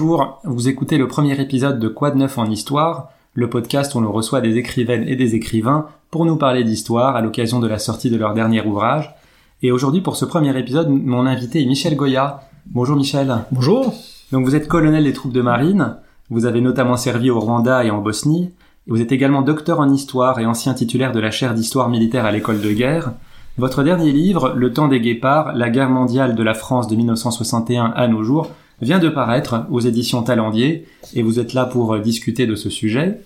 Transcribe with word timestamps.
Bonjour, 0.00 0.38
vous 0.44 0.68
écoutez 0.68 0.96
le 0.96 1.08
premier 1.08 1.40
épisode 1.40 1.80
de 1.80 1.88
Quoi 1.88 2.12
de 2.12 2.18
neuf 2.18 2.38
en 2.38 2.48
histoire, 2.48 3.08
le 3.34 3.50
podcast 3.50 3.96
où 3.96 4.00
l'on 4.00 4.12
reçoit 4.12 4.40
des 4.40 4.56
écrivaines 4.56 5.02
et 5.08 5.16
des 5.16 5.34
écrivains 5.34 5.86
pour 6.12 6.24
nous 6.24 6.36
parler 6.36 6.62
d'histoire 6.62 7.16
à 7.16 7.20
l'occasion 7.20 7.58
de 7.58 7.66
la 7.66 7.80
sortie 7.80 8.08
de 8.08 8.16
leur 8.16 8.32
dernier 8.32 8.64
ouvrage. 8.64 9.12
Et 9.60 9.72
aujourd'hui, 9.72 10.00
pour 10.00 10.14
ce 10.14 10.24
premier 10.24 10.56
épisode, 10.56 10.88
mon 10.88 11.26
invité 11.26 11.60
est 11.60 11.66
Michel 11.66 11.96
Goya. 11.96 12.42
Bonjour 12.66 12.96
Michel. 12.96 13.38
Bonjour. 13.50 13.92
Donc 14.30 14.44
vous 14.44 14.54
êtes 14.54 14.68
colonel 14.68 15.02
des 15.02 15.12
troupes 15.12 15.32
de 15.32 15.42
marine, 15.42 15.96
vous 16.30 16.46
avez 16.46 16.60
notamment 16.60 16.96
servi 16.96 17.28
au 17.32 17.40
Rwanda 17.40 17.82
et 17.84 17.90
en 17.90 18.00
Bosnie, 18.00 18.52
et 18.86 18.90
vous 18.90 19.02
êtes 19.02 19.10
également 19.10 19.42
docteur 19.42 19.80
en 19.80 19.92
histoire 19.92 20.38
et 20.38 20.46
ancien 20.46 20.74
titulaire 20.74 21.10
de 21.10 21.18
la 21.18 21.32
chaire 21.32 21.54
d'histoire 21.54 21.88
militaire 21.88 22.24
à 22.24 22.30
l'école 22.30 22.60
de 22.60 22.70
guerre. 22.70 23.14
Votre 23.56 23.82
dernier 23.82 24.12
livre, 24.12 24.52
Le 24.54 24.72
temps 24.72 24.86
des 24.86 25.00
guépards, 25.00 25.56
la 25.56 25.70
guerre 25.70 25.90
mondiale 25.90 26.36
de 26.36 26.42
la 26.44 26.54
France 26.54 26.86
de 26.86 26.94
1961 26.94 27.86
à 27.96 28.06
nos 28.06 28.22
jours, 28.22 28.52
vient 28.80 28.98
de 28.98 29.08
paraître 29.08 29.66
aux 29.70 29.80
éditions 29.80 30.22
Talendier 30.22 30.86
et 31.14 31.22
vous 31.22 31.38
êtes 31.38 31.54
là 31.54 31.64
pour 31.64 31.94
euh, 31.94 32.00
discuter 32.00 32.46
de 32.46 32.54
ce 32.54 32.70
sujet. 32.70 33.20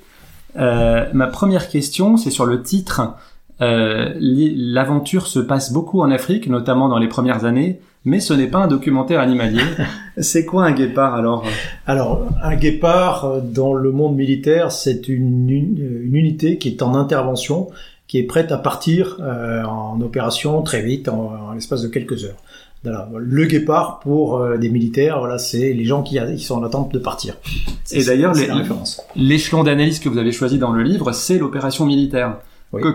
Euh, 0.57 1.07
ma 1.13 1.27
première 1.27 1.69
question, 1.69 2.17
c'est 2.17 2.31
sur 2.31 2.47
le 2.47 2.63
titre. 2.63 3.15
Euh, 3.61 4.13
L'aventure 4.19 5.27
se 5.27 5.39
passe 5.39 5.73
beaucoup 5.73 6.01
en 6.01 6.11
Afrique, 6.11 6.49
notamment 6.49 6.89
dans 6.89 6.99
les 6.99 7.09
premières 7.09 7.45
années, 7.45 7.81
mais 8.05 8.19
ce 8.19 8.35
n'est 8.35 8.49
pas 8.49 8.59
un 8.59 8.67
documentaire 8.67 9.21
animalier. 9.21 9.63
c'est 10.19 10.45
quoi 10.45 10.65
un 10.65 10.73
guépard 10.73 11.15
alors? 11.15 11.45
Alors, 11.87 12.27
un 12.43 12.57
guépard 12.57 13.25
euh, 13.25 13.41
dans 13.41 13.75
le 13.75 13.93
monde 13.93 14.17
militaire, 14.17 14.73
c'est 14.73 15.09
une, 15.09 15.49
une, 15.49 16.11
unité 16.13 16.59
qui 16.59 16.69
est 16.69 16.83
en 16.83 16.95
intervention, 16.95 17.69
qui 18.09 18.19
est 18.19 18.25
prête 18.25 18.51
à 18.51 18.59
partir 18.59 19.19
euh, 19.21 19.63
en 19.63 20.01
opération 20.01 20.61
très 20.63 20.83
vite, 20.83 21.09
en, 21.09 21.33
en 21.49 21.53
l'espace 21.53 21.83
de 21.83 21.89
quelques 21.89 22.25
heures. 22.25 22.43
Le 22.85 23.47
guépard 23.47 24.01
pour 24.01 24.39
euh, 24.39 24.57
des 24.57 24.69
militaires, 24.69 25.21
voilà, 25.21 25.39
c'est 25.39 25.73
les 25.73 25.85
gens 25.85 26.03
qui, 26.03 26.19
sont 26.39 26.57
en 26.57 26.65
attente 26.65 26.93
de 26.93 26.99
partir. 26.99 27.37
Et 27.93 28.05
d'ailleurs, 28.05 28.33
l'échelon 29.15 29.63
d'analyse 29.63 30.01
que 30.01 30.09
vous 30.09 30.19
avez 30.19 30.33
choisi 30.33 30.59
dans 30.59 30.73
le 30.73 30.83
livre, 30.83 31.13
c'est 31.13 31.39
l'opération 31.39 31.87
militaire. 31.87 32.39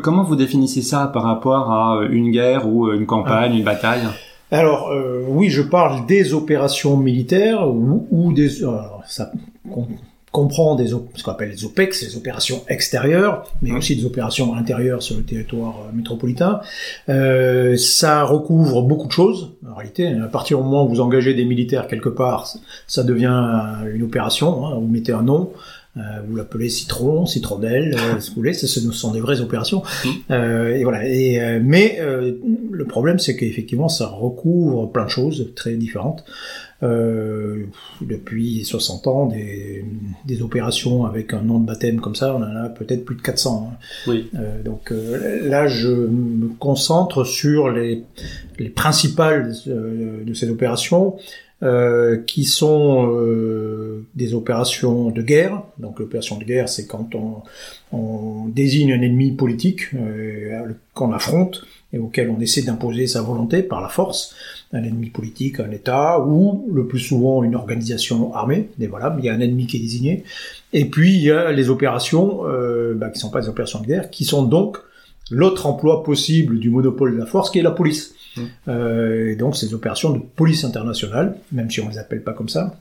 comment 0.04 0.24
vous 0.24 0.36
définissez 0.36 0.82
ça 0.82 1.08
par 1.08 1.24
rapport 1.24 1.72
à 1.72 1.98
euh, 1.98 2.10
une 2.10 2.32
guerre 2.32 2.68
ou 2.68 2.88
euh, 2.88 2.96
une 2.96 3.06
campagne, 3.06 3.56
une 3.56 3.64
bataille? 3.64 4.04
Alors 4.50 4.94
oui, 5.28 5.50
je 5.50 5.62
parle 5.62 6.06
des 6.06 6.34
opérations 6.34 6.96
militaires 6.96 7.68
ou, 7.68 8.32
des 8.32 8.50
ça 9.06 9.30
comprend 10.38 10.76
des 10.76 10.90
ce 10.90 11.24
qu'on 11.24 11.32
appelle 11.32 11.50
les 11.50 11.66
OPEX, 11.66 12.04
les 12.04 12.16
opérations 12.16 12.62
extérieures, 12.68 13.52
mais 13.64 13.72
aussi 13.72 13.96
des 13.96 14.06
opérations 14.06 14.54
intérieures 14.54 15.02
sur 15.02 15.18
le 15.18 15.24
territoire 15.24 15.76
euh, 15.80 15.96
métropolitain. 15.96 16.62
Euh, 17.10 17.76
ça 17.76 18.24
recouvre 18.24 18.84
beaucoup 18.84 19.08
de 19.08 19.12
choses. 19.12 19.54
En 19.68 19.74
réalité, 19.74 20.08
à 20.08 20.28
partir 20.28 20.60
du 20.60 20.64
moment 20.64 20.86
où 20.86 20.90
vous 20.90 21.02
engagez 21.02 21.34
des 21.34 21.46
militaires 21.46 21.88
quelque 21.88 22.10
part, 22.10 22.48
ça 22.86 23.04
devient 23.04 23.42
une 23.92 24.04
opération. 24.04 24.68
Hein, 24.68 24.76
vous 24.76 24.88
mettez 24.88 25.12
un 25.12 25.24
nom. 25.24 25.50
Euh, 25.98 26.02
vous 26.28 26.36
l'appelez 26.36 26.70
citron, 26.70 27.26
citronnelle, 27.26 27.96
euh, 27.96 28.20
ce 28.20 28.30
que 28.30 28.36
vous 28.36 28.42
voulez, 28.42 28.54
ce 28.54 28.68
sont 28.68 29.12
des 29.12 29.20
vraies 29.20 29.42
opérations. 29.42 29.82
Mmh. 29.82 30.10
Euh, 30.32 30.76
et 30.76 30.84
voilà. 30.84 31.08
Et, 31.08 31.60
mais 31.62 32.00
le 32.00 32.86
problème, 32.86 33.20
c'est 33.20 33.36
qu'effectivement, 33.36 33.90
ça 33.90 34.08
recouvre 34.08 34.92
plein 34.92 35.06
de 35.06 35.10
choses 35.10 35.52
très 35.56 35.74
différentes. 35.74 36.24
Euh, 36.84 37.66
depuis 38.02 38.64
60 38.64 39.08
ans, 39.08 39.26
des, 39.26 39.84
des, 40.26 40.44
opérations 40.44 41.06
avec 41.06 41.34
un 41.34 41.42
nom 41.42 41.60
de 41.60 41.66
baptême 41.66 42.00
comme 42.00 42.14
ça, 42.14 42.36
on 42.36 42.44
en 42.44 42.56
a 42.56 42.70
peut-être 42.70 43.04
plus 43.04 43.16
de 43.16 43.22
400. 43.24 43.72
Hein. 43.72 43.78
Oui. 44.06 44.30
Euh, 44.36 44.62
donc 44.62 44.92
euh, 44.92 45.50
là, 45.50 45.68
je 45.68 45.88
me 45.88 46.50
concentre 46.60 47.24
sur 47.24 47.72
les, 47.72 48.04
les 48.60 48.70
principales 48.70 49.56
euh, 49.68 50.24
de 50.24 50.34
ces 50.36 50.52
opérations. 50.52 51.18
Euh, 51.64 52.18
qui 52.18 52.44
sont 52.44 53.12
euh, 53.12 54.06
des 54.14 54.36
opérations 54.36 55.10
de 55.10 55.24
guerre. 55.24 55.64
Donc 55.80 56.00
l'opération 56.00 56.38
de 56.38 56.44
guerre, 56.44 56.70
c'est 56.70 56.86
quand 56.86 57.16
on, 57.16 58.46
désigne 58.50 58.94
un 58.94 59.02
ennemi 59.02 59.32
politique 59.32 59.88
euh, 59.96 60.74
qu'on 60.94 61.12
affronte 61.14 61.66
et 61.94 61.98
auquel 61.98 62.30
on 62.30 62.40
essaie 62.40 62.62
d'imposer 62.62 63.08
sa 63.08 63.24
volonté 63.24 63.64
par 63.64 63.82
la 63.82 63.90
force 63.90 64.36
un 64.74 64.84
ennemi 64.84 65.10
politique, 65.10 65.60
un 65.60 65.72
État, 65.72 66.20
ou 66.20 66.70
le 66.72 66.88
plus 66.88 67.00
souvent 67.00 67.44
une 67.44 67.56
organisation 67.56 68.34
armée. 68.34 68.70
Mais 68.78 68.88
voilà, 68.88 69.16
il 69.18 69.26
y 69.26 69.30
a 69.30 69.34
un 69.34 69.40
ennemi 69.40 69.68
qui 69.68 69.78
est 69.78 69.82
désigné. 69.82 70.24
Et 70.74 70.86
puis 70.86 71.16
il 71.16 71.22
y 71.22 71.32
a 71.32 71.52
les 71.52 71.70
opérations 71.70 72.42
euh, 72.46 72.94
bah, 72.94 73.10
qui 73.10 73.20
sont 73.20 73.30
pas 73.30 73.42
des 73.42 73.50
opérations 73.50 73.82
de 73.82 73.88
guerre, 73.88 74.10
qui 74.10 74.26
sont 74.26 74.44
donc 74.44 74.78
l'autre 75.32 75.66
emploi 75.66 76.04
possible 76.04 76.60
du 76.60 76.70
monopole 76.70 77.14
de 77.14 77.18
la 77.18 77.26
force, 77.26 77.50
qui 77.50 77.60
est 77.60 77.64
la 77.64 77.72
police. 77.72 78.14
Mmh. 78.38 78.42
Euh, 78.68 79.36
donc 79.36 79.56
ces 79.56 79.74
opérations 79.74 80.12
de 80.12 80.20
police 80.20 80.64
internationale, 80.64 81.38
même 81.52 81.70
si 81.70 81.82
on 81.82 81.90
les 81.90 81.98
appelle 81.98 82.24
pas 82.24 82.34
comme 82.34 82.50
ça, 82.50 82.78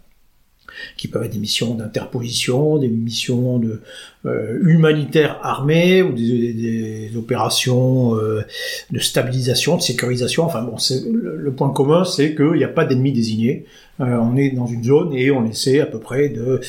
qui 0.96 1.08
peuvent 1.08 1.24
être 1.24 1.32
des 1.32 1.38
missions 1.38 1.74
d'interposition, 1.74 2.78
des 2.78 2.88
missions 2.88 3.58
de 3.58 3.80
euh, 4.24 4.58
humanitaires 4.62 5.38
armées 5.42 6.02
ou 6.02 6.12
des, 6.12 7.10
opérations 7.16 8.16
euh, 8.16 8.42
de 8.90 8.98
stabilisation, 8.98 9.76
de 9.76 9.82
sécurisation. 9.82 10.44
Enfin 10.44 10.62
bon, 10.62 10.76
le, 11.12 11.52
point 11.52 11.70
commun, 11.70 12.04
c'est 12.04 12.34
qu'il 12.34 12.52
n'y 12.52 12.64
a 12.64 12.68
pas 12.68 12.84
d'ennemis 12.84 13.12
désignés. 13.12 13.64
Euh, 14.00 14.18
on 14.20 14.36
est 14.36 14.50
dans 14.50 14.66
une 14.66 14.84
zone 14.84 15.14
et 15.14 15.30
on 15.30 15.46
essaie 15.46 15.80
à 15.80 15.86
peu 15.86 15.98
près 15.98 16.28
de 16.28 16.60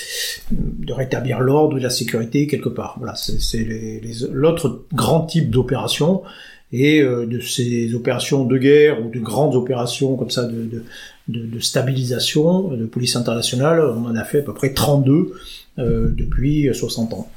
rétablir 0.90 1.40
l'ordre 1.40 1.78
et 1.78 1.82
la 1.82 1.90
sécurité 1.90 2.48
quelque 2.48 2.70
part. 2.70 2.96
Voilà, 3.00 3.16
c'est 3.16 3.68
l'autre 4.32 4.86
grand 4.94 5.22
type 5.22 5.50
d'opération 5.50 6.22
et 6.72 7.02
euh, 7.02 7.26
de 7.26 7.40
ces 7.40 7.94
opérations 7.96 8.44
de 8.46 8.58
guerre 8.58 9.06
ou 9.06 9.10
de 9.10 9.20
grandes 9.20 9.56
opérations 9.56 10.16
comme 10.16 10.30
ça 10.30 10.46
de, 10.46 10.64
de, 10.64 10.84
de, 11.28 11.46
de 11.46 11.60
stabilisation 11.60 12.70
de 12.70 12.86
police 12.86 13.16
internationale, 13.16 13.82
on 13.82 14.06
en 14.06 14.16
a 14.16 14.24
fait 14.24 14.40
à 14.40 14.44
peu 14.44 14.54
près 14.54 14.74
32 14.74 15.34
euh, 15.80 16.10
depuis 16.10 16.70
60 16.74 17.14
ans. 17.14 17.30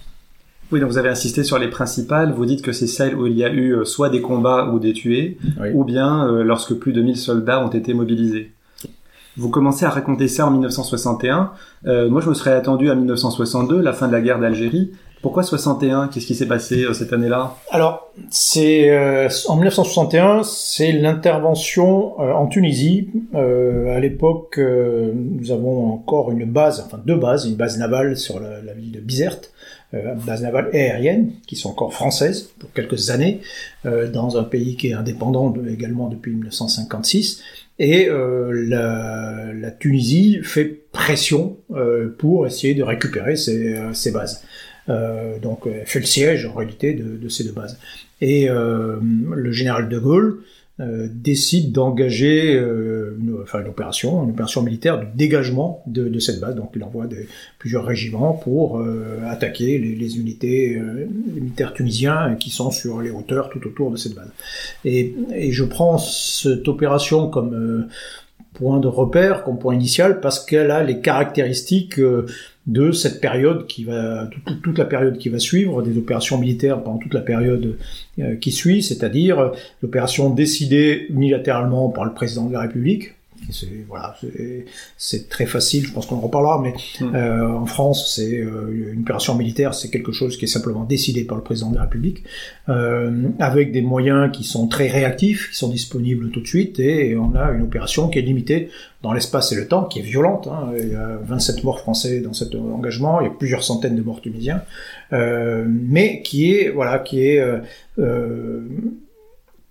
Oui, 0.72 0.78
donc 0.78 0.90
vous 0.90 0.98
avez 0.98 1.08
insisté 1.08 1.42
sur 1.42 1.58
les 1.58 1.68
principales. 1.68 2.32
Vous 2.32 2.46
dites 2.46 2.62
que 2.62 2.70
c'est 2.70 2.86
celles 2.86 3.16
où 3.16 3.26
il 3.26 3.36
y 3.36 3.44
a 3.44 3.52
eu 3.52 3.72
euh, 3.74 3.84
soit 3.84 4.08
des 4.08 4.20
combats 4.20 4.70
ou 4.72 4.78
des 4.78 4.92
tués, 4.92 5.36
ou 5.74 5.84
bien 5.84 6.28
euh, 6.28 6.44
lorsque 6.44 6.74
plus 6.74 6.92
de 6.92 7.02
1000 7.02 7.16
soldats 7.16 7.64
ont 7.64 7.70
été 7.70 7.92
mobilisés. 7.92 8.52
Vous 9.36 9.48
commencez 9.48 9.84
à 9.84 9.90
raconter 9.90 10.28
ça 10.28 10.46
en 10.46 10.50
1961. 10.52 11.52
Euh, 11.86 12.08
moi, 12.08 12.20
je 12.20 12.28
me 12.28 12.34
serais 12.34 12.52
attendu 12.52 12.90
à 12.90 12.94
1962, 12.94 13.80
la 13.80 13.92
fin 13.92 14.06
de 14.06 14.12
la 14.12 14.20
guerre 14.20 14.38
d'Algérie. 14.38 14.92
Pourquoi 15.22 15.42
61 15.42 16.08
Qu'est-ce 16.08 16.26
qui 16.26 16.34
s'est 16.34 16.48
passé 16.48 16.84
euh, 16.84 16.94
cette 16.94 17.12
année-là? 17.12 17.56
Alors, 17.70 18.10
c'est 18.28 18.90
euh, 18.90 19.28
en 19.48 19.56
1961, 19.56 20.42
c'est 20.42 20.92
l'intervention 20.92 22.20
euh, 22.20 22.32
en 22.32 22.46
Tunisie. 22.46 23.08
Euh, 23.34 23.96
à 23.96 24.00
l'époque, 24.00 24.58
nous 24.58 25.52
avons 25.52 25.92
encore 25.92 26.30
une 26.30 26.44
base, 26.44 26.82
enfin 26.84 27.00
deux 27.04 27.16
bases, 27.16 27.46
une 27.46 27.56
base 27.56 27.78
navale 27.78 28.16
sur 28.16 28.40
la, 28.40 28.72
ville 28.72 28.92
de 28.92 29.00
Bizerte, 29.00 29.52
base 29.92 30.42
navale 30.42 30.70
aérienne, 30.72 31.32
qui 31.46 31.56
sont 31.56 31.70
encore 31.70 31.92
françaises 31.92 32.50
pour 32.58 32.72
quelques 32.72 33.10
années, 33.10 33.40
dans 33.84 34.38
un 34.38 34.44
pays 34.44 34.76
qui 34.76 34.88
est 34.88 34.94
indépendant 34.94 35.52
également 35.68 36.08
depuis 36.08 36.32
1956. 36.32 37.42
Et 37.78 38.08
la, 38.08 39.52
la, 39.52 39.70
Tunisie 39.70 40.40
fait 40.42 40.66
pression 40.92 41.56
pour 42.18 42.46
essayer 42.46 42.74
de 42.74 42.82
récupérer 42.82 43.36
ces, 43.36 43.76
ces 43.92 44.12
bases. 44.12 44.44
Euh, 44.88 45.38
donc 45.38 45.60
elle 45.66 45.86
fait 45.86 46.00
le 46.00 46.06
siège 46.06 46.46
en 46.46 46.54
réalité 46.54 46.94
de, 46.94 47.16
de 47.16 47.28
ces 47.28 47.44
deux 47.44 47.52
bases. 47.52 47.78
Et 48.20 48.48
euh, 48.48 48.96
le 49.34 49.52
général 49.52 49.88
de 49.88 49.98
Gaulle 49.98 50.40
euh, 50.80 51.08
décide 51.12 51.72
d'engager 51.72 52.54
euh, 52.54 53.14
une, 53.18 53.44
une 53.60 53.68
opération, 53.68 54.24
une 54.24 54.30
opération 54.30 54.62
militaire 54.62 54.98
de 54.98 55.06
dégagement 55.14 55.82
de, 55.86 56.08
de 56.08 56.18
cette 56.18 56.40
base. 56.40 56.54
Donc 56.54 56.70
il 56.74 56.82
envoie 56.82 57.06
des, 57.06 57.28
plusieurs 57.58 57.84
régiments 57.84 58.32
pour 58.32 58.78
euh, 58.78 59.18
attaquer 59.28 59.78
les, 59.78 59.94
les 59.94 60.18
unités 60.18 60.76
euh, 60.76 61.06
les 61.34 61.40
militaires 61.40 61.74
tunisiens 61.74 62.34
qui 62.36 62.50
sont 62.50 62.70
sur 62.70 63.02
les 63.02 63.10
hauteurs 63.10 63.50
tout 63.50 63.66
autour 63.66 63.90
de 63.90 63.96
cette 63.96 64.14
base. 64.14 64.30
Et, 64.84 65.14
et 65.34 65.52
je 65.52 65.64
prends 65.64 65.98
cette 65.98 66.66
opération 66.68 67.28
comme 67.28 67.88
point 68.54 68.80
de 68.80 68.88
repère, 68.88 69.44
comme 69.44 69.58
point 69.58 69.74
initial, 69.74 70.20
parce 70.20 70.44
qu'elle 70.44 70.70
a 70.70 70.82
les 70.82 71.00
caractéristiques 71.00 72.00
de 72.70 72.92
cette 72.92 73.20
période 73.20 73.66
qui 73.66 73.82
va 73.82 74.30
toute, 74.62 74.78
la 74.78 74.84
période 74.84 75.18
qui 75.18 75.28
va 75.28 75.40
suivre 75.40 75.82
des 75.82 75.98
opérations 75.98 76.38
militaires 76.38 76.82
pendant 76.82 76.98
toute 76.98 77.14
la 77.14 77.20
période 77.20 77.76
euh, 78.20 78.36
qui 78.36 78.52
suit, 78.52 78.80
c'est-à-dire 78.80 79.40
euh, 79.40 79.48
l'opération 79.82 80.30
décidée 80.30 81.06
unilatéralement 81.10 81.88
par 81.88 82.04
le 82.04 82.12
président 82.12 82.46
de 82.46 82.52
la 82.52 82.60
République 82.60 83.14
c'est 83.50 83.84
voilà, 83.88 84.16
très 85.28 85.46
facile. 85.46 85.86
Je 85.86 85.92
pense 85.92 86.06
qu'on 86.06 86.16
en 86.16 86.20
reparlera, 86.20 86.60
mais 86.62 86.74
hmm. 87.00 87.14
euh, 87.14 87.48
en 87.48 87.66
France, 87.66 88.12
c'est 88.14 88.38
euh, 88.38 88.92
une 88.92 89.00
opération 89.00 89.34
militaire, 89.34 89.74
c'est 89.74 89.90
quelque 89.90 90.12
chose 90.12 90.36
qui 90.36 90.44
est 90.44 90.48
simplement 90.48 90.84
décidé 90.84 91.24
par 91.24 91.36
le 91.36 91.42
président 91.42 91.70
de 91.70 91.76
la 91.76 91.82
République, 91.82 92.24
euh, 92.68 93.28
avec 93.38 93.72
des 93.72 93.82
moyens 93.82 94.30
qui 94.32 94.44
sont 94.44 94.68
très 94.68 94.88
réactifs, 94.88 95.50
qui 95.50 95.56
sont 95.56 95.68
disponibles 95.68 96.30
tout 96.30 96.40
de 96.40 96.46
suite, 96.46 96.78
et, 96.80 97.16
on 97.16 97.34
a 97.34 97.50
une 97.52 97.62
opération 97.62 98.08
qui 98.08 98.18
est 98.18 98.22
limitée 98.22 98.70
dans 99.02 99.12
l'espace 99.12 99.52
et 99.52 99.56
le 99.56 99.66
temps, 99.66 99.84
qui 99.84 99.98
est 99.98 100.02
violente. 100.02 100.46
Hein. 100.46 100.72
Il 100.78 100.90
y 100.90 100.94
a 100.94 101.18
27 101.22 101.64
morts 101.64 101.80
français 101.80 102.20
dans 102.20 102.32
cet 102.32 102.54
engagement, 102.54 103.20
il 103.20 103.24
y 103.24 103.26
a 103.26 103.30
plusieurs 103.30 103.62
centaines 103.62 103.96
de 103.96 104.02
morts 104.02 104.20
tunisiens, 104.20 104.62
mais 105.12 106.22
qui 106.22 106.52
est 106.52 106.70
voilà, 106.70 106.98
qui 106.98 107.26
est 107.26 107.42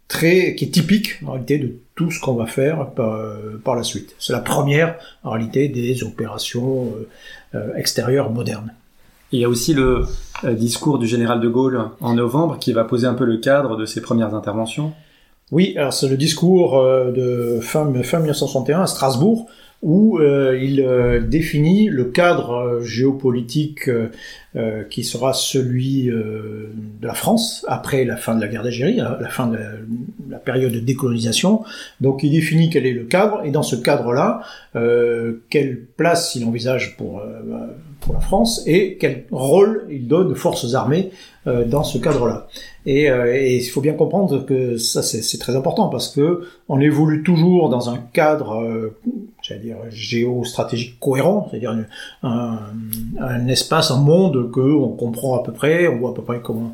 très, 0.10 0.56
qui 0.56 0.66
est 0.66 0.70
typique 0.70 1.20
en 1.26 1.32
réalité 1.32 1.60
de 1.60 1.80
tout 2.00 2.12
ce 2.12 2.22
qu'on 2.22 2.36
va 2.36 2.46
faire 2.46 2.92
par, 2.92 3.76
la 3.76 3.84
suite. 3.84 4.16
C'est 4.20 4.32
la 4.32 4.40
première, 4.40 4.96
en 5.26 5.32
réalité, 5.32 5.68
des 5.68 6.02
opérations 6.06 6.94
extérieures 7.76 8.30
modernes. 8.32 8.74
Il 9.34 9.42
y 9.42 9.44
a 9.44 9.50
aussi 9.50 9.74
le 9.74 10.06
discours 10.46 10.98
du 10.98 11.08
général 11.08 11.42
de 11.42 11.50
Gaulle 11.50 11.90
en 12.00 12.14
novembre 12.14 12.58
qui 12.58 12.72
va 12.72 12.86
poser 12.86 13.06
un 13.06 13.16
peu 13.16 13.26
le 13.26 13.36
cadre 13.36 13.76
de 13.76 13.86
ses 13.86 14.02
premières 14.02 14.34
interventions. 14.34 14.94
Oui, 15.52 15.74
alors 15.76 15.92
c'est 15.92 16.08
le 16.08 16.16
discours 16.16 16.82
de 16.82 17.60
fin, 17.62 17.92
fin 18.02 18.20
1961 18.20 18.84
à 18.84 18.88
Strasbourg, 18.88 19.50
où 19.82 20.20
euh, 20.20 20.60
il 20.62 20.82
euh, 20.82 21.22
définit 21.22 21.88
le 21.88 22.06
cadre 22.06 22.52
euh, 22.52 22.84
géopolitique 22.84 23.90
qui 24.90 25.04
sera 25.04 25.32
celui 25.32 26.06
de 26.08 26.72
la 27.04 27.14
France 27.14 27.64
après 27.68 28.04
la 28.04 28.18
fin 28.18 28.34
de 28.34 28.42
la 28.42 28.48
guerre 28.48 28.64
d'Algérie, 28.64 28.96
la, 28.96 29.30
fin 29.30 29.46
de 29.46 29.60
la, 30.28 30.40
période 30.40 30.72
de 30.72 30.80
décolonisation. 30.80 31.64
Donc 32.02 32.24
il 32.24 32.32
définit 32.32 32.72
quel 32.72 32.88
est 32.88 32.94
le 32.94 33.04
cadre 33.04 33.42
et 33.46 33.52
dans 33.52 33.62
ce 33.62 33.76
cadre-là, 33.76 34.42
quelle 34.74 35.86
place 35.96 36.34
il 36.34 36.46
envisage 36.46 36.98
pour 36.98 37.22
pour 38.00 38.16
la 38.16 38.22
France 38.22 38.64
et 38.66 38.98
quel 39.00 39.26
rôle 39.30 39.86
il 39.92 40.08
donne 40.08 40.32
aux 40.32 40.36
forces 40.36 40.74
armées 40.74 41.12
dans 41.46 41.84
ce 41.84 42.00
cadre-là. 42.00 42.48
Et, 42.88 43.04
et, 43.04 43.58
il 43.58 43.70
faut 43.70 43.82
bien 43.82 43.94
comprendre 43.94 44.48
que 44.48 44.78
ça 44.78 45.04
c'est 45.04 45.38
très 45.38 45.56
important 45.56 45.90
parce 45.90 46.08
que 46.08 46.42
on 46.68 46.82
évolue 46.82 47.22
toujours 47.22 47.70
dans 47.70 47.92
un 47.92 48.00
cadre 48.14 48.92
c'est-à-dire 49.50 49.78
géostratégique 49.90 51.00
cohérent, 51.00 51.48
c'est-à-dire 51.50 51.76
un, 52.24 53.48
espace, 53.48 53.90
un 53.90 53.98
monde 53.98 54.52
que 54.52 54.60
on 54.60 54.90
comprend 54.90 55.40
à 55.40 55.44
peu 55.44 55.52
près, 55.52 55.88
on 55.88 55.98
voit 55.98 56.12
à 56.12 56.14
peu 56.14 56.22
près 56.22 56.40
comment 56.42 56.74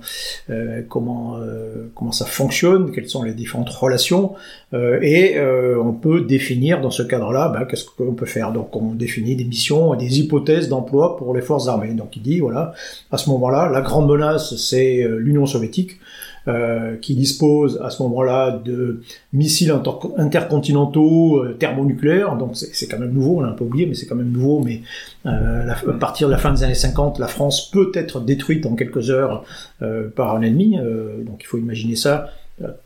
euh, 0.50 0.82
comment 0.90 1.38
euh, 1.38 1.90
comment 1.96 2.12
ça 2.12 2.26
fonctionne, 2.26 2.92
quelles 2.92 3.08
sont 3.08 3.24
les 3.24 3.34
différentes 3.34 3.70
relations, 3.70 4.34
euh, 4.74 5.00
et 5.02 5.40
on 5.82 5.94
peut 5.94 6.22
définir 6.22 6.82
dans 6.82 6.92
ce 6.92 7.04
cadre-là, 7.04 7.50
bah, 7.50 7.66
qu'est-ce 7.66 7.86
qu'on 7.86 8.14
peut 8.14 8.26
faire. 8.26 8.52
Donc 8.52 8.76
on 8.76 8.94
définit 8.94 9.36
des 9.36 9.46
missions 9.46 9.94
et 9.94 9.98
des 9.98 10.20
hypothèses 10.20 10.68
d'emploi 10.68 11.16
pour 11.18 11.34
les 11.34 11.42
forces 11.42 11.68
armées. 11.68 11.94
Donc 11.94 12.16
il 12.18 12.22
dit 12.22 12.40
voilà, 12.40 12.74
à 13.12 13.18
ce 13.18 13.30
moment-là, 13.30 13.70
la 13.70 13.82
grande 13.82 14.10
menace 14.10 14.56
c'est 14.58 15.08
l'Union 15.08 15.46
soviétique. 15.46 16.00
Euh, 16.48 16.96
qui 16.98 17.16
dispose 17.16 17.82
à 17.84 17.90
ce 17.90 18.04
moment-là 18.04 18.62
de 18.64 19.02
missiles 19.34 19.74
intercontinentaux 20.16 21.44
euh, 21.44 21.54
thermonucléaires. 21.54 22.36
Donc 22.36 22.52
c'est 22.56 22.86
quand 22.86 23.00
même 23.00 23.14
nouveau, 23.14 23.38
on 23.38 23.42
l'a 23.42 23.50
un 23.50 23.54
peu 23.54 23.64
oublié, 23.64 23.88
mais 23.88 23.96
c'est 23.96 24.06
quand 24.06 24.16
même 24.16 24.30
nouveau. 24.30 24.60
Mais 24.60 24.82
euh, 25.26 25.68
à 25.68 25.94
partir 25.94 26.28
de 26.28 26.34
la 26.34 26.38
fin 26.38 26.54
des 26.54 26.62
années 26.62 26.76
50, 26.76 27.18
la 27.18 27.26
France 27.26 27.72
peut 27.72 27.92
être 27.96 28.20
détruite 28.20 28.68
en 28.68 28.76
quelques 28.76 29.10
heures 29.10 29.44
euh, 29.82 30.08
par 30.08 30.36
un 30.36 30.44
ennemi. 30.44 30.78
donc 31.26 31.42
il 31.42 31.48
faut 31.48 31.58
imaginer 31.58 31.96
ça 31.96 32.30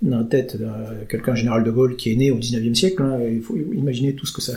dans 0.01 0.19
la 0.19 0.23
tête 0.23 0.55
de 0.55 0.65
quelqu'un 1.09 1.35
général 1.35 1.65
de 1.65 1.69
Gaulle 1.69 1.97
qui 1.97 2.13
est 2.13 2.15
né 2.15 2.31
au 2.31 2.37
19e 2.37 2.75
siècle. 2.75 3.03
Hein. 3.03 3.19
il 3.29 3.41
faut 3.41 3.57
imaginer 3.57 4.13
tout 4.13 4.25
ce 4.25 4.31
que 4.31 4.41
ça, 4.41 4.53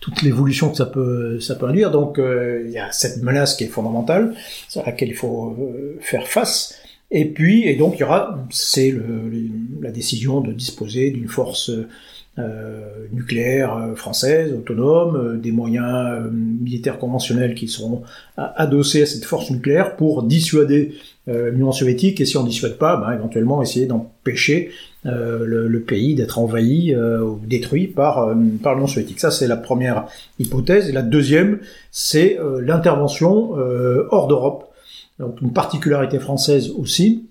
toute 0.00 0.20
l'évolution 0.22 0.68
que 0.68 0.76
ça 0.76 0.86
peut, 0.86 1.38
ça 1.38 1.54
peut 1.54 1.66
induire. 1.66 1.92
Donc 1.92 2.18
il 2.18 2.72
y 2.72 2.78
a 2.78 2.90
cette 2.90 3.22
menace 3.22 3.54
qui 3.54 3.62
est 3.62 3.68
fondamentale, 3.68 4.34
à 4.74 4.86
laquelle 4.86 5.10
il 5.10 5.14
faut 5.14 5.56
faire 6.00 6.26
face. 6.26 6.81
Et 7.12 7.26
puis, 7.26 7.68
et 7.68 7.76
donc 7.76 7.96
il 7.96 8.00
y 8.00 8.04
aura, 8.04 8.44
c'est 8.50 8.92
la 9.80 9.90
décision 9.90 10.40
de 10.40 10.52
disposer 10.52 11.10
d'une 11.10 11.28
force 11.28 11.70
euh, 12.38 13.08
nucléaire 13.12 13.76
euh, 13.76 13.94
française, 13.94 14.54
autonome, 14.54 15.16
euh, 15.16 15.36
des 15.36 15.52
moyens 15.52 16.30
militaires 16.32 16.98
conventionnels 16.98 17.54
qui 17.54 17.68
seront 17.68 18.04
adossés 18.38 19.02
à 19.02 19.06
cette 19.06 19.26
force 19.26 19.50
nucléaire 19.50 19.96
pour 19.96 20.22
dissuader 20.22 20.94
l'Union 21.26 21.70
soviétique, 21.70 22.20
et 22.20 22.24
si 22.24 22.36
on 22.36 22.42
ne 22.42 22.48
dissuade 22.48 22.78
pas, 22.78 22.96
ben, 22.96 23.12
éventuellement 23.12 23.62
essayer 23.62 23.86
d'empêcher 23.86 24.70
le, 25.04 25.78
pays 25.86 26.16
d'être 26.16 26.40
envahi 26.40 26.96
ou 26.96 27.38
détruit 27.46 27.86
par, 27.86 28.34
par 28.60 28.74
l'Union 28.74 28.88
soviétique. 28.88 29.20
Ça, 29.20 29.30
c'est 29.30 29.46
la 29.46 29.56
première 29.56 30.06
hypothèse. 30.40 30.88
Et 30.88 30.92
la 30.92 31.02
deuxième, 31.02 31.60
c'est 31.92 32.38
l'intervention 32.60 33.52
hors 34.10 34.26
d'Europe 34.26 34.71
donc 35.22 35.40
une 35.40 35.52
particularité 35.52 36.18
française 36.18 36.70
aussi, 36.76 37.28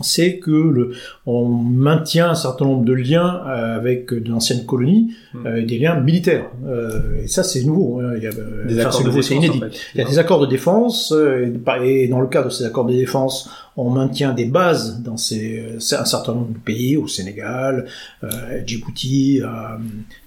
c'est 0.00 0.38
que 0.38 0.50
le, 0.50 0.92
on 1.24 1.46
maintient 1.46 2.30
un 2.30 2.34
certain 2.34 2.64
nombre 2.64 2.84
de 2.84 2.92
liens 2.92 3.42
euh, 3.46 3.76
avec 3.76 4.12
d'anciennes 4.12 4.66
colonies, 4.66 5.14
hmm. 5.32 5.46
euh, 5.46 5.64
des 5.64 5.78
liens 5.78 6.00
militaires. 6.00 6.50
Euh, 6.66 7.22
et 7.22 7.28
ça, 7.28 7.42
c'est 7.42 7.62
nouveau. 7.64 8.00
Hein. 8.00 8.14
Il 8.16 8.22
y 8.22 8.26
a, 8.26 8.32
des 8.66 8.80
accords 8.80 9.22
c'est 9.22 9.36
inédit. 9.36 9.60
Il 9.94 10.00
y 10.00 10.04
a 10.04 10.06
des 10.06 10.18
accords 10.18 10.40
de 10.40 10.46
défense, 10.46 11.12
et, 11.12 12.08
dans 12.08 12.20
le 12.20 12.26
cadre 12.26 12.46
de 12.46 12.52
ces 12.52 12.64
accords 12.64 12.86
de 12.86 12.94
défense, 12.94 13.50
on 13.76 13.90
maintient 13.90 14.32
des 14.32 14.44
bases 14.44 15.00
dans 15.02 15.16
ces, 15.16 15.76
un 15.76 16.04
certain 16.04 16.34
nombre 16.34 16.52
de 16.52 16.58
pays, 16.58 16.96
au 16.96 17.08
Sénégal, 17.08 17.86
euh, 18.22 18.60
Djibouti, 18.64 19.40
euh, 19.42 19.46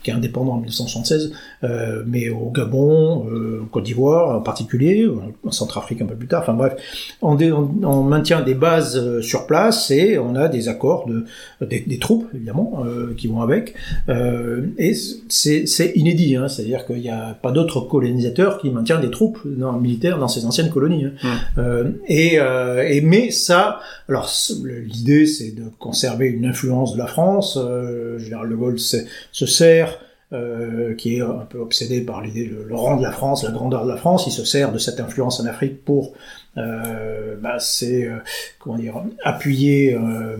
qui 0.08 0.12
est 0.12 0.14
indépendant 0.14 0.54
en 0.54 0.58
1976, 0.60 1.34
euh, 1.66 2.04
mais 2.08 2.30
au 2.30 2.50
Gabon, 2.50 3.28
euh, 3.30 3.60
au 3.64 3.66
Côte 3.66 3.84
d'Ivoire 3.84 4.38
en 4.38 4.42
particulier, 4.42 5.06
en 5.44 5.52
Centrafrique 5.52 6.02
un 6.02 6.06
peu 6.06 6.16
plus 6.16 6.30
tard. 6.30 6.44
Enfin 6.44 6.54
bref, 6.54 6.76
on, 7.22 7.38
on, 7.84 8.04
maintient 8.04 8.40
des 8.42 8.54
bases 8.54 8.98
euh, 8.98 9.22
sur 9.22 9.46
place 9.48 9.92
et 9.92 10.18
on 10.18 10.36
a 10.36 10.48
des 10.48 10.70
accords 10.70 11.08
de 11.08 11.26
des, 11.66 11.82
des 11.82 12.00
troupes 12.00 12.26
évidemment 12.34 12.84
qui 13.18 13.28
vont 13.28 13.42
avec. 13.42 13.74
et 14.08 14.94
c'est 15.28 15.92
inédit, 15.96 16.36
hein, 16.38 16.48
c'est-à-dire 16.48 16.86
qu'il 16.86 17.02
n'y 17.02 17.10
a 17.10 17.38
pas 17.42 17.52
d'autres 17.52 17.82
colonisateurs 17.82 18.60
qui 18.60 18.70
maintiennent 18.70 19.02
des 19.02 19.12
troupes 19.12 19.40
dans, 19.46 19.74
militaires 19.74 20.20
dans 20.20 20.30
ces 20.30 20.46
anciennes 20.46 20.70
colonies. 20.70 21.06
Hein. 21.06 21.12
Mmh. 21.58 21.92
et, 22.08 22.36
et 22.36 23.02
mais 23.02 23.32
ça, 23.38 23.80
alors 24.10 24.30
l'idée 24.66 25.25
c'est 25.25 25.51
de 25.51 25.72
conserver 25.80 26.28
une 26.28 26.45
influence 26.45 26.94
de 26.94 26.98
la 26.98 27.07
France. 27.07 27.57
Euh, 27.57 28.19
général 28.19 28.50
de 28.50 28.56
Gaulle 28.56 28.80
se 28.80 29.45
sert 29.45 29.98
euh, 30.34 30.94
qui 30.95 31.16
est 31.16 31.22
un 31.22 31.45
peu 31.50 31.57
obsédé 31.60 32.01
par 32.01 32.22
l'idée 32.22 32.44
le, 32.44 32.66
le, 32.66 32.75
rang 32.75 32.98
de 32.98 33.01
la 33.01 33.13
France, 33.13 33.45
la 33.45 33.51
grandeur 33.51 33.86
de 33.86 33.89
la 33.89 33.95
France. 33.95 34.28
Il 34.28 34.34
se 34.34 34.44
sert 34.44 34.74
de 34.74 34.78
cette 34.78 35.00
influence 35.00 35.39
en 35.39 35.45
Afrique 35.45 35.86
pour, 35.86 36.12
euh, 36.58 37.36
bah, 37.42 37.60
c'est 37.60 38.06
euh, 38.06 38.18
comment 38.60 38.78
dire, 38.78 38.96
appuyer. 39.24 39.94
Euh, 39.94 40.38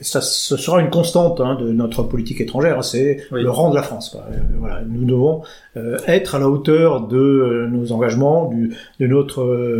ça, 0.00 0.20
ce 0.20 0.56
sera 0.56 0.80
une 0.80 0.90
constante 0.90 1.40
hein, 1.40 1.56
de 1.60 1.70
notre 1.72 2.02
politique 2.02 2.40
étrangère. 2.40 2.82
C'est 2.84 3.24
le 3.30 3.50
rang 3.50 3.70
de 3.70 3.76
la 3.76 3.82
France. 3.82 4.10
Quoi. 4.10 4.26
voilà, 4.58 4.82
nous 4.86 5.04
devons 5.04 5.42
être 6.06 6.34
à 6.34 6.38
la 6.38 6.48
hauteur 6.48 7.06
de 7.06 7.68
nos 7.70 7.92
engagements, 7.92 8.48
du, 8.48 8.74
de 8.98 9.06
notre 9.06 9.70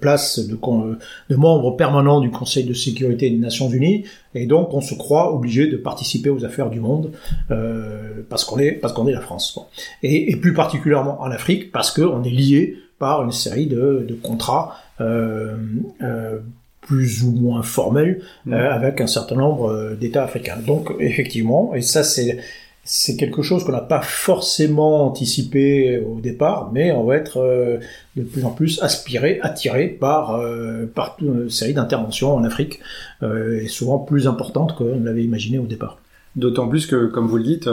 place 0.00 0.40
de, 0.40 0.56
de 0.56 1.36
membre 1.36 1.76
permanent 1.76 2.20
du 2.20 2.30
Conseil 2.30 2.64
de 2.64 2.74
sécurité 2.74 3.30
des 3.30 3.38
Nations 3.38 3.68
Unies. 3.68 4.04
Et 4.34 4.46
donc, 4.46 4.72
on 4.72 4.80
se 4.80 4.94
croit 4.94 5.34
obligé 5.34 5.66
de 5.66 5.76
participer 5.76 6.30
aux 6.30 6.44
affaires 6.44 6.70
du 6.70 6.80
monde 6.80 7.12
euh, 7.50 8.22
parce 8.28 8.44
qu'on 8.44 8.58
est 8.58 8.72
parce 8.72 8.92
qu'on 8.92 9.06
est 9.06 9.12
la 9.12 9.20
France. 9.20 9.58
Et, 10.02 10.32
et, 10.32 10.36
plus 10.36 10.54
particulièrement 10.54 11.20
en 11.20 11.30
Afrique 11.30 11.70
parce 11.70 11.90
qu'on 11.90 12.22
est 12.22 12.30
lié 12.30 12.78
par 13.02 13.24
une 13.24 13.32
série 13.32 13.66
de, 13.66 14.06
de 14.08 14.14
contrats 14.14 14.76
euh, 15.00 15.56
euh, 16.02 16.38
plus 16.82 17.24
ou 17.24 17.32
moins 17.32 17.62
formels 17.62 18.22
mmh. 18.46 18.52
euh, 18.52 18.72
avec 18.72 19.00
un 19.00 19.08
certain 19.08 19.34
nombre 19.34 19.96
d'États 20.00 20.22
africains. 20.22 20.58
Donc, 20.64 20.92
effectivement, 21.00 21.74
et 21.74 21.82
ça 21.82 22.04
c'est 22.04 22.38
c'est 22.84 23.16
quelque 23.16 23.42
chose 23.42 23.62
qu'on 23.64 23.72
n'a 23.72 23.80
pas 23.96 24.00
forcément 24.02 25.06
anticipé 25.06 26.00
au 26.00 26.20
départ, 26.20 26.70
mais 26.72 26.90
on 26.90 27.04
va 27.04 27.16
être 27.16 27.38
euh, 27.38 27.78
de 28.16 28.22
plus 28.22 28.44
en 28.44 28.50
plus 28.50 28.82
aspiré, 28.82 29.38
attiré 29.42 29.86
par, 29.86 30.34
euh, 30.34 30.86
par 30.92 31.16
une 31.20 31.48
série 31.48 31.74
d'interventions 31.74 32.34
en 32.34 32.42
Afrique, 32.42 32.80
euh, 33.22 33.60
et 33.60 33.68
souvent 33.68 33.98
plus 33.98 34.26
importantes 34.26 34.74
qu'on 34.76 35.00
l'avait 35.04 35.24
imaginé 35.24 35.58
au 35.58 35.66
départ. 35.66 35.98
D'autant 36.34 36.66
plus 36.66 36.86
que, 36.86 37.06
comme 37.06 37.28
vous 37.28 37.36
le 37.36 37.44
dites, 37.44 37.68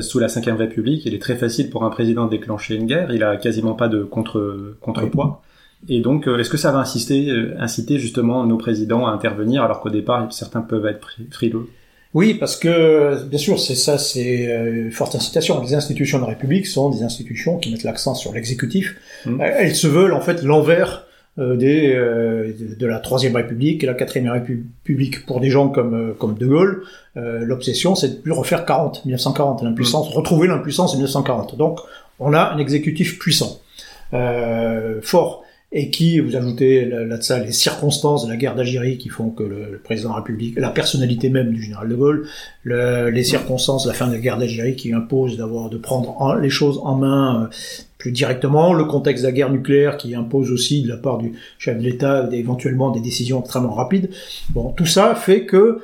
sous 0.00 0.18
la 0.18 0.28
Ve 0.28 0.56
République, 0.56 1.04
il 1.06 1.14
est 1.14 1.20
très 1.20 1.36
facile 1.36 1.70
pour 1.70 1.84
un 1.84 1.90
président 1.90 2.26
de 2.26 2.30
déclencher 2.30 2.74
une 2.76 2.86
guerre, 2.86 3.12
il 3.12 3.22
a 3.22 3.36
quasiment 3.36 3.74
pas 3.74 3.88
de 3.88 4.02
contre, 4.02 4.76
contrepoids. 4.80 5.42
Et 5.88 6.00
donc, 6.00 6.26
est-ce 6.26 6.48
que 6.48 6.56
ça 6.56 6.72
va 6.72 6.78
insister, 6.78 7.30
inciter 7.58 7.98
justement 7.98 8.46
nos 8.46 8.56
présidents 8.56 9.06
à 9.06 9.10
intervenir 9.10 9.62
alors 9.62 9.80
qu'au 9.80 9.90
départ, 9.90 10.32
certains 10.32 10.62
peuvent 10.62 10.86
être 10.86 11.18
frileux? 11.30 11.68
Oui, 12.14 12.34
parce 12.34 12.56
que 12.56 13.24
bien 13.24 13.38
sûr, 13.38 13.58
c'est 13.58 13.74
ça, 13.74 13.98
c'est 13.98 14.44
une 14.44 14.86
euh, 14.86 14.90
forte 14.92 15.16
incitation. 15.16 15.60
Les 15.60 15.74
institutions 15.74 16.18
de 16.18 16.22
la 16.22 16.28
République 16.28 16.66
sont 16.66 16.88
des 16.90 17.02
institutions 17.02 17.58
qui 17.58 17.72
mettent 17.72 17.82
l'accent 17.82 18.14
sur 18.14 18.32
l'exécutif. 18.32 18.96
Mmh. 19.26 19.40
Euh, 19.40 19.54
elles 19.58 19.74
se 19.74 19.88
veulent 19.88 20.12
en 20.12 20.20
fait 20.20 20.44
l'envers 20.44 20.98
euh, 20.98 21.00
des 21.36 21.94
de 21.94 22.86
la 22.86 22.98
troisième 23.00 23.34
République 23.34 23.82
et 23.82 23.86
la 23.86 23.94
quatrième 23.94 24.30
République. 24.30 25.26
Pour 25.26 25.40
des 25.40 25.50
gens 25.50 25.68
comme 25.68 26.14
comme 26.18 26.34
De 26.34 26.46
Gaulle, 26.46 26.84
l'obsession 27.16 27.94
c'est 27.94 28.08
de 28.08 28.14
plus 28.14 28.32
refaire 28.32 28.64
40, 28.64 29.04
1940, 29.04 29.62
l'impuissance, 29.62 30.10
mmh. 30.10 30.16
retrouver 30.16 30.48
l'impuissance 30.48 30.92
de 30.92 30.96
1940. 30.98 31.56
Donc, 31.56 31.80
on 32.20 32.32
a 32.32 32.52
un 32.52 32.58
exécutif 32.58 33.18
puissant, 33.18 33.60
fort 35.02 35.44
et 35.72 35.90
qui, 35.90 36.20
vous 36.20 36.36
ajoutez 36.36 36.84
là 36.84 37.16
de 37.16 37.22
ça 37.22 37.40
les 37.40 37.50
circonstances 37.50 38.24
de 38.24 38.30
la 38.30 38.36
guerre 38.36 38.54
d'Algérie 38.54 38.96
qui 38.96 39.08
font 39.08 39.30
que 39.30 39.42
le, 39.42 39.80
président 39.82 40.10
de 40.10 40.14
la 40.14 40.20
République, 40.20 40.56
la 40.56 40.70
personnalité 40.70 41.30
même 41.30 41.52
du 41.52 41.60
général 41.60 41.88
de 41.88 41.96
Gaulle, 41.96 42.28
le, 42.62 43.10
les 43.10 43.24
circonstances 43.24 43.84
de 43.84 43.88
la 43.88 43.94
fin 43.94 44.06
de 44.06 44.12
la 44.12 44.20
guerre 44.20 44.38
d'Algérie 44.38 44.76
qui 44.76 44.92
imposent 44.92 45.36
d'avoir 45.36 45.70
de 45.70 45.76
prendre 45.76 46.36
les 46.40 46.50
choses 46.50 46.80
en 46.84 46.94
main 46.94 47.42
euh, 47.42 47.54
plus 47.98 48.12
directement, 48.12 48.72
le 48.72 48.84
contexte 48.84 49.24
de 49.24 49.28
la 49.28 49.32
guerre 49.32 49.50
nucléaire 49.50 49.96
qui 49.96 50.14
impose 50.14 50.52
aussi 50.52 50.82
de 50.82 50.88
la 50.88 50.96
part 50.96 51.18
du 51.18 51.32
chef 51.58 51.76
de 51.76 51.82
l'État 51.82 52.28
éventuellement 52.30 52.90
des 52.90 53.00
décisions 53.00 53.40
extrêmement 53.40 53.72
rapides. 53.72 54.10
Bon, 54.50 54.70
tout 54.72 54.86
ça 54.86 55.14
fait 55.16 55.44
que 55.44 55.80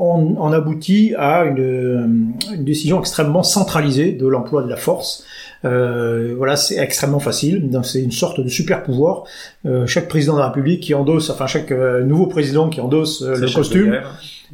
on, 0.00 0.52
aboutit 0.52 1.14
à 1.16 1.44
une, 1.44 2.34
une, 2.54 2.64
décision 2.64 3.00
extrêmement 3.00 3.42
centralisée 3.42 4.12
de 4.12 4.26
l'emploi 4.26 4.62
de 4.62 4.68
la 4.68 4.76
force. 4.76 5.24
Euh, 5.64 6.34
voilà, 6.36 6.56
c'est 6.56 6.76
extrêmement 6.76 7.18
facile. 7.18 7.68
C'est 7.82 8.02
une 8.02 8.12
sorte 8.12 8.40
de 8.40 8.48
super 8.48 8.82
pouvoir. 8.82 9.24
Euh, 9.68 9.86
chaque 9.86 10.08
président 10.08 10.34
de 10.34 10.38
la 10.38 10.46
République 10.46 10.82
qui 10.82 10.94
endosse, 10.94 11.30
enfin 11.30 11.46
chaque 11.46 11.72
euh, 11.72 12.02
nouveau 12.02 12.26
président 12.26 12.70
qui 12.70 12.80
endosse 12.80 13.22
euh, 13.22 13.36
le 13.36 13.52
costume 13.52 14.00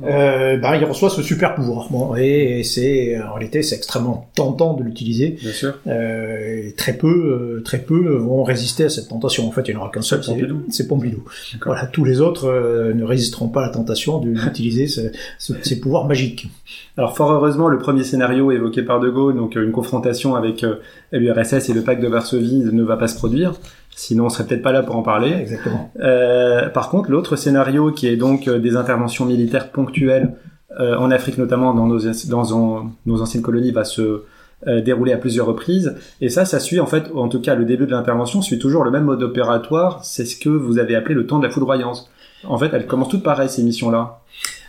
euh, 0.02 0.56
bah, 0.56 0.76
il 0.76 0.84
reçoit 0.84 1.10
ce 1.10 1.22
super 1.22 1.54
pouvoir. 1.54 1.88
Bon, 1.90 2.16
et, 2.16 2.62
c'est 2.64 3.20
en 3.20 3.34
réalité 3.34 3.62
c'est 3.62 3.76
extrêmement 3.76 4.28
tentant 4.34 4.74
de 4.74 4.82
l'utiliser. 4.82 5.36
Bien 5.40 5.52
sûr. 5.52 5.74
Euh, 5.86 6.70
très 6.76 6.94
peu, 6.94 7.06
euh, 7.06 7.62
très 7.62 7.78
peu 7.78 8.16
vont 8.16 8.42
résister 8.42 8.84
à 8.84 8.88
cette 8.88 9.08
tentation. 9.08 9.46
En 9.46 9.52
fait, 9.52 9.62
il 9.68 9.70
n'y 9.72 9.76
en 9.76 9.82
aura 9.82 9.90
qu'un 9.90 10.02
seul, 10.02 10.22
c'est 10.70 10.88
Pompidou. 10.88 11.24
Voilà, 11.64 11.86
tous 11.86 12.04
les 12.04 12.20
autres 12.20 12.92
ne 12.94 13.04
résisteront 13.04 13.48
pas 13.48 13.62
à 13.62 13.66
la 13.66 13.72
tentation 13.72 14.18
d'utiliser 14.20 14.86
ce, 14.86 15.00
ce, 15.38 15.52
ces 15.62 15.80
pouvoirs 15.80 16.06
magiques. 16.06 16.48
Alors 16.96 17.16
fort 17.16 17.32
heureusement, 17.32 17.68
le 17.68 17.78
premier 17.78 18.04
scénario 18.04 18.50
évoqué 18.50 18.82
par 18.82 19.00
De 19.00 19.08
Gaulle, 19.08 19.36
donc 19.36 19.56
une 19.56 19.72
confrontation 19.72 20.34
avec 20.34 20.64
l'URSS 21.12 21.68
et 21.68 21.72
le 21.72 21.82
pacte 21.82 22.02
de 22.02 22.08
Varsovie, 22.08 22.64
ne 22.64 22.82
va 22.82 22.96
pas 22.96 23.08
se 23.08 23.16
produire. 23.16 23.54
Sinon, 23.94 24.26
on 24.26 24.28
serait 24.28 24.44
peut-être 24.44 24.62
pas 24.62 24.72
là 24.72 24.82
pour 24.82 24.96
en 24.96 25.02
parler. 25.02 25.32
Exactement. 25.32 25.90
Euh, 26.00 26.68
par 26.68 26.90
contre, 26.90 27.10
l'autre 27.10 27.36
scénario, 27.36 27.92
qui 27.92 28.08
est 28.08 28.16
donc 28.16 28.48
euh, 28.48 28.58
des 28.58 28.76
interventions 28.76 29.24
militaires 29.24 29.70
ponctuelles 29.70 30.34
euh, 30.80 30.96
en 30.96 31.10
Afrique, 31.10 31.38
notamment 31.38 31.72
dans 31.74 31.86
nos, 31.86 32.00
dans 32.28 32.90
nos 33.06 33.22
anciennes 33.22 33.42
colonies, 33.42 33.70
va 33.70 33.84
se 33.84 34.22
euh, 34.66 34.80
dérouler 34.80 35.12
à 35.12 35.18
plusieurs 35.18 35.46
reprises. 35.46 35.94
Et 36.20 36.28
ça, 36.28 36.44
ça 36.44 36.58
suit 36.58 36.80
en 36.80 36.86
fait, 36.86 37.10
en 37.14 37.28
tout 37.28 37.40
cas, 37.40 37.54
le 37.54 37.64
début 37.64 37.86
de 37.86 37.90
l'intervention 37.90 38.42
suit 38.42 38.58
toujours 38.58 38.82
le 38.82 38.90
même 38.90 39.04
mode 39.04 39.22
opératoire. 39.22 40.04
C'est 40.04 40.24
ce 40.24 40.36
que 40.36 40.48
vous 40.48 40.78
avez 40.78 40.96
appelé 40.96 41.14
le 41.14 41.26
temps 41.26 41.38
de 41.38 41.46
la 41.46 41.50
foudroyance. 41.50 42.10
En 42.46 42.58
fait, 42.58 42.70
elles 42.72 42.86
commencent 42.86 43.10
toutes 43.10 43.22
pareilles 43.22 43.48
ces 43.48 43.62
missions-là. 43.62 44.20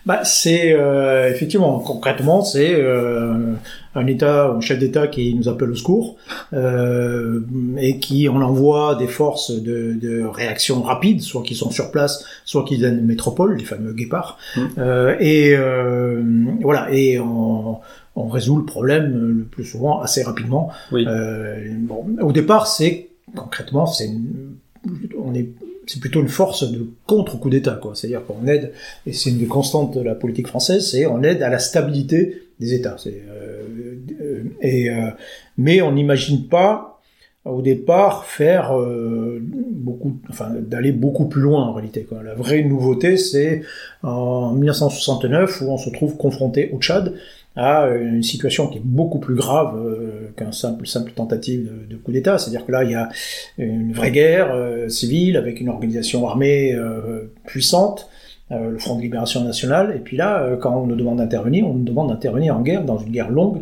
Bah, 0.05 0.24
c'est 0.24 0.74
euh, 0.74 1.29
effectivement 1.31 1.79
concrètement, 1.79 2.43
c'est 2.43 2.75
euh, 2.75 3.55
un 3.95 4.07
État, 4.07 4.50
un 4.50 4.62
chef 4.62 4.77
d'État 4.77 5.07
qui 5.07 5.33
nous 5.33 5.50
appelle 5.50 5.71
au 5.71 5.75
secours 5.75 6.17
euh, 6.53 7.41
et 7.77 7.97
qui 8.00 8.29
on 8.29 8.41
envoie 8.41 8.95
des 8.95 9.07
forces 9.07 9.51
de, 9.51 9.93
de, 10.00 10.24
réaction 10.24 10.83
rapide, 10.83 11.21
soit 11.21 11.41
qui 11.41 11.55
sont 11.55 11.71
sur 11.71 11.91
place, 11.91 12.24
soit 12.43 12.65
qui 12.65 12.75
viennent 12.75 12.97
de 12.97 13.05
métropole, 13.05 13.55
les 13.57 13.63
fameux 13.63 13.93
guépards. 13.93 14.38
Mmh. 14.55 14.62
Euh, 14.77 15.15
et 15.19 15.55
euh, 15.55 16.21
voilà, 16.62 16.88
et 16.91 17.19
on, 17.19 17.79
on, 18.15 18.27
résout 18.27 18.57
le 18.57 18.65
problème 18.65 19.38
le 19.39 19.43
plus 19.43 19.63
souvent 19.63 20.01
assez 20.01 20.21
rapidement. 20.24 20.69
Oui. 20.91 21.05
bon, 21.79 22.05
au 22.21 22.31
départ, 22.31 22.67
c'est 22.67 23.09
concrètement, 23.35 23.85
c'est 23.88 24.09
on 25.17 25.33
est 25.33 25.50
c'est 25.88 26.00
plutôt 26.00 26.22
une 26.22 26.30
force 26.30 26.70
de 26.70 26.88
contre-coup 27.06 27.50
d'État, 27.50 27.77
quoi. 27.82 27.94
C'est-à-dire 27.96 28.25
qu'on 28.25 28.48
aide, 28.48 28.72
et 29.06 29.13
c'est 29.13 29.30
une 29.30 29.38
des 29.38 29.46
constantes 29.46 29.98
de 29.98 30.01
la 30.01 30.15
politique 30.15 30.48
française, 30.48 30.89
c'est 30.89 31.06
on 31.06 31.24
aide 31.24 31.42
à 31.44 31.50
la 31.50 31.60
stabilité 31.60 32.42
des 32.60 32.74
États. 32.74 32.96
Euh, 33.08 34.44
et, 34.62 34.89
euh, 34.89 35.10
mais 35.58 35.82
on 35.82 35.92
n'imagine 35.92 36.48
pas 36.48 37.01
au 37.44 37.62
départ 37.62 38.25
faire 38.25 38.75
euh, 38.75 39.39
beaucoup, 39.42 40.18
enfin 40.30 40.50
d'aller 40.60 40.92
beaucoup 40.92 41.25
plus 41.25 41.42
loin 41.42 41.63
en 41.63 41.74
réalité. 41.74 42.04
Quoi. 42.04 42.24
La 42.24 42.34
vraie 42.34 42.63
nouveauté, 42.63 43.18
c'est 43.18 43.62
en 44.01 44.51
1969 44.54 45.62
où 45.62 45.65
on 45.65 45.77
se 45.77 45.92
trouve 45.92 46.18
confronté 46.18 46.72
au 46.74 46.80
Tchad 46.80 47.13
à 47.55 47.88
une 47.88 48.21
situation 48.21 48.67
qui 48.67 48.79
est 48.79 48.83
beaucoup 48.83 49.19
plus 49.19 49.35
grave 49.35 49.77
euh, 49.77 50.29
qu'un 50.35 50.51
simple 50.51 50.85
simple 50.85 51.12
tentative 51.12 51.71
de, 51.89 51.95
coup 51.95 52.12
d'État. 52.12 52.38
C'est-à-dire 52.38 52.65
que 52.65 52.71
là, 52.71 52.83
il 52.83 52.91
y 52.91 52.95
a 52.95 53.09
une 53.57 53.93
vraie 53.93 54.12
guerre 54.12 54.53
euh, 54.53 54.89
civile 54.89 55.38
avec 55.38 55.62
une 55.62 55.69
organisation 55.69 56.27
armée 56.27 56.74
euh, 56.74 57.31
puissante, 57.45 58.09
le 58.51 58.77
Front 58.77 58.97
de 58.97 59.01
Libération 59.01 59.43
Nationale. 59.43 59.93
Et 59.95 60.00
puis 60.00 60.17
là, 60.17 60.55
quand 60.62 60.75
on 60.79 60.85
nous 60.85 60.95
demande 60.95 61.17
d'intervenir, 61.17 61.67
on 61.67 61.74
nous 61.74 61.83
demande 61.83 62.09
d'intervenir 62.09 62.55
en 62.55 62.62
guerre, 62.62 62.85
dans 62.85 63.00
une 63.00 63.09
guerre 63.09 63.31
longue, 63.31 63.62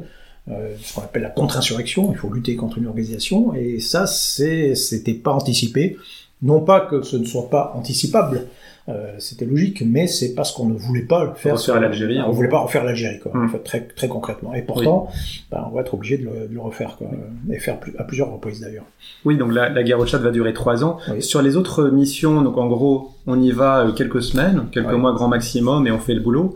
ce 0.50 0.94
qu'on 0.94 1.02
appelle 1.02 1.22
la 1.22 1.30
contre-insurrection. 1.30 2.12
Il 2.12 2.18
faut 2.18 2.30
lutter 2.30 2.58
contre 2.58 2.80
une 2.80 2.88
organisation. 2.88 3.56
Et 3.56 3.80
ça, 3.80 4.08
c'était 4.08 5.14
pas 5.14 5.32
anticipé. 5.32 5.96
Non 6.42 6.60
pas 6.60 6.82
que 6.82 7.02
ce 7.02 7.16
ne 7.16 7.24
soit 7.24 7.50
pas 7.50 7.72
anticipable, 7.78 8.48
euh, 8.90 9.14
c'était 9.18 9.46
logique, 9.46 9.82
mais 9.86 10.08
c'est 10.08 10.36
parce 10.36 10.52
qu'on 10.52 10.66
ne 10.66 10.74
voulait 10.74 11.04
pas 11.04 11.24
le 11.24 11.34
faire. 11.36 11.54
Refaire 11.54 11.80
l'Algérie. 11.80 12.20
On 12.20 12.32
voulait 12.32 12.50
pas 12.50 12.60
refaire 12.60 12.84
l'Algérie, 12.84 13.20
quoi. 13.20 13.32
En 13.34 13.46
hmm. 13.46 13.50
fait, 13.50 13.60
très 13.60 13.82
très 13.82 14.10
concrètement. 14.10 14.54
Et 14.54 14.62
pourtant, 14.62 15.08
bah, 15.50 15.66
on 15.72 15.76
va 15.76 15.82
être 15.82 15.94
obligé 15.94 16.18
de 16.18 16.26
le, 16.26 16.48
de 16.50 16.54
le, 16.54 16.60
refaire, 16.60 16.98
quoi, 16.98 17.08
et 17.50 17.60
faire 17.60 17.78
à 17.98 18.04
plusieurs 18.04 18.32
reprises 18.32 18.60
d'ailleurs. 18.60 18.84
Oui, 19.24 19.38
donc 19.38 19.54
la, 19.54 19.70
la, 19.70 19.84
guerre 19.84 20.00
au 20.00 20.06
Tchad 20.06 20.22
va 20.22 20.32
durer 20.32 20.52
trois 20.52 20.84
ans. 20.84 20.98
Sur 21.20 21.42
les 21.42 21.56
autres 21.56 21.90
missions, 21.90 22.42
donc 22.42 22.58
en 22.58 22.68
gros, 22.68 23.12
on 23.26 23.42
y 23.42 23.52
va 23.52 23.86
euh, 23.86 23.92
quelques 23.94 24.22
semaines, 24.22 24.66
quelques 24.72 24.92
mois 24.92 25.14
grand 25.14 25.30
maximum, 25.30 25.88
et 25.88 25.92
on 25.92 26.00
fait 26.00 26.14
le 26.14 26.22
boulot. 26.22 26.56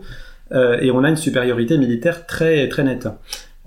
Euh, 0.52 0.78
et 0.80 0.90
on 0.90 1.04
a 1.04 1.08
une 1.08 1.16
supériorité 1.16 1.78
militaire 1.78 2.26
très 2.26 2.68
très 2.68 2.84
nette. 2.84 3.08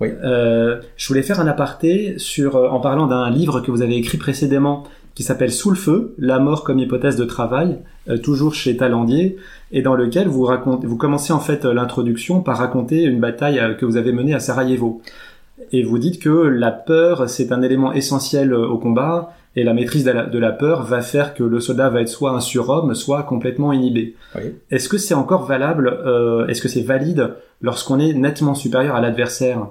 Oui. 0.00 0.08
Euh, 0.22 0.80
je 0.96 1.08
voulais 1.08 1.22
faire 1.22 1.40
un 1.40 1.46
aparté 1.46 2.14
sur, 2.18 2.56
en 2.56 2.80
parlant 2.80 3.06
d'un 3.06 3.28
livre 3.30 3.60
que 3.60 3.70
vous 3.70 3.82
avez 3.82 3.96
écrit 3.96 4.18
précédemment, 4.18 4.84
qui 5.14 5.22
s'appelle 5.22 5.52
Sous 5.52 5.70
le 5.70 5.76
feu, 5.76 6.14
la 6.18 6.38
mort 6.38 6.64
comme 6.64 6.78
hypothèse 6.78 7.16
de 7.16 7.24
travail, 7.24 7.78
euh, 8.08 8.18
toujours 8.18 8.54
chez 8.54 8.76
Talandier, 8.76 9.36
et 9.70 9.82
dans 9.82 9.94
lequel 9.94 10.28
vous 10.28 10.44
racontez, 10.44 10.86
vous 10.86 10.96
commencez 10.96 11.32
en 11.32 11.40
fait 11.40 11.64
euh, 11.64 11.74
l'introduction 11.74 12.40
par 12.40 12.58
raconter 12.58 13.02
une 13.02 13.20
bataille 13.20 13.58
euh, 13.58 13.74
que 13.74 13.86
vous 13.86 13.96
avez 13.96 14.12
menée 14.12 14.34
à 14.34 14.40
Sarajevo. 14.40 15.02
Et 15.70 15.82
vous 15.82 15.98
dites 15.98 16.20
que 16.20 16.30
la 16.30 16.72
peur, 16.72 17.28
c'est 17.28 17.52
un 17.52 17.62
élément 17.62 17.92
essentiel 17.92 18.52
au 18.52 18.78
combat, 18.78 19.32
et 19.54 19.64
la 19.64 19.74
maîtrise 19.74 20.04
de 20.04 20.10
la, 20.10 20.24
de 20.24 20.38
la, 20.38 20.50
peur 20.50 20.82
va 20.82 21.02
faire 21.02 21.34
que 21.34 21.44
le 21.44 21.60
soldat 21.60 21.90
va 21.90 22.00
être 22.00 22.08
soit 22.08 22.30
un 22.30 22.40
surhomme, 22.40 22.94
soit 22.94 23.22
complètement 23.24 23.72
inhibé. 23.72 24.16
Oui. 24.34 24.54
Est-ce 24.70 24.88
que 24.88 24.96
c'est 24.96 25.14
encore 25.14 25.44
valable, 25.44 25.88
euh, 25.88 26.46
est-ce 26.46 26.62
que 26.62 26.68
c'est 26.68 26.82
valide 26.82 27.34
lorsqu'on 27.60 27.98
est 27.98 28.14
nettement 28.14 28.54
supérieur 28.54 28.96
à 28.96 29.00
l'adversaire? 29.00 29.68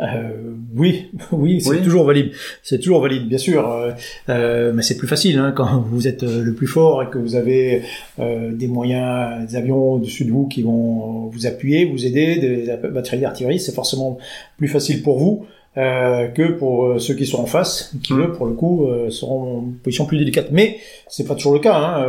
Euh, 0.00 0.54
oui, 0.74 1.10
oui, 1.32 1.60
c'est 1.60 1.82
toujours 1.82 2.04
valide. 2.04 2.32
C'est 2.62 2.78
toujours 2.78 3.00
valide, 3.00 3.28
bien 3.28 3.38
sûr. 3.38 3.70
Euh, 3.70 3.92
euh, 4.28 4.72
mais 4.74 4.82
c'est 4.82 4.96
plus 4.96 5.08
facile 5.08 5.38
hein, 5.38 5.52
quand 5.54 5.80
vous 5.86 6.08
êtes 6.08 6.22
euh, 6.22 6.42
le 6.42 6.54
plus 6.54 6.66
fort 6.66 7.02
et 7.02 7.06
que 7.08 7.18
vous 7.18 7.36
avez 7.36 7.82
euh, 8.18 8.52
des 8.52 8.66
moyens, 8.66 9.46
des 9.46 9.56
avions 9.56 9.94
au-dessus 9.94 10.24
de 10.24 10.30
vous 10.30 10.46
qui 10.48 10.62
vont 10.62 11.26
vous 11.26 11.46
appuyer, 11.46 11.84
vous 11.84 12.06
aider, 12.06 12.36
des 12.36 12.76
batteries 12.88 13.20
d'artillerie. 13.20 13.60
C'est 13.60 13.74
forcément 13.74 14.18
plus 14.56 14.68
facile 14.68 15.02
pour 15.02 15.18
vous. 15.18 15.46
Euh, 15.78 16.28
que 16.28 16.52
pour 16.52 17.00
ceux 17.00 17.14
qui 17.14 17.24
sont 17.24 17.40
en 17.40 17.46
face, 17.46 17.94
qui 18.02 18.12
mmh. 18.12 18.20
eux, 18.20 18.32
pour 18.32 18.44
le 18.44 18.52
coup, 18.52 18.88
euh, 18.88 19.08
seront 19.08 19.58
en 19.58 19.64
position 19.82 20.04
plus 20.04 20.18
délicate. 20.18 20.48
Mais 20.52 20.76
c'est 21.08 21.26
pas 21.26 21.34
toujours 21.34 21.54
le 21.54 21.60
cas. 21.60 21.74
Hein. 21.74 22.06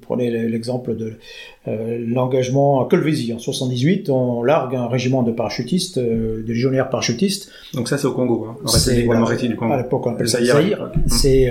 prenez 0.00 0.30
l'exemple 0.30 0.96
de 0.96 1.18
l'engagement 1.66 2.84
à 2.84 2.88
Colvézi 2.88 3.34
en 3.34 3.38
78, 3.38 4.08
on 4.08 4.42
largue 4.42 4.74
un 4.76 4.86
régiment 4.86 5.22
de 5.22 5.30
parachutistes, 5.30 5.98
de 5.98 6.42
légionnaires 6.46 6.88
parachutistes. 6.88 7.50
Donc 7.74 7.88
ça, 7.88 7.98
c'est 7.98 8.06
au 8.06 8.12
Congo. 8.12 8.46
Hein. 8.48 8.56
C'est 8.66 9.02
voilà, 9.02 9.36
du 9.36 9.56
Congo. 9.56 9.72
À 9.72 9.76
l'époque, 9.76 10.06
on 10.06 10.12
appelle 10.12 10.28
ça 10.28 10.42
Zaïre. 10.42 10.90
Mmh. 10.94 11.08
C'est 11.08 11.50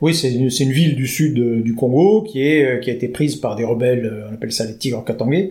oui, 0.00 0.14
c'est 0.14 0.32
une, 0.32 0.48
une, 0.48 0.72
ville 0.72 0.96
du 0.96 1.06
sud 1.06 1.62
du 1.62 1.74
Congo 1.74 2.22
qui 2.22 2.42
est 2.42 2.80
qui 2.80 2.90
a 2.90 2.94
été 2.94 3.08
prise 3.08 3.36
par 3.36 3.54
des 3.54 3.64
rebelles, 3.64 4.24
on 4.30 4.34
appelle 4.34 4.52
ça 4.52 4.64
les 4.64 4.76
Tigres 4.76 5.04
Katangais, 5.04 5.50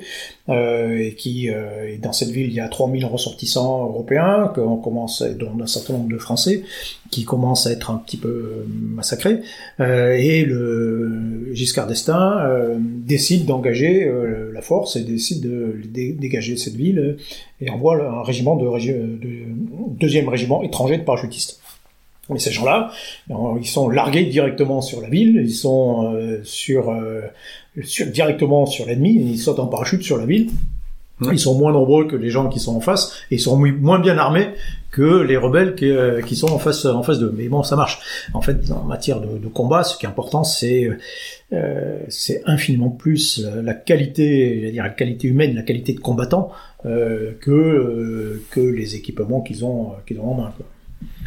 et 0.50 1.14
qui 1.16 1.48
et 1.48 1.98
dans 2.02 2.12
cette 2.12 2.30
ville 2.30 2.48
il 2.48 2.54
y 2.54 2.60
a 2.60 2.68
3000 2.68 3.06
ressortissants 3.06 3.86
européens 3.86 4.52
qu'on 4.56 4.78
commence 4.78 5.22
dont 5.22 5.52
un 5.62 5.68
certain 5.68 5.94
nombre 5.94 6.10
de 6.10 6.18
Français, 6.18 6.64
qui 7.10 7.26
commencent 7.26 7.68
à 7.68 7.72
être 7.72 7.92
un 7.92 7.98
petit 7.98 8.18
peu 8.18 8.28
euh, 8.28 8.66
massacrés. 8.70 9.42
Euh, 9.80 10.14
et 10.14 10.44
le 10.46 11.50
Giscard 11.54 11.88
d'Estaing 11.88 12.40
euh, 12.40 12.76
décide 12.80 13.46
d'engager 13.46 14.06
euh, 14.06 14.52
la 14.54 14.62
force 14.62 14.96
et 14.96 15.04
décide 15.04 15.42
de 15.42 15.82
dégager 15.92 16.58
cette 16.58 16.76
ville 16.76 17.18
et 17.62 17.70
envoie 17.70 17.96
un 17.96 18.24
régiment 18.24 18.56
de, 18.56 18.66
de 18.66 19.30
deuxième 20.00 20.30
régiment 20.30 20.62
étranger 20.64 20.98
de 20.98 21.04
parachutistes. 21.04 21.60
Mais 22.30 22.38
ces 22.38 22.52
gens-là, 22.52 22.92
ils 23.28 23.66
sont 23.66 23.90
largués 23.90 24.26
directement 24.26 24.82
sur 24.82 25.02
la 25.02 25.10
ville, 25.10 25.42
ils 25.44 25.52
sont 25.52 26.16
sur, 26.44 26.96
sur, 27.82 28.06
directement 28.06 28.68
sur 28.68 28.86
l'ennemi, 28.86 29.16
ils 29.16 29.40
sautent 29.40 29.58
en 29.58 29.66
parachute 29.66 30.04
sur 30.04 30.16
la 30.18 30.28
ville. 30.28 30.52
Ils 31.32 31.40
sont 31.40 31.58
moins 31.58 31.74
nombreux 31.74 32.08
que 32.08 32.16
les 32.16 32.30
gens 32.30 32.48
qui 32.50 32.60
sont 32.60 32.76
en 32.76 32.80
face, 32.80 33.24
et 33.30 33.36
ils 33.36 33.40
sont 33.40 33.58
moins 33.58 34.00
bien 34.00 34.18
armés 34.18 34.50
que 34.92 35.22
les 35.22 35.38
rebelles 35.38 35.76
qui, 35.76 35.90
euh, 35.90 36.22
qui, 36.22 36.36
sont 36.36 36.52
en 36.52 36.60
face 36.60 36.86
en 36.86 37.04
face 37.04 37.20
d'eux. 37.20 37.34
Mais 37.36 37.48
bon, 37.48 37.62
ça 37.62 37.76
marche. 37.76 38.00
En 38.34 38.42
fait, 38.42 38.72
en 38.72 38.84
matière 38.84 39.20
de, 39.22 39.48
combat, 39.48 39.84
ce 39.84 39.98
qui 39.98 40.06
est 40.06 40.10
important, 40.10 40.44
c'est 40.44 40.90
euh, 41.52 42.00
c'est 42.08 42.42
infiniment 42.46 42.90
plus 42.90 43.46
la, 43.64 43.74
qualité, 43.74 44.68
je 44.68 44.72
dire 44.72 44.84
la 44.84 44.90
qualité 44.90 45.28
humaine, 45.28 45.56
la 45.56 45.64
qualité 45.64 45.94
de 45.94 46.00
combattant 46.00 46.52
euh, 46.86 47.32
que 47.42 47.52
euh, 47.52 48.42
que 48.52 48.62
les 48.62 48.96
équipements 48.96 49.42
qu'ils 49.42 49.66
ont 49.66 49.94
qu'ils 50.08 50.20
ont 50.20 50.32
en 50.32 50.36
main. 50.36 50.54
Quoi. 50.56 50.66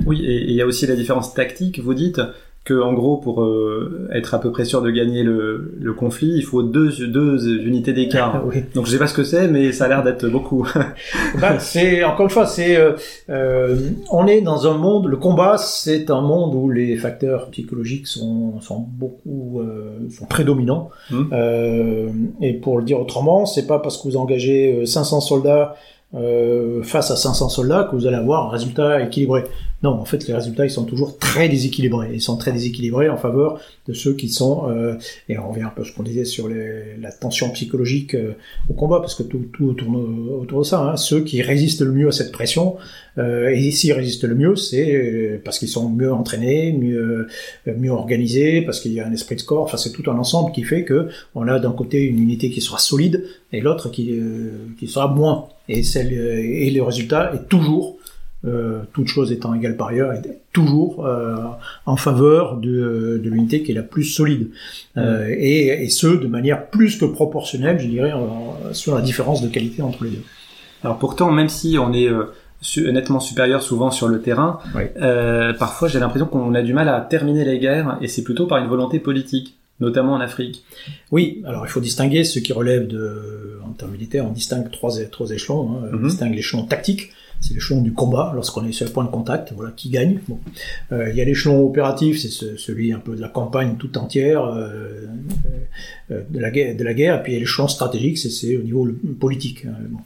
Oui, 0.07 0.25
et 0.25 0.45
il 0.45 0.53
y 0.53 0.63
a 0.63 0.67
aussi 0.67 0.87
la 0.87 0.97
différence 0.97 1.35
tactique. 1.35 1.79
Vous 1.79 1.95
dites 1.95 2.21
que 2.65 2.81
en 2.81 2.93
gros 2.93 3.17
pour 3.17 3.43
euh, 3.43 4.09
être 4.13 4.35
à 4.35 4.41
peu 4.41 4.53
près 4.53 4.65
sûr 4.65 4.83
de 4.83 4.91
gagner 4.91 5.23
le, 5.23 5.75
le 5.81 5.93
conflit, 5.95 6.33
il 6.37 6.45
faut 6.45 6.63
deux, 6.63 6.91
deux 7.07 7.67
unités 7.67 7.93
d'écart. 7.93 8.43
Oui. 8.53 8.65
Donc 8.75 8.87
je 8.87 8.93
sais 8.93 8.99
pas 8.99 9.07
ce 9.07 9.15
que 9.15 9.25
c'est, 9.25 9.49
mais 9.49 9.73
ça 9.73 9.85
a 9.85 9.89
l'air 9.89 10.03
d'être 10.03 10.27
beaucoup. 10.29 10.67
Bah, 11.41 11.59
c'est 11.59 12.05
encore 12.05 12.27
une 12.27 12.31
fois, 12.31 12.47
c'est 12.47 12.77
euh, 12.77 12.93
euh, 13.31 13.77
on 14.11 14.27
est 14.27 14.41
dans 14.41 14.67
un 14.67 14.77
monde. 14.77 15.07
Le 15.07 15.17
combat, 15.17 15.57
c'est 15.59 16.11
un 16.11 16.21
monde 16.21 16.55
où 16.55 16.71
les 16.71 16.97
facteurs 16.97 17.51
psychologiques 17.51 18.07
sont 18.07 18.61
sont 18.61 18.79
beaucoup 18.79 19.63
sont 20.11 20.27
prédominants. 20.27 20.91
Euh, 21.33 22.09
et 22.41 22.55
pour 22.55 22.79
le 22.79 22.85
dire 22.85 23.01
autrement, 23.01 23.47
c'est 23.47 23.67
pas 23.67 23.79
parce 23.79 23.97
que 23.99 24.09
vous 24.09 24.17
engagez 24.17 24.81
euh, 24.83 24.87
500 24.87 25.21
soldats 25.21 25.75
euh, 26.15 26.83
face 26.83 27.11
à 27.11 27.17
500 27.17 27.49
soldats 27.49 27.89
que 27.91 27.97
vous 27.97 28.07
allez 28.07 28.17
avoir 28.17 28.47
un 28.47 28.51
résultat 28.51 29.03
équilibré. 29.03 29.45
Non, 29.83 29.91
en 29.91 30.05
fait, 30.05 30.27
les 30.29 30.35
résultats 30.35 30.65
ils 30.65 30.71
sont 30.71 30.85
toujours 30.85 31.19
très 31.19 31.49
déséquilibrés. 31.49 32.11
Ils 32.15 32.21
sont 32.21 32.37
très 32.37 32.53
déséquilibrés 32.53 33.09
en 33.09 33.17
faveur 33.17 33.61
de 33.89 33.93
ceux 33.93 34.15
qui 34.15 34.29
sont 34.29 34.69
euh, 34.69 34.95
et 35.29 35.39
on 35.39 35.51
revient 35.51 35.63
un 35.63 35.73
peu 35.75 35.83
à 35.83 35.85
ce 35.85 35.93
qu'on 35.93 36.05
disait 36.05 36.25
sur 36.25 36.49
les, 36.49 36.97
la 37.01 37.11
tension 37.11 37.51
psychologique 37.51 38.15
euh, 38.15 38.35
au 38.69 38.75
combat, 38.75 39.01
parce 39.01 39.15
que 39.15 39.23
tout, 39.23 39.45
tout 39.53 39.73
tourne 39.75 39.97
autour 40.31 40.61
de 40.61 40.65
ça. 40.65 40.81
Hein. 40.81 40.97
Ceux 40.97 41.23
qui 41.25 41.43
résistent 41.43 41.83
le 41.83 41.93
mieux 41.93 42.09
à 42.09 42.13
cette 42.13 42.33
pression, 42.33 42.77
euh, 43.19 43.51
et 43.51 43.71
s'ils 43.71 43.93
résistent 43.93 44.25
le 44.25 44.35
mieux, 44.35 44.57
c'est 44.57 44.95
euh, 44.95 45.41
parce 45.45 45.59
qu'ils 45.59 45.69
sont 45.69 45.89
mieux 45.89 46.13
entraînés, 46.13 46.73
mieux 46.73 47.29
euh, 47.67 47.75
mieux 47.77 47.91
organisés, 47.91 48.63
parce 48.63 48.81
qu'il 48.81 48.93
y 48.93 49.01
a 49.01 49.07
un 49.07 49.13
esprit 49.13 49.37
de 49.37 49.43
corps. 49.43 49.65
Enfin, 49.65 49.77
c'est 49.77 49.93
tout 49.93 50.11
un 50.11 50.17
ensemble 50.19 50.53
qui 50.53 50.63
fait 50.63 50.85
que 50.85 51.09
on 51.35 51.47
a 51.49 51.59
d'un 51.59 51.73
côté 51.73 52.01
une 52.03 52.19
unité 52.19 52.51
qui 52.51 52.61
sera 52.61 52.79
solide 52.79 53.25
et 53.53 53.61
l'autre 53.61 53.91
qui 53.91 54.13
euh, 54.13 54.53
qui 54.79 54.87
sera 54.87 55.09
moins. 55.09 55.49
Et 55.69 55.83
et 55.97 56.71
le 56.71 56.83
résultat 56.83 57.33
est 57.35 57.49
toujours 57.49 57.99
euh, 58.45 58.81
toute 58.93 59.09
chose 59.09 59.31
étant 59.33 59.55
égale 59.55 59.77
par 59.77 59.89
ailleurs, 59.89 60.13
est 60.13 60.41
toujours 60.53 61.07
euh, 61.07 61.37
en 61.87 61.97
faveur 61.97 62.57
de, 62.57 63.21
de 63.23 63.31
l'unité 63.31 63.63
qui 63.63 63.73
est 63.73 63.75
la 63.75 63.83
plus 63.83 64.05
solide. 64.05 64.49
Euh, 64.97 65.27
et, 65.31 65.85
et 65.85 65.89
ce, 65.89 66.09
de 66.09 66.27
manière 66.27 66.67
plus 66.69 66.97
que 66.99 67.05
proportionnelle, 67.05 67.79
je 67.79 67.87
dirais, 67.87 68.13
sur 68.73 68.95
la 68.95 69.01
différence 69.01 69.43
de 69.43 69.49
qualité 69.49 69.83
entre 69.83 70.05
les 70.05 70.11
deux. 70.11 70.23
Alors 70.83 70.99
pourtant, 70.99 71.31
même 71.31 71.49
si 71.49 71.77
on 71.79 71.93
est 71.93 72.09
nettement 72.93 73.21
supérieur 73.21 73.63
souvent 73.63 73.91
sur 73.91 74.09
le 74.09 74.21
terrain, 74.21 74.59
Oui. 74.75 74.83
euh, 75.01 75.53
parfois 75.53 75.89
j'ai 75.89 75.99
l'impression 76.01 76.27
qu'on 76.27 76.55
a 76.55 76.63
du 76.63 76.73
mal 76.75 76.89
à 76.89 77.01
terminer 77.01 77.45
les 77.45 77.59
guerres, 77.59 77.99
et 78.01 78.09
c'est 78.09 78.23
plutôt 78.25 78.47
par 78.47 78.59
une 78.59 78.69
volonté 78.69 78.99
politique, 78.99 79.57
notamment 79.81 80.13
en 80.15 80.21
Afrique. 80.21 80.65
Oui, 81.11 81.43
alors 81.45 81.65
il 81.67 81.69
faut 81.71 81.81
distinguer 81.81 82.23
ce 82.25 82.39
qui 82.39 82.53
relève 82.53 82.87
de, 82.87 83.59
en 83.65 83.71
termes 83.73 83.93
militaires, 83.93 84.25
on 84.29 84.33
distingue 84.33 84.71
trois 84.71 84.99
échelons. 85.33 85.71
Hein. 85.85 85.89
On 85.93 85.97
Mhm. 85.97 86.09
distingue 86.09 86.35
l'échelon 86.35 86.65
tactique, 86.65 87.11
c'est 87.45 87.55
l'échelon 87.55 87.83
du 87.83 87.93
combat, 87.93 88.31
lorsqu'on 88.35 88.65
est 88.67 88.73
sur 88.73 88.87
le 88.87 88.93
point 88.93 89.05
de 89.05 89.11
contact, 89.11 89.53
voilà, 89.55 89.73
qui 89.77 89.91
gagne. 89.91 90.21
Bon. 90.29 90.39
Euh, 90.93 91.11
il 91.11 91.17
y 91.17 91.21
a 91.21 91.25
l'échelon 91.25 91.67
opératif, 91.67 92.21
c'est 92.21 92.29
ce- 92.29 92.57
celui 92.57 92.93
un 92.93 93.01
peu 93.01 93.17
de 93.17 93.21
la 93.21 93.29
campagne 93.29 93.75
toute 93.79 93.97
entière, 93.97 94.45
euh, 94.45 95.07
euh, 96.13 96.23
de, 96.31 96.39
la 96.39 96.51
guerre, 96.51 96.77
de 96.77 96.85
la 96.85 96.95
guerre, 96.95 97.19
et 97.19 97.23
puis 97.23 97.33
il 97.33 97.35
y 97.35 97.39
a 97.39 97.41
l'échelon 97.41 97.67
stratégique, 97.69 98.17
c'est- 98.19 98.31
c'est 98.31 98.57
au 98.57 98.63
niveau 98.63 98.89
politique. 99.19 99.65
hein, 99.67 99.75
bon. 99.91 99.99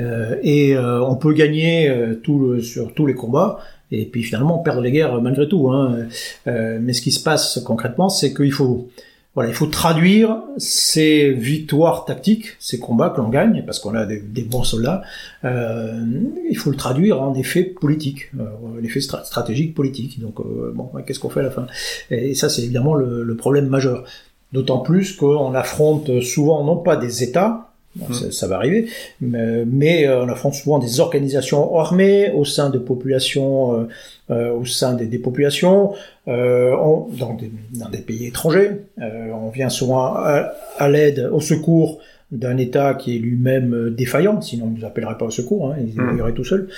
Euh, 0.00 0.34
et 0.42 0.76
euh, 0.76 1.00
on 1.04 1.14
peut 1.16 1.32
gagner 1.32 1.88
euh, 1.88 2.14
tout 2.14 2.38
le- 2.40 2.60
sur 2.60 2.92
tous 2.92 3.06
les 3.06 3.14
combats, 3.14 3.60
et 3.92 4.04
puis 4.06 4.22
finalement 4.22 4.58
perdre 4.58 4.80
les 4.80 4.90
guerres 4.92 5.20
malgré 5.22 5.48
tout. 5.48 5.68
Hein. 5.70 6.06
Mais 6.46 6.92
ce 6.92 7.02
qui 7.02 7.10
se 7.12 7.22
passe 7.22 7.60
concrètement, 7.64 8.08
c'est 8.08 8.32
qu'il 8.34 8.52
faut 8.52 8.88
voilà, 9.34 9.50
il 9.50 9.54
faut 9.54 9.66
traduire 9.66 10.42
ces 10.56 11.30
victoires 11.30 12.04
tactiques, 12.04 12.56
ces 12.58 12.80
combats 12.80 13.10
que 13.10 13.20
l'on 13.20 13.28
gagne, 13.28 13.62
parce 13.64 13.78
qu'on 13.78 13.94
a 13.94 14.04
des, 14.04 14.42
bons 14.42 14.64
soldats, 14.64 15.02
euh, 15.44 16.04
il 16.48 16.58
faut 16.58 16.70
le 16.70 16.76
traduire 16.76 17.22
en 17.22 17.34
effet 17.34 17.62
politique, 17.62 18.30
euh, 18.38 18.44
l'effet 18.80 18.98
stra- 18.98 19.24
stratégique 19.24 19.74
politique. 19.74 20.20
Donc, 20.20 20.40
euh, 20.40 20.72
bon, 20.74 20.90
qu'est-ce 21.06 21.20
qu'on 21.20 21.30
fait 21.30 21.40
à 21.40 21.44
la 21.44 21.50
fin? 21.50 21.66
Et 22.10 22.34
ça, 22.34 22.48
c'est 22.48 22.62
évidemment 22.62 22.94
le, 22.94 23.22
le 23.22 23.36
problème 23.36 23.68
majeur. 23.68 24.04
D'autant 24.52 24.78
plus 24.78 25.12
qu'on 25.12 25.54
affronte 25.54 26.20
souvent 26.22 26.64
non 26.64 26.76
pas 26.76 26.96
des 26.96 27.22
États, 27.22 27.69
Bon, 27.96 28.06
Mm. 28.08 28.14
ça, 28.14 28.30
ça 28.30 28.46
va 28.46 28.56
arriver, 28.56 28.88
mais, 29.20 29.64
mais, 29.66 30.06
euh, 30.06 30.22
on 30.24 30.28
affronte 30.28 30.54
souvent 30.54 30.78
des 30.78 31.00
organisations 31.00 31.76
armées 31.76 32.30
au 32.30 32.44
sein 32.44 32.70
de 32.70 32.78
populations, 32.78 33.74
euh, 33.80 33.84
euh, 34.30 34.52
au 34.52 34.64
sein 34.64 34.94
des, 34.94 35.06
des 35.06 35.18
populations, 35.18 35.92
euh, 36.28 36.70
on- 36.76 37.08
dans, 37.18 37.34
des, 37.34 37.50
dans 37.74 37.88
des 37.88 37.98
pays 37.98 38.26
étrangers. 38.26 38.70
On 38.98 39.50
vient 39.50 39.70
souvent 39.70 40.14
à, 40.14 40.52
à 40.78 40.88
l'aide, 40.88 41.28
au 41.32 41.40
secours 41.40 41.98
d'un 42.30 42.56
État 42.58 42.94
qui 42.94 43.16
est 43.16 43.18
lui-même 43.18 43.92
défaillant, 43.96 44.40
sinon 44.40 44.66
il 44.68 44.74
ne 44.74 44.78
nous 44.80 44.86
appellerait 44.86 45.18
pas 45.18 45.24
au 45.26 45.30
secours, 45.32 45.72
hein, 45.72 45.76
il 45.80 46.00
Mm. 46.00 46.18
irait 46.18 46.32
tout 46.32 46.44
seul. 46.44 46.68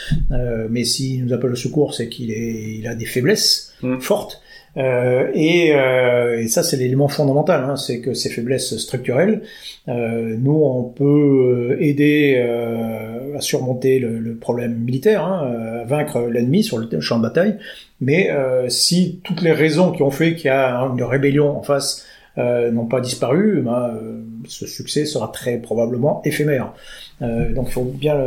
Mais 0.71 0.85
s'il 0.85 1.27
nous 1.27 1.33
appelle 1.35 1.53
au 1.53 1.57
secours, 1.57 1.93
c'est 1.95 2.09
qu'il 2.09 2.31
il 2.31 2.87
a 2.89 2.95
des 2.95 3.05
faiblesses 3.05 3.75
Mm. 3.83 3.99
fortes. 4.01 4.41
Euh, 4.77 5.31
et, 5.35 5.75
euh, 5.75 6.41
et 6.41 6.49
ça, 6.49 6.63
c'est 6.63 6.77
l'élément 6.77 7.09
fondamental, 7.09 7.65
hein, 7.65 7.77
c'est 7.77 8.01
que 8.01 8.15
ces 8.15 8.31
faiblesses 8.31 8.77
structurelles, 8.79 9.43
euh, 9.89 10.37
nous, 10.39 10.63
on 10.65 10.85
peut 10.85 11.05
euh, 11.05 11.77
aider 11.81 12.37
euh, 12.39 13.37
à 13.37 13.41
surmonter 13.41 13.99
le, 13.99 14.19
le 14.19 14.35
problème 14.37 14.75
militaire, 14.77 15.25
hein, 15.25 15.53
euh, 15.53 15.83
à 15.83 15.85
vaincre 15.85 16.21
l'ennemi 16.23 16.63
sur 16.63 16.79
le 16.79 17.01
champ 17.01 17.19
de 17.19 17.23
bataille, 17.23 17.59
mais 18.01 18.31
si 18.69 19.21
toutes 19.23 19.43
les 19.43 19.53
raisons 19.53 19.93
qui 19.93 20.03
ont 20.03 20.11
fait 20.11 20.35
qu'il 20.35 20.47
y 20.47 20.51
a 20.51 20.81
une 20.81 21.03
rébellion 21.05 21.57
en 21.57 21.63
face 21.63 22.05
n'ont 22.37 22.87
pas 22.87 23.01
disparu, 23.01 23.63
ben, 23.65 23.91
euh, 23.95 24.23
ce 24.47 24.67
succès 24.67 25.05
sera 25.05 25.29
très 25.29 25.59
probablement 25.59 26.23
éphémère. 26.25 26.73
Euh, 27.21 27.53
donc 27.53 27.69
faut 27.69 27.85
bien 27.85 28.19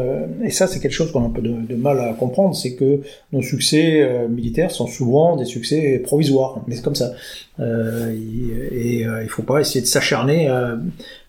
et 0.44 0.52
ça 0.52 0.68
c'est 0.68 0.80
quelque 0.80 0.94
chose 0.94 1.12
qu'on 1.12 1.24
a 1.24 1.26
un 1.26 1.30
peu 1.30 1.42
de, 1.42 1.76
mal 1.76 2.00
à 2.00 2.14
comprendre, 2.14 2.56
c'est 2.56 2.76
que 2.76 3.02
nos 3.34 3.42
succès 3.42 4.02
euh, 4.02 4.28
militaires 4.28 4.72
sont 4.72 4.88
souvent 4.88 5.36
des 5.36 5.46
succès 5.46 6.00
provisoires, 6.04 6.62
mais 6.68 6.76
c'est 6.76 6.84
comme 6.84 6.96
ça. 6.96 7.12
Euh, 7.60 8.14
et 8.14 9.00
et, 9.00 9.08
euh, 9.08 9.24
il 9.24 9.30
faut 9.30 9.44
pas 9.44 9.60
essayer 9.60 9.82
de 9.82 9.88
s'acharner 9.88 10.50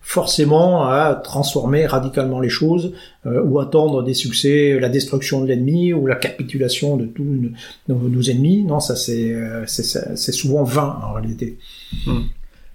forcément 0.01 0.83
à 0.83 1.19
transformer 1.21 1.85
radicalement 1.85 2.39
les 2.39 2.49
choses 2.49 2.93
ou 3.25 3.59
attendre 3.59 4.03
des 4.03 4.13
succès, 4.13 4.79
la 4.79 4.89
destruction 4.89 5.41
de 5.41 5.47
l'ennemi 5.47 5.93
ou 5.93 6.07
la 6.07 6.15
capitulation 6.15 6.97
de 6.97 7.05
tous 7.05 7.51
nos, 7.87 8.21
ennemis. 8.21 8.63
Non, 8.63 8.79
ça 8.79 8.95
c'est 8.95 10.31
souvent 10.31 10.63
vain 10.63 10.99
en 11.03 11.13
réalité. 11.13 11.57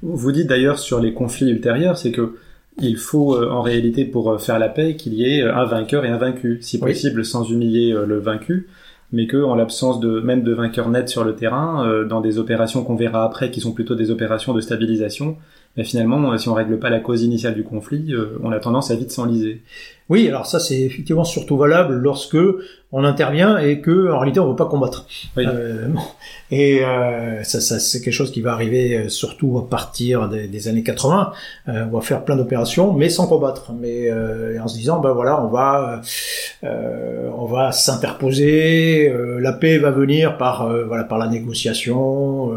Vous 0.02 0.32
dites 0.32 0.48
d'ailleurs 0.48 0.78
sur 0.78 1.00
les 1.00 1.12
conflits 1.12 1.50
ultérieurs, 1.50 1.96
c'est 1.96 2.12
que 2.12 2.34
il 2.80 2.96
faut 2.96 3.36
euh, 3.36 3.50
en 3.50 3.60
réalité 3.60 4.04
pour 4.04 4.30
euh, 4.30 4.38
faire 4.38 4.58
la 4.58 4.68
paix 4.68 4.96
qu'il 4.96 5.14
y 5.14 5.24
ait 5.24 5.42
euh, 5.42 5.54
un 5.54 5.64
vainqueur 5.64 6.04
et 6.04 6.08
un 6.08 6.16
vaincu, 6.16 6.58
si 6.62 6.78
Oui. 6.80 6.92
possible 6.92 7.24
sans 7.24 7.48
humilier 7.50 7.92
le 7.92 8.18
vaincu, 8.18 8.66
mais 9.12 9.26
que 9.26 9.42
en 9.42 9.54
l'absence 9.54 10.00
de 10.00 10.20
même 10.20 10.42
de 10.42 10.52
vainqueur 10.52 10.88
net 10.88 11.08
sur 11.08 11.22
le 11.22 11.34
terrain, 11.36 11.86
euh, 11.86 12.04
dans 12.06 12.20
des 12.20 12.38
opérations 12.38 12.82
qu'on 12.82 12.96
verra 12.96 13.24
après, 13.24 13.50
qui 13.50 13.60
sont 13.60 13.72
plutôt 13.72 13.94
des 13.94 14.10
opérations 14.10 14.54
de 14.54 14.60
stabilisation, 14.60 15.36
mais 15.76 15.84
finalement, 15.84 16.32
euh, 16.32 16.38
si 16.38 16.48
on 16.48 16.54
règle 16.54 16.78
pas 16.78 16.90
la 16.90 17.00
cause 17.00 17.22
initiale 17.22 17.54
du 17.54 17.62
conflit, 17.62 18.12
euh, 18.14 18.38
on 18.42 18.50
a 18.52 18.58
tendance 18.58 18.90
à 18.90 18.96
vite 18.96 19.10
s'enliser. 19.10 19.60
Oui, 20.08 20.28
alors 20.28 20.46
ça 20.46 20.60
c'est 20.60 20.80
effectivement 20.80 21.24
surtout 21.24 21.56
valable 21.56 21.94
lorsque 21.94 22.36
on 22.94 23.04
intervient 23.04 23.56
et 23.56 23.80
que 23.80 24.10
en 24.12 24.18
réalité 24.18 24.38
on 24.40 24.44
ne 24.44 24.50
veut 24.50 24.56
pas 24.56 24.66
combattre. 24.66 25.06
Oui. 25.38 25.44
Euh, 25.46 25.88
et 26.50 26.84
euh, 26.84 27.42
ça, 27.42 27.62
ça 27.62 27.78
c'est 27.78 28.02
quelque 28.02 28.12
chose 28.12 28.30
qui 28.30 28.42
va 28.42 28.52
arriver 28.52 28.98
euh, 28.98 29.08
surtout 29.08 29.56
à 29.58 29.66
partir 29.70 30.28
des, 30.28 30.46
des 30.48 30.68
années 30.68 30.82
80. 30.82 31.32
Euh, 31.68 31.84
on 31.90 31.96
va 31.96 32.02
faire 32.02 32.22
plein 32.24 32.36
d'opérations, 32.36 32.92
mais 32.92 33.08
sans 33.08 33.26
combattre, 33.26 33.72
mais 33.72 34.10
en 34.60 34.68
se 34.68 34.76
disant 34.76 35.00
ben 35.00 35.12
voilà 35.12 35.42
on 35.42 35.48
va 35.48 36.02
on 36.62 37.46
va 37.46 37.72
s'interposer, 37.72 39.12
la 39.40 39.52
paix 39.52 39.78
va 39.78 39.90
venir 39.90 40.36
par 40.36 40.68
voilà 40.86 41.04
par 41.04 41.16
la 41.18 41.28
négociation 41.28 42.52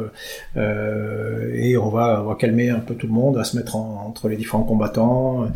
et 0.57 1.77
on 1.77 1.89
va 1.89 2.21
on 2.23 2.27
va 2.29 2.35
calmer 2.35 2.69
un 2.69 2.79
peu 2.79 2.95
tout 2.95 3.07
le 3.07 3.13
monde, 3.13 3.37
à 3.37 3.43
se 3.43 3.55
mettre 3.55 3.75
en- 3.75 4.05
entre 4.07 4.27
les 4.27 4.35
différents 4.35 4.63
combattants. 4.63 5.47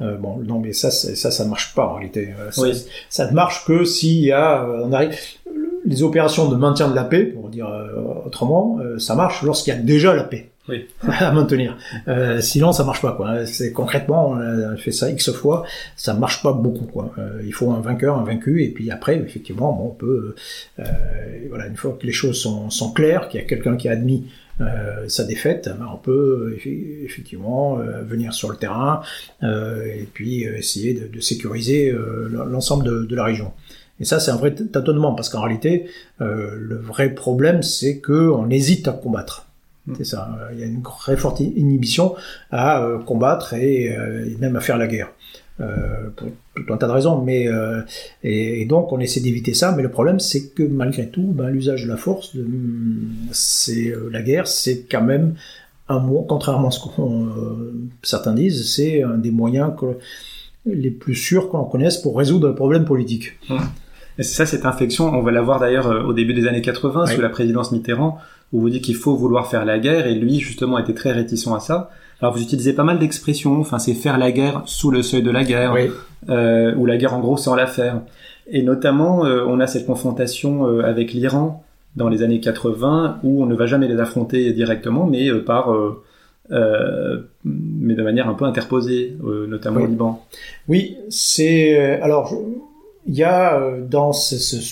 Bon, 0.00 0.38
non, 0.44 0.58
mais 0.60 0.72
ça, 0.72 0.90
c'est- 0.90 1.16
ça, 1.16 1.30
ça 1.38 1.44
ne 1.44 1.50
marche 1.50 1.74
pas 1.74 1.86
en 1.86 1.94
réalité. 1.94 2.28
Euh, 2.38 2.50
Ça, 2.50 2.62
Oui. 2.62 2.72
ça 3.08 3.26
ne 3.28 3.32
marche 3.34 3.64
que 3.64 3.84
s'il 3.84 4.20
y 4.24 4.32
a, 4.32 4.62
euh, 4.64 4.82
on 4.84 4.92
arrive, 4.92 5.16
les 5.84 6.02
opérations 6.02 6.48
de 6.48 6.56
maintien 6.56 6.88
de 6.90 6.94
la 6.94 7.04
paix, 7.04 7.24
pour 7.24 7.48
dire 7.48 7.68
euh, 7.68 8.24
autrement, 8.26 8.78
ça 8.98 9.14
marche 9.14 9.42
lorsqu'il 9.42 9.72
y 9.72 9.76
a 9.76 9.80
déjà 9.80 10.14
la 10.14 10.24
paix 10.24 10.50
Oui. 10.68 10.86
à 11.20 11.30
maintenir. 11.32 11.78
Euh, 12.08 12.40
sinon, 12.40 12.72
ça 12.72 12.84
marche 12.84 13.00
pas. 13.00 13.12
Quoi. 13.12 13.46
C'est 13.46 13.72
concrètement, 13.72 14.30
on 14.30 14.38
a 14.72 14.76
fait 14.76 14.90
ça 14.92 15.08
x 15.10 15.30
fois, 15.32 15.64
ça 15.96 16.12
marche 16.14 16.42
pas 16.42 16.52
beaucoup. 16.52 16.84
Quoi. 16.86 17.12
Euh, 17.18 17.40
il 17.46 17.54
faut 17.54 17.70
un 17.70 17.80
vainqueur, 17.80 18.18
un 18.18 18.24
vaincu, 18.24 18.62
et 18.64 18.68
puis 18.68 18.90
après, 18.90 19.16
effectivement, 19.16 19.72
bon, 19.72 19.84
on 19.86 19.94
peut, 19.94 20.34
euh, 20.80 20.84
voilà, 21.48 21.66
une 21.68 21.76
fois 21.76 21.96
que 21.98 22.04
les 22.06 22.12
choses 22.12 22.38
sont, 22.42 22.68
sont 22.70 22.92
claires, 22.92 23.28
qu'il 23.28 23.40
y 23.40 23.42
a 23.42 23.46
quelqu'un 23.46 23.76
qui 23.76 23.88
a 23.88 23.92
admis 23.92 24.26
sa 25.08 25.24
défaite, 25.24 25.68
ben, 25.78 25.86
on 25.92 25.96
peut 25.98 26.54
effe- 26.56 27.04
effectivement 27.04 27.78
euh, 27.78 28.02
venir 28.02 28.34
sur 28.34 28.50
le 28.50 28.56
terrain 28.56 29.02
euh, 29.42 29.84
et 29.84 30.08
puis 30.12 30.46
euh, 30.46 30.56
essayer 30.56 30.94
de, 30.94 31.06
de 31.06 31.20
sécuriser 31.20 31.90
euh, 31.90 32.28
l'ensemble 32.50 32.84
de, 32.84 33.04
de 33.04 33.16
la 33.16 33.24
région. 33.24 33.52
Et 34.00 34.04
ça, 34.04 34.20
c'est 34.20 34.30
un 34.30 34.36
vrai 34.36 34.54
tâtonnement 34.54 35.14
parce 35.14 35.28
qu'en 35.28 35.42
réalité, 35.42 35.86
euh, 36.20 36.50
le 36.56 36.76
vrai 36.76 37.10
problème, 37.14 37.62
c'est 37.62 37.98
que 37.98 38.12
on 38.30 38.48
hésite 38.50 38.86
à 38.88 38.92
combattre. 38.92 39.46
Mm. 39.86 39.94
C'est 39.98 40.04
ça. 40.04 40.38
Euh, 40.40 40.52
Il 40.54 40.60
y 40.60 40.62
a 40.62 40.66
une 40.66 40.82
très 40.82 41.16
forte 41.16 41.40
inhibition 41.40 42.14
à 42.50 42.82
euh, 42.84 42.98
combattre 42.98 43.54
et, 43.54 43.96
euh, 43.96 44.24
et 44.28 44.36
même 44.36 44.56
à 44.56 44.60
faire 44.60 44.78
la 44.78 44.86
guerre. 44.86 45.10
Pour 46.16 46.28
tout 46.54 46.72
un 46.72 46.76
tas 46.76 46.86
de 46.86 46.92
raisons. 46.92 47.22
Mais 47.22 47.48
et, 48.22 48.64
donc 48.66 48.92
on 48.92 49.00
essaie 49.00 49.20
d'éviter 49.20 49.54
ça. 49.54 49.72
Mais 49.76 49.82
le 49.82 49.90
problème, 49.90 50.20
c'est 50.20 50.48
que 50.54 50.62
malgré 50.62 51.08
tout, 51.08 51.26
ben, 51.26 51.50
l'usage 51.50 51.84
de 51.84 51.88
la 51.88 51.96
force, 51.96 52.36
c'est 53.32 53.92
la 54.10 54.22
guerre, 54.22 54.46
c'est 54.46 54.86
quand 54.90 55.02
même 55.02 55.34
un 55.88 56.00
mot, 56.00 56.24
contrairement 56.28 56.68
à 56.68 56.70
ce 56.70 56.80
que 56.80 57.02
certains 58.02 58.34
disent, 58.34 58.74
c'est 58.74 59.02
un 59.02 59.16
des 59.16 59.30
moyens 59.30 59.72
que, 59.78 59.96
les 60.66 60.90
plus 60.90 61.14
sûrs 61.14 61.48
qu'on 61.48 61.64
connaisse 61.64 61.96
pour 61.96 62.16
résoudre 62.16 62.48
un 62.48 62.52
problème 62.52 62.84
politique. 62.84 63.38
Hum. 63.48 63.60
Et 64.18 64.22
c'est 64.22 64.34
ça, 64.34 64.46
cette 64.46 64.66
infection, 64.66 65.06
on 65.06 65.22
va 65.22 65.30
la 65.30 65.40
voir 65.40 65.60
d'ailleurs 65.60 66.06
au 66.06 66.12
début 66.12 66.34
des 66.34 66.46
années 66.46 66.60
80 66.60 67.06
sous 67.06 67.20
la 67.20 67.28
présidence 67.28 67.70
Mitterrand, 67.70 68.18
où 68.52 68.60
vous 68.60 68.70
dites 68.70 68.82
qu'il 68.82 68.96
faut 68.96 69.16
vouloir 69.16 69.48
faire 69.48 69.64
la 69.64 69.78
guerre, 69.78 70.06
et 70.06 70.14
lui 70.14 70.40
justement 70.40 70.78
était 70.78 70.94
très 70.94 71.12
réticent 71.12 71.48
à 71.48 71.60
ça. 71.60 71.90
Alors 72.20 72.34
vous 72.34 72.42
utilisez 72.42 72.72
pas 72.72 72.84
mal 72.84 72.98
d'expressions, 72.98 73.60
enfin 73.60 73.78
c'est 73.78 73.94
faire 73.94 74.18
la 74.18 74.32
guerre 74.32 74.62
sous 74.66 74.90
le 74.90 75.02
seuil 75.02 75.22
de 75.22 75.30
la 75.30 75.44
guerre, 75.44 75.74
euh, 76.28 76.74
ou 76.74 76.84
la 76.84 76.96
guerre 76.96 77.14
en 77.14 77.20
gros 77.20 77.36
sans 77.36 77.54
la 77.54 77.66
faire. 77.66 78.02
Et 78.50 78.62
notamment, 78.62 79.24
euh, 79.24 79.44
on 79.46 79.60
a 79.60 79.66
cette 79.66 79.86
confrontation 79.86 80.66
euh, 80.66 80.82
avec 80.82 81.12
l'Iran 81.12 81.62
dans 81.96 82.08
les 82.08 82.22
années 82.22 82.40
80, 82.40 83.20
où 83.22 83.42
on 83.42 83.46
ne 83.46 83.54
va 83.54 83.66
jamais 83.66 83.88
les 83.88 83.98
affronter 83.98 84.52
directement, 84.52 85.06
mais 85.06 85.28
euh, 85.28 85.44
par 85.44 85.74
mais 86.50 87.94
de 87.94 88.02
manière 88.02 88.26
un 88.26 88.32
peu 88.32 88.46
interposée, 88.46 89.18
notamment 89.22 89.82
au 89.82 89.86
Liban. 89.86 90.24
Oui, 90.66 90.96
c'est 91.10 92.00
alors 92.00 92.34
il 93.08 93.14
y 93.14 93.22
a 93.22 93.58
euh, 93.58 93.80
dans 93.80 94.12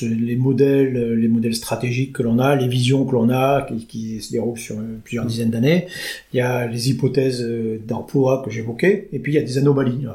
les 0.03 0.37
modèles, 0.37 0.97
euh, 0.97 1.17
les 1.17 1.27
modèles 1.27 1.55
stratégiques 1.55 2.13
que 2.13 2.23
l'on 2.23 2.39
a, 2.39 2.55
les 2.55 2.69
visions 2.69 3.07
que 3.07 3.13
l'on 3.13 3.31
a, 3.31 3.67
qui, 3.89 4.21
se 4.21 4.31
déroulent 4.31 4.59
sur 4.59 4.79
euh, 4.79 4.99
plusieurs 5.03 5.25
dizaines 5.25 5.51
d'années. 5.51 5.87
Il 6.35 6.37
y 6.37 6.43
a 6.43 6.67
les 6.67 6.91
hypothèses 6.91 7.43
d'emploi 7.89 8.43
que 8.45 8.51
j'évoquais, 8.51 9.09
et 9.13 9.19
puis 9.19 9.33
il 9.33 9.37
y 9.37 9.39
a 9.39 9.43
des 9.43 9.57
anomalies. 9.57 10.07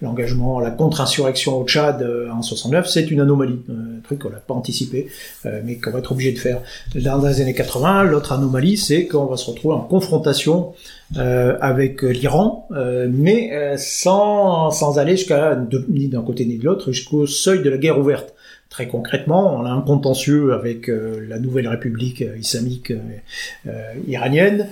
L'engagement, 0.00 0.60
la 0.60 0.70
contre-insurrection 0.70 1.60
au 1.60 1.66
Tchad 1.66 2.06
en 2.32 2.42
69, 2.42 2.88
c'est 2.88 3.10
une 3.10 3.20
anomalie, 3.20 3.60
un 3.68 4.00
truc 4.02 4.20
qu'on 4.20 4.30
n'a 4.30 4.36
pas 4.36 4.54
anticipé, 4.54 5.08
mais 5.44 5.76
qu'on 5.76 5.90
va 5.90 5.98
être 6.00 6.12
obligé 6.12 6.32
de 6.32 6.38
faire. 6.38 6.60
Dans 6.94 7.26
les 7.26 7.40
années 7.40 7.54
80, 7.54 8.04
l'autre 8.04 8.32
anomalie, 8.32 8.76
c'est 8.76 9.06
qu'on 9.06 9.26
va 9.26 9.36
se 9.36 9.50
retrouver 9.50 9.74
en 9.74 9.80
confrontation 9.80 10.72
euh, 11.18 11.58
avec 11.60 12.02
l'Iran, 12.02 12.66
euh, 12.72 13.06
mais 13.10 13.52
euh, 13.52 13.76
sans, 13.76 14.70
sans 14.70 14.98
aller 14.98 15.16
jusqu'à 15.16 15.58
ni 15.88 16.08
d'un 16.08 16.22
côté 16.22 16.46
ni 16.46 16.56
de 16.56 16.64
l'autre, 16.64 16.90
jusqu'au 16.90 17.26
seuil 17.26 17.62
de 17.62 17.68
la 17.68 17.76
guerre 17.76 17.98
ouverte. 17.98 18.34
Très 18.70 18.88
concrètement, 18.88 19.54
on 19.54 19.66
a 19.66 19.70
un 19.70 19.82
contentieux 19.82 20.54
avec 20.54 20.88
la 20.88 21.38
nouvelle 21.38 21.68
République 21.68 22.24
islamique 22.40 22.90
iranienne 24.08 24.68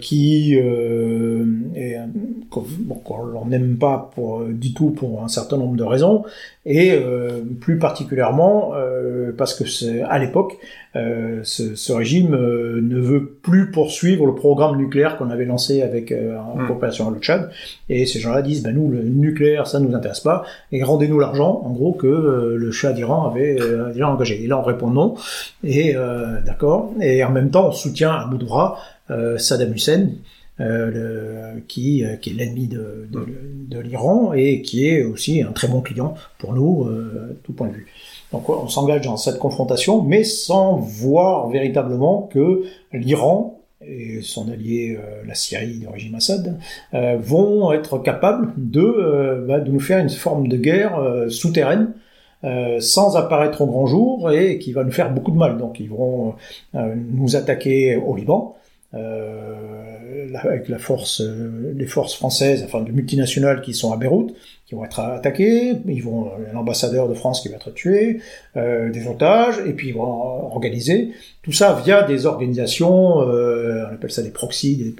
qui 0.00 0.54
est, 0.54 1.98
qu'on 2.50 3.46
n'aime 3.46 3.76
pas 3.76 4.10
pour, 4.14 4.44
du 4.44 4.72
tout 4.74 4.90
pour 4.90 5.22
un 5.24 5.28
certain 5.28 5.56
nombre 5.56 5.76
de 5.76 5.84
raisons, 5.84 6.24
et 6.66 6.98
plus 7.60 7.78
particulièrement 7.78 8.72
parce 9.36 9.54
que 9.54 9.66
c'est 9.66 10.02
à 10.02 10.18
l'époque 10.18 10.58
euh, 10.96 11.40
ce, 11.42 11.74
ce, 11.74 11.92
régime 11.92 12.34
euh, 12.34 12.80
ne 12.80 13.00
veut 13.00 13.26
plus 13.42 13.72
poursuivre 13.72 14.26
le 14.26 14.34
programme 14.34 14.76
nucléaire 14.76 15.16
qu'on 15.16 15.28
avait 15.30 15.44
lancé 15.44 15.82
avec 15.82 16.12
euh, 16.12 16.38
en 16.38 16.56
hmm. 16.56 16.66
coopération 16.68 17.08
avec 17.08 17.18
le 17.18 17.24
Tchad. 17.24 17.50
Et 17.88 18.06
ces 18.06 18.20
gens-là 18.20 18.42
disent, 18.42 18.62
ben 18.62 18.72
nous, 18.76 18.88
le 18.88 19.02
nucléaire, 19.02 19.66
ça 19.66 19.80
nous 19.80 19.92
intéresse 19.94 20.20
pas, 20.20 20.44
et 20.70 20.84
rendez-nous 20.84 21.18
l'argent, 21.18 21.62
en 21.64 21.70
gros, 21.70 21.92
que 21.92 22.06
le 22.56 22.72
Tchad 22.72 22.94
d'Iran 22.94 23.28
avait 23.28 23.58
déjà 23.92 24.08
engagé. 24.08 24.44
Et 24.44 24.46
là, 24.46 24.58
on 24.58 24.62
répond 24.62 24.88
non, 24.88 25.14
et 25.64 25.94
d'accord. 26.44 26.92
Et 27.00 27.24
en 27.24 27.30
même 27.30 27.50
temps, 27.50 27.68
on 27.68 27.72
soutient 27.72 28.12
à 28.12 28.26
bout 28.26 28.38
de 28.38 28.44
bras 28.44 28.78
Saddam 29.38 29.72
Hussein, 29.72 30.08
euh, 30.60 31.54
le, 31.54 31.60
qui, 31.66 32.04
qui 32.20 32.30
est 32.30 32.32
l'ennemi 32.32 32.68
de, 32.68 33.08
de, 33.10 33.26
de 33.68 33.80
l'Iran 33.80 34.32
et 34.34 34.62
qui 34.62 34.86
est 34.88 35.02
aussi 35.02 35.42
un 35.42 35.52
très 35.52 35.66
bon 35.68 35.80
client 35.80 36.14
pour 36.38 36.54
nous, 36.54 36.84
euh, 36.84 37.38
tout 37.42 37.52
point 37.52 37.68
de 37.68 37.72
vue. 37.72 37.88
Donc 38.32 38.48
on 38.48 38.68
s'engage 38.68 39.02
dans 39.02 39.16
cette 39.16 39.38
confrontation, 39.38 40.02
mais 40.02 40.24
sans 40.24 40.76
voir 40.76 41.48
véritablement 41.48 42.28
que 42.32 42.62
l'Iran 42.92 43.60
et 43.86 44.20
son 44.22 44.50
allié 44.50 44.96
euh, 44.98 45.22
la 45.26 45.34
Syrie 45.34 45.78
du 45.78 45.88
régime 45.88 46.14
Assad 46.14 46.58
euh, 46.94 47.16
vont 47.20 47.72
être 47.72 47.98
capables 47.98 48.52
de, 48.56 48.80
euh, 48.80 49.44
bah, 49.46 49.60
de 49.60 49.70
nous 49.70 49.80
faire 49.80 49.98
une 49.98 50.08
forme 50.08 50.48
de 50.48 50.56
guerre 50.56 51.00
souterraine 51.28 51.92
sans 52.78 53.16
apparaître 53.16 53.62
au 53.62 53.66
grand 53.66 53.86
jour 53.86 54.30
et 54.30 54.58
qui 54.58 54.72
va 54.72 54.84
nous 54.84 54.92
faire 54.92 55.10
beaucoup 55.10 55.30
de 55.30 55.38
mal. 55.38 55.56
Donc 55.56 55.80
ils 55.80 55.88
vont 55.88 56.34
nous 56.74 57.36
attaquer 57.36 57.96
au 57.96 58.14
Liban, 58.14 58.54
avec 58.94 60.68
la 60.68 60.78
force, 60.78 61.22
les 61.74 61.86
forces 61.86 62.14
françaises, 62.14 62.62
enfin 62.64 62.82
de 62.82 62.92
multinationales 62.92 63.60
qui 63.60 63.74
sont 63.74 63.92
à 63.92 63.96
Beyrouth, 63.96 64.34
qui 64.66 64.74
vont 64.74 64.84
être 64.84 65.00
attaqués, 65.00 65.74
ils 65.86 66.02
vont 66.02 66.30
l'ambassadeur 66.54 67.06
de 67.08 67.14
France 67.14 67.42
qui 67.42 67.48
va 67.48 67.56
être 67.56 67.70
tué, 67.70 68.20
euh, 68.56 68.90
des 68.90 69.06
otages, 69.06 69.60
et 69.66 69.74
puis 69.74 69.88
ils 69.88 69.94
vont 69.94 70.02
organiser 70.02 71.10
tout 71.42 71.52
ça 71.52 71.78
via 71.84 72.02
des 72.02 72.24
organisations, 72.24 73.20
euh, 73.20 73.84
on 73.90 73.94
appelle 73.94 74.10
ça 74.10 74.22
des 74.22 74.30
proxys, 74.30 74.76
des, 74.76 74.94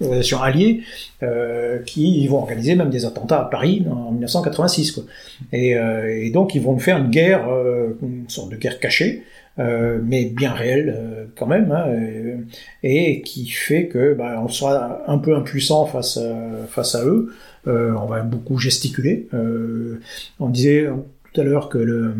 organisations 0.00 0.42
alliées, 0.42 0.80
euh, 1.22 1.78
qui 1.86 2.26
vont 2.26 2.38
organiser 2.38 2.74
même 2.74 2.90
des 2.90 3.04
attentats 3.04 3.42
à 3.42 3.44
Paris 3.44 3.84
en 3.88 4.10
1986. 4.10 4.90
Quoi. 4.90 5.04
Et, 5.52 5.76
euh, 5.76 6.24
et 6.24 6.30
donc 6.30 6.56
ils 6.56 6.62
vont 6.62 6.76
faire 6.78 6.98
une 6.98 7.10
guerre, 7.10 7.48
euh, 7.48 7.96
une 8.02 8.28
sorte 8.28 8.50
de 8.50 8.56
guerre 8.56 8.80
cachée, 8.80 9.22
euh, 9.58 10.00
mais 10.02 10.24
bien 10.26 10.52
réelle 10.52 10.94
euh, 10.96 11.24
quand 11.36 11.46
même, 11.46 11.70
hein, 11.72 11.86
et, 12.82 13.22
qui 13.22 13.46
fait 13.46 13.86
que 13.86 14.14
bah, 14.14 14.40
on 14.42 14.48
sera 14.48 15.02
un 15.06 15.18
peu 15.18 15.34
impuissant 15.34 15.86
face 15.86 16.18
face 16.68 16.94
à 16.94 17.04
eux. 17.04 17.32
Euh, 17.66 17.92
on 17.92 18.06
va 18.06 18.22
beaucoup 18.22 18.58
gesticuler. 18.58 19.28
Euh, 19.34 20.00
on 20.38 20.48
disait 20.48 20.88
tout 21.32 21.40
à 21.40 21.44
l'heure 21.44 21.68
que 21.68 21.78
le, 21.78 22.14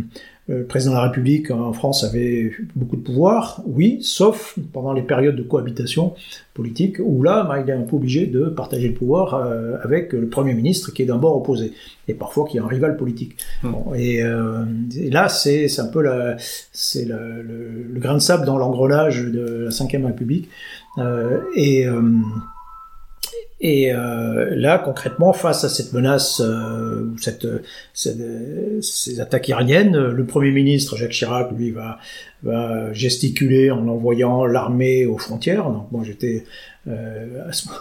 président 0.69 0.93
de 0.93 0.97
la 0.97 1.05
République 1.05 1.51
en 1.51 1.73
France 1.73 2.05
avait 2.05 2.53
beaucoup 2.77 2.97
de 2.97 3.01
pouvoir, 3.01 3.63
oui, 3.67 3.99
sauf 4.03 4.59
pendant 4.73 4.93
les 4.93 5.03
périodes 5.03 5.37
de 5.37 5.43
cohabitation 5.43 6.15
politique, 6.53 6.97
où 7.03 7.23
là, 7.23 7.45
bah, 7.45 7.61
il 7.61 7.71
est 7.71 7.73
un 7.73 7.81
peu 7.81 7.97
obligé 7.97 8.27
de 8.27 8.45
partager 8.45 8.89
le 8.89 8.95
pouvoir 8.95 9.35
euh, 9.35 9.77
avec 9.83 10.13
le 10.13 10.29
Premier 10.29 10.53
ministre 10.53 10.93
qui 10.93 11.03
est 11.03 11.07
d'un 11.07 11.17
bord 11.17 11.37
opposé, 11.37 11.73
et 12.09 12.15
parfois 12.15 12.47
qui 12.47 12.59
est 12.59 12.61
un 12.61 12.67
rival 12.67 12.97
politique. 12.99 13.37
Mmh. 13.63 13.69
et, 13.97 14.23
là, 15.11 15.29
c'est 15.29 15.81
un 15.81 15.87
peu 15.87 16.03
la, 16.03 16.37
le, 16.95 17.43
le, 17.95 18.01
grain 18.01 18.15
de 18.15 18.19
sable 18.19 18.45
dans 18.45 18.59
l'engrenage 18.59 19.25
de 19.25 19.69
la 19.69 19.71
Ve 19.71 20.05
République. 20.05 20.49
et 21.57 21.87
et 23.67 23.91
euh, 23.95 24.55
là, 24.55 24.77
concrètement, 24.77 25.33
face 25.33 25.65
à 25.65 25.71
cette 25.71 25.95
menace, 25.95 26.43
euh, 26.45 27.11
cette, 27.19 27.49
ces 27.95 29.21
attaques 29.21 29.49
iraniennes, 29.49 29.97
le 29.97 30.25
Premier 30.27 30.51
ministre 30.51 30.99
Jacques 30.99 31.13
Chirac, 31.13 31.51
lui, 31.57 31.71
va, 31.71 31.97
va 32.43 32.93
gesticuler 32.93 33.71
en 33.71 33.89
envoyant 33.89 34.45
l'armée 34.45 35.07
aux 35.07 35.17
frontières. 35.17 35.71
Donc 35.71 35.87
moi, 35.93 36.03
j'étais, 36.05 36.45
euh, 36.89 37.27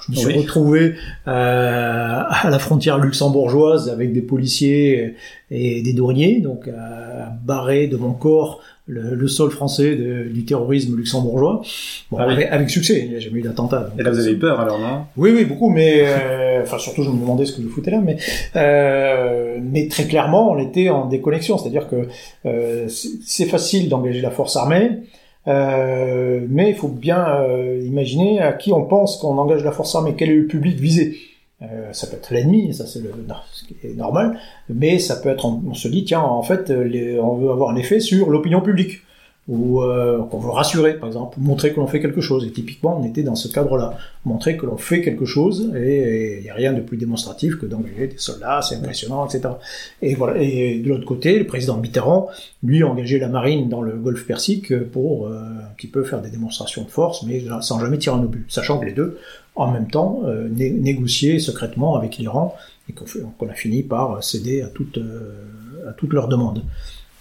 je 0.07 0.11
me 0.11 0.15
suis 0.15 0.33
retrouvé 0.37 0.95
euh, 1.27 2.21
à 2.29 2.49
la 2.49 2.59
frontière 2.59 2.97
luxembourgeoise 2.97 3.89
avec 3.89 4.13
des 4.13 4.21
policiers 4.21 5.15
et 5.51 5.81
des 5.81 5.91
douaniers, 5.91 6.39
donc 6.39 6.69
à 6.69 7.29
barrer 7.43 7.87
de 7.87 7.97
mon 7.97 8.13
corps 8.13 8.61
le, 8.85 9.15
le 9.15 9.27
sol 9.27 9.49
français 9.49 9.95
de, 9.95 10.23
du 10.23 10.45
terrorisme 10.45 10.95
luxembourgeois. 10.97 11.61
Bon, 12.11 12.17
ah 12.19 12.27
avec, 12.51 12.69
succès, 12.69 13.03
il 13.05 13.11
n'y 13.11 13.15
a 13.15 13.19
jamais 13.19 13.39
eu 13.39 13.41
d'attentat. 13.43 13.91
Et 13.97 14.03
là, 14.03 14.11
vous 14.11 14.19
avez 14.19 14.35
peur 14.35 14.59
alors, 14.59 14.79
non? 14.79 15.05
Oui, 15.17 15.31
oui, 15.33 15.45
beaucoup, 15.45 15.69
mais 15.69 16.03
euh, 16.05 16.61
enfin 16.63 16.77
surtout, 16.77 17.03
je 17.03 17.09
me 17.09 17.19
demandais 17.19 17.45
ce 17.45 17.53
que 17.53 17.61
vous 17.61 17.69
foutez 17.69 17.91
là, 17.91 18.01
mais 18.01 18.17
euh, 18.55 19.57
mais 19.61 19.87
très 19.87 20.05
clairement, 20.05 20.51
on 20.51 20.59
était 20.59 20.89
en 20.89 21.05
déconnexion, 21.07 21.57
c'est-à-dire 21.57 21.87
que 21.87 22.07
euh, 22.45 22.87
c'est 22.87 23.45
facile 23.45 23.89
d'engager 23.89 24.21
la 24.21 24.31
force 24.31 24.55
armée. 24.55 24.89
Euh, 25.45 26.39
mais 26.47 26.69
il 26.69 26.75
faut 26.75 26.87
bien 26.87 27.25
euh, 27.27 27.83
imaginer 27.85 28.39
à 28.39 28.53
qui 28.53 28.71
on 28.71 28.85
pense 28.85 29.17
qu'on 29.17 29.37
engage 29.37 29.61
la 29.65 29.73
force 29.73 29.93
armée, 29.93 30.13
quel 30.17 30.29
est 30.29 30.35
le 30.35 30.47
public 30.47 30.79
visé. 30.79 31.17
Euh, 31.63 31.93
ça 31.93 32.07
peut 32.07 32.17
être 32.17 32.31
l'ennemi, 32.31 32.73
ça 32.73 32.85
c'est 32.85 32.99
ce 32.99 33.63
qui 33.63 33.75
est 33.83 33.95
normal, 33.95 34.37
mais 34.69 34.99
ça 34.99 35.15
peut 35.15 35.29
être, 35.29 35.45
on, 35.45 35.73
se 35.73 35.87
dit, 35.87 36.03
tiens, 36.03 36.21
en 36.21 36.43
fait, 36.43 36.69
les, 36.69 37.19
on 37.19 37.35
veut 37.35 37.51
avoir 37.51 37.69
un 37.69 37.75
effet 37.75 37.99
sur 37.99 38.29
l'opinion 38.29 38.61
publique, 38.61 39.01
ou 39.49 39.81
euh, 39.81 40.23
qu'on 40.23 40.39
veut 40.39 40.51
rassurer, 40.51 40.93
par 40.93 41.07
exemple, 41.07 41.37
montrer 41.41 41.73
que 41.73 41.79
l'on 41.79 41.87
fait 41.87 41.99
quelque 41.99 42.21
chose. 42.21 42.45
Et 42.45 42.51
typiquement, 42.51 42.97
on 42.99 43.03
était 43.03 43.23
dans 43.23 43.35
ce 43.35 43.49
cadre-là, 43.49 43.97
montrer 44.23 44.55
que 44.55 44.65
l'on 44.65 44.77
fait 44.77 45.01
quelque 45.01 45.25
chose, 45.25 45.73
et 45.75 46.37
il 46.37 46.43
n'y 46.43 46.49
a 46.49 46.53
rien 46.53 46.71
de 46.71 46.79
plus 46.79 46.95
démonstratif 46.95 47.57
que 47.57 47.65
d'engager 47.65 48.07
des 48.07 48.17
soldats, 48.17 48.61
c'est 48.61 48.75
impressionnant, 48.75 49.25
etc. 49.25 49.55
Et 50.01 50.15
voilà. 50.15 50.41
Et 50.41 50.79
de 50.79 50.87
l'autre 50.87 51.05
côté, 51.05 51.37
le 51.37 51.45
président 51.45 51.75
Mitterrand, 51.77 52.29
lui, 52.63 52.83
a 52.83 52.87
engagé 52.87 53.19
la 53.19 53.27
marine 53.27 53.67
dans 53.67 53.81
le 53.81 53.97
Golfe 53.97 54.25
Persique 54.25 54.73
pour 54.91 55.27
euh, 55.27 56.03
faire 56.05 56.21
des 56.21 56.29
démonstrations 56.29 56.83
de 56.83 56.89
force, 56.89 57.23
mais 57.23 57.43
sans 57.59 57.79
jamais 57.79 57.97
tirer 57.97 58.15
un 58.15 58.23
obus, 58.23 58.45
sachant 58.47 58.79
que 58.79 58.85
les 58.85 58.93
deux 58.93 59.19
en 59.55 59.71
même 59.71 59.87
temps 59.87 60.21
euh, 60.25 60.47
négocier 60.49 61.39
secrètement 61.39 61.95
avec 61.95 62.17
l'Iran 62.17 62.55
et 62.89 62.93
qu'on 62.93 63.47
a 63.49 63.53
fini 63.53 63.83
par 63.83 64.23
céder 64.23 64.61
à 64.61 64.67
toutes 64.67 64.97
euh, 64.97 65.89
à 65.89 65.93
toutes 65.93 66.13
leurs 66.13 66.27
demandes. 66.27 66.63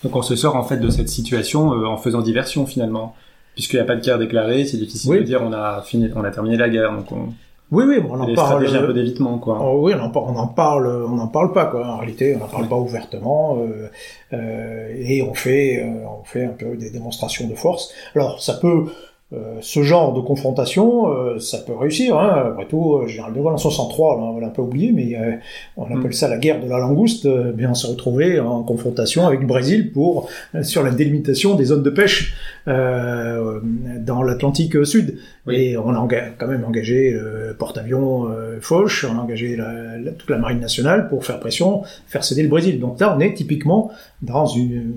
Donc 0.03 0.17
on 0.17 0.23
se 0.23 0.35
sort 0.37 0.57
en 0.57 0.65
fait 0.65 0.79
de 0.79 0.89
cette 0.91 1.09
situation 1.09 1.73
euh, 1.75 1.87
en 1.87 1.97
faisant 1.97 2.23
diversion 2.23 2.67
finalement, 2.67 3.15
puisqu'il 3.55 3.77
n'y 3.77 3.83
a 3.83 3.85
pas 3.85 3.97
de 3.97 4.01
guerre 4.01 4.19
déclarée, 4.19 4.65
c'est 4.65 4.77
difficile 4.79 5.13
de 5.19 5.23
dire 5.23 5.41
on 5.43 5.53
a 5.53 5.83
fini, 5.83 6.11
on 6.17 6.25
a 6.25 6.31
terminé 6.31 6.57
la 6.57 6.69
guerre, 6.69 6.93
donc 6.93 7.13
on, 7.13 7.35
Oui, 7.71 7.85
oui, 7.87 7.97
on 8.09 8.19
en 8.21 8.35
parle. 8.35 8.67
un 8.67 8.83
peu 8.83 8.93
d'évitement, 8.93 9.39
quoi. 9.39 9.59
Oh, 9.63 9.81
oui, 9.85 9.93
on 9.97 10.03
en, 10.03 10.11
par- 10.11 10.25
on 10.25 10.37
en 10.37 10.47
parle, 10.49 10.87
on 11.09 11.19
en 11.19 11.29
parle 11.29 11.53
pas 11.53 11.67
quoi. 11.67 11.87
En 11.87 11.99
réalité, 11.99 12.35
on 12.37 12.41
n'en 12.41 12.49
parle 12.49 12.69
pas 12.69 12.77
ouvertement 12.77 13.59
euh, 13.59 13.89
euh, 14.33 14.95
et 14.99 15.23
on 15.23 15.35
fait, 15.35 15.83
euh, 15.85 16.05
on 16.21 16.25
fait 16.25 16.45
un 16.45 16.55
peu 16.63 16.77
des 16.77 16.91
démonstrations 16.91 17.49
de 17.49 17.55
force. 17.55 17.93
Alors, 18.15 18.43
ça 18.43 18.55
peut, 18.55 18.87
euh, 19.33 19.57
ce 19.61 19.83
genre 19.83 20.13
de 20.13 20.21
confrontation, 20.21 21.11
euh, 21.11 21.39
ça 21.39 21.59
peut 21.59 21.75
réussir. 21.75 22.19
Hein. 22.19 22.45
Après 22.49 22.67
tout, 22.67 22.97
euh, 22.97 23.07
Général 23.07 23.33
de 23.33 23.41
Gaulle 23.41 23.55
en 23.55 23.59
63, 23.59 24.17
là, 24.17 24.23
on 24.25 24.39
l'a 24.41 24.49
un 24.49 24.51
peu 24.51 24.63
oublié, 24.63 24.93
mais 24.93 25.17
euh, 25.17 25.33
on 25.77 25.85
appelle 25.87 26.11
Mm. 26.11 26.13
ça 26.13 26.29
la 26.29 26.39
guerre 26.39 26.61
de 26.63 26.69
la 26.69 26.79
langouste. 26.79 27.27
euh, 27.27 27.53
bien, 27.53 27.71
on 27.71 27.75
s'est 27.75 27.89
retrouvé 27.89 28.41
en 28.41 28.63
confrontation 28.63 29.27
avec 29.27 29.41
le 29.41 29.47
Brésil 29.47 29.93
pour 29.93 30.29
euh, 30.55 30.63
sur 30.63 30.83
la 30.83 30.91
délimitation 30.91 31.55
des 31.55 31.65
zones 31.65 31.83
de 31.83 31.91
pêche 31.91 32.35
euh, 32.69 33.61
dans 34.01 34.23
l'Atlantique 34.23 34.85
Sud. 34.85 35.17
Oui. 35.47 35.57
Et 35.57 35.77
on 35.77 35.91
a 35.93 36.09
quand 36.39 36.47
même 36.47 36.65
engagé 36.65 37.11
le 37.11 37.55
porte-avions 37.59 38.29
euh, 38.31 38.59
Foch, 38.61 39.05
on 39.11 39.17
a 39.19 39.21
engagé 39.21 39.57
la- 39.57 39.99
la- 39.99 40.13
toute 40.13 40.31
la 40.31 40.39
marine 40.39 40.61
nationale 40.61 41.09
pour 41.09 41.25
faire 41.27 41.41
pression, 41.41 41.83
faire 42.07 42.23
céder 42.23 42.43
le 42.45 42.49
Brésil. 42.49 42.79
Donc 42.79 43.01
là, 43.01 43.13
on 43.17 43.21
est 43.21 43.35
typiquement 43.35 43.91
dans 44.23 44.47
une, 44.47 44.93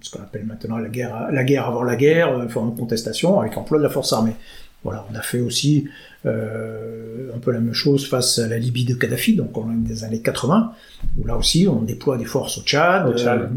ce 0.00 0.10
qu'on 0.10 0.22
appelle 0.22 0.44
maintenant 0.46 0.78
la 0.78 0.88
guerre, 0.88 1.28
la 1.32 1.42
guerre 1.42 1.66
avant 1.66 1.82
la 1.82 1.96
guerre, 1.96 2.28
euh, 2.38 2.44
enfin, 2.46 2.60
une 2.62 2.76
contestation 2.76 3.40
avec 3.40 3.56
emploi 3.58 3.78
de 3.78 3.82
la 3.82 3.88
force 3.90 4.12
armée. 4.12 4.34
Voilà, 4.84 5.04
on 5.12 5.16
a 5.16 5.20
fait 5.22 5.40
aussi 5.40 5.88
euh, 6.26 7.30
un 7.34 7.38
peu 7.38 7.50
la 7.50 7.60
même 7.60 7.74
chose 7.74 8.08
face 8.08 8.38
à 8.38 8.46
la 8.46 8.58
Libye 8.58 8.84
de 8.84 8.94
Kadhafi, 8.94 9.34
donc 9.34 9.56
on 9.58 9.70
est 9.72 9.76
des 9.88 10.04
années 10.04 10.20
80, 10.20 10.72
où 11.18 11.26
là 11.26 11.36
aussi 11.36 11.66
on 11.68 11.82
déploie 11.82 12.16
des 12.16 12.24
forces 12.24 12.58
au 12.58 12.62
Tchad, 12.62 13.08
Au 13.08 13.12
Tchad. 13.16 13.40
euh, 13.40 13.44
euh, 13.44 13.48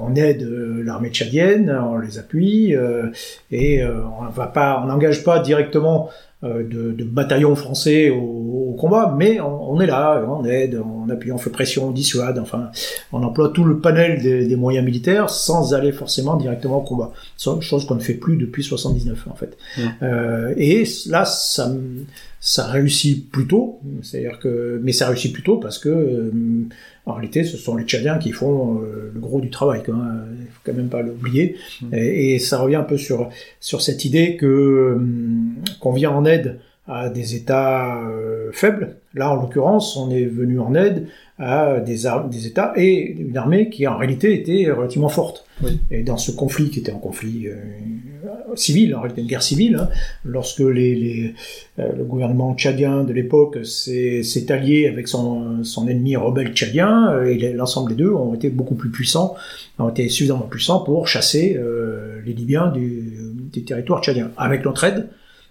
on 0.00 0.14
aide 0.14 0.42
euh, 0.42 0.82
l'armée 0.84 1.10
tchadienne, 1.10 1.70
on 1.70 1.98
les 1.98 2.18
appuie 2.18 2.74
euh, 2.74 3.10
et 3.50 3.82
euh, 3.82 4.00
on 4.20 4.26
va 4.28 4.46
pas, 4.46 4.80
on 4.82 4.86
n'engage 4.86 5.24
pas 5.24 5.38
directement 5.40 6.10
euh, 6.44 6.62
de, 6.62 6.92
de 6.92 7.04
bataillons 7.04 7.54
français 7.54 8.10
au, 8.10 8.18
au 8.70 8.76
combat, 8.78 9.14
mais 9.16 9.40
on, 9.40 9.72
on 9.72 9.80
est 9.80 9.86
là, 9.86 10.22
on 10.28 10.44
aide, 10.44 10.78
on 10.84 11.08
appuie, 11.08 11.32
on 11.32 11.38
fait 11.38 11.50
pression, 11.50 11.88
on 11.88 11.90
dissuade, 11.90 12.38
enfin, 12.38 12.70
on 13.12 13.22
emploie 13.22 13.48
tout 13.48 13.64
le 13.64 13.78
panel 13.78 14.20
des, 14.20 14.46
des 14.46 14.56
moyens 14.56 14.84
militaires 14.84 15.30
sans 15.30 15.72
aller 15.72 15.92
forcément 15.92 16.36
directement 16.36 16.78
au 16.78 16.82
combat. 16.82 17.12
Chose 17.38 17.86
qu'on 17.86 17.94
ne 17.94 18.00
fait 18.00 18.14
plus 18.14 18.36
depuis 18.36 18.62
79 18.62 19.26
en 19.30 19.34
fait. 19.34 19.56
Mm. 19.78 19.82
Euh, 20.02 20.54
et 20.58 20.84
là, 21.06 21.24
ça, 21.24 21.72
ça 22.40 22.66
réussit 22.66 23.30
plutôt, 23.30 23.80
c'est-à-dire 24.02 24.38
que, 24.38 24.78
mais 24.82 24.92
ça 24.92 25.08
réussit 25.08 25.32
plutôt 25.32 25.56
parce 25.56 25.78
que 25.78 25.88
euh, 25.88 26.30
en 27.06 27.12
réalité, 27.12 27.44
ce 27.44 27.56
sont 27.56 27.76
les 27.76 27.84
Tchadiens 27.84 28.18
qui 28.18 28.32
font 28.32 28.80
euh, 28.80 29.10
le 29.14 29.20
gros 29.20 29.40
du 29.40 29.50
travail, 29.50 29.82
quoi. 29.82 29.94
hein. 29.94 30.24
Il 30.40 30.46
faut 30.46 30.60
quand 30.64 30.72
même 30.74 30.88
pas 30.88 31.02
l'oublier. 31.02 31.56
Mm. 31.82 31.94
Et, 31.94 32.34
et 32.34 32.38
ça 32.38 32.58
revient 32.58 32.76
un 32.76 32.82
peu 32.84 32.96
sur 32.96 33.28
sur 33.60 33.82
cette 33.82 34.04
idée 34.04 34.36
que 34.36 34.94
hum, 34.96 35.54
qu'on 35.80 35.92
vient 35.92 36.10
en 36.10 36.24
aide 36.24 36.60
à 36.86 37.08
des 37.08 37.34
États 37.34 38.00
euh, 38.02 38.50
faibles. 38.52 38.96
Là, 39.14 39.30
en 39.30 39.36
l'occurrence, 39.36 39.96
on 39.96 40.10
est 40.10 40.24
venu 40.26 40.60
en 40.60 40.74
aide 40.74 41.06
à 41.38 41.80
des, 41.80 42.06
ar- 42.06 42.28
des 42.28 42.46
États 42.46 42.72
et 42.76 43.16
une 43.18 43.36
armée 43.36 43.68
qui, 43.68 43.86
en 43.88 43.96
réalité, 43.98 44.34
était 44.34 44.70
relativement 44.70 45.08
forte. 45.08 45.44
Oui. 45.62 45.80
Et 45.90 46.02
dans 46.02 46.16
ce 46.16 46.30
conflit, 46.30 46.70
qui 46.70 46.78
était 46.78 46.92
un 46.92 46.98
conflit 46.98 47.48
euh, 47.48 47.56
civil, 48.54 48.94
en 48.94 49.00
réalité 49.00 49.22
une 49.22 49.26
guerre 49.26 49.42
civile, 49.42 49.76
hein, 49.80 49.88
lorsque 50.24 50.60
les, 50.60 50.94
les, 50.94 51.34
euh, 51.80 51.90
le 51.96 52.04
gouvernement 52.04 52.54
tchadien 52.54 53.02
de 53.02 53.12
l'époque 53.12 53.58
s'est 53.64 54.52
allié 54.52 54.86
avec 54.86 55.08
son, 55.08 55.64
son 55.64 55.88
ennemi 55.88 56.14
rebelle 56.14 56.52
tchadien, 56.54 57.10
euh, 57.12 57.24
et 57.24 57.52
l'ensemble 57.52 57.90
des 57.90 57.96
deux 57.96 58.12
ont 58.12 58.34
été 58.34 58.48
beaucoup 58.48 58.76
plus 58.76 58.90
puissants, 58.90 59.34
ont 59.80 59.88
été 59.88 60.08
suffisamment 60.08 60.46
puissants 60.48 60.80
pour 60.80 61.08
chasser 61.08 61.58
les 62.24 62.32
Libyens 62.32 62.68
du, 62.68 63.12
du 63.52 63.64
territoire 63.64 64.02
tchadien, 64.02 64.30
avec 64.36 64.64
notre 64.64 64.84
aide, 64.84 65.08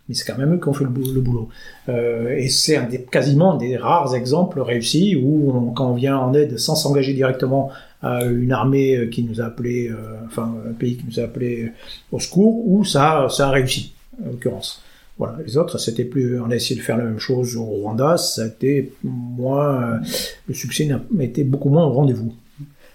mais 0.07 0.15
c'est 0.15 0.25
quand 0.25 0.37
même 0.37 0.53
eux 0.55 0.59
qui 0.59 0.67
ont 0.67 0.73
fait 0.73 0.83
le, 0.83 0.89
bou- 0.89 1.13
le 1.13 1.21
boulot. 1.21 1.49
Euh, 1.89 2.35
et 2.35 2.49
c'est 2.49 2.75
un 2.77 2.87
des, 2.87 3.01
quasiment 3.01 3.55
des 3.55 3.77
rares 3.77 4.15
exemples 4.15 4.59
réussis 4.61 5.15
où, 5.15 5.71
quand 5.75 5.89
on 5.91 5.95
vient 5.95 6.17
en 6.17 6.33
aide 6.33 6.57
sans 6.57 6.75
s'engager 6.75 7.13
directement 7.13 7.69
à 8.01 8.25
une 8.25 8.51
armée 8.51 8.97
euh, 8.97 9.05
qui 9.07 9.23
nous 9.23 9.39
a 9.39 9.45
appelé, 9.45 9.89
euh, 9.89 9.95
enfin 10.25 10.53
un 10.69 10.73
pays 10.73 10.97
qui 10.97 11.05
nous 11.07 11.19
a 11.19 11.23
appelé 11.23 11.71
au 12.11 12.19
secours, 12.19 12.67
où 12.67 12.83
ça, 12.83 13.27
a 13.37 13.49
réussi, 13.49 13.93
en 14.21 14.31
l'occurrence. 14.31 14.81
Voilà, 15.17 15.37
les 15.45 15.57
autres, 15.57 15.77
c'était 15.77 16.05
plus, 16.05 16.41
on 16.41 16.49
a 16.49 16.55
essayé 16.55 16.77
de 16.79 16.83
faire 16.83 16.97
la 16.97 17.03
même 17.05 17.19
chose 17.19 17.55
au 17.55 17.63
Rwanda, 17.63 18.17
ça 18.17 18.41
a 18.43 18.47
été 18.47 18.91
moins, 19.03 19.99
le 20.47 20.53
succès 20.53 20.85
n'a 20.85 21.23
été 21.23 21.43
beaucoup 21.43 21.69
moins 21.69 21.85
au 21.85 21.91
rendez-vous. 21.91 22.33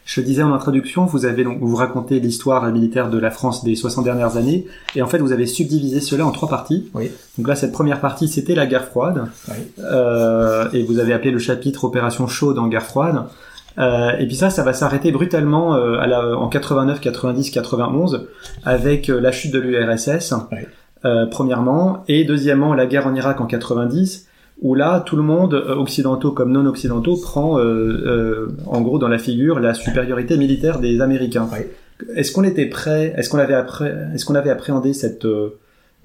Je 0.09 0.23
disais 0.23 0.43
en 0.43 0.55
introduction, 0.55 1.05
vous 1.05 1.27
avez 1.27 1.45
donc, 1.45 1.59
vous 1.61 1.77
racontez 1.77 2.19
l'histoire 2.19 2.65
militaire 2.73 3.11
de 3.11 3.19
la 3.19 3.31
France 3.31 3.63
des 3.63 3.77
60 3.77 4.05
dernières 4.05 4.39
années, 4.39 4.65
et 4.97 5.03
en 5.03 5.07
fait, 5.07 5.19
vous 5.19 5.33
avez 5.33 5.45
subdivisé 5.45 6.01
cela 6.01 6.25
en 6.25 6.31
trois 6.31 6.49
parties. 6.49 6.89
Oui. 6.95 7.11
Donc 7.37 7.47
là, 7.47 7.55
cette 7.55 7.73
première 7.73 8.01
partie, 8.01 8.27
c'était 8.27 8.55
la 8.55 8.65
guerre 8.67 8.87
froide, 8.87 9.27
Oui. 9.49 9.57
euh, 9.81 10.67
et 10.73 10.83
vous 10.83 10.99
avez 10.99 11.13
appelé 11.13 11.31
le 11.31 11.39
chapitre 11.39 11.85
Opération 11.85 12.27
chaude 12.27 12.59
en 12.59 12.69
guerre 12.69 12.87
froide. 12.87 13.25
Euh, 13.77 14.13
et 14.19 14.27
puis 14.27 14.35
ça, 14.35 14.49
ça 14.49 14.63
va 14.65 14.73
s'arrêter 14.73 15.13
brutalement 15.13 15.75
euh, 15.75 15.99
à 15.99 16.07
la, 16.07 16.39
en 16.39 16.49
89, 16.49 17.01
90, 17.01 17.51
91, 17.51 18.29
avec 18.65 19.11
euh, 19.11 19.21
la 19.21 19.31
chute 19.31 19.53
de 19.53 19.59
l'URSS, 19.59 20.33
Oui. 20.51 20.59
euh, 21.05 21.27
premièrement, 21.27 22.03
et 22.09 22.25
deuxièmement, 22.25 22.73
la 22.73 22.87
guerre 22.87 23.07
en 23.07 23.15
Irak 23.15 23.43
en 23.43 23.47
90, 23.47 24.27
où 24.61 24.75
là, 24.75 25.01
tout 25.07 25.17
le 25.17 25.23
monde, 25.23 25.55
euh, 25.55 25.75
occidentaux 25.75 26.33
comme 26.33 26.51
non 26.53 26.67
occidentaux, 26.67 27.17
prend 27.17 27.59
euh, 27.59 27.63
euh, 27.63 28.49
en 28.67 28.81
gros 28.81 28.99
dans 28.99 29.09
la 29.09 29.19
figure 29.19 29.61
la 29.61 29.75
supériorité 29.75 30.37
militaire 30.37 30.81
des 30.81 31.01
Américains. 31.01 31.49
Oui. 31.53 31.59
Est-ce 32.17 32.33
qu'on 32.33 32.45
était 32.45 32.67
prêt 32.67 33.15
Est-ce 33.17 33.29
qu'on 33.31 33.39
avait 33.39 33.55
appré- 33.55 34.51
appréhendé 34.51 34.93
cette 34.93 35.25
euh, 35.25 35.59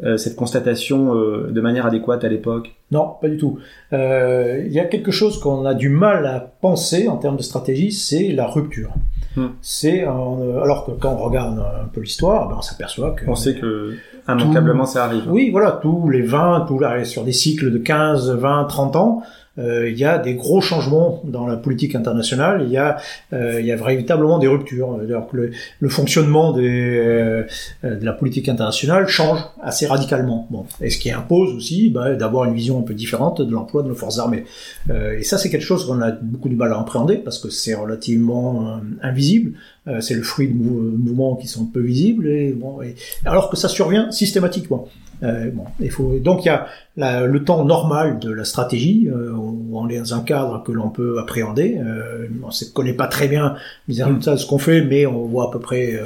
euh, 0.04 0.18
cette 0.18 0.36
constatation 0.36 1.16
euh, 1.16 1.52
de 1.52 1.62
manière 1.62 1.86
adéquate 1.86 2.24
à 2.24 2.28
l'époque? 2.28 2.74
Non, 2.92 3.10
pas 3.22 3.30
du 3.30 3.38
tout. 3.38 3.60
Euh, 3.94 4.64
Il 4.66 4.74
y 4.74 4.80
a 4.80 4.86
quelque 4.86 5.12
chose 5.12 5.40
qu'on 5.40 5.66
a 5.66 5.74
du 5.76 5.90
mal 5.90 6.26
à 6.26 6.40
penser 6.40 7.08
en 7.08 7.18
termes 7.18 7.38
de 7.38 7.44
stratégie, 7.44 7.92
c'est 7.92 8.30
la 8.32 8.48
rupture. 8.48 8.90
Hmm. 9.36 9.48
C'est 9.62 10.04
euh, 10.04 10.62
alors 10.62 10.86
que 10.86 10.92
quand 10.92 11.14
on 11.14 11.24
regarde 11.24 11.60
un 11.60 11.88
peu 11.88 12.02
l'histoire, 12.02 12.50
ben, 12.50 12.56
on 12.60 12.62
s'aperçoit 12.62 13.12
que 13.12 13.26
On 13.28 13.36
sait 13.36 13.56
que 13.56 13.96
immanquablement 14.28 14.86
ça 14.86 15.06
arrive. 15.06 15.24
Oui, 15.28 15.50
voilà, 15.52 15.80
tous 15.82 16.10
les 16.10 16.22
20, 16.22 16.66
tous 16.68 16.80
là, 16.80 17.04
sur 17.04 17.24
des 17.24 17.32
cycles 17.32 17.72
de 17.72 17.78
15, 17.78 18.32
20, 18.32 18.66
30 18.66 18.96
ans, 18.96 19.24
euh, 19.60 19.90
il 19.90 19.98
y 19.98 20.06
a 20.06 20.18
des 20.18 20.34
gros 20.34 20.62
changements 20.62 21.22
dans 21.26 21.46
la 21.46 21.58
politique 21.58 21.96
internationale, 21.96 22.64
il 22.66 22.72
y 22.72 22.78
a, 22.78 22.98
euh, 23.34 23.60
il 23.60 23.66
y 23.66 23.72
a 23.72 23.76
véritablement 23.76 24.40
des 24.40 24.48
ruptures. 24.48 24.96
C'est-à-dire 24.98 25.28
que 25.32 25.38
le, 25.38 25.52
le 25.80 25.90
fonctionnement 25.90 26.54
des, 26.54 26.98
euh, 26.98 27.44
de 27.84 28.04
la 28.04 28.14
politique 28.14 28.50
internationale 28.50 29.08
change 29.08 29.40
assez 29.62 29.86
radicalement. 29.86 30.48
Bon. 30.50 30.66
Et 30.82 30.90
ce 30.90 30.98
qui 30.98 31.12
impose 31.12 31.54
aussi 31.54 31.90
bah, 31.90 32.16
d'avoir 32.16 32.46
une 32.46 32.56
vision 32.56 32.80
un 32.80 32.84
peu 32.84 32.94
différente 32.94 33.42
de 33.42 33.52
l'emploi 33.52 33.84
de 33.84 33.90
nos 33.90 33.96
forces 33.96 34.20
armées. 34.20 34.46
Euh, 34.90 35.18
et 35.20 35.24
ça, 35.24 35.38
c'est 35.38 35.50
quelque 35.50 35.66
chose 35.66 35.86
qu'on 35.86 36.02
a 36.02 36.12
beaucoup 36.12 36.50
du 36.50 36.56
mal 36.56 36.72
à 36.74 36.80
appréhender 36.80 37.18
parce 37.18 37.40
que 37.40 37.50
c'est 37.50 37.76
relativement 37.76 38.68
euh, 38.68 38.80
invisible. 39.02 39.54
Euh, 39.88 40.00
c'est 40.00 40.14
le 40.16 40.24
fruit 40.24 40.48
de 40.48 40.54
mou- 40.54 40.98
mouvements 40.98 41.36
qui 41.36 41.48
sont 41.48 41.66
peu 41.66 41.82
visibles. 41.82 42.28
Et, 42.30 42.54
bon, 42.54 42.82
et, 42.82 42.96
alors 43.26 43.50
que 43.50 43.58
ça 43.58 43.68
survient 43.68 44.12
systématiquement. 44.12 44.88
Euh, 45.24 45.52
bon, 45.54 45.64
il 45.80 45.92
faut 45.92 46.20
donc 46.20 46.44
il 46.44 46.48
y 46.48 46.52
a 46.52 46.68
la- 46.98 47.26
le 47.28 47.44
temps 47.46 47.64
normal 47.66 48.20
de 48.20 48.30
la 48.32 48.44
stratégie 48.46 49.08
euh, 49.10 49.32
où 49.32 49.70
on 49.78 49.88
est 49.88 49.98
dans 49.98 50.14
un 50.16 50.20
cadre 50.22 50.64
que 50.64 50.72
l'on 50.72 50.90
peut 50.90 51.18
appréhender. 51.20 51.78
Euh, 51.80 52.28
on 52.44 52.48
ne 52.48 52.72
connaît 52.74 52.94
pas 52.94 53.08
très 53.08 53.28
bien 53.28 53.56
les 53.88 54.02
résultats 54.04 54.32
de 54.34 54.38
ce 54.38 54.46
qu'on 54.48 54.58
fait, 54.58 54.82
mais 54.84 55.06
on 55.06 55.26
voit 55.26 55.48
à 55.48 55.52
peu 55.52 55.60
près 55.60 55.96
euh, 55.96 56.06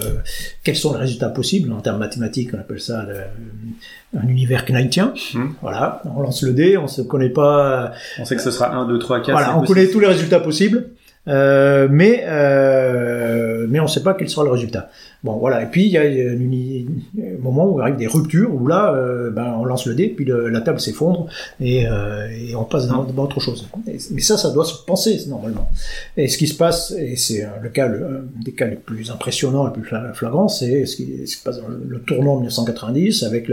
quels 0.63 0.75
sont 0.75 0.93
les 0.93 0.99
résultats 0.99 1.29
possibles 1.29 1.71
en 1.71 1.79
termes 1.81 1.99
mathématiques. 1.99 2.49
On 2.53 2.59
appelle 2.59 2.79
ça 2.81 3.03
le- 3.03 4.19
un 4.19 4.27
univers 4.27 4.65
knightien. 4.65 5.13
Mm. 5.33 5.45
Voilà, 5.61 6.01
on 6.15 6.21
lance 6.21 6.41
le 6.43 6.53
dé, 6.53 6.77
on 6.77 6.87
se 6.87 7.01
connaît 7.01 7.29
pas. 7.29 7.91
On 8.19 8.25
sait 8.25 8.35
que 8.35 8.41
ce 8.41 8.51
sera 8.51 8.73
1, 8.75 8.87
2, 8.87 8.99
3, 8.99 9.19
4. 9.19 9.31
voilà, 9.31 9.57
on 9.57 9.63
connaît 9.63 9.87
tous 9.87 9.99
les 9.99 10.07
résultats 10.07 10.39
possibles. 10.39 10.89
Euh, 11.27 11.87
mais 11.91 12.23
euh, 12.25 13.65
mais 13.69 13.79
on 13.79 13.83
ne 13.83 13.87
sait 13.89 14.03
pas 14.03 14.13
quel 14.13 14.29
sera 14.29 14.45
le 14.45 14.51
résultat. 14.51 14.89
Bon, 15.23 15.37
voilà. 15.37 15.63
Et 15.63 15.65
puis 15.65 15.85
il 15.85 15.91
y 15.91 15.97
a 15.97 16.05
uni- 16.05 16.85
un 17.19 17.41
moment 17.41 17.67
où 17.69 17.79
arrive 17.81 17.95
des 17.95 18.07
ruptures 18.07 18.53
où 18.53 18.67
là, 18.67 18.93
euh, 18.93 19.31
ben, 19.31 19.55
on 19.59 19.65
lance 19.65 19.85
le 19.87 19.95
dé, 19.95 20.07
puis 20.09 20.25
le- 20.25 20.47
la 20.49 20.61
table 20.61 20.79
s'effondre 20.79 21.27
et, 21.59 21.87
euh, 21.87 22.27
et 22.29 22.55
on 22.55 22.63
passe 22.63 22.87
dans, 22.87 23.03
dans 23.03 23.23
autre 23.23 23.39
chose. 23.39 23.67
Et- 23.87 23.97
mais 24.11 24.21
ça, 24.21 24.37
ça 24.37 24.51
doit 24.51 24.63
se 24.65 24.75
penser 24.85 25.17
normalement. 25.27 25.69
Et 26.17 26.27
ce 26.27 26.37
qui 26.37 26.47
se 26.47 26.55
passe, 26.55 26.91
et 26.97 27.15
c'est 27.15 27.43
euh, 27.43 27.47
le 27.61 27.69
cas, 27.69 27.87
le, 27.87 28.05
un 28.05 28.43
des 28.45 28.51
cas 28.53 28.67
les 28.67 28.75
plus 28.75 29.09
impressionnants, 29.11 29.65
les 29.65 29.73
plus 29.73 29.81
fla- 29.83 30.13
flagrants, 30.13 30.47
c'est 30.47 30.85
ce 30.85 30.95
qui, 30.95 31.25
se 31.27 31.43
passe 31.43 31.61
dans 31.61 31.67
le, 31.67 31.99
tournant 31.99 32.35
1990 32.35 33.23
avec 33.23 33.51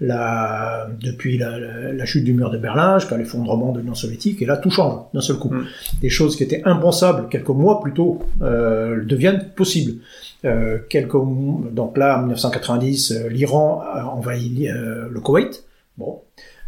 la, 0.00 0.88
depuis 1.02 1.38
la, 1.38 1.58
la- 1.58 1.92
la 1.92 2.04
chute 2.04 2.24
du 2.24 2.32
mur 2.34 2.50
de 2.50 2.58
Berlin 2.58 2.98
jusqu'à 2.98 3.16
l'effondrement 3.16 3.72
de 3.72 3.80
l'Union 3.80 3.94
soviétique. 3.94 4.42
Et 4.42 4.46
là, 4.46 4.56
tout 4.56 4.70
change 4.70 5.00
d'un 5.14 5.20
seul 5.20 5.36
coup. 5.36 5.50
Mm. 5.50 5.64
Des 6.02 6.10
choses 6.10 6.36
qui 6.36 6.42
étaient 6.42 6.62
impensables 6.64 7.28
quelques 7.28 7.48
mois 7.48 7.80
plus 7.80 7.92
tôt 7.92 8.20
euh, 8.42 9.02
deviennent 9.04 9.44
possibles. 9.56 10.00
Euh, 10.44 10.78
donc 11.06 11.96
là, 11.98 12.16
en 12.18 12.20
1990, 12.22 13.12
euh, 13.12 13.28
l'Iran 13.28 13.80
a 13.82 14.04
envahi 14.06 14.68
euh, 14.68 15.08
le 15.10 15.20
Koweït. 15.20 15.64
Bon. 15.98 16.20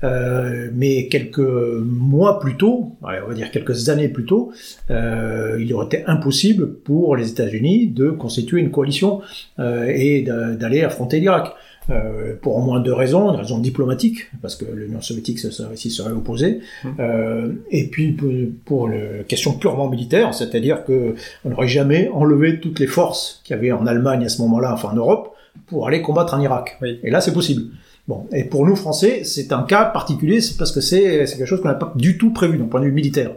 Euh, 0.04 0.68
mais 0.74 1.08
quelques 1.08 1.38
mois 1.38 2.38
plus 2.38 2.56
tôt, 2.56 2.92
on 3.02 3.06
va 3.28 3.34
dire 3.34 3.50
quelques 3.50 3.88
années 3.88 4.08
plus 4.08 4.26
tôt, 4.26 4.52
il 4.90 5.72
aurait 5.74 5.86
été 5.86 6.04
impossible 6.06 6.74
pour 6.74 7.16
les 7.16 7.30
États-Unis 7.30 7.88
de 7.88 8.10
constituer 8.10 8.60
une 8.60 8.70
coalition 8.70 9.22
et 9.58 10.22
d'a- 10.22 10.50
d'aller 10.54 10.82
affronter 10.82 11.18
l'Irak. 11.18 11.54
Euh, 11.90 12.34
pour 12.40 12.56
au 12.56 12.62
moins 12.62 12.80
deux 12.80 12.92
raisons, 12.92 13.30
une 13.32 13.36
raison 13.36 13.58
diplomatique, 13.58 14.28
parce 14.42 14.56
que 14.56 14.64
l'Union 14.64 15.00
soviétique 15.00 15.38
ça, 15.38 15.50
s'y 15.76 15.90
serait 15.90 16.12
opposée, 16.12 16.60
Hum. 16.84 16.94
euh, 16.98 17.52
et 17.70 17.88
puis 17.88 18.12
pour, 18.12 18.30
pour 18.64 18.88
le 18.88 19.24
question 19.26 19.52
purement 19.52 19.88
militaire, 19.88 20.34
c'est-à-dire 20.34 20.84
que 20.84 21.14
on 21.44 21.50
n'aurait 21.50 21.68
jamais 21.68 22.08
enlevé 22.12 22.60
toutes 22.60 22.80
les 22.80 22.86
forces 22.86 23.40
qu'il 23.44 23.54
y 23.54 23.58
avait 23.58 23.72
en 23.72 23.86
Allemagne 23.86 24.24
à 24.24 24.28
ce 24.28 24.42
moment-là, 24.42 24.72
enfin 24.72 24.90
en 24.90 24.96
Europe, 24.96 25.34
pour 25.66 25.86
aller 25.86 26.02
combattre 26.02 26.34
en 26.34 26.40
Irak. 26.40 26.76
Oui. 26.82 26.98
Et 27.02 27.10
là, 27.10 27.20
c'est 27.20 27.32
possible. 27.32 27.72
Bon, 28.08 28.26
et 28.32 28.44
pour 28.44 28.64
nous 28.66 28.76
Français, 28.76 29.24
c'est 29.24 29.52
un 29.52 29.62
cas 29.62 29.84
particulier, 29.84 30.40
c'est 30.40 30.56
parce 30.56 30.70
que 30.70 30.80
c'est 30.80 31.26
c'est 31.26 31.36
quelque 31.38 31.48
chose 31.48 31.60
qu'on 31.60 31.68
n'a 31.68 31.74
pas 31.74 31.92
du 31.96 32.18
tout 32.18 32.32
prévu 32.32 32.56
d'un 32.56 32.66
point 32.66 32.80
de 32.80 32.86
vue 32.86 32.92
militaire. 32.92 33.32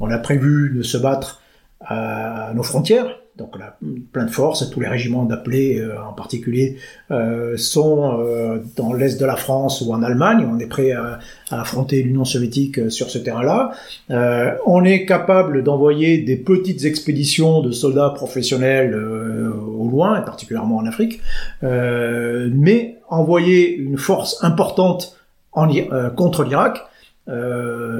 On 0.00 0.10
a 0.10 0.18
prévu 0.18 0.72
de 0.74 0.82
se 0.82 0.98
battre 0.98 1.40
à 1.80 2.52
nos 2.54 2.64
frontières, 2.64 3.17
donc 3.38 3.54
on 3.56 3.60
a 3.60 3.76
plein 4.12 4.24
de 4.24 4.30
forces, 4.30 4.68
tous 4.68 4.80
les 4.80 4.88
régiments 4.88 5.24
d'appelés 5.24 5.78
euh, 5.78 6.02
en 6.02 6.12
particulier 6.12 6.76
euh, 7.12 7.56
sont 7.56 8.18
euh, 8.18 8.58
dans 8.76 8.92
l'est 8.92 9.18
de 9.18 9.24
la 9.24 9.36
France 9.36 9.80
ou 9.80 9.92
en 9.92 10.02
Allemagne. 10.02 10.46
On 10.50 10.58
est 10.58 10.66
prêt 10.66 10.90
à, 10.90 11.20
affronter 11.50 12.02
l'Union 12.02 12.24
soviétique 12.24 12.90
sur 12.90 13.10
ce 13.10 13.18
terrain-là. 13.18 13.72
On 14.66 14.84
est 14.84 15.06
capable 15.06 15.62
d'envoyer 15.62 16.18
des 16.18 16.36
petites 16.36 16.84
expéditions 16.84 17.62
de 17.62 17.70
soldats 17.70 18.10
professionnels 18.10 18.94
au 18.94 19.88
loin, 19.88 20.20
et 20.20 20.24
particulièrement 20.24 20.76
en 20.76 20.84
Afrique, 20.84 21.22
mais 21.62 22.98
envoyer 23.08 23.74
une 23.74 23.96
force 23.96 24.44
importante 24.44 25.16
contre 25.52 26.44
l'Irak, 26.44 26.84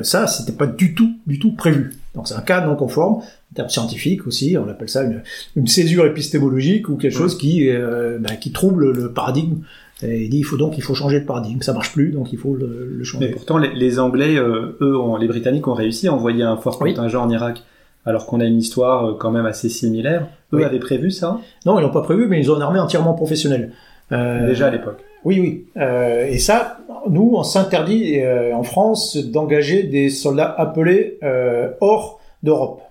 ça, 0.02 0.26
c'était 0.26 0.52
pas 0.52 0.66
du 0.66 0.94
tout, 0.94 1.16
du 1.26 1.38
tout 1.38 1.52
prévu. 1.52 1.94
Donc 2.18 2.28
c'est 2.28 2.34
un 2.34 2.40
cas 2.42 2.60
non 2.66 2.76
conforme, 2.76 3.14
en 3.22 3.54
termes 3.54 3.68
scientifiques 3.70 4.26
aussi, 4.26 4.56
on 4.58 4.68
appelle 4.68 4.88
ça 4.90 5.04
une, 5.04 5.22
une 5.56 5.66
césure 5.68 6.04
épistémologique 6.04 6.88
ou 6.90 6.96
quelque 6.96 7.16
chose 7.16 7.38
qui, 7.38 7.70
euh, 7.70 8.18
bah, 8.20 8.34
qui 8.36 8.52
trouble 8.52 8.90
le 8.92 9.12
paradigme. 9.12 9.58
Et 10.02 10.24
il 10.24 10.28
dit 10.30 10.38
il 10.38 10.42
faut 10.44 10.56
donc 10.56 10.76
il 10.78 10.82
faut 10.82 10.94
changer 10.94 11.18
de 11.20 11.24
paradigme, 11.24 11.60
ça 11.62 11.72
marche 11.72 11.92
plus, 11.92 12.10
donc 12.10 12.32
il 12.32 12.38
faut 12.38 12.54
le, 12.54 12.66
le 12.90 12.98
Mais 12.98 13.04
changer. 13.04 13.28
pourtant, 13.30 13.58
les, 13.58 13.72
les 13.74 13.98
Anglais, 13.98 14.36
euh, 14.36 14.76
eux, 14.80 14.96
ont- 14.96 15.16
les 15.16 15.26
Britanniques 15.26 15.66
ont 15.68 15.74
réussi 15.74 16.06
à 16.08 16.12
envoyer 16.14 16.42
un 16.44 16.56
fort 16.56 16.78
Oui. 16.82 16.94
contingent 16.94 17.22
en 17.24 17.30
Irak, 17.30 17.62
alors 18.04 18.26
qu'on 18.26 18.38
a 18.40 18.44
une 18.44 18.58
histoire 18.58 19.06
euh, 19.10 19.14
quand 19.18 19.30
même 19.30 19.46
assez 19.46 19.68
similaire. 19.68 20.22
Eux 20.52 20.58
Oui. 20.58 20.64
avaient 20.64 20.78
prévu 20.78 21.10
ça? 21.10 21.40
Non, 21.66 21.78
ils 21.78 21.82
l'ont 21.82 21.90
pas 21.90 22.02
prévu, 22.02 22.26
mais 22.28 22.38
ils 22.40 22.50
ont 22.50 22.56
une 22.56 22.62
armée 22.62 22.78
entièrement 22.80 23.14
professionnelle. 23.14 23.72
Euh, 24.12 24.46
déjà 24.46 24.66
à 24.68 24.70
l'époque. 24.70 25.04
Oui, 25.24 25.40
oui. 25.40 25.66
Euh, 25.76 26.26
et 26.26 26.38
ça, 26.38 26.78
nous, 27.08 27.32
on 27.34 27.42
s'interdit 27.42 28.18
euh, 28.20 28.54
en 28.54 28.62
France 28.62 29.16
d'engager 29.16 29.82
des 29.82 30.10
soldats 30.10 30.54
appelés 30.56 31.18
euh, 31.22 31.70
hors 31.80 32.20
d'Europe, 32.42 32.82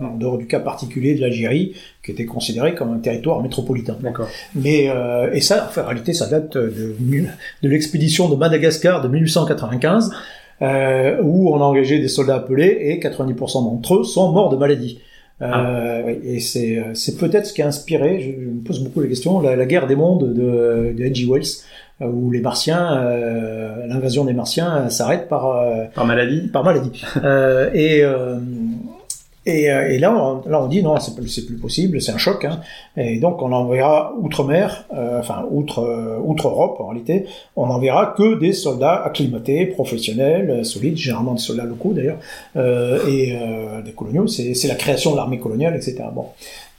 en 0.00 0.16
dehors 0.16 0.38
du 0.38 0.46
cas 0.46 0.60
particulier 0.60 1.14
de 1.14 1.20
l'Algérie, 1.20 1.74
qui 2.04 2.10
était 2.10 2.24
considéré 2.24 2.74
comme 2.74 2.92
un 2.92 2.98
territoire 2.98 3.42
métropolitain. 3.42 3.96
D'accord. 4.00 4.28
Mais 4.54 4.88
euh, 4.88 5.32
et 5.32 5.40
ça, 5.40 5.66
enfin, 5.68 5.82
en 5.82 5.86
réalité, 5.86 6.12
ça 6.12 6.26
date 6.26 6.56
de, 6.56 6.96
de 7.62 7.68
l'expédition 7.68 8.28
de 8.28 8.36
Madagascar 8.36 9.00
de 9.00 9.08
1895, 9.08 10.10
euh, 10.62 11.18
où 11.22 11.52
on 11.52 11.56
a 11.60 11.64
engagé 11.64 11.98
des 11.98 12.08
soldats 12.08 12.36
appelés 12.36 12.78
et 12.80 12.98
90% 12.98 13.64
d'entre 13.64 13.96
eux 13.96 14.04
sont 14.04 14.32
morts 14.32 14.48
de 14.48 14.56
maladie. 14.56 15.00
Euh, 15.42 16.02
oui, 16.06 16.18
et 16.24 16.40
c'est 16.40 16.78
euh, 16.78 16.94
c'est 16.94 17.18
peut-être 17.18 17.46
ce 17.46 17.52
qui 17.52 17.60
a 17.60 17.66
inspiré, 17.66 18.20
je, 18.20 18.42
je 18.42 18.48
me 18.48 18.60
pose 18.60 18.82
beaucoup 18.82 19.00
la 19.02 19.06
question, 19.06 19.38
la, 19.40 19.54
la 19.54 19.66
guerre 19.66 19.86
des 19.86 19.96
mondes 19.96 20.32
de, 20.32 20.94
de 20.96 21.04
H.G. 21.04 21.26
Wells, 21.26 21.44
euh, 22.00 22.06
où 22.06 22.30
les 22.30 22.40
Martiens, 22.40 22.96
euh, 23.02 23.86
l'invasion 23.86 24.24
des 24.24 24.32
Martiens 24.32 24.76
euh, 24.76 24.88
s'arrête 24.88 25.28
par 25.28 25.46
euh, 25.50 25.84
Par 25.94 26.06
maladie 26.06 26.48
par 26.48 26.64
maladie. 26.64 27.02
Euh, 27.22 27.70
et, 27.74 28.02
euh, 28.02 28.36
et, 29.46 29.70
euh, 29.70 29.88
et 29.88 29.98
là, 29.98 30.14
on, 30.14 30.48
là, 30.48 30.60
on 30.60 30.66
dit 30.66 30.82
non, 30.82 30.98
c'est 30.98 31.14
plus, 31.14 31.40
plus 31.40 31.56
possible, 31.56 32.00
c'est 32.02 32.12
un 32.12 32.18
choc. 32.18 32.44
Hein. 32.44 32.60
Et 32.96 33.18
donc, 33.18 33.40
on 33.42 33.52
enverra 33.52 34.12
outre-mer, 34.18 34.84
euh, 34.92 35.20
enfin 35.20 35.46
outre, 35.50 35.78
euh, 35.78 36.18
outre-Europe 36.22 36.80
en 36.80 36.88
réalité, 36.88 37.26
on 37.54 37.66
n'enverra 37.66 38.14
que 38.16 38.38
des 38.38 38.52
soldats 38.52 39.02
acclimatés, 39.04 39.66
professionnels, 39.66 40.50
euh, 40.50 40.64
solides, 40.64 40.96
généralement 40.96 41.34
des 41.34 41.40
soldats 41.40 41.64
locaux 41.64 41.92
d'ailleurs, 41.92 42.18
euh, 42.56 42.98
et 43.06 43.36
euh, 43.40 43.82
des 43.82 43.92
coloniaux. 43.92 44.26
C'est 44.26 44.66
la 44.66 44.74
création 44.74 45.12
de 45.12 45.16
l'armée 45.16 45.38
coloniale, 45.38 45.76
etc. 45.76 46.04
Bon. 46.12 46.26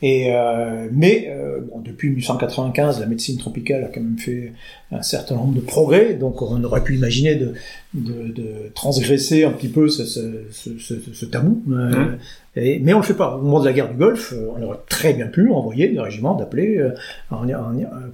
Et 0.03 0.27
euh, 0.31 0.87
mais 0.91 1.25
euh, 1.29 1.59
bon, 1.61 1.79
depuis 1.79 2.09
1895, 2.09 2.99
la 2.99 3.07
médecine 3.07 3.37
tropicale 3.39 3.83
a 3.83 3.87
quand 3.87 3.99
même 4.01 4.19
fait 4.19 4.53
un 4.91 5.01
certain 5.01 5.35
nombre 5.35 5.55
de 5.55 5.59
progrès, 5.59 6.13
donc 6.13 6.39
on 6.43 6.63
aurait 6.63 6.83
pu 6.83 6.95
imaginer 6.95 7.33
de, 7.33 7.53
de, 7.95 8.31
de 8.31 8.45
transgresser 8.75 9.43
un 9.43 9.49
petit 9.51 9.69
peu 9.69 9.87
ce, 9.89 10.05
ce, 10.05 10.43
ce, 10.51 10.93
ce, 11.11 11.25
tabou. 11.25 11.63
euh, 11.71 12.15
et- 12.55 12.77
mais 12.79 12.93
on 12.93 12.97
le 12.97 13.03
fait 13.03 13.15
pas. 13.15 13.35
Au 13.37 13.41
moment 13.41 13.59
de 13.59 13.65
la 13.65 13.73
guerre 13.73 13.89
du 13.89 13.97
Golfe, 13.97 14.33
euh, 14.33 14.49
on 14.55 14.61
aurait 14.61 14.77
très 14.87 15.13
bien 15.13 15.25
pu 15.27 15.49
envoyer 15.49 15.87
des 15.87 15.99
régiments 15.99 16.35
d'appelés 16.35 16.77
euh, 16.77 16.91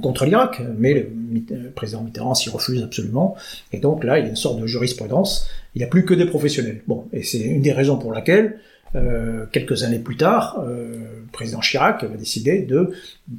contre 0.01 0.25
l'Irak, 0.25 0.61
mais 0.77 0.93
le, 0.93 1.09
le 1.51 1.69
président 1.69 2.01
Mitterrand 2.01 2.33
s'y 2.33 2.49
refuse 2.49 2.81
absolument. 2.81 3.35
Et 3.73 3.79
donc 3.79 4.03
là, 4.05 4.19
il 4.19 4.23
y 4.23 4.25
a 4.25 4.29
une 4.29 4.35
sorte 4.37 4.59
de 4.61 4.67
jurisprudence. 4.67 5.49
Il 5.75 5.79
n'y 5.79 5.83
a 5.85 5.87
plus 5.87 6.05
que 6.05 6.13
des 6.13 6.25
professionnels. 6.25 6.81
Bon, 6.87 7.05
et 7.13 7.23
c'est 7.23 7.39
une 7.39 7.61
des 7.61 7.71
raisons 7.73 7.97
pour 7.97 8.13
laquelle 8.13 8.57
euh, 8.95 9.45
quelques 9.51 9.83
années 9.83 9.99
plus 9.99 10.17
tard, 10.17 10.59
euh, 10.59 10.91
le 11.21 11.31
président 11.31 11.59
Chirac 11.61 12.03
va 12.03 12.15
décider 12.15 12.61
de 12.61 12.91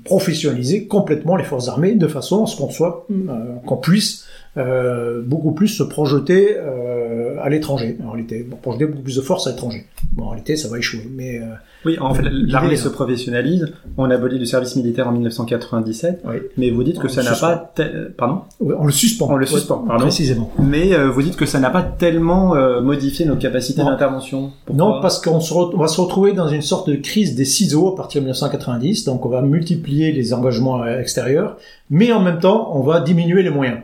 professionnaliser 0.05 0.87
complètement 0.87 1.37
les 1.37 1.45
forces 1.45 1.69
armées 1.69 1.95
de 1.95 2.09
façon 2.09 2.45
à 2.45 2.47
ce 2.47 2.57
qu'on 2.57 2.71
soit, 2.71 3.07
euh, 3.11 3.55
qu'on 3.65 3.77
puisse 3.77 4.27
euh, 4.57 5.21
beaucoup 5.25 5.53
plus 5.53 5.69
se 5.69 5.83
projeter 5.83 6.57
euh, 6.57 7.37
à 7.43 7.49
l'étranger. 7.49 7.99
En 8.07 8.11
réalité, 8.13 8.47
bon, 8.49 8.57
projeter 8.57 8.87
beaucoup 8.87 9.03
plus 9.03 9.17
de 9.17 9.21
forces 9.23 9.47
à 9.47 9.51
l'étranger. 9.51 9.87
Bon, 10.13 10.25
en 10.25 10.29
réalité, 10.31 10.57
ça 10.57 10.69
va 10.69 10.79
échouer, 10.79 11.09
mais 11.13 11.39
euh, 11.41 11.45
Oui, 11.85 11.99
en 11.99 12.15
fait, 12.15 12.23
l'armée 12.31 12.75
hein. 12.75 12.77
se 12.77 12.89
professionnalise. 12.89 13.73
On 13.99 14.09
abolit 14.11 14.39
le 14.39 14.45
service 14.45 14.77
militaire 14.77 15.09
en 15.09 15.13
1997. 15.13 16.21
Oui. 16.25 16.37
Mais 16.57 16.71
vous 16.71 16.85
dites 16.85 16.99
que 16.99 17.07
On 17.07 17.11
ça 17.11 17.23
n'a 17.25 17.35
pas... 17.35 17.73
te- 17.75 18.09
Pardon? 18.11 18.43
Ouais, 18.61 18.75
on 18.79 18.87
le 18.87 18.93
suspend. 18.93 19.27
On 19.31 19.37
le 19.37 19.45
Ouais, 19.47 19.51
suspend, 19.51 19.79
pardon. 19.79 20.03
Précisément. 20.05 20.53
Mais 20.61 20.95
euh, 20.95 21.11
vous 21.11 21.23
dites 21.23 21.37
que 21.37 21.47
ça 21.47 21.59
n'a 21.59 21.71
pas 21.71 21.83
tellement 21.83 22.55
euh, 22.55 22.81
modifié 22.81 23.27
nos 23.27 23.37
capacités 23.37 23.83
d'intervention. 23.83 24.53
Non, 24.73 25.01
parce 25.03 25.21
qu'on 25.21 25.41
se 25.41 25.53
re- 25.53 25.73
on 25.75 25.79
va 25.79 25.89
se 25.89 26.01
retrouver 26.01 26.33
dans 26.33 26.49
une 26.49 26.63
sorte 26.63 26.89
de 26.89 26.95
crise 26.97 27.35
des 27.35 27.45
ciseaux 27.45 27.89
à 27.93 27.97
partir 27.97 28.21
de 28.21 28.27
1990. 28.27 29.05
Donc, 29.05 29.27
on 29.27 29.29
va 29.31 29.43
multiplier 29.43 30.13
les 30.13 30.33
engagements 30.33 30.87
extérieurs, 30.87 31.57
mais 31.91 32.13
en 32.13 32.21
même 32.21 32.39
temps, 32.39 32.71
on 32.77 32.83
va 32.83 33.01
diminuer 33.01 33.43
les 33.43 33.51
moyens. 33.51 33.79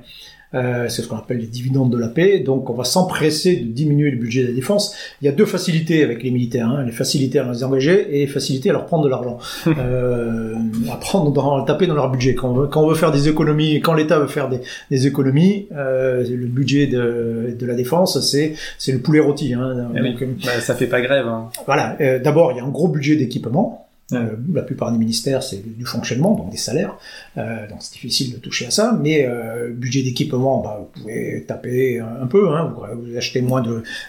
Euh, 0.54 0.88
c'est 0.88 1.02
ce 1.02 1.06
qu'on 1.08 1.16
appelle 1.16 1.38
les 1.38 1.46
dividendes 1.46 1.92
de 1.92 1.98
la 1.98 2.08
paix. 2.08 2.40
Donc, 2.40 2.70
on 2.70 2.74
va 2.74 2.82
s'empresser 2.84 3.56
de 3.56 3.66
diminuer 3.66 4.10
le 4.10 4.16
budget 4.16 4.42
de 4.42 4.48
la 4.48 4.52
défense. 4.54 4.94
Il 5.22 5.26
y 5.26 5.28
a 5.28 5.32
deux 5.32 5.44
facilités 5.46 6.02
avec 6.02 6.22
les 6.24 6.30
militaires 6.32 6.68
hein, 6.68 6.82
les 6.84 6.90
facilités 6.92 7.38
à 7.38 7.50
les 7.52 7.62
engager 7.62 8.16
et 8.16 8.20
les 8.20 8.26
facilités 8.26 8.70
à 8.70 8.72
leur 8.72 8.86
prendre 8.86 9.04
de 9.04 9.08
l'argent, 9.08 9.38
euh, 9.68 10.54
à 10.90 10.96
prendre 10.96 11.30
dans, 11.32 11.62
à 11.62 11.64
taper 11.66 11.86
dans 11.86 11.94
leur 11.94 12.10
budget. 12.10 12.34
Quand 12.34 12.50
on 12.50 12.54
veut, 12.54 12.66
quand 12.66 12.82
on 12.82 12.88
veut 12.88 12.94
faire 12.96 13.12
des 13.12 13.28
économies, 13.28 13.80
quand 13.80 13.94
l'État 13.94 14.18
veut 14.18 14.26
faire 14.26 14.48
des, 14.48 14.60
des 14.90 15.06
économies, 15.06 15.68
euh, 15.76 16.24
le 16.28 16.46
budget 16.46 16.86
de, 16.86 17.54
de 17.58 17.66
la 17.66 17.74
défense, 17.74 18.20
c'est 18.20 18.54
c'est 18.78 18.92
le 18.92 18.98
poulet 18.98 19.20
rôti. 19.20 19.54
Hein. 19.54 19.90
Eh 19.96 20.00
oui. 20.00 20.12
Donc, 20.12 20.22
euh, 20.22 20.26
Bah, 20.44 20.60
ça 20.60 20.74
fait 20.74 20.86
pas 20.88 21.00
grève. 21.00 21.26
hein. 21.28 21.48
voilà. 21.66 21.96
euh, 22.00 22.18
D'abord, 22.18 22.52
il 22.52 22.56
y 22.58 22.60
a 22.60 22.64
un 22.64 22.68
gros 22.70 22.88
budget 22.88 23.16
d'équipement. 23.16 23.86
Euh, 24.12 24.36
la 24.52 24.62
plupart 24.62 24.92
des 24.92 24.98
ministères, 24.98 25.42
c'est 25.42 25.62
du 25.76 25.84
fonctionnement, 25.84 26.34
donc 26.34 26.50
des 26.50 26.56
salaires. 26.56 26.96
Euh, 27.38 27.68
donc 27.68 27.78
c'est 27.80 27.92
difficile 27.92 28.32
de 28.32 28.38
toucher 28.38 28.66
à 28.66 28.70
ça. 28.70 28.98
Mais 29.00 29.26
euh, 29.26 29.70
budget 29.72 30.02
d'équipement, 30.02 30.62
bah, 30.62 30.78
vous 30.80 31.00
pouvez 31.00 31.44
taper 31.46 32.00
un, 32.00 32.26
peu. 32.26 32.48
Hein, 32.48 32.74
vous, 32.74 33.16
achetez 33.16 33.40
moins 33.40 33.62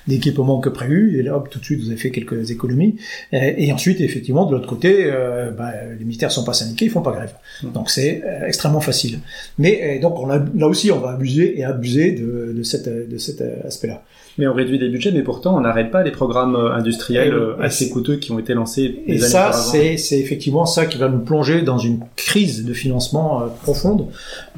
d'équipement 0.08 0.60
que 0.60 0.70
prévu, 0.70 1.20
et 1.20 1.24
là, 1.24 1.38
hop, 1.38 1.50
tout 1.50 1.60
de 1.60 1.64
suite, 1.64 1.82
vous 1.82 1.88
avez 1.88 1.98
fait 1.98 2.12
quelques 2.12 2.52
économies. 2.52 2.98
Et 3.32 3.72
ensuite, 3.72 4.02
effectivement, 4.02 4.46
de 4.46 4.56
l'autre 4.56 4.68
côté, 4.68 5.12
bah, 5.58 5.72
les 5.98 6.06
militaires 6.06 6.32
sont 6.32 6.44
pas 6.44 6.54
syndiqués, 6.54 6.86
ils 6.86 6.92
font 6.92 7.02
pas 7.02 7.12
grève. 7.12 7.34
Donc 7.74 7.90
c'est 7.90 8.24
extrêmement 8.46 8.82
facile. 8.82 9.20
Mais 9.58 10.00
donc 10.00 10.18
là 10.56 10.68
aussi, 10.68 10.92
on 10.92 11.00
va 11.00 11.12
abuser 11.12 11.60
et 11.60 11.64
abuser 11.64 12.12
de, 12.12 12.64
cet 12.64 13.42
aspect-là. 13.66 14.04
Mais 14.38 14.48
on 14.48 14.54
réduit 14.54 14.78
les 14.78 14.90
budgets, 14.90 15.12
mais 15.12 15.22
pourtant 15.24 15.58
on 15.58 15.62
n'arrête 15.62 15.92
pas 15.92 16.04
les 16.04 16.12
programmes 16.12 16.56
euh, 16.56 16.74
industriels 16.74 17.34
euh, 17.34 17.56
assez 17.60 17.90
coûteux 17.90 18.16
qui 18.16 18.32
ont 18.32 18.40
été 18.40 18.54
lancés 18.54 19.04
Et 19.08 19.14
les 19.14 19.24
années 19.24 19.32
ça, 19.32 19.52
c'est 19.52 19.98
c'est 19.98 20.20
effectivement 20.20 20.66
ça 20.66 20.86
qui 20.86 20.98
va 20.98 21.10
nous 21.10 21.20
plonger 21.20 21.62
dans 21.62 21.78
une 21.78 22.00
crise 22.16 22.66
de 22.66 22.74
financement 22.74 23.42
euh, 23.42 23.46
profonde 23.64 24.08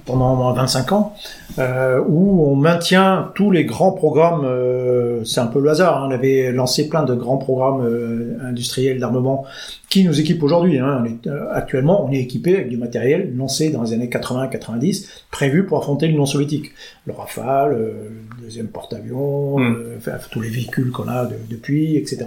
pendant 0.06 0.34
au 0.34 0.36
moins 0.36 0.54
25 0.54 0.92
ans, 0.92 1.14
euh, 1.60 2.02
où 2.08 2.46
on 2.46 2.56
maintient 2.56 3.32
tous 3.36 3.52
les 3.52 3.64
grands 3.66 3.92
programmes. 3.92 4.44
euh, 4.46 5.24
c'est 5.24 5.40
un 5.40 5.48
peu 5.48 5.60
le 5.62 5.70
hasard. 5.70 6.04
hein, 6.04 6.08
on 6.10 6.12
avait 6.12 6.52
lancé 6.52 6.90
plein 6.90 7.04
de 7.04 7.14
grands 7.16 7.38
programmes 7.38 7.86
euh, 7.86 8.38
industriels 8.44 9.00
d'armement 9.00 9.46
qui 9.90 10.04
nous 10.04 10.20
équipent 10.20 10.44
aujourd'hui. 10.44 10.80
Hein, 10.80 11.04
actuellement, 11.52 12.06
on 12.06 12.12
est 12.12 12.20
équipé 12.20 12.56
avec 12.56 12.70
du 12.70 12.78
matériel 12.78 13.34
lancé 13.38 13.70
dans 13.70 13.84
les 13.84 13.94
années 13.94 14.10
80-90, 14.10 15.08
prévu 15.32 15.66
pour 15.66 15.78
affronter 15.78 16.08
l'Union 16.08 16.26
soviétique. 16.26 16.72
Le 17.06 17.14
Rafale, 17.14 17.72
le 17.78 18.44
deuxième 18.44 18.68
porte-avions. 18.68 19.58
Euh, 19.64 19.96
enfin, 19.98 20.14
tous 20.32 20.42
les 20.42 20.50
véhicules 20.50 20.92
qu'on 20.92 21.08
a 21.08 21.26
de- 21.26 21.36
depuis, 21.50 21.98
etc. 21.98 22.26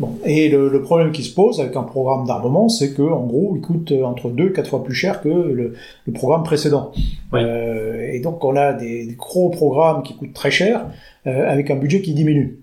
Bon, 0.00 0.18
et 0.24 0.48
le, 0.48 0.68
le 0.68 0.82
problème 0.82 1.12
qui 1.12 1.22
se 1.22 1.34
pose 1.34 1.60
avec 1.60 1.76
un 1.76 1.82
programme 1.82 2.26
d'armement, 2.26 2.68
c'est 2.68 2.92
que 2.92 3.02
en 3.02 3.24
gros, 3.26 3.54
il 3.56 3.60
coûte 3.62 3.92
euh, 3.92 4.02
entre 4.04 4.28
deux 4.30 4.48
et 4.48 4.52
quatre 4.52 4.70
fois 4.70 4.82
plus 4.84 4.94
cher 4.94 5.20
que 5.20 5.28
le, 5.28 5.74
le 6.06 6.12
programme 6.12 6.42
précédent. 6.44 6.92
Oui. 7.32 7.40
Euh, 7.42 8.10
et 8.12 8.20
donc, 8.20 8.44
on 8.44 8.56
a 8.56 8.72
des, 8.72 9.06
des 9.06 9.14
gros 9.14 9.50
programmes 9.50 10.02
qui 10.02 10.16
coûtent 10.16 10.34
très 10.34 10.50
cher 10.50 10.86
euh, 11.26 11.50
avec 11.50 11.70
un 11.70 11.76
budget 11.76 12.00
qui 12.02 12.14
diminue. 12.14 12.60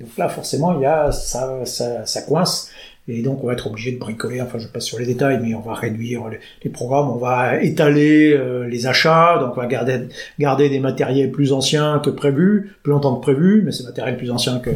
Donc 0.00 0.16
là, 0.18 0.28
forcément, 0.28 0.74
il 0.74 0.82
y 0.82 0.86
a 0.86 1.10
ça, 1.12 1.64
ça, 1.64 2.04
ça 2.06 2.22
coince. 2.22 2.70
Et 3.08 3.22
donc 3.22 3.42
on 3.42 3.46
va 3.46 3.52
être 3.52 3.66
obligé 3.66 3.92
de 3.92 3.98
bricoler. 3.98 4.40
Enfin, 4.40 4.58
je 4.58 4.66
passe 4.66 4.84
sur 4.84 4.98
les 4.98 5.06
détails, 5.06 5.40
mais 5.42 5.54
on 5.54 5.60
va 5.60 5.74
réduire 5.74 6.22
les, 6.62 6.70
programmes, 6.70 7.10
on 7.10 7.16
va 7.16 7.62
étaler 7.62 8.32
euh, 8.32 8.66
les 8.66 8.86
achats, 8.86 9.38
donc 9.40 9.56
on 9.56 9.60
va 9.60 9.66
garder 9.66 10.08
garder 10.38 10.68
des 10.68 10.80
matériels 10.80 11.30
plus 11.30 11.52
anciens 11.52 12.00
que 12.04 12.10
prévu, 12.10 12.72
plus 12.82 12.92
longtemps 12.92 13.16
que 13.16 13.22
prévu, 13.22 13.62
mais 13.64 13.72
ces 13.72 13.84
matériels 13.84 14.16
plus 14.16 14.30
anciens 14.30 14.58
que 14.58 14.70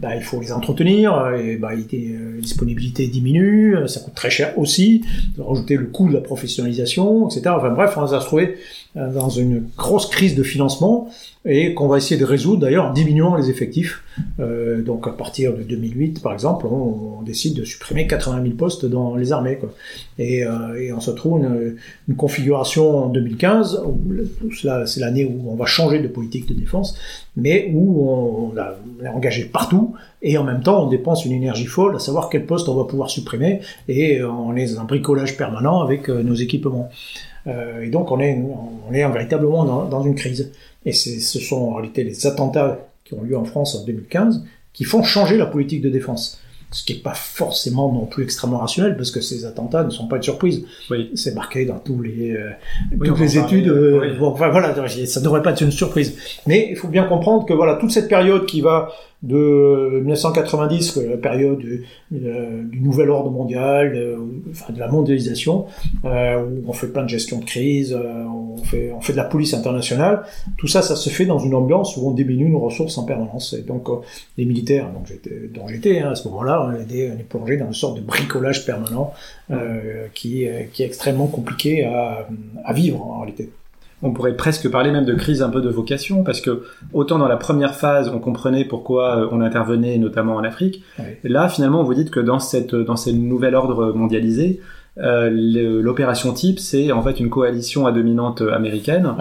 bah, 0.00 0.14
il 0.14 0.22
faut 0.22 0.40
les 0.40 0.52
entretenir 0.52 1.34
et 1.36 1.56
bah, 1.56 1.70
la 1.72 1.80
euh, 1.80 2.40
disponibilité 2.40 3.06
diminue, 3.08 3.76
ça 3.86 4.00
coûte 4.00 4.14
très 4.14 4.30
cher 4.30 4.56
aussi. 4.58 5.04
Rajouter 5.38 5.76
le 5.76 5.86
coût 5.86 6.08
de 6.08 6.14
la 6.14 6.20
professionnalisation, 6.20 7.28
etc. 7.28 7.54
Enfin 7.56 7.70
bref, 7.70 7.94
on 7.96 8.02
va 8.02 8.06
se 8.06 8.14
retrouver 8.14 8.56
dans 8.94 9.30
une 9.30 9.64
grosse 9.76 10.06
crise 10.06 10.34
de 10.34 10.42
financement 10.42 11.08
et 11.44 11.74
qu'on 11.74 11.88
va 11.88 11.96
essayer 11.96 12.20
de 12.20 12.24
résoudre 12.24 12.60
d'ailleurs 12.60 12.86
en 12.86 12.92
diminuant 12.92 13.34
les 13.34 13.50
effectifs. 13.50 14.04
Euh, 14.38 14.82
donc 14.82 15.08
à 15.08 15.10
partir 15.10 15.56
de 15.56 15.62
2008, 15.62 16.22
par 16.22 16.32
exemple, 16.32 16.66
on, 16.66 17.18
on, 17.18 17.22
décide 17.22 17.54
de 17.54 17.64
supprimer 17.64 18.06
80 18.06 18.42
000 18.42 18.54
postes 18.54 18.86
dans 18.86 19.16
les 19.16 19.32
armées. 19.32 19.56
Quoi. 19.56 19.70
Et, 20.18 20.44
euh, 20.44 20.80
et 20.80 20.92
on 20.92 21.00
se 21.00 21.10
trouve 21.10 21.40
une, 21.40 21.76
une, 22.08 22.16
configuration 22.16 23.06
en 23.06 23.08
2015, 23.08 23.82
où 23.84 24.52
c'est 24.52 25.00
l'année 25.00 25.24
où 25.24 25.50
on 25.50 25.56
va 25.56 25.66
changer 25.66 25.98
de 25.98 26.08
politique 26.08 26.46
de 26.46 26.54
défense, 26.54 26.96
mais 27.36 27.70
où 27.72 28.08
on, 28.08 28.52
on, 28.54 29.04
est 29.04 29.08
engagé 29.08 29.44
partout, 29.44 29.94
et 30.20 30.38
en 30.38 30.44
même 30.44 30.62
temps 30.62 30.84
on 30.84 30.88
dépense 30.88 31.24
une 31.24 31.32
énergie 31.32 31.66
folle 31.66 31.96
à 31.96 31.98
savoir 31.98 32.28
quel 32.28 32.46
poste 32.46 32.68
on 32.68 32.74
va 32.74 32.84
pouvoir 32.84 33.10
supprimer, 33.10 33.60
et 33.88 34.22
on 34.22 34.54
est 34.56 34.74
dans 34.74 34.80
un 34.80 34.84
bricolage 34.84 35.36
permanent 35.36 35.80
avec 35.80 36.08
euh, 36.08 36.22
nos 36.22 36.34
équipements. 36.34 36.90
Euh, 37.46 37.82
et 37.82 37.88
donc 37.88 38.10
on 38.10 38.20
est, 38.20 38.40
on 38.88 38.92
est 38.92 39.06
véritablement 39.08 39.64
dans, 39.64 39.84
dans 39.84 40.02
une 40.02 40.14
crise. 40.14 40.52
Et 40.84 40.92
ce 40.92 41.38
sont 41.38 41.56
en 41.56 41.74
réalité 41.74 42.04
les 42.04 42.26
attentats 42.26 42.78
qui 43.04 43.14
ont 43.14 43.22
lieu 43.22 43.36
en 43.36 43.44
France 43.44 43.74
en 43.74 43.84
2015 43.84 44.42
qui 44.72 44.84
font 44.84 45.02
changer 45.02 45.36
la 45.36 45.46
politique 45.46 45.82
de 45.82 45.90
défense. 45.90 46.40
Ce 46.70 46.82
qui 46.84 46.94
n'est 46.94 47.00
pas 47.00 47.12
forcément 47.12 47.92
non 47.92 48.06
plus 48.06 48.24
extrêmement 48.24 48.56
rationnel, 48.56 48.96
parce 48.96 49.10
que 49.10 49.20
ces 49.20 49.44
attentats 49.44 49.84
ne 49.84 49.90
sont 49.90 50.08
pas 50.08 50.16
une 50.16 50.22
surprise. 50.22 50.64
Oui. 50.90 51.10
C'est 51.14 51.34
marqué 51.34 51.66
dans 51.66 51.78
tous 51.78 52.00
les, 52.00 52.30
euh, 52.30 52.50
toutes 53.04 53.20
les 53.20 53.36
études. 53.36 53.68
Euh, 53.68 54.16
bon, 54.18 54.28
enfin, 54.28 54.48
voilà, 54.48 54.74
ça 54.74 55.20
ne 55.20 55.24
devrait 55.24 55.42
pas 55.42 55.50
être 55.50 55.60
une 55.60 55.70
surprise. 55.70 56.16
Mais 56.46 56.68
il 56.70 56.76
faut 56.76 56.88
bien 56.88 57.04
comprendre 57.04 57.44
que 57.44 57.52
voilà 57.52 57.74
toute 57.74 57.90
cette 57.90 58.08
période 58.08 58.46
qui 58.46 58.62
va 58.62 58.88
de 59.22 60.00
1990, 60.04 60.96
la 61.08 61.16
période 61.16 61.58
du, 61.58 61.84
euh, 62.12 62.62
du 62.64 62.80
nouvel 62.80 63.08
ordre 63.08 63.30
mondial, 63.30 63.92
euh, 63.94 64.16
de 64.68 64.78
la 64.78 64.88
mondialisation, 64.88 65.66
euh, 66.04 66.44
où 66.44 66.64
on 66.68 66.72
fait 66.72 66.88
plein 66.88 67.04
de 67.04 67.08
gestion 67.08 67.38
de 67.38 67.44
crise, 67.44 67.96
on 67.96 68.56
fait 69.00 69.12
de 69.12 69.16
la 69.16 69.24
police 69.24 69.54
internationale. 69.54 70.24
Tout 70.58 70.66
ça, 70.66 70.82
ça 70.82 70.96
se 70.96 71.08
fait 71.08 71.24
dans 71.24 71.38
une 71.38 71.54
ambiance 71.54 71.96
où 71.96 72.08
on 72.08 72.10
diminue 72.12 72.48
nos 72.48 72.58
ressources 72.58 72.98
en 72.98 73.04
permanence. 73.04 73.52
Et 73.52 73.62
donc 73.62 73.88
les 74.36 74.44
militaires, 74.44 74.90
donc 74.92 75.12
dont 75.54 75.68
j'étais 75.68 76.00
hein, 76.00 76.10
à 76.10 76.14
ce 76.14 76.26
moment-là, 76.28 76.68
on, 76.68 76.72
est 76.72 77.24
plongé 77.28 77.56
dans 77.56 77.66
une 77.66 77.72
sorte 77.74 77.96
de 77.96 78.02
bricolage 78.02 78.66
permanent 78.66 79.12
qui 80.14 80.46
qui 80.72 80.82
est 80.82 80.86
extrêmement 80.86 81.26
compliqué 81.26 81.84
à, 81.84 82.28
à 82.64 82.72
vivre 82.72 83.02
en 83.02 83.20
réalité 83.20 83.50
on 84.02 84.12
pourrait 84.12 84.36
presque 84.36 84.68
parler 84.70 84.90
même 84.90 85.04
de 85.04 85.14
crise 85.14 85.42
un 85.42 85.50
peu 85.50 85.60
de 85.60 85.68
vocation, 85.68 86.24
parce 86.24 86.40
que 86.40 86.64
autant 86.92 87.18
dans 87.18 87.28
la 87.28 87.36
première 87.36 87.74
phase, 87.74 88.10
on 88.14 88.18
comprenait 88.18 88.64
pourquoi 88.64 89.18
euh, 89.18 89.28
on 89.30 89.40
intervenait 89.40 89.98
notamment 89.98 90.36
en 90.36 90.44
Afrique, 90.44 90.82
là 91.24 91.48
finalement 91.48 91.82
vous 91.82 91.94
dites 91.94 92.10
que 92.10 92.20
dans 92.20 92.38
cette 92.38 92.74
dans 92.74 92.96
ce 92.96 93.10
nouvel 93.10 93.54
ordre 93.54 93.92
mondialisé, 93.92 94.60
euh, 94.98 95.30
l'opération 95.80 96.34
type 96.34 96.58
c'est 96.58 96.92
en 96.92 97.02
fait 97.02 97.18
une 97.18 97.30
coalition 97.30 97.86
à 97.86 97.92
dominante 97.92 98.42
américaine 98.42 99.14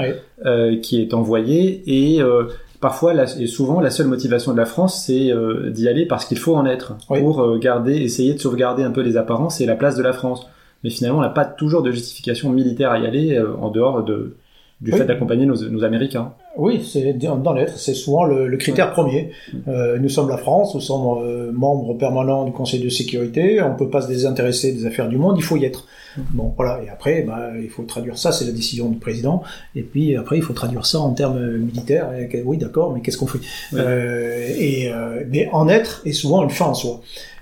euh, 0.46 0.78
qui 0.78 1.02
est 1.02 1.14
envoyée 1.14 1.82
et 1.86 2.22
euh, 2.22 2.44
parfois 2.82 3.14
et 3.14 3.48
souvent 3.48 3.80
la 3.80 3.90
seule 3.90 4.08
motivation 4.08 4.52
de 4.52 4.58
la 4.58 4.66
France 4.66 5.06
c'est 5.06 5.32
d'y 5.70 5.88
aller 5.88 6.06
parce 6.06 6.26
qu'il 6.26 6.38
faut 6.38 6.56
en 6.56 6.66
être 6.66 6.96
pour 7.08 7.58
garder 7.58 7.96
essayer 7.96 8.34
de 8.34 8.40
sauvegarder 8.40 8.84
un 8.84 8.92
peu 8.92 9.02
les 9.02 9.16
apparences 9.16 9.62
et 9.62 9.66
la 9.66 9.76
place 9.76 9.96
de 9.96 10.04
la 10.04 10.12
France. 10.12 10.46
Mais 10.84 10.90
finalement 10.90 11.20
on 11.20 11.22
n'a 11.22 11.30
pas 11.30 11.46
toujours 11.46 11.84
de 11.84 11.92
justification 11.92 12.50
militaire 12.50 12.92
à 12.92 13.00
y 13.00 13.06
aller 13.06 13.40
en 13.40 13.70
dehors 13.70 14.04
de 14.04 14.36
du 14.82 14.92
fait 14.92 15.06
d'accompagner 15.06 15.46
nos, 15.46 15.70
nos, 15.70 15.84
Américains. 15.84 16.34
Oui, 16.58 16.84
c'est 16.84 17.14
dans 17.14 17.54
l'être, 17.54 17.78
c'est 17.78 17.94
souvent 17.94 18.24
le, 18.24 18.48
le 18.48 18.58
critère 18.58 18.92
premier. 18.92 19.32
Euh, 19.68 20.00
nous 20.00 20.10
sommes 20.10 20.28
la 20.28 20.38
France, 20.38 20.74
nous 20.74 20.82
sommes 20.82 21.24
euh, 21.24 21.52
membres 21.52 21.94
permanents 21.94 22.46
du 22.46 22.52
Conseil 22.52 22.80
de 22.82 22.90
sécurité, 22.90 23.62
on 23.62 23.76
peut 23.76 23.90
pas 23.90 24.02
se 24.02 24.08
désintéresser 24.08 24.74
des 24.74 24.86
affaires 24.86 25.08
du 25.08 25.18
monde, 25.18 25.36
il 25.38 25.44
faut 25.44 25.58
y 25.58 25.66
être. 25.66 25.86
Bon, 26.32 26.54
voilà, 26.58 26.82
et 26.84 26.90
après, 26.90 27.22
bah, 27.22 27.52
il 27.62 27.70
faut 27.70 27.84
traduire 27.84 28.18
ça, 28.18 28.32
c'est 28.32 28.44
la 28.46 28.52
décision 28.52 28.90
du 28.90 28.98
président, 28.98 29.44
et 29.76 29.82
puis 29.82 30.18
après, 30.18 30.38
il 30.38 30.44
faut 30.44 30.54
traduire 30.54 30.86
ça 30.86 31.00
en 31.00 31.14
termes 31.14 31.58
militaires. 31.58 32.10
Oui, 32.44 32.58
d'accord, 32.58 32.92
mais 32.94 33.02
qu'est-ce 33.02 33.18
qu'on 33.18 33.28
fait? 33.28 33.40
Euh, 33.74 34.48
Et 34.58 34.92
euh, 34.92 35.24
mais 35.30 35.48
en 35.54 35.70
être 35.70 36.02
est 36.06 36.12
souvent 36.12 36.44
une 36.44 36.50
fin 36.50 36.66
en 36.66 36.74
soi. 36.74 37.02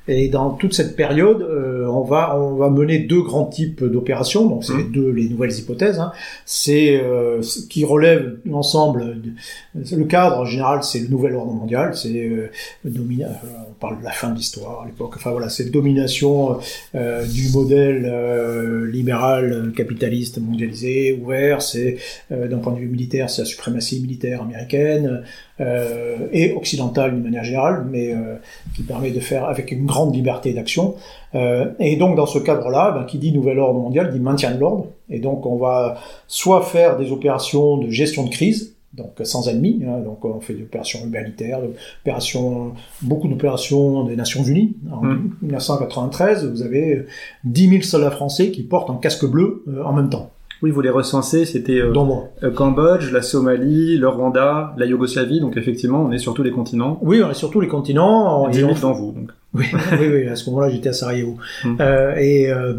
Et 0.09 0.27
dans 0.27 0.49
toute 0.49 0.73
cette 0.73 0.95
période, 0.95 1.41
euh, 1.43 1.85
on 1.87 2.01
va 2.01 2.35
on 2.35 2.55
va 2.55 2.69
mener 2.69 2.97
deux 2.99 3.21
grands 3.21 3.45
types 3.45 3.83
d'opérations. 3.83 4.47
Donc 4.47 4.65
c'est 4.65 4.75
les 4.75 4.85
mmh. 4.85 4.91
deux 4.91 5.09
les 5.11 5.29
nouvelles 5.29 5.55
hypothèses. 5.57 5.99
Hein. 5.99 6.11
C'est 6.45 6.99
euh, 6.99 7.41
qui 7.69 7.85
relève 7.85 8.37
l'ensemble. 8.45 9.17
Le 9.75 10.03
cadre 10.05 10.39
en 10.39 10.45
général, 10.45 10.83
c'est 10.83 10.99
le 10.99 11.09
nouvel 11.09 11.35
ordre 11.35 11.53
mondial. 11.53 11.95
C'est 11.95 12.27
euh, 12.27 12.49
euh, 12.85 13.35
on 13.69 13.73
parle 13.79 13.99
de 13.99 14.03
la 14.03 14.11
fin 14.11 14.29
de 14.31 14.35
l'histoire 14.35 14.81
à 14.81 14.85
l'époque. 14.85 15.13
Enfin 15.15 15.31
voilà, 15.31 15.49
c'est 15.49 15.69
domination 15.69 16.59
euh, 16.95 17.25
du 17.25 17.49
modèle 17.49 18.09
euh, 18.11 18.89
libéral 18.89 19.71
capitaliste 19.75 20.39
mondialisé 20.39 21.19
ouvert. 21.21 21.61
C'est 21.61 21.97
d'un 22.29 22.57
point 22.57 22.73
de 22.73 22.79
vue 22.79 22.87
militaire, 22.87 23.29
c'est 23.29 23.43
la 23.43 23.45
suprématie 23.45 24.01
militaire 24.01 24.41
américaine. 24.41 25.23
Euh, 25.61 26.27
et 26.31 26.53
occidentale 26.53 27.13
d'une 27.13 27.23
manière 27.23 27.43
générale, 27.43 27.85
mais 27.89 28.13
euh, 28.13 28.35
qui 28.75 28.83
permet 28.83 29.11
de 29.11 29.19
faire 29.19 29.43
avec 29.43 29.73
une 29.73 29.85
grande 29.85 30.15
liberté 30.15 30.53
d'action. 30.53 30.95
Euh, 31.35 31.71
et 31.79 31.97
donc 31.97 32.15
dans 32.15 32.25
ce 32.25 32.39
cadre-là, 32.39 32.91
ben, 32.91 33.03
qui 33.03 33.17
dit 33.17 33.33
nouvel 33.33 33.59
ordre 33.59 33.77
mondial 33.79 34.11
dit 34.13 34.21
maintien 34.21 34.51
de 34.51 34.59
l'ordre. 34.59 34.87
Et 35.09 35.19
donc 35.19 35.45
on 35.45 35.57
va 35.57 35.97
soit 36.27 36.61
faire 36.61 36.97
des 36.97 37.11
opérations 37.11 37.77
de 37.77 37.89
gestion 37.89 38.23
de 38.23 38.29
crise, 38.29 38.75
donc 38.93 39.11
sans 39.23 39.49
ennemis. 39.49 39.81
Hein, 39.85 39.99
donc 39.99 40.23
on 40.23 40.39
fait 40.39 40.53
des 40.53 40.63
opérations 40.63 41.03
humanitaires, 41.03 41.59
opérations, 42.03 42.71
beaucoup 43.01 43.27
d'opérations 43.27 44.05
des 44.05 44.15
Nations 44.15 44.43
Unies. 44.43 44.77
En 44.91 45.01
1993, 45.41 46.45
mmh. 46.45 46.49
vous 46.51 46.61
avez 46.61 47.05
10 47.43 47.69
000 47.69 47.81
soldats 47.81 48.11
français 48.11 48.51
qui 48.51 48.63
portent 48.63 48.89
un 48.91 48.97
casque 48.97 49.25
bleu 49.25 49.65
euh, 49.67 49.83
en 49.83 49.91
même 49.91 50.09
temps. 50.09 50.31
Oui, 50.61 50.71
vous 50.71 50.81
les 50.81 50.89
recensez, 50.89 51.45
c'était 51.45 51.79
euh, 51.79 51.93
euh, 52.43 52.51
Cambodge, 52.51 53.11
la 53.13 53.21
Somalie, 53.21 53.97
le 53.97 54.09
Rwanda, 54.09 54.73
la 54.77 54.85
Yougoslavie, 54.85 55.39
donc 55.39 55.55
effectivement, 55.55 56.03
on 56.03 56.11
est 56.11 56.17
sur 56.17 56.33
tous 56.33 56.43
les 56.43 56.51
continents. 56.51 56.99
Oui, 57.01 57.21
on 57.23 57.31
est 57.31 57.35
sur 57.35 57.49
tous 57.49 57.61
les 57.61 57.69
continents. 57.69 58.43
On 58.43 58.49
est 58.51 58.81
dans 58.81 58.91
vous, 58.91 59.13
donc. 59.13 59.31
Oui, 59.53 59.65
oui, 59.99 60.07
oui, 60.11 60.27
à 60.27 60.35
ce 60.35 60.49
moment-là, 60.49 60.69
j'étais 60.69 60.89
à 60.89 60.93
Sarajevo. 60.93 61.37
Euh, 61.79 62.15
et, 62.17 62.51
euh, 62.51 62.73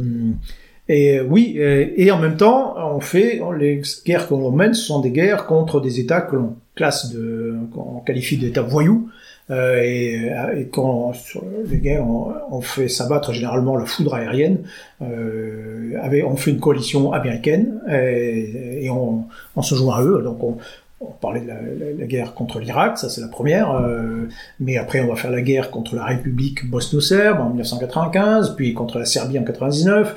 et 0.89 1.21
oui, 1.23 1.57
et, 1.57 2.11
en 2.11 2.19
même 2.19 2.37
temps, 2.37 2.75
on 2.95 3.01
fait 3.01 3.41
les 3.59 3.81
guerres 4.05 4.29
que 4.29 4.35
l'on 4.35 4.53
mène, 4.53 4.75
ce 4.75 4.85
sont 4.85 5.01
des 5.01 5.11
guerres 5.11 5.47
contre 5.47 5.81
des 5.81 6.01
États 6.01 6.21
que 6.21 6.37
l'on 6.37 6.57
classe 6.75 7.13
de, 7.13 7.57
qu'on 7.73 8.01
qualifie 8.01 8.37
d'États 8.37 8.63
voyous. 8.63 9.09
Euh, 9.51 9.83
et, 9.83 10.31
et, 10.61 10.67
quand 10.69 11.13
sur 11.13 11.43
les 11.67 11.79
guerres, 11.79 12.07
on, 12.07 12.33
on, 12.51 12.61
fait 12.61 12.89
s'abattre 12.89 13.33
généralement 13.33 13.77
la 13.77 13.85
foudre 13.85 14.15
aérienne. 14.15 14.59
Euh, 15.03 15.95
avec, 16.01 16.25
on 16.25 16.37
fait 16.37 16.53
une 16.53 16.61
coalition 16.61 17.13
américaine 17.13 17.81
et, 17.91 18.85
et 18.85 18.91
on, 18.91 19.25
on, 19.57 19.63
se 19.63 19.75
joint 19.75 19.97
à 19.97 20.03
eux. 20.03 20.23
Donc 20.23 20.43
on, 20.45 20.59
on 21.01 21.13
parlait 21.13 21.41
de 21.41 21.49
la, 21.49 21.55
la, 21.55 21.93
la 21.99 22.07
guerre 22.07 22.35
contre 22.35 22.61
l'Irak, 22.61 22.99
ça 22.99 23.09
c'est 23.09 23.23
la 23.23 23.29
première, 23.29 23.71
euh, 23.73 24.29
mais 24.61 24.77
après 24.77 25.01
on 25.01 25.09
va 25.09 25.17
faire 25.17 25.31
la 25.31 25.41
guerre 25.41 25.71
contre 25.71 25.97
la 25.97 26.05
République 26.05 26.69
bosno-serbe 26.69 27.41
en 27.41 27.49
1995, 27.49 28.55
puis 28.55 28.75
contre 28.75 28.99
la 28.99 29.07
Serbie 29.07 29.39
en 29.39 29.45
99, 29.45 30.15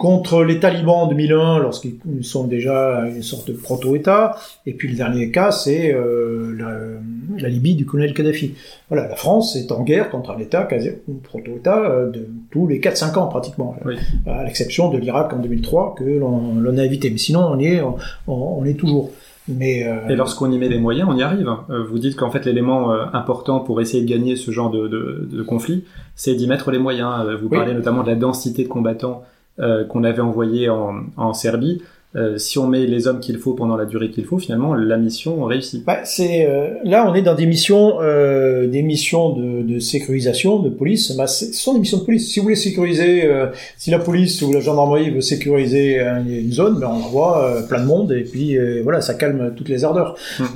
contre 0.00 0.44
les 0.44 0.58
talibans 0.58 1.02
en 1.02 1.06
2001 1.08 1.58
lorsqu'ils 1.58 1.98
sont 2.22 2.46
déjà 2.46 3.06
une 3.14 3.22
sorte 3.22 3.48
de 3.48 3.52
proto-État, 3.52 4.34
et 4.64 4.72
puis 4.72 4.88
le 4.88 4.96
dernier 4.96 5.30
cas 5.30 5.50
c'est 5.50 5.92
euh, 5.92 6.56
la, 6.58 7.38
la, 7.38 7.48
Libye 7.50 7.74
du 7.74 7.84
colonel 7.84 8.14
Kadhafi. 8.14 8.54
Voilà, 8.88 9.08
la 9.08 9.14
France 9.14 9.56
est 9.56 9.70
en 9.70 9.82
guerre 9.82 10.08
contre 10.08 10.30
un 10.30 10.38
État, 10.38 10.66
un 10.72 11.12
proto-État, 11.22 11.84
euh, 11.84 12.10
de 12.10 12.26
tous 12.50 12.66
les 12.66 12.80
4-5 12.80 13.18
ans 13.18 13.26
pratiquement, 13.26 13.76
oui. 13.84 13.96
à 14.26 14.42
l'exception 14.42 14.88
de 14.88 14.96
l'Irak 14.96 15.34
en 15.34 15.38
2003 15.40 15.96
que 15.98 16.04
l'on 16.04 16.78
a 16.78 16.82
évité, 16.82 17.10
mais 17.10 17.18
sinon 17.18 17.40
on 17.52 17.58
y 17.58 17.66
est, 17.66 17.82
on, 17.82 17.96
on 18.26 18.64
est 18.64 18.78
toujours. 18.78 19.10
Mais 19.48 19.86
euh... 19.86 20.08
Et 20.08 20.16
lorsqu'on 20.16 20.50
y 20.50 20.58
met 20.58 20.70
des 20.70 20.78
moyens, 20.78 21.10
on 21.10 21.16
y 21.16 21.22
arrive. 21.22 21.46
Euh, 21.68 21.82
vous 21.84 21.98
dites 21.98 22.16
qu'en 22.16 22.30
fait 22.30 22.46
l'élément 22.46 22.90
euh, 22.90 23.04
important 23.12 23.60
pour 23.60 23.82
essayer 23.82 24.02
de 24.02 24.08
gagner 24.08 24.36
ce 24.36 24.50
genre 24.50 24.70
de, 24.70 24.88
de, 24.88 25.28
de 25.30 25.42
conflit, 25.42 25.84
c'est 26.14 26.34
d'y 26.34 26.46
mettre 26.46 26.70
les 26.70 26.78
moyens. 26.78 27.26
Vous 27.38 27.48
oui. 27.48 27.58
parlez 27.58 27.74
notamment 27.74 28.02
de 28.02 28.08
la 28.08 28.14
densité 28.14 28.62
de 28.62 28.68
combattants 28.68 29.24
euh, 29.24 29.39
qu'on 29.88 30.04
avait 30.04 30.22
envoyé 30.22 30.68
en, 30.68 31.00
en 31.16 31.34
Serbie. 31.34 31.82
Euh, 32.16 32.38
si 32.38 32.58
on 32.58 32.66
met 32.66 32.86
les 32.86 33.06
hommes 33.06 33.20
qu'il 33.20 33.38
faut 33.38 33.54
pendant 33.54 33.76
la 33.76 33.84
durée 33.84 34.10
qu'il 34.10 34.24
faut, 34.24 34.38
finalement, 34.38 34.74
la 34.74 34.96
mission 34.96 35.44
réussit. 35.44 35.84
Bah, 35.84 36.00
c'est 36.02 36.44
euh, 36.44 36.70
là, 36.82 37.08
on 37.08 37.14
est 37.14 37.22
dans 37.22 37.36
des 37.36 37.46
missions, 37.46 38.00
euh, 38.00 38.66
des 38.66 38.82
missions 38.82 39.30
de, 39.30 39.62
de, 39.62 39.78
sécurisation, 39.78 40.58
de 40.58 40.70
police. 40.70 41.12
Bah, 41.16 41.28
ce 41.28 41.52
sont 41.52 41.74
des 41.74 41.78
missions 41.78 41.98
de 41.98 42.02
police. 42.02 42.32
Si 42.32 42.40
vous 42.40 42.44
voulez 42.44 42.56
sécuriser, 42.56 43.26
euh, 43.26 43.46
si 43.76 43.92
la 43.92 44.00
police 44.00 44.42
ou 44.42 44.52
la 44.52 44.58
gendarmerie 44.58 45.10
veut 45.10 45.20
sécuriser 45.20 46.00
une 46.00 46.52
zone, 46.52 46.80
ben 46.80 46.88
on 46.88 47.04
envoie 47.04 47.44
euh, 47.44 47.62
plein 47.62 47.80
de 47.80 47.86
monde 47.86 48.10
et 48.10 48.24
puis 48.24 48.58
voilà, 48.82 49.00
ça 49.00 49.14
calme 49.14 49.54
toutes 49.54 49.68
les 49.68 49.84
ardeurs. 49.84 50.16
Hum. 50.40 50.46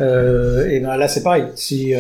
et 0.68 0.80
ben, 0.80 0.96
là, 0.96 1.07
c'est 1.07 1.22
pareil. 1.22 1.44
Si 1.55 1.94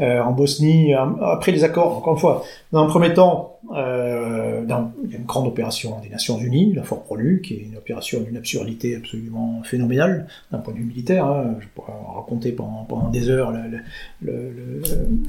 en 0.00 0.32
Bosnie, 0.32 0.94
après 0.94 1.52
les 1.52 1.62
accords, 1.62 1.98
encore 1.98 2.14
une 2.14 2.20
fois, 2.20 2.44
dans 2.72 2.82
un 2.82 2.86
premier 2.86 3.14
temps, 3.14 3.55
euh, 3.74 4.64
dans 4.64 4.92
une 5.10 5.24
grande 5.24 5.48
opération 5.48 5.98
des 6.00 6.08
Nations 6.08 6.38
Unies, 6.38 6.72
la 6.74 6.82
Fort 6.82 7.02
Prolu, 7.02 7.40
qui 7.42 7.54
est 7.54 7.66
une 7.70 7.76
opération 7.76 8.20
d'une 8.20 8.36
absurdité 8.36 8.96
absolument 8.96 9.62
phénoménale 9.64 10.26
d'un 10.52 10.58
point 10.58 10.72
de 10.72 10.78
vue 10.78 10.84
militaire. 10.84 11.26
Hein. 11.26 11.56
Je 11.60 11.66
pourrais 11.74 11.92
raconter 12.14 12.52
pendant, 12.52 12.86
des 13.10 13.28
heures 13.28 13.52
le, 14.22 14.50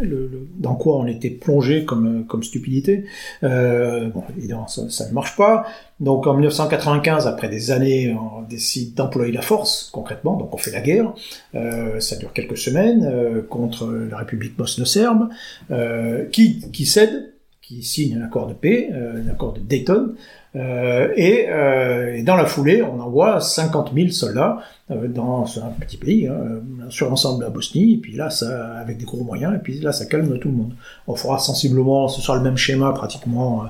le, 0.02 0.48
dans 0.58 0.76
quoi 0.76 0.98
on 0.98 1.08
était 1.08 1.30
plongé 1.30 1.86
comme, 1.86 2.26
comme 2.26 2.44
stupidité. 2.44 3.06
Euh, 3.44 4.10
bon, 4.10 4.24
évidemment, 4.38 4.68
ça, 4.68 4.90
ça, 4.90 5.08
ne 5.08 5.14
marche 5.14 5.36
pas. 5.36 5.66
Donc 6.00 6.28
en 6.28 6.34
1995, 6.34 7.26
après 7.26 7.50
des 7.50 7.72
années, 7.72 8.16
on 8.16 8.44
décide 8.44 8.94
d'employer 8.94 9.32
la 9.32 9.42
force, 9.42 9.90
concrètement, 9.92 10.38
donc 10.38 10.54
on 10.54 10.58
fait 10.58 10.72
la 10.72 10.82
guerre. 10.82 11.14
Euh, 11.56 12.00
ça 12.00 12.16
dure 12.18 12.34
quelques 12.34 12.58
semaines 12.58 13.04
euh, 13.06 13.42
contre 13.42 13.88
la 13.88 14.18
République 14.18 14.56
bosno-serbe, 14.56 15.30
euh, 15.72 16.26
qui, 16.32 16.62
qui 16.72 16.86
cède 16.86 17.34
qui 17.68 17.84
signe 17.84 18.18
un 18.18 18.26
accord 18.26 18.47
de 18.47 18.53
paix, 18.53 18.89
euh, 18.93 19.22
un 19.26 19.30
accord 19.30 19.51
de 19.51 19.59
Dayton, 19.59 20.13
euh, 20.55 21.09
et, 21.18 21.47
euh, 21.49 22.15
et, 22.15 22.24
dans 22.24 22.38
la 22.38 22.45
foulée, 22.45 22.82
on 22.82 22.99
envoie 23.01 23.41
50 23.41 23.91
000 23.93 24.09
soldats 24.09 24.59
dans 24.90 25.46
un 25.60 25.70
petit 25.82 25.98
pays, 25.98 26.28
hein, 26.28 26.62
sur 26.90 27.10
l'ensemble 27.10 27.40
de 27.40 27.44
la 27.44 27.50
Bosnie, 27.50 27.96
et 27.96 27.98
puis 27.98 28.16
là, 28.16 28.30
ça, 28.30 28.76
avec 28.78 28.98
des 28.98 29.04
gros 29.04 29.22
moyens, 29.22 29.54
et 29.56 29.60
puis 29.60 29.80
là, 29.82 29.92
ça 29.92 30.06
calme 30.06 30.40
tout 30.40 30.48
le 30.48 30.56
monde. 30.56 30.74
On 31.08 31.16
fera 31.16 31.40
sensiblement, 31.40 32.08
ce 32.08 32.22
sera 32.22 32.38
le 32.38 32.44
même 32.44 32.56
schéma 32.56 32.94
pratiquement 32.94 33.66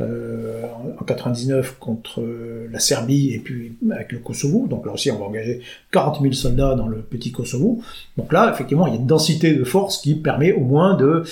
euh, 0.00 0.62
en 0.98 1.04
99 1.04 1.76
contre 1.78 2.22
la 2.70 2.78
Serbie 2.78 3.34
et 3.34 3.38
puis 3.38 3.76
avec 3.90 4.12
le 4.12 4.18
Kosovo. 4.18 4.66
Donc 4.66 4.86
là 4.86 4.92
aussi, 4.92 5.10
on 5.10 5.18
va 5.18 5.26
engager 5.26 5.60
40 5.90 6.22
000 6.22 6.32
soldats 6.32 6.74
dans 6.74 6.88
le 6.88 6.98
petit 6.98 7.32
Kosovo. 7.32 7.82
Donc 8.16 8.32
là, 8.32 8.50
effectivement, 8.52 8.86
il 8.86 8.94
y 8.94 8.96
a 8.96 9.00
une 9.00 9.06
densité 9.06 9.54
de 9.54 9.64
force 9.64 9.98
qui 9.98 10.14
permet 10.14 10.52
au 10.52 10.60
moins 10.60 10.96
de, 10.96 11.24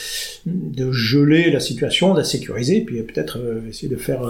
de 0.45 0.93
geler 0.93 1.51
la 1.51 1.61
situation, 1.61 2.13
de 2.13 2.19
la 2.19 2.25
sécuriser, 2.25 2.83
puis 2.83 3.03
peut-être 3.03 3.39
essayer 3.69 3.89
de 3.89 3.97
faire 3.97 4.21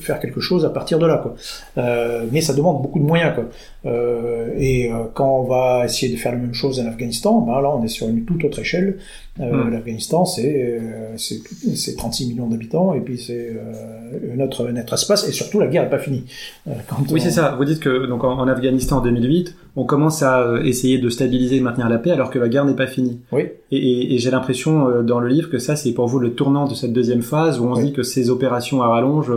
faire 0.00 0.20
quelque 0.20 0.40
chose 0.40 0.64
à 0.64 0.70
partir 0.70 0.98
de 0.98 1.06
là. 1.06 1.18
Quoi. 1.18 1.34
Euh, 1.78 2.26
mais 2.30 2.40
ça 2.40 2.54
demande 2.54 2.82
beaucoup 2.82 2.98
de 2.98 3.04
moyens. 3.04 3.34
Quoi. 3.34 3.50
Euh, 3.94 4.48
et 4.56 4.92
euh, 4.92 5.04
quand 5.14 5.40
on 5.40 5.44
va 5.44 5.84
essayer 5.84 6.12
de 6.12 6.18
faire 6.18 6.32
la 6.32 6.38
même 6.38 6.54
chose 6.54 6.80
en 6.80 6.86
Afghanistan, 6.86 7.40
ben 7.40 7.60
là 7.60 7.70
on 7.74 7.84
est 7.84 7.88
sur 7.88 8.08
une 8.08 8.24
toute 8.24 8.44
autre 8.44 8.58
échelle. 8.58 8.98
Euh, 9.40 9.64
hmm. 9.64 9.70
L'Afghanistan 9.70 10.24
c'est 10.24 10.80
c'est 11.16 11.96
36 11.96 12.28
millions 12.28 12.46
d'habitants 12.46 12.94
et 12.94 13.00
puis 13.00 13.18
c'est 13.18 13.56
notre 14.36 14.68
notre 14.70 14.94
espace 14.94 15.28
et 15.28 15.32
surtout 15.32 15.58
la 15.58 15.66
guerre 15.66 15.84
n'est 15.84 15.90
pas 15.90 15.98
finie. 15.98 16.24
Quand 16.88 16.96
oui 17.10 17.20
c'est 17.20 17.30
ça. 17.30 17.54
Vous 17.56 17.64
dites 17.64 17.80
que 17.80 18.06
donc 18.06 18.22
en, 18.22 18.46
Afghanistan 18.46 18.98
en 18.98 19.00
2008 19.00 19.56
on 19.76 19.84
commence 19.84 20.22
à 20.22 20.60
essayer 20.64 20.98
de 20.98 21.08
stabiliser 21.08 21.56
et 21.56 21.58
de 21.58 21.64
maintenir 21.64 21.88
la 21.88 21.98
paix 21.98 22.10
alors 22.10 22.30
que 22.30 22.38
la 22.38 22.48
guerre 22.48 22.64
n'est 22.64 22.76
pas 22.76 22.86
finie. 22.86 23.20
Oui. 23.32 23.42
Et, 23.72 23.76
et, 23.76 24.14
et 24.14 24.18
j'ai 24.18 24.30
l'impression 24.30 25.02
dans 25.02 25.18
le 25.18 25.28
livre 25.28 25.50
que 25.50 25.58
ça 25.58 25.74
c'est 25.74 25.92
pour 25.92 26.06
vous 26.06 26.18
le 26.18 26.34
tournant 26.34 26.66
de 26.66 26.74
cette 26.74 26.92
deuxième 26.92 27.22
phase 27.22 27.58
où 27.58 27.64
on 27.64 27.74
se 27.74 27.82
dit 27.82 27.92
que 27.92 28.02
ces 28.02 28.30
opérations 28.30 28.82
à 28.82 28.88
rallonge 28.88 29.32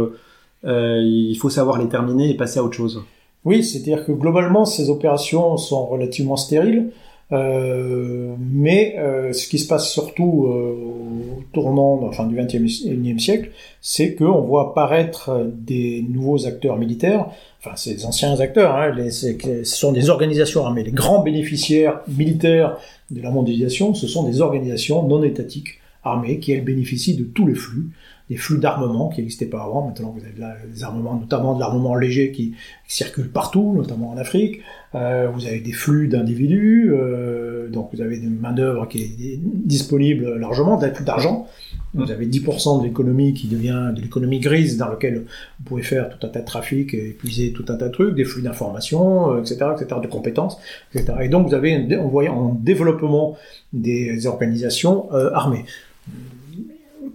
euh, 0.65 0.99
il 1.01 1.35
faut 1.35 1.49
savoir 1.49 1.77
les 1.79 1.87
terminer 1.87 2.29
et 2.29 2.35
passer 2.35 2.59
à 2.59 2.63
autre 2.63 2.75
chose. 2.75 3.03
Oui, 3.47 3.63
c'est-à-dire 3.63 4.03
que 4.05 4.11
globalement, 4.11 4.65
ces 4.65 4.89
opérations 4.89 5.55
sont 5.55 5.85
relativement 5.85 6.35
stériles. 6.35 6.89
Euh, 7.31 8.35
mais 8.39 8.95
euh, 8.97 9.31
ce 9.31 9.47
qui 9.47 9.57
se 9.57 9.67
passe 9.69 9.89
surtout 9.89 10.47
euh, 10.47 11.37
au 11.37 11.43
tournant 11.53 12.01
enfin, 12.03 12.25
du 12.25 12.35
XXIe 12.35 13.19
siècle, 13.19 13.51
c'est 13.79 14.15
qu'on 14.15 14.41
voit 14.41 14.71
apparaître 14.71 15.49
des 15.53 16.05
nouveaux 16.09 16.45
acteurs 16.45 16.77
militaires, 16.77 17.27
enfin 17.59 17.71
c'est 17.75 17.95
des 17.95 18.05
anciens 18.05 18.37
acteurs, 18.39 18.75
hein, 18.75 18.93
ce 19.09 19.63
sont 19.63 19.93
des 19.93 20.09
organisations 20.09 20.65
armées. 20.65 20.83
Les 20.83 20.91
grands 20.91 21.21
bénéficiaires 21.21 22.01
militaires 22.07 22.77
de 23.11 23.21
la 23.21 23.29
mondialisation, 23.29 23.93
ce 23.93 24.07
sont 24.07 24.23
des 24.23 24.41
organisations 24.41 25.03
non 25.03 25.23
étatiques 25.23 25.79
armées 26.03 26.39
qui, 26.39 26.51
elles, 26.51 26.63
bénéficient 26.63 27.15
de 27.15 27.23
tous 27.23 27.47
les 27.47 27.55
flux 27.55 27.87
des 28.30 28.36
flux 28.36 28.57
d'armement 28.57 29.09
qui 29.09 29.21
n'existaient 29.21 29.45
pas 29.45 29.63
avant. 29.63 29.88
Maintenant, 29.88 30.15
vous 30.17 30.23
avez 30.23 30.67
des 30.67 30.84
armements, 30.84 31.15
notamment 31.15 31.55
de 31.55 31.59
l'armement 31.59 31.95
léger 31.95 32.32
qui, 32.32 32.55
circule 32.88 33.30
partout, 33.30 33.73
notamment 33.75 34.11
en 34.11 34.17
Afrique. 34.17 34.61
Euh, 34.95 35.30
vous 35.34 35.45
avez 35.45 35.59
des 35.59 35.73
flux 35.73 36.07
d'individus, 36.07 36.89
euh, 36.91 37.67
donc 37.67 37.89
vous 37.93 38.01
avez 38.01 38.17
une 38.17 38.39
main-d'œuvre 38.39 38.88
qui 38.88 38.99
est 39.01 39.39
disponible 39.43 40.38
largement, 40.38 40.78
plus 40.78 41.03
d'argent. 41.03 41.47
Vous 41.93 42.09
avez 42.11 42.25
10% 42.25 42.80
de 42.80 42.86
l'économie 42.86 43.34
qui 43.34 43.47
devient 43.47 43.91
de 43.93 44.01
l'économie 44.01 44.39
grise 44.39 44.78
dans 44.78 44.88
laquelle 44.88 45.25
vous 45.59 45.65
pouvez 45.65 45.84
faire 45.84 46.09
tout 46.09 46.25
un 46.25 46.30
tas 46.30 46.39
de 46.39 46.45
trafic 46.45 46.93
et 46.93 47.09
épuiser 47.09 47.51
tout 47.51 47.65
un 47.69 47.75
tas 47.75 47.88
de 47.88 47.93
trucs, 47.93 48.15
des 48.15 48.23
flux 48.23 48.41
d'informations, 48.41 49.38
etc., 49.38 49.57
euh, 49.61 49.75
etc., 49.75 49.99
de 50.01 50.07
compétences, 50.07 50.57
etc. 50.93 51.17
Et 51.23 51.30
donc 51.30 51.47
vous 51.47 51.55
avez, 51.55 51.97
on 51.97 52.07
voit 52.07 52.30
en 52.30 52.53
développement 52.53 53.38
des 53.73 54.28
organisations 54.28 55.11
armées 55.11 55.65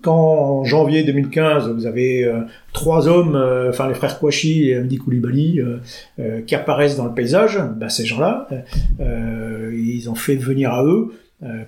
quand 0.02 0.14
en 0.14 0.64
janvier 0.64 1.04
2015, 1.04 1.70
vous 1.70 1.86
avez 1.86 2.24
euh, 2.24 2.40
trois 2.72 3.08
hommes, 3.08 3.36
euh, 3.36 3.70
enfin 3.70 3.88
les 3.88 3.94
frères 3.94 4.18
Kouachi 4.18 4.68
et 4.68 4.76
Amdi 4.76 4.98
Koulibaly, 4.98 5.60
euh, 5.60 6.40
qui 6.42 6.54
apparaissent 6.54 6.96
dans 6.96 7.06
le 7.06 7.14
paysage, 7.14 7.58
ben, 7.76 7.88
ces 7.88 8.04
gens-là, 8.04 8.48
ils 8.98 10.10
ont 10.10 10.14
fait 10.14 10.36
venir 10.36 10.72
à 10.72 10.84
eux 10.84 11.12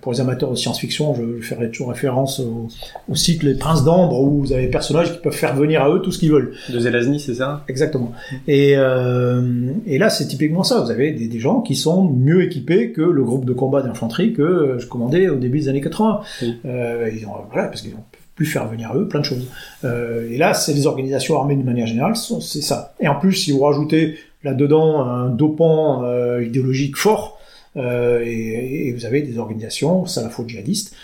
pour 0.02 0.12
les 0.12 0.20
amateurs 0.20 0.52
de 0.52 0.54
science-fiction, 0.54 1.16
je 1.16 1.44
ferai 1.44 1.68
toujours 1.68 1.88
référence 1.88 2.38
au, 2.38 2.68
au 3.08 3.14
cycle 3.16 3.46
Les 3.46 3.56
Princes 3.56 3.82
d'Ambre, 3.82 4.20
où 4.20 4.42
vous 4.42 4.52
avez 4.52 4.66
des 4.66 4.70
personnages 4.70 5.12
qui 5.12 5.18
peuvent 5.18 5.34
faire 5.34 5.56
venir 5.56 5.82
à 5.82 5.90
eux 5.90 6.00
tout 6.00 6.12
ce 6.12 6.20
qu'ils 6.20 6.30
veulent. 6.30 6.52
De 6.72 6.78
Zelazny, 6.78 7.18
c'est 7.18 7.34
ça? 7.34 7.64
Exactement. 7.66 8.12
Et, 8.46 8.74
et 8.74 9.98
là, 9.98 10.10
c'est 10.10 10.28
typiquement 10.28 10.62
ça. 10.62 10.80
Vous 10.80 10.92
avez 10.92 11.10
des, 11.10 11.26
des, 11.26 11.40
gens 11.40 11.60
qui 11.60 11.74
sont 11.74 12.04
mieux 12.08 12.44
équipés 12.44 12.92
que 12.92 13.02
le 13.02 13.24
groupe 13.24 13.46
de 13.46 13.52
combat 13.52 13.82
d'infanterie 13.82 14.32
que 14.32 14.76
je 14.78 14.86
commandais 14.86 15.28
au 15.28 15.36
début 15.36 15.58
des 15.58 15.68
années 15.68 15.80
80. 15.80 16.20
ils 16.42 17.26
ont, 17.26 17.32
voilà, 17.50 17.66
parce 17.66 17.82
qu'ils 17.82 17.94
ont 17.94 18.04
plus 18.34 18.46
faire 18.46 18.66
venir 18.68 18.94
eux, 18.94 19.06
plein 19.08 19.20
de 19.20 19.24
choses. 19.24 19.46
Euh, 19.84 20.30
et 20.30 20.36
là, 20.36 20.54
c'est 20.54 20.72
les 20.72 20.86
organisations 20.86 21.38
armées 21.38 21.56
de 21.56 21.62
manière 21.62 21.86
générale, 21.86 22.16
c'est 22.16 22.62
ça. 22.62 22.94
Et 23.00 23.08
en 23.08 23.16
plus, 23.16 23.32
si 23.32 23.52
vous 23.52 23.60
rajoutez 23.60 24.18
là-dedans 24.42 25.00
un 25.02 25.28
dopant 25.28 26.04
euh, 26.04 26.44
idéologique 26.44 26.96
fort, 26.96 27.38
euh, 27.76 28.22
et, 28.24 28.92
vous 28.92 29.04
avez 29.04 29.22
des 29.22 29.38
organisations 29.38 30.04
salafo-djihadistes 30.06 30.94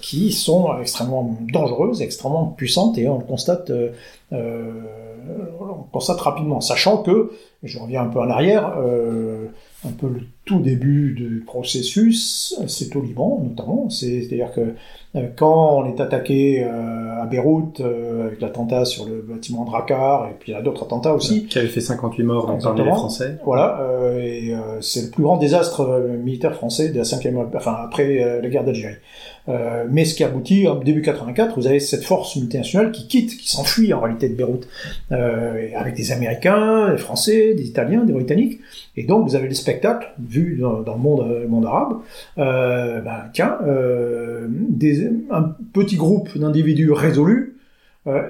qui 0.00 0.32
sont 0.32 0.78
extrêmement 0.80 1.36
dangereuses, 1.52 2.02
extrêmement 2.02 2.46
puissantes, 2.46 2.98
et 2.98 3.08
on 3.08 3.18
le 3.18 3.24
constate, 3.24 3.72
on 4.30 5.86
constate 5.90 6.20
rapidement, 6.20 6.60
sachant 6.60 6.98
que, 6.98 7.32
je 7.62 7.78
reviens 7.78 8.02
un 8.02 8.06
peu 8.06 8.20
en 8.20 8.30
arrière, 8.30 8.76
un 9.86 9.92
peu 9.92 10.08
le 10.08 10.20
tout 10.44 10.60
début 10.60 11.14
du 11.14 11.42
processus, 11.46 12.60
c'est 12.66 12.94
au 12.96 13.02
Liban 13.02 13.40
notamment. 13.42 13.88
C'est-à-dire 13.88 14.52
que 14.52 14.74
euh, 15.16 15.28
quand 15.36 15.78
on 15.78 15.86
est 15.86 16.00
attaqué 16.00 16.62
euh, 16.62 17.22
à 17.22 17.26
Beyrouth 17.26 17.80
euh, 17.80 18.26
avec 18.26 18.40
l'attentat 18.40 18.84
sur 18.84 19.06
le 19.06 19.22
bâtiment 19.22 19.64
Drakkar, 19.64 20.28
et 20.28 20.34
puis 20.38 20.52
il 20.52 20.54
y 20.54 20.58
a 20.58 20.62
d'autres 20.62 20.84
attentats 20.84 21.14
aussi. 21.14 21.46
Qui 21.46 21.58
avait 21.58 21.68
fait 21.68 21.80
58 21.80 22.22
morts 22.24 22.46
dans 22.46 22.58
parmi 22.58 22.82
les 22.82 22.90
Français. 22.90 23.38
Voilà, 23.44 23.80
et 24.18 24.54
c'est 24.80 25.02
le 25.06 25.10
plus 25.10 25.22
grand 25.22 25.38
désastre 25.38 26.00
militaire 26.22 26.54
français 26.54 26.90
de 26.90 26.98
la 26.98 27.04
cinquième, 27.04 27.38
enfin 27.54 27.76
après 27.82 28.40
la 28.42 28.48
guerre 28.48 28.64
d'Algérie. 28.64 28.96
Euh, 29.50 29.84
mais 29.90 30.04
ce 30.04 30.14
qui 30.14 30.24
aboutit, 30.24 30.68
en 30.68 30.76
début 30.76 31.02
84, 31.02 31.58
vous 31.58 31.66
avez 31.66 31.80
cette 31.80 32.04
force 32.04 32.36
multinationale 32.36 32.92
qui 32.92 33.06
quitte, 33.06 33.36
qui 33.36 33.50
s'enfuit 33.50 33.92
en 33.92 34.00
réalité 34.00 34.28
de 34.28 34.34
Beyrouth, 34.34 34.68
euh, 35.12 35.68
avec 35.76 35.94
des 35.94 36.12
Américains, 36.12 36.90
des 36.92 36.98
Français, 36.98 37.54
des 37.54 37.64
Italiens, 37.64 38.04
des 38.04 38.12
Britanniques. 38.12 38.60
Et 38.96 39.04
donc 39.04 39.28
vous 39.28 39.34
avez 39.34 39.48
le 39.48 39.54
spectacle, 39.54 40.12
vu 40.18 40.58
dans, 40.60 40.78
le, 40.78 41.48
monde, 41.48 41.66
arabe, 41.66 41.98
euh, 42.38 43.00
ben, 43.00 43.24
tiens, 43.32 43.58
un 45.30 45.42
petit 45.72 45.96
groupe 45.96 46.36
d'individus 46.36 46.92
résolus 46.92 47.56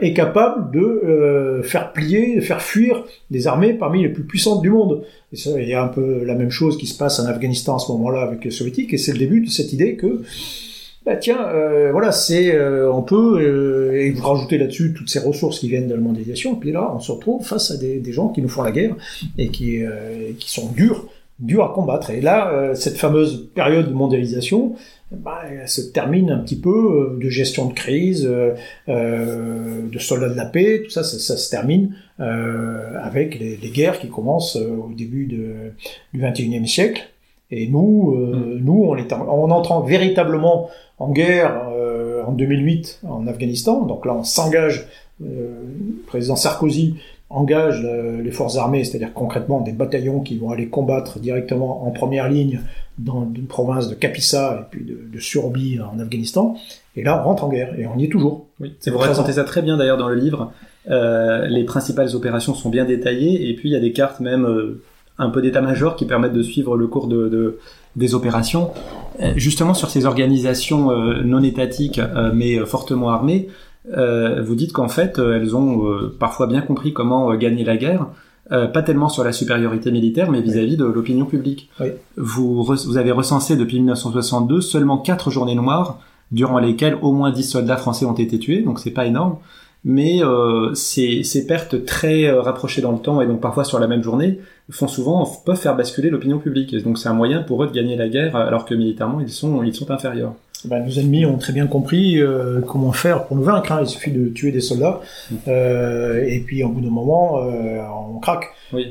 est 0.00 0.12
capable 0.14 0.72
de 0.72 1.60
faire 1.62 1.92
plier, 1.92 2.36
de 2.36 2.40
faire 2.40 2.60
fuir 2.60 3.04
des 3.30 3.46
armées 3.46 3.72
parmi 3.72 4.02
les 4.02 4.08
plus 4.08 4.24
puissantes 4.24 4.62
du 4.62 4.70
monde. 4.70 5.04
Et 5.32 5.38
il 5.46 5.68
y 5.68 5.74
a 5.74 5.82
un 5.82 5.88
peu 5.88 6.24
la 6.24 6.34
même 6.34 6.50
chose 6.50 6.76
qui 6.76 6.86
se 6.86 6.98
passe 6.98 7.20
en 7.20 7.26
Afghanistan 7.26 7.76
à 7.76 7.78
ce 7.78 7.90
moment-là 7.92 8.22
avec 8.22 8.44
les 8.44 8.50
soviétiques, 8.50 8.92
et 8.92 8.98
c'est 8.98 9.12
le 9.12 9.18
début 9.18 9.40
de 9.40 9.48
cette 9.48 9.72
idée 9.72 9.94
que 9.94 10.22
bah 11.06 11.16
tiens, 11.16 11.48
euh, 11.48 11.92
voilà, 11.92 12.12
c'est 12.12 12.54
euh, 12.54 12.92
on 12.92 13.02
peut 13.02 13.40
euh, 13.40 13.98
et 13.98 14.10
vous 14.10 14.22
rajoutez 14.22 14.58
là-dessus 14.58 14.92
toutes 14.92 15.08
ces 15.08 15.18
ressources 15.18 15.58
qui 15.58 15.68
viennent 15.68 15.88
de 15.88 15.94
la 15.94 16.00
mondialisation, 16.00 16.54
et 16.54 16.60
puis 16.60 16.72
là 16.72 16.92
on 16.94 17.00
se 17.00 17.10
retrouve 17.10 17.42
face 17.42 17.70
à 17.70 17.78
des, 17.78 18.12
gens 18.12 18.28
qui 18.28 18.42
nous 18.42 18.50
font 18.50 18.62
la 18.62 18.70
guerre 18.70 18.96
et 19.38 19.48
qui 19.48 19.80
qui 20.38 20.50
sont 20.50 20.70
durs, 20.72 21.08
durs 21.38 21.64
à 21.64 21.72
combattre. 21.72 22.10
Et 22.10 22.20
là, 22.20 22.72
cette 22.74 22.98
fameuse 22.98 23.48
période 23.54 23.88
de 23.88 23.94
mondialisation, 23.94 24.74
bah, 25.10 25.42
elle 25.48 25.68
se 25.68 25.80
termine 25.80 26.30
un 26.30 26.38
petit 26.38 26.58
peu 26.58 27.16
de 27.18 27.30
gestion 27.30 27.66
de 27.66 27.72
crise, 27.72 28.28
de 28.88 29.98
soldats 29.98 30.28
de 30.28 30.36
la 30.36 30.46
paix, 30.46 30.82
tout 30.84 30.90
ça, 30.90 31.02
ça, 31.04 31.36
se 31.36 31.50
termine 31.50 31.94
avec 32.18 33.38
les, 33.38 33.56
guerres 33.70 34.00
qui 34.00 34.08
commencent 34.08 34.56
au 34.56 34.90
début 34.94 35.26
du 35.26 36.20
21e 36.20 36.66
siècle. 36.66 37.08
Et 37.50 37.66
nous, 37.68 38.14
mm. 38.14 38.58
nous, 38.62 38.84
on 38.88 38.96
est 38.96 39.12
en, 39.12 39.28
en 39.28 39.50
entrant 39.50 39.80
véritablement 39.80 40.70
en 40.98 41.10
guerre 41.10 41.68
euh, 41.72 42.22
en 42.24 42.32
2008 42.32 43.00
en 43.08 43.26
Afghanistan. 43.26 43.82
Donc 43.86 44.06
là, 44.06 44.14
on 44.14 44.22
s'engage, 44.22 44.86
euh, 45.22 45.54
président 46.06 46.36
Sarkozy 46.36 46.96
engage 47.32 47.86
les 48.24 48.32
forces 48.32 48.56
armées, 48.56 48.82
c'est-à-dire 48.82 49.12
concrètement 49.14 49.60
des 49.60 49.70
bataillons 49.70 50.18
qui 50.18 50.36
vont 50.36 50.50
aller 50.50 50.66
combattre 50.66 51.20
directement 51.20 51.86
en 51.86 51.92
première 51.92 52.28
ligne 52.28 52.60
dans 52.98 53.22
une 53.22 53.46
province 53.46 53.88
de 53.88 53.94
Kapisa 53.94 54.62
et 54.62 54.64
puis 54.68 54.84
de, 54.84 55.00
de 55.12 55.20
Surbi 55.20 55.78
en 55.80 56.00
Afghanistan. 56.00 56.56
Et 56.96 57.04
là, 57.04 57.20
on 57.20 57.28
rentre 57.28 57.44
en 57.44 57.48
guerre 57.48 57.78
et 57.78 57.86
on 57.86 57.96
y 57.96 58.06
est 58.06 58.08
toujours. 58.08 58.46
Oui, 58.58 58.74
vous 58.84 58.98
racontez 58.98 59.34
ça 59.34 59.44
très 59.44 59.62
bien 59.62 59.76
d'ailleurs 59.76 59.96
dans 59.96 60.08
le 60.08 60.16
livre. 60.16 60.52
Euh, 60.88 61.46
les 61.46 61.64
principales 61.64 62.16
opérations 62.16 62.54
sont 62.54 62.68
bien 62.68 62.84
détaillées 62.84 63.48
et 63.48 63.54
puis 63.54 63.68
il 63.68 63.72
y 63.72 63.76
a 63.76 63.80
des 63.80 63.92
cartes 63.92 64.18
même 64.18 64.44
euh, 64.44 64.82
un 65.20 65.30
peu 65.30 65.42
d'état-major 65.42 65.96
qui 65.96 66.06
permettent 66.06 66.32
de 66.32 66.42
suivre 66.42 66.76
le 66.76 66.86
cours 66.86 67.06
de, 67.06 67.28
de 67.28 67.58
des 67.96 68.14
opérations. 68.14 68.70
Euh, 69.20 69.32
justement 69.36 69.74
sur 69.74 69.90
ces 69.90 70.06
organisations 70.06 70.90
euh, 70.90 71.22
non 71.24 71.42
étatiques 71.42 72.00
mais 72.34 72.58
fortement 72.66 73.10
armées, 73.10 73.48
vous 73.86 74.54
dites 74.54 74.72
qu'en 74.72 74.88
fait 74.88 75.18
elles 75.18 75.56
ont 75.56 75.82
parfois 76.18 76.46
bien 76.46 76.60
compris 76.60 76.92
comment 76.92 77.34
gagner 77.34 77.64
la 77.64 77.76
guerre. 77.76 78.06
pas 78.48 78.82
tellement 78.82 79.08
sur 79.08 79.24
la 79.24 79.32
supériorité 79.32 79.90
militaire, 79.90 80.30
mais 80.30 80.40
vis-à-vis 80.40 80.76
de 80.76 80.84
l'opinion 80.84 81.24
publique. 81.24 81.70
Oui. 81.80 81.88
Vous, 82.16 82.62
vous 82.62 82.96
avez 82.96 83.12
recensé 83.12 83.56
depuis 83.56 83.78
1962 83.78 84.60
seulement 84.60 84.98
quatre 84.98 85.30
journées 85.30 85.54
noires 85.54 85.98
durant 86.30 86.58
lesquelles 86.58 86.96
au 87.02 87.12
moins 87.12 87.30
10 87.30 87.42
soldats 87.42 87.76
français 87.76 88.04
ont 88.04 88.14
été 88.14 88.38
tués, 88.38 88.62
donc 88.62 88.78
c'est 88.78 88.90
pas 88.90 89.06
énorme. 89.06 89.36
Mais 89.82 90.22
euh, 90.22 90.74
ces, 90.74 91.22
ces, 91.22 91.46
pertes 91.46 91.86
très 91.86 92.24
euh, 92.24 92.42
rapprochées 92.42 92.82
dans 92.82 92.92
le 92.92 92.98
temps 92.98 93.22
et 93.22 93.26
donc 93.26 93.40
parfois 93.40 93.64
sur 93.64 93.78
la 93.78 93.86
même 93.86 94.02
journée 94.02 94.38
font 94.68 94.88
souvent 94.88 95.26
peuvent 95.44 95.56
faire 95.56 95.74
basculer 95.74 96.10
l'opinion 96.10 96.38
publique. 96.38 96.74
Et 96.74 96.80
donc 96.80 96.98
c'est 96.98 97.08
un 97.08 97.14
moyen 97.14 97.42
pour 97.42 97.64
eux 97.64 97.66
de 97.66 97.72
gagner 97.72 97.96
la 97.96 98.08
guerre 98.08 98.36
alors 98.36 98.66
que 98.66 98.74
militairement 98.74 99.20
ils 99.20 99.30
sont 99.30 99.62
ils 99.62 99.74
sont 99.74 99.90
inférieurs. 99.90 100.34
Ben, 100.64 100.84
nos 100.84 100.92
ennemis 100.92 101.24
ont 101.24 101.38
très 101.38 101.52
bien 101.52 101.66
compris 101.66 102.18
euh, 102.18 102.60
comment 102.60 102.92
faire 102.92 103.26
pour 103.26 103.36
nous 103.36 103.42
vaincre. 103.42 103.72
Hein. 103.72 103.80
Il 103.82 103.88
suffit 103.88 104.10
de 104.10 104.28
tuer 104.28 104.52
des 104.52 104.60
soldats 104.60 105.00
mm. 105.30 105.36
euh, 105.48 106.24
et 106.26 106.40
puis 106.40 106.62
au 106.62 106.68
bout 106.68 106.80
d'un 106.80 106.90
moment 106.90 107.42
euh, 107.42 107.80
on 108.14 108.18
craque. 108.18 108.46
Oui. 108.72 108.86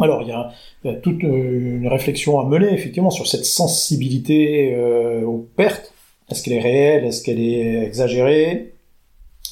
alors 0.00 0.22
il 0.22 0.28
y, 0.28 0.32
a, 0.32 0.50
il 0.84 0.90
y, 0.90 0.94
a, 0.94 0.96
toute 0.98 1.22
une 1.22 1.88
réflexion 1.88 2.40
à 2.40 2.44
mener 2.44 2.72
effectivement 2.72 3.10
sur 3.10 3.26
cette 3.26 3.44
sensibilité 3.44 4.76
aux 5.24 5.48
pertes. 5.56 5.92
Est-ce 6.30 6.42
qu'elle 6.42 6.54
est 6.54 6.60
réelle? 6.60 7.04
Est-ce 7.04 7.22
qu'elle 7.22 7.40
est 7.40 7.84
exagérée? 7.84 8.74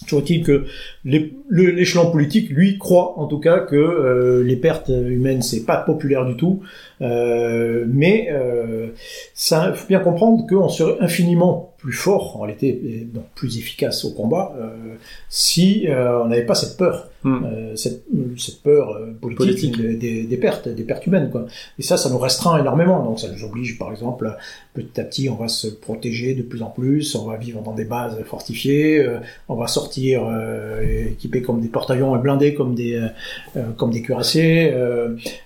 Toujours 0.04 0.22
est-il 0.22 0.42
que 0.42 0.64
l'échelon 1.04 2.10
politique, 2.10 2.50
lui, 2.50 2.78
croit 2.78 3.18
en 3.18 3.26
tout 3.26 3.38
cas 3.38 3.60
que 3.60 3.76
euh, 3.76 4.42
les 4.42 4.56
pertes 4.56 4.88
humaines, 4.88 5.42
c'est 5.42 5.64
pas 5.64 5.76
populaire 5.76 6.24
du 6.24 6.36
tout, 6.36 6.60
euh, 7.00 7.84
mais 7.88 8.28
euh, 8.30 8.88
ça, 9.34 9.72
faut 9.74 9.88
bien 9.88 10.00
comprendre 10.00 10.46
qu'on 10.46 10.68
serait 10.68 10.96
infiniment 11.00 11.73
plus 11.84 11.92
fort, 11.92 12.38
en 12.38 12.40
réalité, 12.40 13.06
donc 13.12 13.24
plus 13.34 13.58
efficace 13.58 14.06
au 14.06 14.12
combat, 14.12 14.56
euh, 14.58 14.94
si 15.28 15.86
euh, 15.86 16.22
on 16.22 16.28
n'avait 16.28 16.46
pas 16.46 16.54
cette 16.54 16.78
peur, 16.78 17.10
hmm. 17.24 17.44
euh, 17.44 17.76
cette, 17.76 18.04
cette, 18.38 18.62
peur 18.62 18.98
politique, 19.20 19.76
Des, 19.76 20.22
des, 20.22 20.36
pertes, 20.38 20.66
des 20.66 20.82
pertes 20.82 21.06
humaines, 21.06 21.28
quoi. 21.30 21.44
Et 21.78 21.82
ça, 21.82 21.98
ça 21.98 22.08
nous 22.08 22.16
restreint 22.16 22.58
énormément. 22.58 23.04
Donc, 23.04 23.20
ça 23.20 23.28
nous 23.28 23.44
oblige, 23.44 23.78
par 23.78 23.90
exemple, 23.90 24.34
petit 24.72 24.98
à 24.98 25.04
petit, 25.04 25.28
on 25.28 25.34
va 25.34 25.48
se 25.48 25.66
protéger 25.66 26.32
de 26.34 26.40
plus 26.42 26.62
en 26.62 26.70
plus, 26.70 27.14
on 27.16 27.26
va 27.26 27.36
vivre 27.36 27.60
dans 27.60 27.74
des 27.74 27.84
bases 27.84 28.18
fortifiées, 28.24 29.06
on 29.50 29.54
va 29.54 29.66
sortir 29.66 30.22
équipés 31.10 31.42
comme 31.42 31.60
des 31.60 31.68
porte-avions 31.68 32.16
et 32.16 32.18
blindés 32.18 32.54
comme 32.54 32.74
des 32.74 32.98
comme 33.76 33.90
des 33.90 34.00
cuirassiers, 34.00 34.72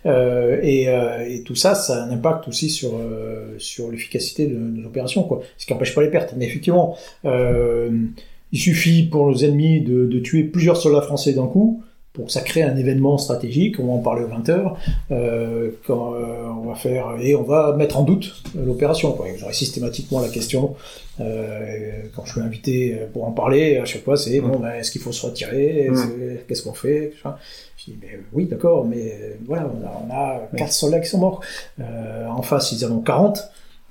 et, 0.05 0.85
et, 0.85 1.43
tout 1.45 1.57
ça, 1.57 1.75
ça 1.75 2.05
a 2.05 2.07
un 2.07 2.11
impact 2.11 2.47
aussi 2.47 2.71
sur 2.71 2.93
sur 3.59 3.91
l'efficacité 3.91 4.47
de 4.47 4.57
nos 4.57 4.87
opérations, 4.87 5.25
quoi. 5.25 5.43
Ce 5.57 5.67
qui 5.67 5.73
n'empêche 5.73 5.95
pas 5.95 6.03
les 6.03 6.11
pertes 6.11 6.28
mais 6.37 6.47
effectivement, 6.47 6.97
euh, 7.25 7.91
il 8.53 8.59
suffit 8.59 9.05
pour 9.05 9.27
nos 9.27 9.37
ennemis 9.37 9.81
de, 9.81 10.07
de, 10.07 10.19
tuer 10.21 10.45
plusieurs 10.45 10.77
soldats 10.77 11.03
français 11.03 11.33
d'un 11.33 11.47
coup 11.47 11.83
pour 12.19 12.27
que 12.27 12.33
ça 12.33 12.41
crée 12.41 12.63
un 12.63 12.77
événement 12.77 13.17
stratégique. 13.17 13.79
On 13.79 13.87
va 13.87 13.93
en 13.93 13.99
parler 13.99 14.25
aux 14.25 14.29
20 14.29 14.49
heures. 14.49 14.77
Euh, 15.13 15.71
quand, 15.87 16.15
euh, 16.15 16.49
on 16.49 16.69
va 16.69 16.75
faire 16.75 17.15
et 17.21 17.37
on 17.37 17.45
va 17.45 17.77
mettre 17.77 17.97
en 17.97 18.03
doute 18.03 18.43
l'opération. 18.57 19.17
J'aurai 19.37 19.53
systématiquement 19.53 20.21
la 20.21 20.29
question 20.29 20.75
euh, 21.21 22.03
quand 22.17 22.25
je 22.25 22.33
suis 22.33 22.41
invité 22.41 22.99
pour 23.13 23.25
en 23.25 23.31
parler. 23.31 23.77
À 23.77 23.85
chaque 23.85 24.03
fois, 24.03 24.17
c'est 24.17 24.41
bon, 24.41 24.59
ben, 24.59 24.73
est-ce 24.73 24.91
qu'il 24.91 25.01
faut 25.01 25.13
se 25.13 25.25
retirer? 25.25 25.91
Qu'est-ce 26.49 26.65
qu'on 26.65 26.75
fait? 26.75 27.13
Je 27.77 27.85
dis, 27.85 27.99
mais 28.03 28.19
oui, 28.33 28.47
d'accord, 28.47 28.85
mais 28.85 29.37
voilà, 29.47 29.71
on 29.73 29.87
a, 29.87 30.03
on 30.09 30.13
a 30.13 30.59
4 30.59 30.73
soldats 30.73 30.99
qui 30.99 31.09
sont 31.09 31.19
morts. 31.19 31.41
en 31.79 32.43
face, 32.43 32.73
ils 32.73 32.85
en 32.85 32.91
ont 32.91 33.01
40. 33.01 33.39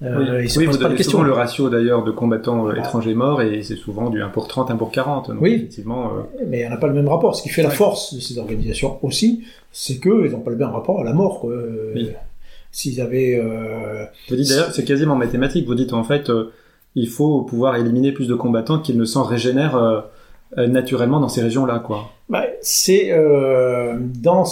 Euh, 0.04 0.46
oui, 0.56 0.66
vous 0.68 0.78
pas 0.78 0.96
souvent 1.02 1.24
le 1.24 1.32
ratio 1.32 1.70
d'ailleurs 1.70 2.04
de 2.04 2.12
combattants 2.12 2.68
euh, 2.68 2.76
étrangers 2.76 3.16
morts 3.16 3.42
et 3.42 3.64
c'est 3.64 3.76
souvent 3.76 4.12
du 4.12 4.22
1 4.22 4.30
pour 4.30 4.48
30, 4.48 4.70
1 4.70 4.76
pour 4.76 4.92
40. 4.92 5.32
Donc 5.32 5.42
oui, 5.42 5.54
effectivement. 5.54 6.08
Euh... 6.08 6.22
Mais 6.48 6.68
on 6.68 6.70
n'a 6.70 6.78
pas 6.78 6.88
le 6.88 6.94
même 6.94 7.08
rapport. 7.08 7.36
Ce 7.36 7.42
qui 7.42 7.50
fait 7.50 7.64
la 7.64 7.72
force 7.72 8.14
de 8.14 8.20
ces 8.20 8.38
organisations 8.38 9.04
aussi, 9.04 9.44
c'est 9.72 10.00
qu'ils 10.00 10.32
n'ont 10.32 10.42
pas 10.42 10.52
le 10.52 10.58
même 10.58 10.70
rapport 10.70 11.02
à 11.02 11.04
la 11.04 11.14
mort. 11.14 11.40
Quoi. 11.40 11.56
Oui. 11.96 12.12
S'ils 12.72 13.02
avaient. 13.02 13.40
Euh... 13.44 14.06
Vous 14.30 14.36
dites 14.36 14.50
d'ailleurs, 14.50 14.72
c'est 14.72 14.86
quasiment 14.86 15.16
mathématique. 15.16 15.66
Vous 15.66 15.76
dites 15.76 15.94
en 15.94 16.04
fait, 16.04 16.30
euh, 16.30 16.52
il 16.94 17.10
faut 17.10 17.42
pouvoir 17.42 17.76
éliminer 17.76 18.12
plus 18.12 18.28
de 18.28 18.36
combattants 18.36 18.80
qu'ils 18.80 18.98
ne 18.98 19.06
s'en 19.06 19.24
régénèrent 19.24 19.78
euh, 19.78 20.68
naturellement 20.68 21.20
dans 21.20 21.30
ces 21.30 21.42
régions-là, 21.42 21.80
quoi. 21.80 22.12
Bah, 22.30 22.44
c'est 22.62 23.12
dans, 24.22 24.46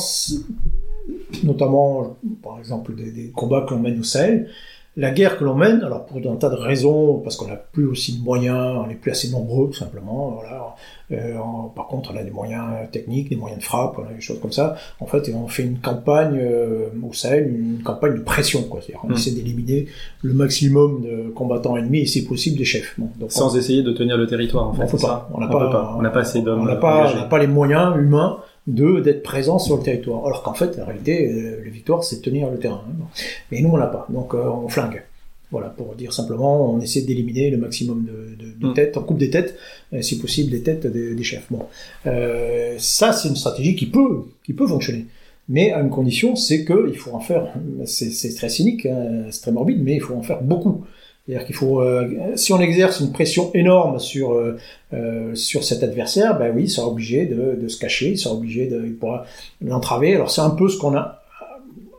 notamment, 1.43 2.17
par 2.41 2.57
exemple, 2.57 2.95
des, 2.95 3.11
des 3.11 3.29
combats 3.29 3.63
que 3.67 3.75
l'on 3.75 3.79
mène 3.81 3.99
au 3.99 4.03
Sahel 4.03 4.49
la 4.97 5.11
guerre 5.11 5.37
que 5.37 5.43
l'on 5.43 5.55
mène, 5.55 5.83
alors 5.83 6.05
pour 6.05 6.17
un 6.17 6.35
tas 6.37 6.49
de 6.49 6.55
raisons, 6.55 7.19
parce 7.19 7.35
qu'on 7.35 7.47
n'a 7.47 7.57
plus 7.57 7.85
aussi 7.85 8.17
de 8.17 8.23
moyens, 8.23 8.77
on 8.81 8.87
n'est 8.87 8.95
plus 8.95 9.11
assez 9.11 9.29
nombreux 9.29 9.67
tout 9.67 9.73
simplement. 9.73 10.39
Voilà. 10.39 10.75
Euh, 11.11 11.35
par 11.75 11.87
contre, 11.87 12.11
on 12.13 12.17
a 12.17 12.23
des 12.23 12.31
moyens 12.31 12.89
techniques, 12.91 13.29
des 13.29 13.35
moyens 13.35 13.59
de 13.59 13.65
frappe, 13.65 13.97
des 14.15 14.21
choses 14.21 14.39
comme 14.39 14.53
ça. 14.53 14.77
En 15.01 15.05
fait, 15.05 15.29
on 15.35 15.47
fait 15.47 15.63
une 15.63 15.79
campagne 15.79 16.39
euh, 16.39 16.87
au 17.07 17.13
Sahel, 17.13 17.53
une 17.53 17.83
campagne 17.83 18.15
de 18.15 18.21
pression. 18.21 18.63
Quoi. 18.63 18.79
on 19.03 19.09
mm. 19.09 19.13
essaie 19.13 19.31
d'éliminer 19.31 19.87
le 20.23 20.33
maximum 20.33 21.01
de 21.01 21.29
combattants 21.29 21.75
ennemis 21.75 22.01
et, 22.01 22.05
si 22.05 22.25
possible, 22.25 22.57
des 22.57 22.65
chefs. 22.65 22.95
Bon, 22.97 23.09
donc, 23.19 23.31
Sans 23.33 23.55
essayer 23.57 23.83
de 23.83 23.91
tenir 23.91 24.17
le 24.17 24.27
territoire. 24.27 24.69
En 24.69 24.73
fait, 24.73 24.91
on 24.93 24.97
pas. 24.97 25.29
On 25.33 25.41
n'a 25.41 25.47
pas, 25.47 25.95
on 25.97 26.01
n'a 26.01 26.09
pas 26.09 26.21
assez 26.21 26.41
d'hommes. 26.41 26.61
On 26.61 26.65
n'a 26.65 26.77
pas, 26.77 27.27
pas 27.29 27.39
les 27.39 27.47
moyens 27.47 27.95
humains 27.97 28.39
de 28.67 28.99
d'être 28.99 29.23
présent 29.23 29.59
sur 29.59 29.77
le 29.77 29.83
territoire. 29.83 30.25
Alors 30.25 30.43
qu'en 30.43 30.53
fait, 30.53 30.79
en 30.79 30.85
réalité, 30.85 31.31
euh, 31.31 31.61
la 31.63 31.69
victoire, 31.69 32.03
c'est 32.03 32.21
tenir 32.21 32.49
le 32.49 32.57
terrain. 32.57 32.83
Hein. 32.87 33.05
Mais 33.51 33.61
nous, 33.61 33.69
on 33.69 33.77
l'a 33.77 33.87
pas. 33.87 34.07
Donc, 34.09 34.33
euh, 34.33 34.49
on 34.49 34.67
flingue. 34.67 35.03
Voilà, 35.51 35.69
pour 35.69 35.95
dire 35.95 36.11
simplement, 36.11 36.73
on 36.73 36.81
essaie 36.81 37.03
d'éliminer 37.03 37.49
le 37.49 37.57
maximum 37.57 38.03
de, 38.03 38.35
de, 38.43 38.51
de 38.59 38.67
mm. 38.67 38.73
têtes, 38.73 38.97
on 38.97 39.03
coupe 39.03 39.19
des 39.19 39.29
têtes, 39.29 39.55
euh, 39.93 40.01
si 40.01 40.19
possible 40.19 40.51
des 40.51 40.61
têtes 40.63 40.87
des, 40.87 41.13
des 41.13 41.23
chefs. 41.23 41.45
Bon, 41.51 41.65
euh, 42.07 42.75
ça 42.79 43.13
c'est 43.13 43.29
une 43.29 43.35
stratégie 43.35 43.75
qui 43.75 43.85
peut, 43.85 44.23
qui 44.43 44.53
peut 44.53 44.67
fonctionner, 44.67 45.05
mais 45.47 45.71
à 45.71 45.81
une 45.81 45.91
condition, 45.91 46.35
c'est 46.35 46.65
qu'il 46.65 46.97
faut 46.97 47.11
en 47.11 47.19
faire. 47.19 47.53
C'est 47.85 48.35
très 48.35 48.49
cynique, 48.49 48.87
hein, 48.87 49.27
c'est 49.29 49.43
très 49.43 49.51
morbide, 49.51 49.81
mais 49.83 49.95
il 49.95 50.01
faut 50.01 50.15
en 50.15 50.23
faire 50.23 50.41
beaucoup. 50.41 50.83
C'est-à-dire 51.25 51.45
qu'il 51.45 51.55
faut, 51.55 51.81
euh, 51.81 52.07
si 52.35 52.53
on 52.53 52.59
exerce 52.59 52.99
une 52.99 53.11
pression 53.11 53.49
énorme 53.53 53.99
sur 53.99 54.33
euh, 54.33 54.57
euh, 54.93 55.33
sur 55.33 55.63
cet 55.63 55.81
adversaire, 55.81 56.37
ben 56.37 56.53
oui, 56.55 56.63
il 56.63 56.69
sera 56.69 56.87
obligé 56.87 57.25
de, 57.25 57.57
de 57.59 57.67
se 57.67 57.79
cacher, 57.79 58.11
il 58.11 58.17
sera 58.17 58.35
obligé 58.35 58.67
de, 58.67 58.83
il 58.85 58.95
pourra 58.95 59.25
l'entraver. 59.61 60.13
Alors 60.13 60.29
c'est 60.29 60.41
un 60.41 60.51
peu 60.51 60.69
ce 60.69 60.77
qu'on 60.77 60.95
a 60.95 61.23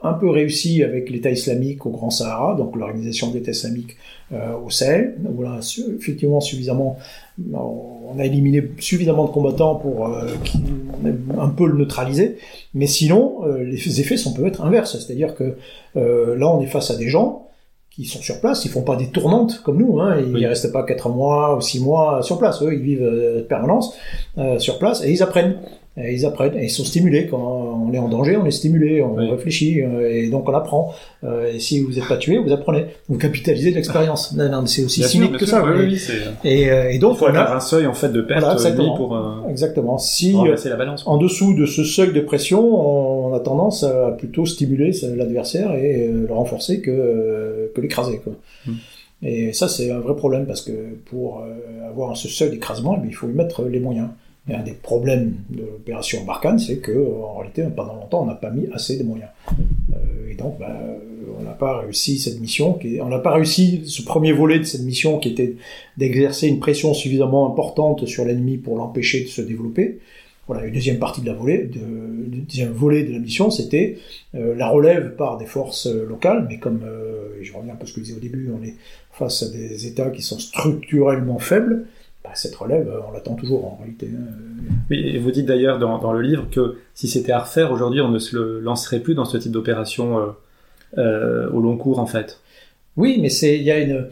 un 0.03 0.13
peu 0.13 0.31
réussi 0.31 0.83
avec 0.83 1.11
l'État 1.11 1.31
islamique 1.31 1.85
au 1.87 1.91
Grand 1.91 2.11
Sahara, 2.11 2.55
donc 2.55 2.77
l'organisation 2.77 3.31
de 3.31 3.35
l'État 3.35 3.51
islamique 3.51 3.97
euh, 4.33 4.53
au 4.65 4.71
Sahel. 4.71 5.17
où 5.25 5.43
là, 5.43 5.59
effectivement, 5.99 6.41
suffisamment, 6.41 6.99
on 7.53 8.19
a 8.19 8.25
éliminé 8.25 8.63
suffisamment 8.79 9.25
de 9.25 9.31
combattants 9.31 9.77
pour 9.77 10.09
euh, 10.09 10.27
un 11.39 11.49
peu 11.49 11.67
le 11.67 11.77
neutraliser. 11.77 12.37
Mais 12.75 12.87
sinon, 12.87 13.41
euh, 13.47 13.63
les 13.63 14.01
effets 14.01 14.17
sont 14.17 14.33
peut-être 14.33 14.63
inverses, 14.63 14.99
c'est-à-dire 14.99 15.35
que 15.35 15.57
euh, 15.97 16.37
là, 16.37 16.49
on 16.49 16.61
est 16.61 16.67
face 16.67 16.91
à 16.91 16.97
des 16.97 17.09
gens 17.09 17.49
qui 17.97 18.05
sont 18.05 18.21
sur 18.21 18.41
place, 18.41 18.67
ils 18.67 18.71
font 18.71 18.83
pas 18.83 18.97
des 18.97 19.09
tournantes 19.09 19.63
comme 19.65 19.79
nous, 19.79 20.01
hein, 20.01 20.19
ils 20.19 20.35
oui. 20.35 20.47
restent 20.47 20.71
pas 20.71 20.83
quatre 20.83 21.09
mois 21.09 21.57
ou 21.57 21.63
six 21.63 21.81
mois 21.81 22.21
sur 22.23 22.39
place, 22.39 22.63
eux 22.63 22.75
ils 22.75 22.83
vivent 22.83 23.03
euh, 23.03 23.43
permanence 23.43 23.95
euh, 24.37 24.59
sur 24.59 24.79
place 24.79 25.03
et 25.03 25.11
ils 25.11 25.23
apprennent. 25.23 25.57
Et 25.99 26.13
ils 26.13 26.27
apprennent, 26.27 26.55
et 26.59 26.65
ils 26.65 26.71
sont 26.71 26.85
stimulés. 26.85 27.27
Quand 27.27 27.39
on 27.39 27.91
est 27.91 27.99
en 27.99 28.09
danger, 28.09 28.37
on 28.37 28.45
est 28.45 28.51
stimulé, 28.51 29.01
on 29.01 29.17
oui. 29.17 29.31
réfléchit, 29.31 29.81
euh, 29.81 30.13
et 30.13 30.29
donc 30.29 30.47
on 30.47 30.53
apprend. 30.53 30.95
Euh, 31.25 31.55
et 31.55 31.59
si 31.59 31.81
vous 31.81 31.93
n'êtes 31.93 32.07
pas 32.07 32.19
tué, 32.19 32.37
vous 32.37 32.53
apprenez. 32.53 32.85
Vous 33.09 33.17
capitalisez 33.17 33.71
de 33.71 33.77
l'expérience. 33.77 34.33
Non, 34.37 34.51
non, 34.51 34.67
c'est 34.67 34.85
aussi 34.85 35.01
bien 35.01 35.09
cynique 35.09 35.39
que 35.39 35.47
ça. 35.47 35.65
Oui, 35.65 35.87
oui, 35.87 36.03
et, 36.45 36.71
euh, 36.71 36.91
et, 36.91 36.99
donc, 36.99 37.15
il 37.15 37.19
faut 37.21 37.27
on 37.31 37.35
a 37.35 37.57
un 37.57 37.61
seuil 37.61 37.87
en 37.87 37.95
fait 37.95 38.11
de 38.11 38.21
perte 38.21 38.41
voilà, 38.41 38.55
exactement, 38.55 38.97
pour 38.97 39.17
euh, 39.17 39.49
exactement. 39.49 39.97
Si 39.97 40.35
la 40.65 40.77
balance, 40.77 41.07
en 41.07 41.17
dessous 41.17 41.55
de 41.55 41.65
ce 41.65 41.85
seuil 41.85 42.13
de 42.13 42.21
pression, 42.21 42.61
on 42.61 43.26
a 43.37 43.41
tendance 43.41 43.85
à 43.85 44.11
plutôt 44.13 44.47
stimuler 44.47 44.93
l'adversaire 45.15 45.75
et 45.75 46.09
le 46.09 46.33
renforcer 46.33 46.81
que 46.81 47.71
que 47.75 47.81
l'écraser. 47.81 48.19
Quoi. 48.19 48.35
Mm. 48.67 48.73
Et 49.23 49.53
ça, 49.53 49.69
c'est 49.69 49.91
un 49.91 50.01
vrai 50.01 50.15
problème 50.15 50.47
parce 50.47 50.61
que 50.61 50.73
pour 51.07 51.43
avoir 51.89 52.17
ce 52.17 52.29
seuil 52.29 52.51
d'écrasement, 52.51 53.01
eh 53.03 53.07
il 53.07 53.15
faut 53.15 53.29
y 53.29 53.33
mettre 53.33 53.65
les 53.65 53.81
moyens. 53.81 54.09
Et 54.49 54.55
un 54.55 54.63
des 54.63 54.73
problèmes 54.73 55.35
de 55.51 55.63
l'opération 55.63 56.25
Barkhane, 56.25 56.61
c'est 56.61 56.77
que 56.77 56.93
en 56.93 57.39
réalité, 57.39 57.65
pendant 57.75 57.95
longtemps, 57.95 58.23
on 58.23 58.27
n'a 58.27 58.35
pas 58.35 58.51
mis 58.51 58.69
assez 58.73 58.97
de 58.97 59.03
moyens. 59.03 59.31
Euh, 59.51 60.31
et 60.31 60.35
donc, 60.37 60.59
bah, 60.61 60.79
on 61.39 61.43
n'a 61.43 61.51
pas 61.51 61.81
réussi 61.81 62.21
cette 62.21 62.41
mission. 62.41 62.75
Qui 62.75 62.97
est, 62.97 63.01
on 63.01 63.09
n'a 63.09 63.19
pas 63.19 63.33
réussi 63.33 63.83
ce 63.87 64.03
premier 64.03 64.33
volet 64.33 64.61
de 64.61 64.65
cette 64.65 64.83
mission, 64.83 65.19
qui 65.19 65.31
était 65.31 65.57
d'exercer 65.97 66.47
une 66.47 66.61
pression 66.61 66.95
suffisamment 66.95 67.51
importante 67.51 68.07
sur 68.07 68.25
l'ennemi 68.25 68.57
pour 68.57 68.77
l'empêcher 68.77 69.25
de 69.25 69.29
se 69.29 69.43
développer. 69.43 69.99
voilà, 70.47 70.65
une 70.65 70.75
deuxième 70.75 71.01
partie 71.01 71.23
de 71.23 71.27
la 71.27 71.35
volée, 71.35 71.65
de, 71.65 71.81
le 72.31 72.43
deuxième 72.43 72.73
volet 72.73 73.05
de 73.05 73.13
la 73.13 73.19
mission, 73.19 73.51
c'était 73.51 73.99
la 74.35 74.69
relève 74.69 75.15
par 75.17 75.39
des 75.39 75.47
forces 75.47 75.87
locales, 75.87 76.47
mais 76.49 76.59
comme 76.59 76.81
je 77.41 77.53
reviens 77.53 77.73
un 77.73 77.77
peu 77.77 77.85
à 77.85 77.87
ce 77.87 77.93
que 77.93 78.01
je 78.01 78.07
disais 78.07 78.17
au 78.17 78.21
début, 78.21 78.51
on 78.59 78.63
est 78.65 78.75
face 79.13 79.43
à 79.43 79.49
des 79.49 79.87
États 79.87 80.11
qui 80.11 80.23
sont 80.23 80.39
structurellement 80.39 81.39
faibles. 81.39 81.87
Bah, 82.25 82.31
cette 82.35 82.55
relève, 82.57 82.91
on 83.09 83.13
l'attend 83.13 83.35
toujours 83.35 83.65
en 83.65 83.77
réalité. 83.77 84.09
Hein. 84.13 84.75
Oui, 84.91 84.99
et 84.99 85.19
vous 85.19 85.31
dites 85.31 85.47
d'ailleurs 85.47 85.79
dans, 85.79 85.99
dans, 85.99 86.13
le 86.13 86.23
livre 86.23 86.49
que 86.51 86.77
si 86.95 87.09
c'était 87.09 87.33
à 87.33 87.41
refaire 87.41 87.73
aujourd'hui, 87.73 88.01
on 88.01 88.09
ne 88.09 88.19
se 88.19 88.37
le 88.37 88.61
lancerait 88.61 89.01
plus 89.01 89.15
dans 89.15 89.25
ce 89.25 89.39
type 89.39 89.53
d'opération 89.53 90.35
au 90.97 91.61
long 91.61 91.77
cours 91.77 91.99
en 91.99 92.07
fait. 92.07 92.41
Oui, 92.97 93.19
mais 93.21 93.29
c'est 93.29 93.57
il 93.57 93.63
y 93.63 93.71
a 93.71 93.79
une 93.79 94.09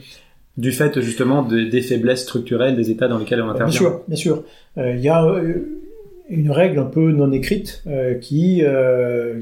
du 0.57 0.71
fait 0.71 1.01
justement 1.01 1.43
des 1.43 1.83
faiblesses 1.83 2.23
structurelles 2.23 2.77
des 2.77 2.91
États 2.91 3.09
dans 3.09 3.19
lesquels 3.19 3.43
on 3.43 3.49
intervient. 3.49 3.67
Bien 3.67 3.79
sûr, 3.79 4.03
bien 4.07 4.17
sûr. 4.17 4.45
Euh, 4.79 4.95
il 4.95 5.01
y 5.01 5.09
a 5.09 5.25
euh, 5.25 5.55
une 6.29 6.51
règle 6.51 6.79
un 6.79 6.85
peu 6.85 7.13
non 7.13 7.31
écrite 7.33 7.83
euh, 7.87 8.15
qui 8.15 8.63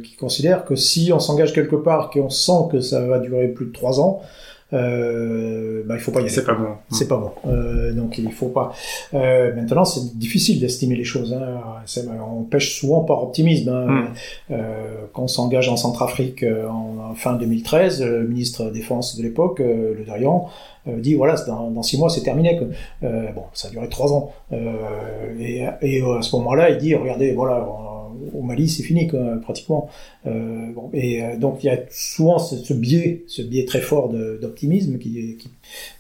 qui 0.03 0.17
considère 0.17 0.65
que 0.65 0.75
si 0.75 1.13
on 1.13 1.21
s'engage 1.21 1.53
quelque 1.53 1.77
part, 1.77 2.11
qu'on 2.11 2.31
sent 2.31 2.69
que 2.71 2.81
ça 2.81 3.07
va 3.07 3.19
durer 3.19 3.49
plus 3.49 3.67
de 3.67 3.73
trois 3.73 4.01
ans, 4.01 4.23
euh, 4.73 5.83
bah, 5.87 5.95
il 5.97 6.01
faut 6.01 6.13
pas 6.13 6.21
y 6.21 6.23
aller. 6.23 6.31
C'est 6.31 6.45
pas 6.45 6.55
bon. 6.55 6.69
C'est 6.91 7.09
pas 7.09 7.17
bon. 7.17 7.33
Euh, 7.47 7.93
donc 7.93 8.19
il 8.19 8.33
faut 8.33 8.49
pas. 8.49 8.73
Euh, 9.15 9.55
maintenant, 9.55 9.85
c'est 9.85 10.17
difficile 10.17 10.61
d'estimer 10.61 10.97
les 10.97 11.05
choses. 11.05 11.33
Hein. 11.33 11.61
On 12.37 12.43
pêche 12.43 12.79
souvent 12.79 13.01
par 13.01 13.23
optimisme. 13.23 13.69
Hein. 13.69 13.87
Hmm. 13.87 14.07
Euh, 14.53 15.07
quand 15.13 15.23
on 15.23 15.29
s'engage 15.29 15.69
en 15.69 15.77
Centrafrique 15.77 16.43
euh, 16.43 16.69
en, 16.69 17.15
fin 17.15 17.35
2013, 17.35 18.03
le 18.03 18.27
ministre 18.27 18.65
de 18.65 18.71
Défense 18.71 19.17
de 19.17 19.23
l'époque, 19.23 19.61
euh, 19.61 19.95
Le 19.99 20.05
Darian, 20.05 20.49
dit 20.87 21.15
voilà, 21.15 21.37
dans, 21.47 21.71
dans, 21.71 21.83
six 21.83 21.97
mois 21.97 22.11
c'est 22.11 22.23
terminé. 22.23 22.59
bon, 23.03 23.45
ça 23.53 23.69
a 23.69 23.71
duré 23.71 23.89
trois 23.89 24.13
ans. 24.13 24.33
et, 24.51 25.65
et 25.81 26.03
à 26.03 26.23
ce 26.23 26.35
moment-là, 26.37 26.71
il 26.71 26.79
dit 26.79 26.95
regardez, 26.97 27.33
voilà 27.33 27.69
au 28.33 28.43
Mali, 28.43 28.69
c'est 28.69 28.83
fini 28.83 29.07
quoi, 29.09 29.21
pratiquement. 29.43 29.89
Euh, 30.27 30.73
bon, 30.75 30.91
et 30.93 31.23
euh, 31.23 31.37
donc 31.37 31.63
il 31.63 31.67
y 31.67 31.71
a 31.71 31.79
souvent 31.91 32.39
ce, 32.39 32.73
biais, 32.75 33.25
ce 33.27 33.43
biais 33.43 33.65
très 33.65 33.81
fort 33.81 34.09
d'optimisme 34.11 34.99
qui, 34.99 35.37
qui, 35.39 35.49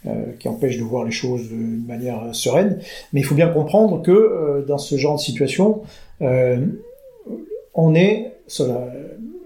euh, 0.06 0.32
qui, 0.38 0.48
empêche 0.48 0.78
de 0.78 0.82
voir 0.82 1.04
les 1.04 1.10
choses 1.10 1.48
d'une 1.48 1.84
manière 1.86 2.34
sereine. 2.34 2.78
Mais 3.12 3.20
il 3.20 3.24
faut 3.24 3.34
bien 3.34 3.48
comprendre 3.48 4.02
que 4.02 4.64
dans 4.66 4.78
ce 4.78 4.96
genre 4.96 5.16
de 5.16 5.20
situation, 5.20 5.82
on 6.20 7.94
est 7.94 8.32
sur 8.46 8.66
la 8.66 8.86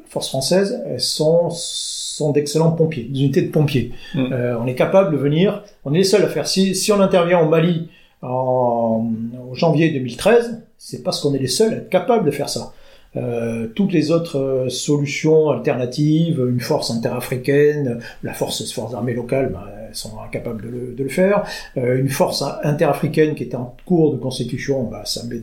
force 0.09 0.29
française, 0.29 0.83
elles 0.87 1.01
sont 1.01 1.51
sont 1.51 2.33
d'excellents 2.33 2.71
pompiers, 2.73 3.05
des 3.05 3.21
unités 3.21 3.43
de 3.43 3.51
pompiers. 3.51 3.93
Mm. 4.15 4.33
on 4.61 4.67
est 4.67 4.75
capable 4.75 5.13
de 5.13 5.19
venir, 5.19 5.63
on 5.85 5.93
est 5.93 5.99
les 5.99 6.05
seuls 6.05 6.25
à 6.25 6.29
faire. 6.29 6.47
Si, 6.47 6.75
si 6.75 6.91
on 6.91 7.01
intervient 7.01 7.41
au 7.41 7.49
Mali 7.49 7.89
en, 8.27 9.11
janvier 9.53 9.91
2013, 9.91 10.63
c'est 10.79 11.03
parce 11.03 11.21
qu'on 11.21 11.35
est 11.35 11.39
les 11.39 11.47
seuls 11.47 11.73
à 11.73 11.77
être 11.77 11.89
capables 11.89 12.27
de 12.27 12.31
faire 12.31 12.49
ça. 12.49 12.73
Euh, 13.17 13.69
toutes 13.75 13.93
les 13.93 14.11
autres 14.11 14.39
euh, 14.39 14.69
solutions 14.69 15.51
alternatives, 15.51 16.39
une 16.39 16.61
force 16.61 16.91
interafricaine, 16.91 18.01
la 18.23 18.35
force, 18.35 18.61
les 18.61 18.67
forces 18.67 18.93
armées 18.93 19.15
ben, 19.15 19.49
elles 19.89 19.95
sont 19.95 20.21
incapables 20.21 20.63
de 20.63 21.03
le, 21.03 21.09
faire. 21.09 21.45
Euh, 21.79 21.99
une 21.99 22.11
force 22.11 22.45
interafricaine 22.63 23.35
qui 23.35 23.45
est 23.45 23.55
en 23.55 23.75
cours 23.87 24.13
de 24.13 24.19
constitution, 24.19 24.83
ben, 24.85 25.03
ça 25.05 25.23
met 25.25 25.41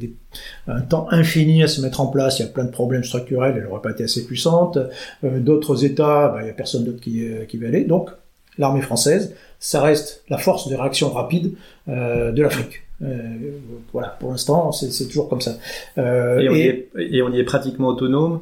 un 0.67 0.81
temps 0.81 1.07
infini 1.09 1.63
à 1.63 1.67
se 1.67 1.81
mettre 1.81 1.99
en 1.99 2.07
place. 2.07 2.37
Il 2.39 2.43
y 2.43 2.45
a 2.45 2.49
plein 2.49 2.65
de 2.65 2.71
problèmes 2.71 3.03
structurels, 3.03 3.55
elle 3.57 3.63
n'aurait 3.63 3.81
pas 3.81 3.91
été 3.91 4.03
assez 4.03 4.25
puissante. 4.25 4.77
D'autres 5.23 5.83
États, 5.83 6.29
ben, 6.29 6.41
il 6.41 6.45
n'y 6.45 6.51
a 6.51 6.53
personne 6.53 6.83
d'autre 6.83 7.01
qui, 7.01 7.25
qui 7.47 7.57
veut 7.57 7.67
aller. 7.67 7.85
Donc, 7.85 8.11
l'armée 8.59 8.81
française, 8.81 9.33
ça 9.63 9.81
reste 9.81 10.23
la 10.29 10.37
force 10.37 10.67
de 10.67 10.75
réaction 10.75 11.09
rapide 11.11 11.53
de 11.87 12.41
l'Afrique. 12.41 12.83
Euh, 13.03 13.57
voilà, 13.91 14.09
pour 14.19 14.31
l'instant, 14.31 14.71
c'est 14.71 15.07
toujours 15.07 15.29
comme 15.29 15.41
ça. 15.41 15.57
Euh, 15.97 16.39
et, 16.39 16.49
on 16.49 16.53
et... 16.53 16.89
et, 16.97 17.21
on 17.21 17.31
y 17.31 17.39
est 17.39 17.43
pratiquement 17.43 17.89
autonome. 17.89 18.41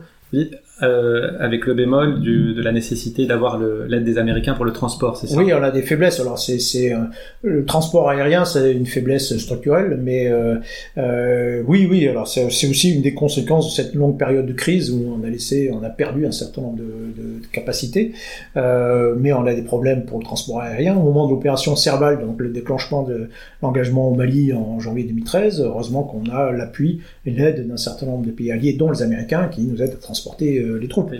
Euh, 0.83 1.37
avec 1.39 1.67
le 1.67 1.75
bémol 1.75 2.21
de 2.21 2.59
la 2.59 2.71
nécessité 2.71 3.27
d'avoir 3.27 3.59
l'aide 3.59 4.03
des 4.03 4.17
Américains 4.17 4.55
pour 4.55 4.65
le 4.65 4.71
transport, 4.71 5.15
c'est 5.15 5.27
ça? 5.27 5.37
Oui, 5.37 5.53
on 5.53 5.61
a 5.61 5.69
des 5.69 5.83
faiblesses. 5.83 6.19
Alors 6.19 6.39
c'est 6.39 6.91
euh, 6.91 6.97
le 7.43 7.65
transport 7.65 8.09
aérien, 8.09 8.45
c'est 8.45 8.71
une 8.71 8.87
faiblesse 8.87 9.37
structurelle, 9.37 9.99
mais 10.01 10.31
euh, 10.31 11.61
oui, 11.67 11.87
oui. 11.89 12.07
Alors 12.07 12.27
c'est 12.27 12.45
aussi 12.47 12.95
une 12.95 13.03
des 13.03 13.13
conséquences 13.13 13.69
de 13.69 13.83
cette 13.83 13.93
longue 13.93 14.17
période 14.17 14.47
de 14.47 14.53
crise 14.53 14.89
où 14.89 15.15
on 15.19 15.23
a 15.23 15.29
laissé, 15.29 15.69
on 15.71 15.83
a 15.83 15.89
perdu 15.89 16.25
un 16.25 16.31
certain 16.31 16.61
nombre 16.61 16.77
de, 16.77 16.83
de, 16.83 17.45
capacités, 17.51 18.13
mais 18.55 19.33
on 19.33 19.45
a 19.45 19.53
des 19.53 19.61
problèmes 19.61 20.05
pour 20.05 20.17
le 20.17 20.23
transport 20.23 20.61
aérien. 20.61 20.95
Au 20.95 21.03
moment 21.03 21.27
de 21.27 21.31
l'opération 21.31 21.75
Serval, 21.75 22.19
donc 22.21 22.39
le 22.39 22.49
déclenchement 22.49 23.03
de 23.03 23.29
l'engagement 23.61 24.09
au 24.09 24.15
Mali 24.15 24.51
en 24.53 24.79
janvier 24.79 25.03
2013, 25.03 25.61
heureusement 25.61 26.03
qu'on 26.03 26.31
a 26.31 26.51
l'appui 26.51 27.01
et 27.25 27.31
l'aide 27.31 27.67
d'un 27.67 27.77
certain 27.77 28.07
nombre 28.07 28.25
de 28.25 28.31
pays 28.31 28.51
alliés, 28.51 28.73
dont 28.73 28.89
les 28.89 29.03
Américains, 29.03 29.47
qui 29.47 29.61
nous 29.61 29.81
aident 29.81 29.93
à 29.93 30.01
transporter 30.01 30.60
les 30.61 30.87
troupes. 30.87 31.11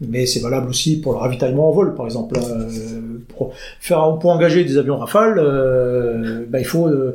Mais 0.00 0.24
c'est 0.24 0.40
valable 0.40 0.70
aussi 0.70 0.98
pour 0.98 1.12
le 1.12 1.18
ravitaillement 1.18 1.68
en 1.68 1.72
vol, 1.72 1.94
par 1.94 2.06
exemple. 2.06 2.34
Euh, 2.38 3.18
pour, 3.28 3.52
faire, 3.80 4.16
pour 4.18 4.30
engager 4.30 4.64
des 4.64 4.78
avions 4.78 4.96
Rafale, 4.96 5.38
euh, 5.38 6.46
bah, 6.48 6.58
il 6.58 6.64
faut 6.64 6.88
euh, 6.88 7.12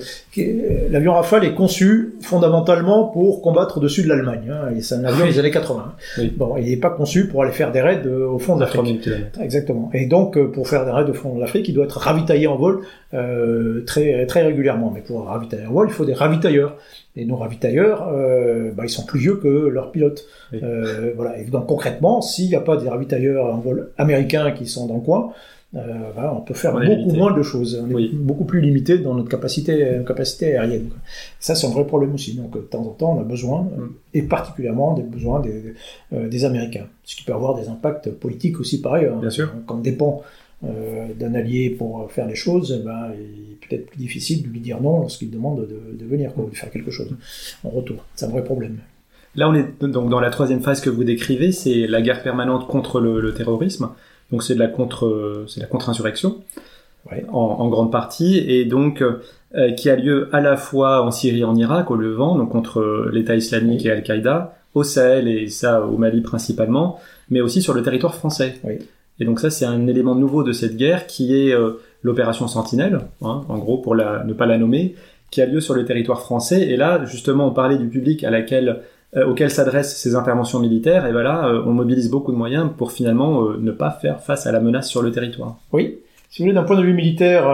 l'avion 0.91 1.13
Rafale 1.13 1.45
est 1.45 1.55
conçu 1.55 2.13
fondamentalement 2.21 3.05
pour 3.05 3.41
combattre 3.41 3.79
au-dessus 3.79 4.03
de 4.03 4.09
l'Allemagne. 4.09 4.51
Hein, 4.51 4.75
et 4.77 4.81
c'est 4.81 4.95
un 4.95 5.03
avion 5.03 5.25
des 5.25 5.39
années 5.39 5.49
80. 5.49 5.95
Bon, 6.37 6.57
il 6.57 6.65
n'est 6.65 6.77
pas 6.77 6.91
conçu 6.91 7.27
pour 7.27 7.41
aller 7.41 7.53
faire 7.53 7.71
des 7.71 7.81
raids 7.81 8.05
au 8.05 8.37
fond 8.37 8.55
de 8.55 8.61
l'Afrique. 8.61 9.09
Exactement. 9.41 9.89
Et 9.95 10.05
donc, 10.05 10.39
pour 10.51 10.67
faire 10.67 10.85
des 10.85 10.91
raids 10.91 11.09
au 11.09 11.13
fond 11.13 11.35
de 11.35 11.41
l'Afrique, 11.41 11.67
il 11.67 11.73
doit 11.73 11.85
être 11.85 11.97
ravitaillé 11.97 12.45
en 12.45 12.55
vol 12.55 12.81
très 13.87 14.27
très 14.27 14.43
régulièrement. 14.43 14.91
Mais 14.93 15.01
pour 15.01 15.25
ravitailler 15.25 15.65
en 15.65 15.73
vol, 15.73 15.87
il 15.89 15.93
faut 15.93 16.05
des 16.05 16.13
ravitailleurs. 16.13 16.77
Et 17.17 17.25
nos 17.25 17.37
ravitailleurs, 17.37 18.09
euh, 18.11 18.71
bah, 18.71 18.83
ils 18.85 18.89
sont 18.89 19.05
plus 19.05 19.19
vieux 19.19 19.35
que 19.35 19.47
leurs 19.47 19.91
pilotes. 19.91 20.25
Euh, 20.53 21.13
voilà. 21.15 21.39
Et 21.39 21.45
donc 21.45 21.67
concrètement, 21.67 22.21
s'il 22.21 22.47
n'y 22.47 22.55
a 22.55 22.61
pas 22.61 22.77
des 22.77 22.89
ravitailleurs 22.89 23.53
en 23.53 23.59
vol 23.59 23.91
américains 23.97 24.51
qui 24.51 24.67
sont 24.67 24.85
dans 24.87 24.95
le 24.95 25.01
coin, 25.01 25.31
euh, 25.75 26.11
on 26.33 26.41
peut 26.41 26.53
faire 26.53 26.73
beaucoup 26.73 27.15
moins 27.15 27.35
de 27.35 27.41
choses. 27.41 27.83
On 27.83 27.97
est 27.97 28.13
beaucoup 28.13 28.45
plus 28.45 28.61
limité 28.61 28.97
dans 28.97 29.13
notre 29.13 29.29
capacité, 29.29 30.01
capacité 30.07 30.55
aérienne. 30.57 30.89
Ça, 31.39 31.55
c'est 31.55 31.67
un 31.67 31.71
vrai 31.71 31.85
problème 31.85 32.13
aussi. 32.13 32.35
Donc, 32.35 32.53
de 32.53 32.61
temps 32.61 32.81
en 32.81 32.91
temps, 32.91 33.17
on 33.17 33.21
a 33.21 33.23
besoin, 33.23 33.63
mm. 33.63 33.89
et 34.13 34.21
particulièrement 34.21 34.93
des 34.93 35.03
besoins 35.03 35.41
des, 35.41 35.73
euh, 36.13 36.29
des 36.29 36.45
Américains. 36.45 36.87
Ce 37.03 37.15
qui 37.15 37.23
peut 37.23 37.33
avoir 37.33 37.55
des 37.55 37.67
impacts 37.67 38.09
politiques 38.09 38.59
aussi 38.59 38.81
pareil. 38.81 39.07
Hein. 39.07 39.17
Bien 39.19 39.29
sûr. 39.29 39.51
Quand 39.65 39.75
on 39.75 39.79
dépend 39.79 40.21
euh, 40.63 41.13
d'un 41.13 41.33
allié 41.35 41.69
pour 41.69 42.09
faire 42.11 42.27
les 42.27 42.35
choses, 42.35 42.79
eh 42.79 42.83
ben, 42.83 43.11
il 43.13 43.53
est 43.53 43.67
peut-être 43.67 43.87
plus 43.87 43.97
difficile 43.97 44.43
de 44.43 44.47
lui 44.47 44.59
dire 44.59 44.81
non 44.81 45.01
lorsqu'il 45.01 45.29
demande 45.29 45.67
de, 45.67 46.05
venir, 46.05 46.33
quoi, 46.33 46.45
de 46.49 46.55
faire 46.55 46.71
quelque 46.71 46.91
chose 46.91 47.15
en 47.63 47.69
retour. 47.69 47.97
C'est 48.15 48.25
un 48.25 48.29
vrai 48.29 48.43
problème. 48.43 48.77
Là, 49.35 49.49
on 49.49 49.53
est 49.53 49.83
donc 49.83 50.09
dans 50.09 50.21
la 50.21 50.29
troisième 50.29 50.61
phase 50.61 50.79
que 50.79 50.89
vous 50.89 51.03
décrivez, 51.03 51.51
c'est 51.51 51.87
la 51.87 52.01
guerre 52.01 52.23
permanente 52.23 52.67
contre 52.67 53.01
le, 53.01 53.33
terrorisme. 53.33 53.89
Donc 54.31 54.43
c'est 54.43 54.55
de 54.55 54.59
la 54.59 54.67
contre, 54.67 55.45
c'est 55.47 55.59
la 55.59 55.67
contre-insurrection 55.67 56.41
en, 57.31 57.69
grande 57.69 57.91
partie, 57.91 58.37
et 58.37 58.65
donc 58.65 59.01
euh, 59.01 59.71
qui 59.73 59.89
a 59.89 59.95
lieu 59.95 60.29
à 60.33 60.41
la 60.41 60.57
fois 60.57 61.05
en 61.05 61.11
Syrie, 61.11 61.41
et 61.41 61.43
en 61.43 61.55
Irak, 61.55 61.91
au 61.91 61.95
Levant, 61.95 62.37
donc 62.37 62.49
contre 62.49 63.09
l'État 63.11 63.35
islamique 63.35 63.85
et 63.85 63.91
Al-Qaïda, 63.91 64.57
au 64.73 64.83
Sahel 64.83 65.27
et 65.27 65.47
ça 65.47 65.85
au 65.85 65.97
Mali 65.97 66.21
principalement, 66.21 66.99
mais 67.29 67.41
aussi 67.41 67.61
sur 67.61 67.73
le 67.73 67.81
territoire 67.81 68.15
français. 68.15 68.55
Oui. 68.63 68.79
Et 69.19 69.25
donc 69.25 69.39
ça, 69.39 69.49
c'est 69.49 69.65
un 69.65 69.87
élément 69.87 70.15
nouveau 70.15 70.43
de 70.43 70.51
cette 70.51 70.75
guerre 70.75 71.07
qui 71.07 71.35
est 71.35 71.53
euh, 71.53 71.81
l'opération 72.03 72.47
Sentinelle, 72.47 72.99
hein, 73.21 73.43
en 73.47 73.57
gros 73.57 73.77
pour 73.77 73.95
la, 73.95 74.23
ne 74.25 74.33
pas 74.33 74.45
la 74.45 74.57
nommer, 74.57 74.95
qui 75.31 75.41
a 75.41 75.45
lieu 75.45 75.61
sur 75.61 75.73
le 75.73 75.85
territoire 75.85 76.21
français. 76.21 76.67
Et 76.67 76.77
là, 76.77 77.03
justement, 77.05 77.47
on 77.47 77.51
parlait 77.51 77.77
du 77.77 77.87
public 77.87 78.23
à 78.23 78.29
laquelle, 78.29 78.81
euh, 79.15 79.25
auquel 79.25 79.49
s'adressent 79.49 79.95
ces 79.95 80.15
interventions 80.15 80.59
militaires. 80.59 81.05
Et 81.05 81.13
ben 81.13 81.23
là, 81.23 81.47
euh, 81.47 81.63
on 81.65 81.71
mobilise 81.71 82.09
beaucoup 82.09 82.31
de 82.31 82.37
moyens 82.37 82.69
pour 82.77 82.91
finalement 82.91 83.49
ne 83.49 83.71
pas 83.71 83.91
faire 83.91 84.21
face 84.21 84.45
à 84.47 84.51
la 84.51 84.59
menace 84.59 84.89
sur 84.89 85.01
le 85.01 85.11
territoire. 85.11 85.57
Oui. 85.71 85.99
Si 86.29 86.41
vous 86.41 86.45
voulez, 86.45 86.55
d'un 86.55 86.63
point 86.63 86.77
de 86.77 86.83
vue 86.83 86.93
militaire, 86.93 87.47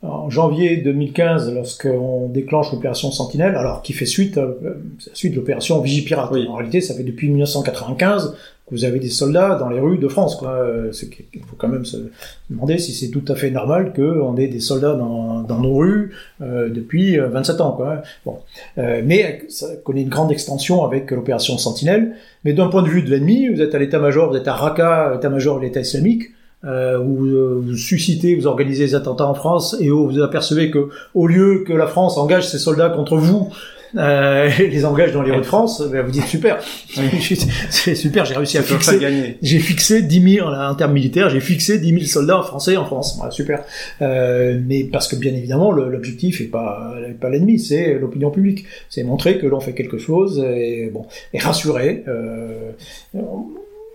en 0.00 0.30
janvier 0.30 0.78
2015, 0.78 1.52
lorsqu'on 1.52 2.28
déclenche 2.28 2.72
l'opération 2.72 3.10
Sentinelle, 3.10 3.54
alors 3.54 3.82
qui 3.82 3.92
fait 3.92 4.06
suite, 4.06 4.40
suite 5.12 5.32
de 5.32 5.36
l'opération 5.36 5.78
Vigipirate. 5.82 6.30
Oui. 6.32 6.46
En 6.48 6.54
réalité, 6.54 6.80
ça 6.80 6.94
fait 6.94 7.02
depuis 7.02 7.28
1995 7.28 8.34
vous 8.72 8.84
avez 8.84 8.98
des 8.98 9.10
soldats 9.10 9.56
dans 9.56 9.68
les 9.68 9.78
rues 9.78 9.98
de 9.98 10.08
France. 10.08 10.34
Quoi. 10.36 10.66
Il 11.34 11.40
faut 11.42 11.56
quand 11.56 11.68
même 11.68 11.84
se 11.84 11.98
demander 12.50 12.78
si 12.78 12.92
c'est 12.92 13.10
tout 13.10 13.24
à 13.28 13.36
fait 13.36 13.50
normal 13.50 13.92
qu'on 13.92 14.36
ait 14.36 14.48
des 14.48 14.60
soldats 14.60 14.94
dans, 14.94 15.58
nos 15.58 15.76
rues 15.76 16.14
euh, 16.40 16.70
depuis 16.70 17.18
27 17.18 17.60
euh, 17.60 17.64
ans. 17.64 17.72
Quoi. 17.72 18.02
Bon. 18.24 18.38
Euh, 18.78 19.02
mais 19.04 19.44
ça 19.48 19.66
connaît 19.84 20.02
une 20.02 20.08
grande 20.08 20.32
extension 20.32 20.84
avec 20.84 21.10
l'opération 21.10 21.58
Sentinelle. 21.58 22.14
Mais 22.44 22.54
d'un 22.54 22.68
point 22.68 22.82
de 22.82 22.88
vue 22.88 23.02
de 23.02 23.10
l'ennemi, 23.10 23.48
vous 23.48 23.60
êtes 23.60 23.74
à 23.74 23.78
l'état-major, 23.78 24.30
vous 24.30 24.36
êtes 24.36 24.48
à 24.48 24.54
Raqqa, 24.54 25.14
état-major 25.16 25.58
de 25.58 25.64
l'État 25.64 25.80
islamique, 25.80 26.30
euh, 26.64 26.98
où 26.98 27.62
vous 27.62 27.76
suscitez, 27.76 28.34
vous 28.34 28.46
organisez 28.46 28.86
des 28.86 28.94
attentats 28.94 29.26
en 29.26 29.34
France 29.34 29.76
et 29.80 29.90
où 29.90 30.08
vous 30.08 30.20
apercevez 30.20 30.70
que 30.70 30.88
au 31.14 31.26
lieu 31.26 31.64
que 31.66 31.72
la 31.72 31.86
France 31.86 32.16
engage 32.16 32.48
ses 32.48 32.58
soldats 32.58 32.88
contre 32.88 33.16
vous, 33.16 33.52
euh, 33.96 34.50
les 34.58 34.84
engage 34.84 35.12
dans 35.12 35.22
les 35.22 35.30
Hauts-de-France, 35.30 35.82
ben, 35.90 36.04
vous 36.04 36.10
dites 36.10 36.26
super, 36.26 36.58
c'est 37.70 37.94
super, 37.94 38.24
j'ai 38.24 38.34
réussi 38.34 38.58
à 38.58 38.62
fixer, 38.62 39.36
j'ai 39.42 39.58
fixé 39.58 40.02
10 40.02 40.34
000 40.36 40.48
en 40.48 40.74
termes 40.74 40.92
militaires, 40.92 41.30
j'ai 41.30 41.40
fixé 41.40 41.78
10 41.78 41.90
000 41.90 42.02
soldats 42.04 42.42
français 42.42 42.76
en 42.76 42.84
France, 42.84 43.20
super. 43.30 43.64
Euh, 44.00 44.60
mais 44.66 44.84
parce 44.84 45.08
que 45.08 45.16
bien 45.16 45.32
évidemment, 45.32 45.72
l'objectif 45.72 46.40
est 46.40 46.44
pas 46.44 46.94
pas 47.20 47.28
l'ennemi, 47.28 47.58
c'est 47.58 47.94
l'opinion 47.94 48.30
publique, 48.30 48.64
c'est 48.88 49.02
montrer 49.02 49.38
que 49.38 49.46
l'on 49.46 49.60
fait 49.60 49.72
quelque 49.72 49.98
chose 49.98 50.42
et 50.44 50.90
bon 50.92 51.06
et 51.32 51.38
rassurer. 51.38 52.04
Euh, 52.08 52.72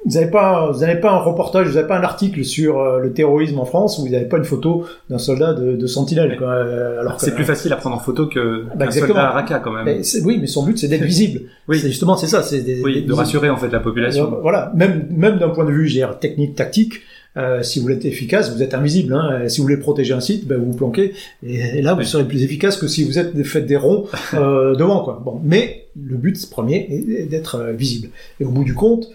vous 0.08 0.14
n'avez 0.14 0.32
pas, 0.32 0.72
vous 0.72 0.80
n'avez 0.80 1.02
pas 1.02 1.12
un 1.12 1.18
reportage, 1.18 1.68
vous 1.68 1.74
n'avez 1.74 1.88
pas 1.88 1.98
un 1.98 2.04
article 2.04 2.46
sur 2.46 2.80
euh, 2.80 3.00
le 3.00 3.12
terrorisme 3.12 3.60
en 3.60 3.66
France 3.66 4.00
où 4.00 4.04
vous 4.04 4.10
n'avez 4.10 4.26
pas 4.26 4.38
une 4.38 4.46
photo 4.46 4.86
d'un 5.10 5.18
soldat 5.18 5.54
de, 5.54 5.76
de 5.76 5.88
sentinelle. 5.88 6.38
Quoi. 6.38 6.48
Euh, 6.48 7.02
alors 7.02 7.20
c'est 7.20 7.36
plus 7.36 7.44
facile 7.44 7.74
à 7.74 7.76
prendre 7.76 7.98
en 7.98 8.00
photo 8.00 8.28
que 8.28 8.64
bah, 8.76 8.86
qu'un 8.86 8.92
soldat 8.92 9.28
à 9.28 9.32
Raqqa 9.32 9.60
quand 9.60 9.72
même. 9.72 9.84
Mais 9.84 10.02
oui, 10.24 10.38
mais 10.40 10.48
son 10.48 10.64
but 10.64 10.78
c'est 10.78 10.88
d'être 10.88 11.04
visible. 11.18 11.42
oui, 11.68 11.80
c'est 11.80 11.90
justement 11.90 12.16
c'est 12.16 12.28
ça, 12.28 12.42
c'est 12.42 12.64
oui, 12.84 13.04
de 13.04 13.14
rassurer 13.14 13.50
en 13.50 13.58
fait 13.58 13.70
la 13.70 13.82
population. 13.82 14.34
Euh, 14.34 14.40
voilà, 14.42 14.72
même 14.76 15.08
même 15.12 15.40
d'un 15.40 15.50
point 15.50 15.66
de 15.66 15.72
vue, 15.72 15.88
j'ai 15.88 16.08
technique, 16.22 16.56
tactique. 16.56 17.02
Euh, 17.36 17.62
si 17.62 17.80
vous 17.80 17.92
êtes 17.92 18.06
efficace, 18.06 18.52
vous 18.56 18.64
êtes 18.64 18.74
invisible. 18.74 19.14
Hein. 19.14 19.48
Si 19.48 19.60
vous 19.60 19.66
voulez 19.66 19.78
protéger 19.78 20.14
un 20.14 20.22
site, 20.22 20.48
ben, 20.48 20.58
vous 20.58 20.72
vous 20.72 20.78
planquez. 20.78 21.14
Et, 21.46 21.84
là, 21.84 21.94
vous 21.94 22.02
serez 22.02 22.28
plus 22.28 22.42
efficace 22.42 22.78
que 22.78 22.88
si 22.88 23.04
vous 23.04 23.20
êtes 23.20 23.44
faites 23.44 23.68
des 23.68 23.76
ronds 23.76 24.08
euh, 24.34 24.74
devant. 24.76 25.04
Quoi. 25.04 25.22
Bon, 25.24 25.40
mais 25.44 25.86
le 26.02 26.18
but 26.18 26.50
premier 26.50 26.88
est 26.90 27.30
d'être 27.30 27.74
visible. 27.78 28.10
Et 28.40 28.46
au 28.46 28.50
bout 28.50 28.64
du 28.64 28.74
compte, 28.74 29.08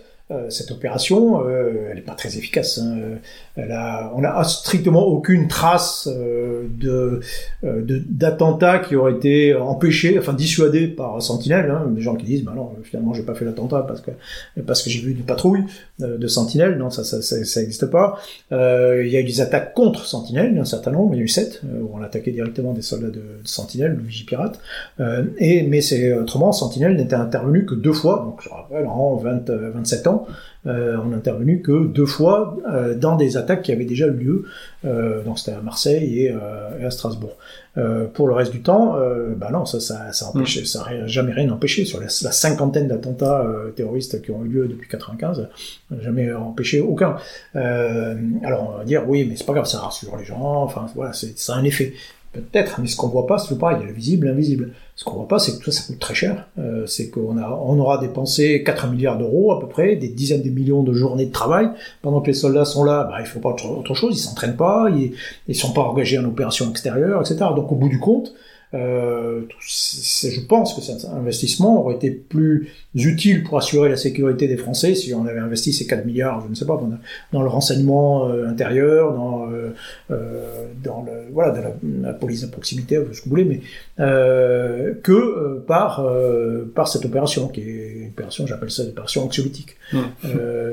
cette 0.50 0.70
opération, 0.70 1.46
euh, 1.46 1.88
elle 1.90 1.96
n'est 1.96 2.02
pas 2.02 2.14
très 2.14 2.36
efficace. 2.36 2.78
Hein. 2.78 3.18
A, 3.58 4.10
on 4.16 4.22
n'a 4.22 4.42
strictement 4.44 5.06
aucune 5.06 5.46
trace 5.46 6.08
euh, 6.10 6.66
de 6.70 7.20
d'attentats 8.08 8.78
qui 8.78 8.96
auraient 8.96 9.12
été 9.12 9.54
empêchés, 9.54 10.18
enfin 10.18 10.32
dissuadés 10.32 10.88
par 10.88 11.20
Sentinelle. 11.20 11.70
Hein. 11.70 11.88
Des 11.90 12.00
gens 12.00 12.14
qui 12.14 12.24
disent, 12.24 12.44
bah 12.44 12.54
non, 12.56 12.70
finalement, 12.82 13.12
j'ai 13.12 13.22
pas 13.22 13.34
fait 13.34 13.44
l'attentat 13.44 13.84
parce 13.86 14.00
que 14.00 14.10
parce 14.66 14.82
que 14.82 14.88
j'ai 14.88 15.00
vu 15.00 15.12
une 15.12 15.24
patrouille 15.24 15.64
de 15.98 16.26
Sentinelle. 16.26 16.78
Non, 16.78 16.88
ça, 16.88 17.04
ça, 17.04 17.20
ça, 17.20 17.62
existe 17.62 17.86
pas. 17.86 18.18
Il 18.50 19.08
y 19.08 19.16
a 19.16 19.20
eu 19.20 19.24
des 19.24 19.40
attaques 19.40 19.74
contre 19.74 20.06
Sentinelle, 20.06 20.56
un 20.58 20.64
certain 20.64 20.90
nombre. 20.90 21.14
Il 21.14 21.18
y 21.18 21.20
a 21.20 21.24
eu 21.24 21.28
sept 21.28 21.60
où 21.64 21.90
on 21.94 22.02
attaquait 22.02 22.32
directement 22.32 22.72
des 22.72 22.82
soldats 22.82 23.08
de, 23.08 23.12
de 23.12 23.40
Sentinelle, 23.44 23.96
le 23.96 24.02
Vigipirate. 24.02 24.58
et 25.38 25.62
mais 25.64 25.82
c'est 25.82 26.14
autrement, 26.14 26.52
Sentinelle 26.52 26.96
n'était 26.96 27.16
intervenu 27.16 27.66
que 27.66 27.74
deux 27.74 27.92
fois. 27.92 28.22
Donc 28.24 28.40
je 28.42 28.48
rappelle, 28.48 28.86
en 28.86 29.16
20, 29.16 29.50
27 29.50 30.06
ans. 30.06 30.26
Euh, 30.66 30.96
on 31.02 31.08
n'a 31.08 31.16
intervenu 31.16 31.60
que 31.60 31.86
deux 31.86 32.06
fois 32.06 32.56
euh, 32.70 32.94
dans 32.94 33.16
des 33.16 33.36
attaques 33.36 33.62
qui 33.62 33.72
avaient 33.72 33.84
déjà 33.84 34.06
eu 34.06 34.12
lieu. 34.12 34.44
Euh, 34.84 35.22
donc 35.24 35.38
c'était 35.38 35.56
à 35.56 35.60
Marseille 35.60 36.20
et, 36.20 36.30
à 36.30 36.90
Strasbourg. 36.90 37.36
pour 38.14 38.28
le 38.28 38.34
reste 38.34 38.52
du 38.52 38.62
temps, 38.62 38.96
bah 39.36 39.50
non, 39.52 39.64
ça, 39.64 39.80
ça, 39.80 40.12
ça, 40.12 40.28
empêché, 40.28 40.64
ça 40.64 40.84
n'a 40.90 41.06
jamais 41.06 41.32
rien 41.32 41.50
empêché. 41.50 41.84
Sur 41.84 42.00
la, 42.00 42.08
cinquantaine 42.08 42.88
d'attentats 42.88 43.46
terroristes 43.76 44.22
qui 44.22 44.30
ont 44.30 44.44
eu 44.44 44.48
lieu 44.48 44.68
depuis 44.68 44.88
95, 44.88 45.48
jamais 46.00 46.32
empêché 46.32 46.80
aucun. 46.80 47.16
alors 47.54 48.74
on 48.74 48.78
va 48.78 48.84
dire 48.84 49.04
oui, 49.08 49.26
mais 49.28 49.36
c'est 49.36 49.46
pas 49.46 49.54
grave, 49.54 49.66
ça 49.66 49.78
rassure 49.78 50.16
les 50.16 50.24
gens. 50.24 50.40
Enfin 50.40 50.86
voilà, 50.94 51.12
c'est 51.12 51.38
ça 51.38 51.54
a 51.54 51.58
un 51.58 51.64
effet. 51.64 51.94
Peut-être, 52.32 52.80
mais 52.80 52.86
ce 52.86 52.96
qu'on 52.96 53.08
voit 53.08 53.26
pas, 53.26 53.38
c'est 53.38 53.58
pareil, 53.58 53.76
il 53.80 53.82
y 53.82 53.84
a 53.84 53.88
le 53.88 53.94
visible, 53.94 54.26
l'invisible. 54.26 54.72
Ce 55.02 55.04
qu'on 55.04 55.16
voit 55.16 55.26
pas, 55.26 55.40
c'est 55.40 55.58
que 55.58 55.64
ça, 55.64 55.72
ça 55.72 55.88
coûte 55.88 55.98
très 55.98 56.14
cher. 56.14 56.46
Euh, 56.60 56.86
c'est 56.86 57.10
qu'on 57.10 57.36
a, 57.36 57.50
on 57.50 57.76
aura 57.80 57.98
dépensé 57.98 58.62
4 58.62 58.86
milliards 58.86 59.18
d'euros 59.18 59.50
à 59.50 59.58
peu 59.58 59.66
près, 59.66 59.96
des 59.96 60.06
dizaines 60.06 60.42
de 60.42 60.48
millions 60.48 60.84
de 60.84 60.92
journées 60.92 61.26
de 61.26 61.32
travail. 61.32 61.70
Pendant 62.02 62.20
que 62.20 62.28
les 62.28 62.34
soldats 62.34 62.64
sont 62.64 62.84
là, 62.84 63.08
bah, 63.10 63.16
ils 63.18 63.26
font 63.26 63.40
pas 63.40 63.48
autre, 63.48 63.94
chose, 63.94 64.16
ils 64.16 64.22
s'entraînent 64.22 64.54
pas, 64.54 64.90
ils, 64.90 65.14
ils 65.48 65.56
sont 65.56 65.72
pas 65.72 65.80
engagés 65.80 66.20
en 66.20 66.24
opération 66.24 66.70
extérieure, 66.70 67.20
etc. 67.20 67.50
Donc 67.56 67.72
au 67.72 67.74
bout 67.74 67.88
du 67.88 67.98
compte, 67.98 68.32
euh, 68.74 69.42
je 69.60 70.40
pense 70.46 70.74
que 70.74 70.80
cet 70.80 71.04
investissement 71.04 71.80
aurait 71.80 71.96
été 71.96 72.10
plus 72.10 72.70
utile 72.94 73.44
pour 73.44 73.58
assurer 73.58 73.90
la 73.90 73.96
sécurité 73.96 74.48
des 74.48 74.56
Français 74.56 74.94
si 74.94 75.12
on 75.12 75.26
avait 75.26 75.40
investi 75.40 75.72
ces 75.72 75.86
4 75.86 76.06
milliards, 76.06 76.42
je 76.42 76.48
ne 76.48 76.54
sais 76.54 76.64
pas, 76.64 76.80
dans, 77.32 77.42
le 77.42 77.48
renseignement 77.48 78.28
euh, 78.28 78.48
intérieur, 78.48 79.12
dans, 79.12 79.48
euh, 79.50 79.70
dans, 80.82 81.04
le, 81.04 81.32
voilà, 81.32 81.52
dans 81.52 81.74
la, 82.02 82.12
police 82.14 82.42
de 82.42 82.46
proximité, 82.46 82.96
ce 83.12 83.20
que 83.20 83.24
vous 83.24 83.30
voulez, 83.30 83.44
mais 83.44 83.60
euh, 84.00 84.94
que 85.02 85.58
par, 85.66 86.06
par 86.74 86.88
cette 86.88 87.04
opération, 87.04 87.48
qui 87.48 87.60
est 87.60 87.92
une 88.02 88.08
opération, 88.08 88.46
j'appelle 88.46 88.70
ça 88.70 88.84
l'opération 88.84 89.24
anxiolytique. 89.24 89.76
Mmh. 89.92 89.98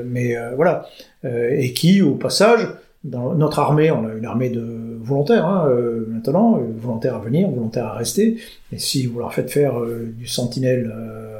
mais 0.06 0.36
voilà, 0.56 0.86
et 1.24 1.72
qui, 1.72 2.00
au 2.00 2.14
passage, 2.14 2.66
dans 3.04 3.34
notre 3.34 3.58
armée, 3.58 3.90
on 3.90 4.06
a 4.06 4.12
une 4.12 4.26
armée 4.26 4.50
de 4.50 4.79
volontaires 5.10 5.46
hein, 5.46 5.66
euh, 5.68 6.06
maintenant, 6.08 6.56
euh, 6.56 6.60
volontaires 6.78 7.16
à 7.16 7.18
venir, 7.18 7.48
volontaires 7.50 7.86
à 7.86 7.94
rester. 7.94 8.38
Et 8.72 8.78
si 8.78 9.06
vous 9.06 9.18
leur 9.18 9.34
faites 9.34 9.50
faire 9.50 9.78
euh, 9.78 10.12
du 10.16 10.26
sentinelle 10.26 10.92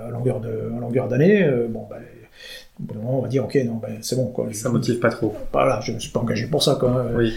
à 0.07 0.11
longueur 0.11 0.41
de, 0.41 0.49
à 0.77 0.81
longueur 0.81 1.09
d'année, 1.09 1.49
bon, 1.71 1.87
ben, 1.89 2.97
on 3.07 3.21
va 3.21 3.29
dire 3.29 3.45
ok, 3.45 3.59
non, 3.67 3.81
ben, 3.81 3.99
c'est 4.01 4.17
bon 4.17 4.27
quoi. 4.27 4.47
Ça 4.53 4.69
motive 4.69 4.99
pas 4.99 5.11
trop. 5.11 5.35
Voilà, 5.53 5.81
je 5.81 5.93
me 5.93 5.99
suis 5.99 6.11
pas 6.11 6.21
engagé 6.21 6.47
pour 6.47 6.63
ça 6.63 6.77
quoi. 6.79 7.07
Oui. 7.17 7.33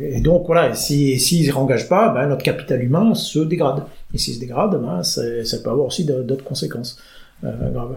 et 0.00 0.20
donc 0.20 0.46
voilà, 0.46 0.74
si 0.74 1.18
s'ils 1.18 1.48
ne 1.48 1.52
réengagent 1.52 1.88
pas, 1.88 2.10
ben, 2.10 2.28
notre 2.28 2.42
capital 2.42 2.82
humain 2.82 3.14
se 3.14 3.40
dégrade. 3.40 3.82
Et 4.14 4.18
s'il 4.18 4.34
se 4.34 4.40
dégrade, 4.40 4.80
ben, 4.80 5.02
ça 5.02 5.22
peut 5.62 5.70
avoir 5.70 5.86
aussi 5.86 6.04
d'autres 6.04 6.44
conséquences 6.44 6.98
graves. 7.42 7.96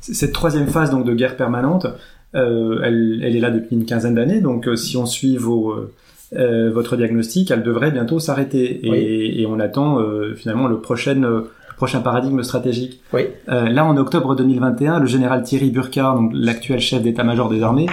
Cette 0.00 0.32
troisième 0.32 0.68
phase 0.68 0.90
donc 0.90 1.04
de 1.04 1.14
guerre 1.14 1.36
permanente, 1.36 1.86
euh, 2.34 2.80
elle, 2.82 3.20
elle, 3.22 3.36
est 3.36 3.40
là 3.40 3.50
depuis 3.50 3.76
une 3.76 3.84
quinzaine 3.84 4.16
d'années, 4.16 4.40
donc 4.40 4.66
euh, 4.66 4.74
si 4.74 4.96
on 4.96 5.06
suit 5.06 5.36
vos, 5.36 5.70
euh, 5.70 5.92
votre 6.34 6.96
diagnostic, 6.96 7.50
elle 7.50 7.62
devrait 7.62 7.90
bientôt 7.90 8.18
s'arrêter. 8.18 8.86
Et, 8.86 9.42
et, 9.42 9.46
on 9.46 9.60
attend 9.60 9.98
finalement 10.36 10.66
le 10.66 10.80
prochain, 10.80 11.44
prochain 11.76 12.00
paradigme 12.00 12.42
stratégique. 12.42 13.00
Oui. 13.12 13.22
là, 13.46 13.84
en 13.84 13.96
octobre 13.96 14.34
2021, 14.34 15.00
le 15.00 15.06
général 15.06 15.42
Thierry 15.42 15.70
Burkhardt, 15.70 16.18
donc 16.18 16.32
l'actuel 16.34 16.80
chef 16.80 17.02
d'état-major 17.02 17.48
des 17.48 17.62
armées, 17.62 17.86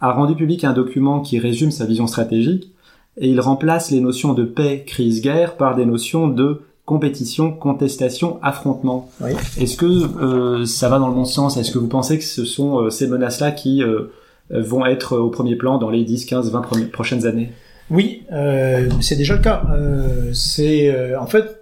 a 0.00 0.12
rendu 0.12 0.34
public 0.34 0.64
un 0.64 0.72
document 0.72 1.20
qui 1.20 1.38
résume 1.38 1.70
sa 1.70 1.86
vision 1.86 2.06
stratégique 2.06 2.72
et 3.16 3.28
il 3.28 3.40
remplace 3.40 3.90
les 3.90 4.00
notions 4.00 4.32
de 4.32 4.44
paix, 4.44 4.84
crise, 4.86 5.20
guerre 5.22 5.56
par 5.56 5.76
des 5.76 5.86
notions 5.86 6.28
de 6.28 6.62
compétition, 6.84 7.52
contestation, 7.52 8.38
affrontement. 8.42 9.10
Est-ce 9.58 9.76
que 9.76 9.86
euh, 9.86 10.66
ça 10.66 10.88
va 10.88 10.98
dans 10.98 11.08
le 11.08 11.14
bon 11.14 11.24
sens? 11.24 11.56
Est-ce 11.56 11.70
que 11.70 11.78
vous 11.78 11.88
pensez 11.88 12.18
que 12.18 12.24
ce 12.24 12.44
sont 12.44 12.80
euh, 12.80 12.90
ces 12.90 13.06
menaces-là 13.06 13.52
qui 13.52 13.82
euh, 13.82 14.10
vont 14.50 14.84
être 14.84 15.16
au 15.16 15.30
premier 15.30 15.56
plan 15.56 15.78
dans 15.78 15.90
les 15.90 16.04
10, 16.04 16.24
15, 16.24 16.50
20 16.50 16.90
prochaines 16.90 17.26
années? 17.26 17.52
Oui, 17.92 18.24
c'est 19.00 19.16
déjà 19.16 19.34
le 19.34 19.42
cas. 19.42 19.62
c'est 20.32 21.14
en 21.16 21.26
fait 21.26 21.61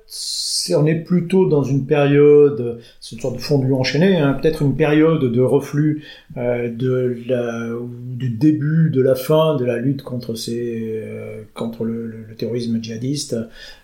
on 0.77 0.87
est 0.87 0.97
plutôt 0.97 1.49
dans 1.49 1.63
une 1.63 1.87
période, 1.87 2.81
c'est 3.01 3.17
une 3.17 3.23
sorte 3.23 3.37
de 3.37 3.41
fondu 3.41 3.73
enchaîné, 3.73 4.17
hein, 4.17 4.35
peut-être 4.35 4.63
une 4.63 4.77
période 4.77 5.21
de 5.21 5.41
reflux 5.41 6.05
euh, 6.37 6.69
de 6.71 7.17
la, 7.29 7.69
du 7.81 8.31
début, 8.31 8.91
de 8.91 9.01
la 9.01 9.15
fin 9.15 9.57
de 9.57 9.65
la 9.65 9.79
lutte 9.79 10.03
contre 10.03 10.35
ces, 10.35 11.03
euh, 11.05 11.43
contre 11.55 11.85
le, 11.85 12.27
terrorisme 12.37 12.83
djihadiste. 12.83 13.37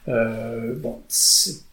Euh, 0.08 0.74
bon, 0.76 0.98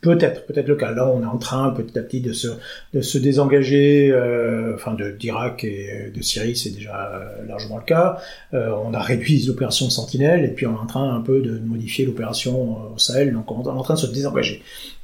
peut-être, 0.01 0.45
peut-être 0.45 0.67
le 0.67 0.75
cas. 0.75 0.91
Là, 0.91 1.07
on 1.07 1.21
est 1.21 1.25
en 1.25 1.37
train 1.37 1.69
petit 1.71 1.97
à 1.97 2.01
petit 2.01 2.21
de 2.21 2.33
se, 2.33 2.47
de 2.93 3.01
se 3.01 3.17
désengager, 3.17 4.11
euh, 4.11 4.75
enfin, 4.75 4.95
d'Irak 5.19 5.63
et 5.63 6.11
de 6.13 6.21
Syrie, 6.21 6.55
c'est 6.55 6.71
déjà 6.71 7.21
largement 7.47 7.77
le 7.77 7.83
cas. 7.83 8.17
On 8.51 8.93
a 8.93 8.99
réduit 8.99 9.45
de 9.45 9.69
Sentinelle 9.69 10.45
et 10.45 10.49
puis 10.49 10.65
on 10.65 10.73
est 10.73 10.79
en 10.79 10.85
train 10.85 11.15
un 11.15 11.21
peu 11.21 11.41
de 11.41 11.57
modifier 11.59 12.05
l'opération 12.05 12.93
au 12.93 12.97
Sahel, 12.97 13.33
donc 13.33 13.49
on 13.51 13.63
est 13.63 13.67
en 13.67 13.81
train 13.81 13.93
de 13.93 13.99
se 13.99 14.07
désengager. 14.07 14.42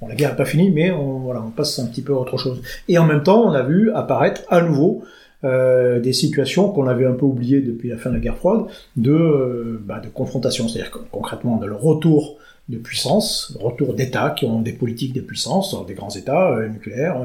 Bon, 0.01 0.07
la 0.07 0.15
guerre 0.15 0.31
n'est 0.31 0.37
pas 0.37 0.45
finie, 0.45 0.69
mais 0.69 0.91
on, 0.91 1.19
voilà, 1.19 1.41
on 1.41 1.51
passe 1.51 1.79
un 1.79 1.87
petit 1.87 2.01
peu 2.01 2.13
à 2.13 2.17
autre 2.17 2.37
chose. 2.37 2.61
Et 2.87 2.97
en 2.97 3.05
même 3.05 3.23
temps, 3.23 3.43
on 3.43 3.51
a 3.51 3.63
vu 3.63 3.91
apparaître 3.91 4.41
à 4.49 4.61
nouveau 4.61 5.03
euh, 5.45 6.01
des 6.01 6.11
situations 6.11 6.69
qu'on 6.69 6.87
avait 6.87 7.05
un 7.05 7.13
peu 7.13 7.25
oubliées 7.25 7.61
depuis 7.61 7.87
la 7.87 7.97
fin 7.97 8.09
de 8.09 8.15
la 8.15 8.19
guerre 8.19 8.35
froide, 8.35 8.65
de, 8.97 9.13
euh, 9.13 9.81
bah, 9.85 10.01
de 10.01 10.09
confrontation, 10.09 10.67
c'est-à-dire 10.67 10.91
concrètement 11.11 11.55
de 11.55 11.65
le 11.65 11.75
retour 11.75 12.37
de 12.67 12.77
puissance, 12.77 13.57
retour 13.59 13.93
d'États 13.93 14.31
qui 14.31 14.45
ont 14.45 14.61
des 14.61 14.73
politiques 14.73 15.13
de 15.13 15.21
puissance, 15.21 15.75
des 15.87 15.93
grands 15.93 16.09
États 16.09 16.51
euh, 16.51 16.67
nucléaires, 16.67 17.21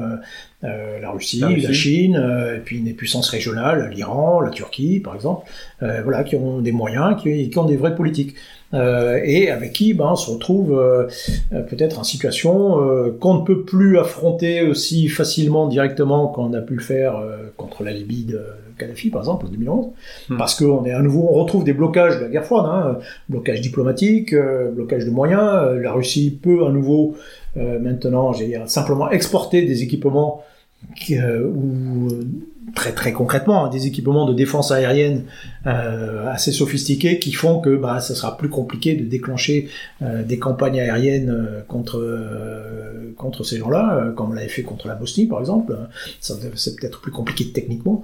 euh, 0.63 0.99
la, 0.99 1.11
Russie, 1.11 1.41
la, 1.41 1.73
Chine, 1.73 2.15
et 2.55 2.59
puis 2.59 2.79
des 2.79 2.93
puissances 2.93 3.29
régionales, 3.29 3.91
l'Iran, 3.93 4.39
la 4.39 4.49
Turquie 4.49 5.01
par 5.01 5.13
exemple, 5.13 5.45
voilà, 5.81 6.23
qui 6.23 6.37
ont 6.37 6.61
des 6.61 6.71
moyens, 6.71 7.21
qui, 7.21 7.49
qui 7.49 7.59
ont 7.59 7.65
des 7.65 7.77
vraies 7.77 7.95
politiques. 7.95 8.35
Euh, 8.73 9.19
et 9.23 9.49
avec 9.51 9.73
qui 9.73 9.93
ben, 9.93 10.09
on 10.11 10.15
se 10.15 10.31
retrouve 10.31 10.77
euh, 10.77 11.07
peut-être 11.69 11.99
en 11.99 12.03
situation 12.03 12.81
euh, 12.81 13.15
qu'on 13.19 13.35
ne 13.35 13.45
peut 13.45 13.61
plus 13.61 13.99
affronter 13.99 14.63
aussi 14.63 15.07
facilement 15.07 15.67
directement 15.67 16.27
qu'on 16.29 16.51
a 16.53 16.61
pu 16.61 16.75
le 16.75 16.81
faire 16.81 17.21
contre 17.57 17.83
la 17.83 17.91
Libye 17.91 18.25
de 18.25 18.41
Kadhafi 18.77 19.09
par 19.09 19.21
exemple 19.21 19.45
en 19.45 19.49
2011, 19.49 19.85
hmm. 20.29 20.37
parce 20.37 20.55
qu'on 20.55 20.83
est 20.85 20.91
à 20.91 21.01
nouveau, 21.01 21.27
on 21.29 21.33
retrouve 21.33 21.63
des 21.63 21.73
blocages 21.73 22.17
de 22.17 22.23
la 22.23 22.29
guerre 22.29 22.43
froide, 22.43 22.65
hein, 22.67 22.97
blocage 23.29 23.61
diplomatique, 23.61 24.35
blocage 24.73 25.05
de 25.05 25.11
moyens. 25.11 25.79
la 25.79 25.93
Russie 25.93 26.37
peut 26.41 26.65
à 26.65 26.71
nouveau 26.71 27.15
maintenant, 27.55 28.33
j'ai 28.33 28.47
dire 28.47 28.69
simplement 28.69 29.09
exporter 29.11 29.61
des 29.61 29.83
équipements 29.83 30.43
qui, 30.95 31.17
ou 31.17 32.09
très 32.73 32.93
très 32.93 33.13
concrètement, 33.13 33.65
hein, 33.65 33.69
des 33.69 33.87
équipements 33.87 34.25
de 34.25 34.33
défense 34.33 34.71
aérienne 34.71 35.23
euh, 35.67 36.27
assez 36.27 36.51
sophistiqués 36.51 37.19
qui 37.19 37.31
font 37.31 37.59
que 37.59 37.75
bah, 37.75 37.99
ça 37.99 38.15
sera 38.15 38.37
plus 38.37 38.49
compliqué 38.49 38.95
de 38.95 39.03
déclencher 39.05 39.69
euh, 40.01 40.23
des 40.23 40.39
campagnes 40.39 40.79
aériennes 40.79 41.29
euh, 41.29 41.61
contre 41.67 41.95
contre 43.17 43.43
ces 43.43 43.57
gens-là, 43.57 44.11
comme 44.15 44.31
on 44.31 44.33
l'avait 44.33 44.49
fait 44.49 44.63
contre 44.63 44.87
la 44.87 44.95
Bosnie 44.95 45.25
par 45.25 45.39
exemple. 45.39 45.75
C'est 46.19 46.75
peut-être 46.75 47.01
plus 47.01 47.11
compliqué 47.11 47.51
techniquement, 47.53 48.03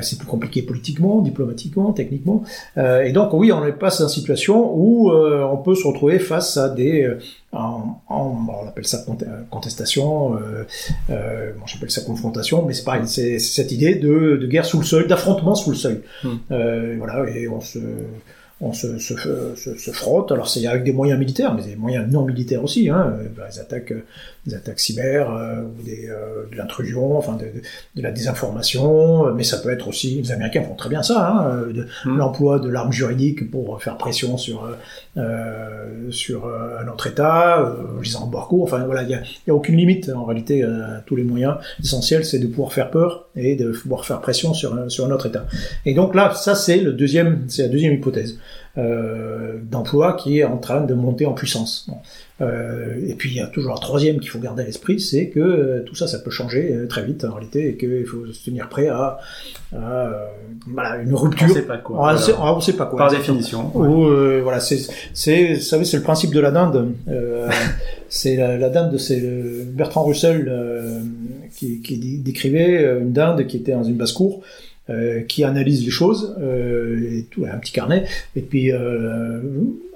c'est 0.00 0.18
plus 0.18 0.26
compliqué 0.26 0.62
politiquement, 0.62 1.20
diplomatiquement, 1.20 1.92
techniquement. 1.92 2.44
et 2.76 3.12
donc 3.12 3.32
oui, 3.32 3.50
on 3.50 3.64
est 3.66 3.72
pas 3.72 3.90
dans 3.90 4.04
une 4.04 4.08
situation 4.08 4.72
où 4.74 5.10
on 5.10 5.56
peut 5.56 5.74
se 5.74 5.86
retrouver 5.86 6.18
face 6.20 6.56
à 6.56 6.68
des 6.68 7.10
on 7.52 8.66
appelle 8.66 8.86
ça 8.86 9.04
contestation, 9.50 10.38
euh, 11.10 11.52
j'appelle 11.66 11.90
ça 11.90 12.00
confrontation, 12.00 12.64
mais 12.64 12.72
c'est 12.72 12.84
pareil, 12.84 13.02
c'est 13.06 13.38
cette 13.38 13.72
idée 13.72 13.94
de, 14.02 14.36
de, 14.36 14.46
guerre 14.46 14.64
sous 14.64 14.78
le 14.78 14.84
seuil, 14.84 15.06
d'affrontement 15.06 15.54
sous 15.54 15.70
le 15.70 15.76
seuil. 15.76 16.00
Hmm. 16.22 16.36
Euh, 16.50 16.94
voilà, 16.98 17.28
et 17.30 17.48
on 17.48 17.60
se, 17.60 17.78
on 18.64 18.72
se, 18.72 18.98
se, 18.98 19.14
se, 19.56 19.76
se 19.76 19.90
frotte. 19.90 20.30
Alors 20.30 20.48
c'est 20.48 20.64
avec 20.66 20.84
des 20.84 20.92
moyens 20.92 21.18
militaires, 21.18 21.52
mais 21.52 21.62
des 21.62 21.74
moyens 21.74 22.08
non 22.08 22.24
militaires 22.24 22.62
aussi. 22.62 22.88
Hein, 22.88 23.12
des 23.50 23.58
attaques, 23.58 23.92
des 24.46 24.54
attaques 24.54 24.78
cyber, 24.78 25.34
euh, 25.34 25.62
ou 25.62 25.82
des, 25.82 26.08
euh, 26.08 26.46
de 26.50 26.56
l'intrusion, 26.56 27.18
enfin 27.18 27.36
de, 27.36 27.46
de, 27.96 28.02
la 28.02 28.12
désinformation. 28.12 29.34
Mais 29.34 29.42
ça 29.42 29.58
peut 29.58 29.70
être 29.70 29.88
aussi, 29.88 30.22
les 30.22 30.30
Américains 30.30 30.62
font 30.62 30.76
très 30.76 30.88
bien 30.88 31.02
ça, 31.02 31.28
hein, 31.28 31.64
hmm. 32.04 32.16
l'emploi 32.16 32.60
de 32.60 32.68
l'arme 32.68 32.92
juridique 32.92 33.50
pour 33.50 33.82
faire 33.82 33.96
pression 33.96 34.36
sur 34.36 34.70
euh, 35.16 36.10
sur 36.10 36.46
un 36.46 36.86
autre 36.86 37.08
État, 37.08 37.74
les 38.00 38.16
embargos. 38.16 38.62
Enfin 38.62 38.84
voilà, 38.84 39.02
il 39.02 39.10
y 39.10 39.14
a, 39.14 39.22
y 39.48 39.50
a, 39.50 39.54
aucune 39.54 39.76
limite 39.76 40.08
en 40.08 40.24
réalité 40.24 40.62
à 40.62 41.02
tous 41.04 41.16
les 41.16 41.24
moyens. 41.24 41.56
L'essentiel, 41.80 42.24
c'est 42.24 42.38
de 42.38 42.46
pouvoir 42.46 42.72
faire 42.72 42.92
peur 42.92 43.26
et 43.34 43.56
de 43.56 43.72
pouvoir 43.72 44.04
faire 44.04 44.20
pression 44.20 44.54
sur 44.54 44.88
sur 44.88 45.04
un 45.04 45.10
autre 45.10 45.26
État. 45.26 45.46
Et 45.84 45.94
donc 45.94 46.14
là, 46.14 46.32
ça 46.34 46.54
c'est 46.54 46.76
le 46.76 46.92
deuxième, 46.92 47.46
c'est 47.48 47.62
la 47.62 47.68
deuxième 47.68 47.94
hypothèse 47.94 48.38
euh, 48.78 49.58
d'emploi 49.62 50.14
qui 50.14 50.38
est 50.38 50.44
en 50.44 50.56
train 50.56 50.80
de 50.80 50.94
monter 50.94 51.26
en 51.26 51.32
puissance. 51.32 51.90
Euh, 52.42 52.96
et 53.06 53.14
puis 53.14 53.30
il 53.30 53.36
y 53.36 53.40
a 53.40 53.46
toujours 53.46 53.72
un 53.72 53.80
troisième 53.80 54.18
qu'il 54.18 54.30
faut 54.30 54.38
garder 54.38 54.62
à 54.62 54.66
l'esprit, 54.66 54.98
c'est 54.98 55.28
que 55.28 55.38
euh, 55.38 55.84
tout 55.84 55.94
ça, 55.94 56.06
ça 56.06 56.18
peut 56.18 56.30
changer 56.30 56.72
euh, 56.72 56.86
très 56.88 57.04
vite 57.04 57.24
en 57.24 57.34
réalité, 57.34 57.68
et 57.68 57.76
qu'il 57.76 58.04
faut 58.04 58.26
se 58.26 58.44
tenir 58.44 58.68
prêt 58.68 58.88
à, 58.88 59.18
à 59.76 60.10
voilà, 60.66 60.96
une 60.96 61.14
rupture. 61.14 61.46
On 61.50 61.54
sait 61.54 61.62
pas 61.62 61.78
quoi. 61.78 62.12
On, 62.40 62.60
sait, 62.60 62.72
pas 62.72 62.86
quoi. 62.86 62.98
Par 62.98 63.10
définition. 63.10 63.70
Ou, 63.76 64.08
voilà, 64.42 64.58
c'est, 64.58 64.80
c'est, 65.12 65.54
vous 65.54 65.60
savez, 65.60 65.84
c'est 65.84 65.98
le 65.98 66.02
principe 66.02 66.34
de 66.34 66.40
la 66.40 66.50
dinde. 66.50 66.94
c'est 68.08 68.36
la, 68.36 68.58
la, 68.58 68.70
dinde 68.70 68.92
de 68.92 68.98
c'est 68.98 69.20
Bertrand 69.20 70.04
Russell 70.04 70.50
qui, 71.54 71.80
qui 71.80 72.18
décrivait 72.18 72.98
une 73.00 73.12
dinde 73.12 73.46
qui 73.46 73.58
était 73.58 73.72
dans 73.72 73.84
une 73.84 73.96
basse 73.96 74.12
cour 74.12 74.42
euh, 74.90 75.20
qui 75.22 75.44
analyse 75.44 75.84
les 75.84 75.92
choses, 75.92 76.34
euh, 76.40 77.20
un 77.44 77.58
petit 77.58 77.70
carnet, 77.70 78.04
et 78.34 78.40
puis 78.40 78.72
euh, 78.72 79.38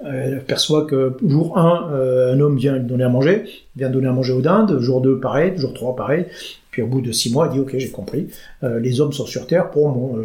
elle 0.05 0.41
perçoit 0.47 0.85
que 0.85 1.17
jour 1.27 1.57
1, 1.57 2.31
un 2.31 2.39
homme 2.39 2.55
vient 2.55 2.77
donner 2.77 3.03
à 3.03 3.09
manger, 3.09 3.43
vient 3.75 3.89
donner 3.89 4.07
à 4.07 4.13
manger 4.13 4.31
aux 4.31 4.39
dindes, 4.39 4.79
jour 4.79 5.01
2, 5.01 5.19
pareil, 5.19 5.51
jour 5.57 5.73
3, 5.73 5.97
pareil, 5.97 6.27
puis 6.71 6.83
au 6.83 6.87
bout 6.87 7.01
de 7.01 7.11
6 7.11 7.33
mois, 7.33 7.47
elle 7.47 7.53
dit, 7.53 7.59
ok, 7.59 7.75
j'ai 7.77 7.89
compris, 7.89 8.29
les 8.63 9.01
hommes 9.01 9.11
sont 9.11 9.25
sur 9.25 9.45
Terre 9.45 9.71
pour, 9.71 10.17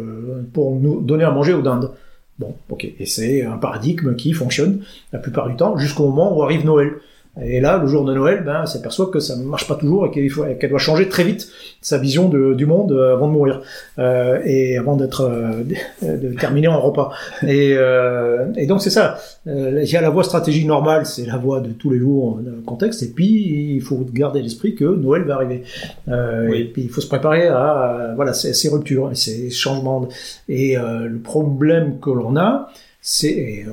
pour 0.53 0.79
nous 0.79 1.01
donner 1.01 1.25
à 1.25 1.31
manger 1.31 1.53
aux 1.53 1.61
dindes. 1.61 1.91
Bon, 2.39 2.55
ok, 2.69 2.85
et 2.85 3.05
c'est 3.05 3.43
un 3.43 3.57
paradigme 3.57 4.15
qui 4.15 4.31
fonctionne 4.31 4.79
la 5.11 5.19
plupart 5.19 5.49
du 5.49 5.57
temps, 5.57 5.77
jusqu'au 5.77 6.07
moment 6.07 6.37
où 6.37 6.41
arrive 6.41 6.65
Noël. 6.65 6.93
Et 7.41 7.61
là, 7.61 7.79
le 7.79 7.87
jour 7.87 8.05
de 8.05 8.13
Noël, 8.13 8.43
ben, 8.45 8.61
elle 8.61 8.67
s'aperçoit 8.67 9.07
que 9.07 9.19
ça 9.19 9.35
ne 9.35 9.43
marche 9.43 9.67
pas 9.67 9.73
toujours 9.73 10.05
et 10.05 10.11
qu'elle 10.11 10.69
doit 10.69 10.77
changer 10.77 11.09
très 11.09 11.23
vite 11.23 11.49
sa 11.81 11.97
vision 11.97 12.29
de, 12.29 12.53
du 12.53 12.67
monde 12.67 12.91
euh, 12.91 13.13
avant 13.13 13.27
de 13.27 13.33
mourir 13.33 13.61
euh, 13.97 14.39
et 14.45 14.77
avant 14.77 14.95
d'être 14.95 15.21
euh, 15.21 15.63
de 16.03 16.33
terminer 16.39 16.67
en 16.67 16.79
repas. 16.79 17.11
Et, 17.41 17.73
euh, 17.75 18.53
et 18.55 18.67
donc 18.67 18.83
c'est 18.83 18.91
ça. 18.91 19.17
Euh, 19.47 19.81
il 19.83 19.89
y 19.89 19.97
a 19.97 20.01
la 20.01 20.11
voie 20.11 20.23
stratégique 20.23 20.67
normale, 20.67 21.07
c'est 21.07 21.25
la 21.25 21.37
voie 21.37 21.59
de 21.59 21.71
tous 21.71 21.89
les 21.89 21.97
jours 21.97 22.35
dans 22.35 22.51
le 22.51 22.61
contexte. 22.61 23.01
Et 23.01 23.07
puis 23.07 23.73
il 23.75 23.81
faut 23.81 24.05
garder 24.13 24.43
l'esprit 24.43 24.75
que 24.75 24.85
Noël 24.85 25.23
va 25.23 25.35
arriver. 25.35 25.63
Et 26.07 26.65
puis 26.65 26.83
il 26.83 26.89
faut 26.89 27.01
se 27.01 27.07
préparer 27.07 27.47
à, 27.47 28.13
voilà 28.15 28.33
ces, 28.33 28.53
ces, 28.53 28.69
ruptures, 28.69 29.09
ces 29.15 29.49
changements. 29.49 30.07
Et 30.47 30.75
le 30.75 31.17
problème 31.17 31.99
que 31.99 32.11
l'on 32.11 32.37
a, 32.37 32.69
c'est 33.01 33.65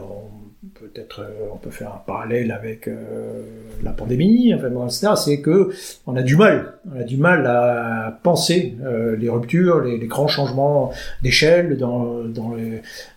peut-être 0.92 1.20
euh, 1.20 1.48
on 1.52 1.56
peut 1.56 1.70
faire 1.70 1.94
un 1.94 2.02
parallèle 2.06 2.50
avec 2.50 2.88
euh, 2.88 3.42
la 3.82 3.92
pandémie, 3.92 4.54
enfin 4.54 4.68
etc. 4.86 5.08
C'est 5.16 5.40
que 5.40 5.70
on 6.06 6.16
a 6.16 6.22
du 6.22 6.36
mal, 6.36 6.74
on 6.92 7.00
a 7.00 7.04
du 7.04 7.16
mal 7.16 7.46
à 7.46 8.18
penser 8.22 8.76
euh, 8.84 9.16
les 9.16 9.28
ruptures, 9.28 9.80
les, 9.80 9.98
grands 10.06 10.28
changements 10.28 10.92
d'échelle 11.22 11.78
dans 11.78 12.24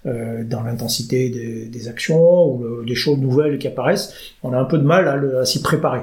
l'intensité 0.05 1.30
des, 1.30 1.88
actions 1.88 2.53
ou 2.53 2.84
des 2.86 2.95
choses 2.95 3.17
nouvelles 3.17 3.57
qui 3.57 3.67
apparaissent. 3.67 4.13
On 4.43 4.53
a 4.53 4.57
un 4.57 4.65
peu 4.65 4.78
de 4.78 4.84
mal 4.84 5.36
à, 5.39 5.45
s'y 5.45 5.61
préparer. 5.61 6.01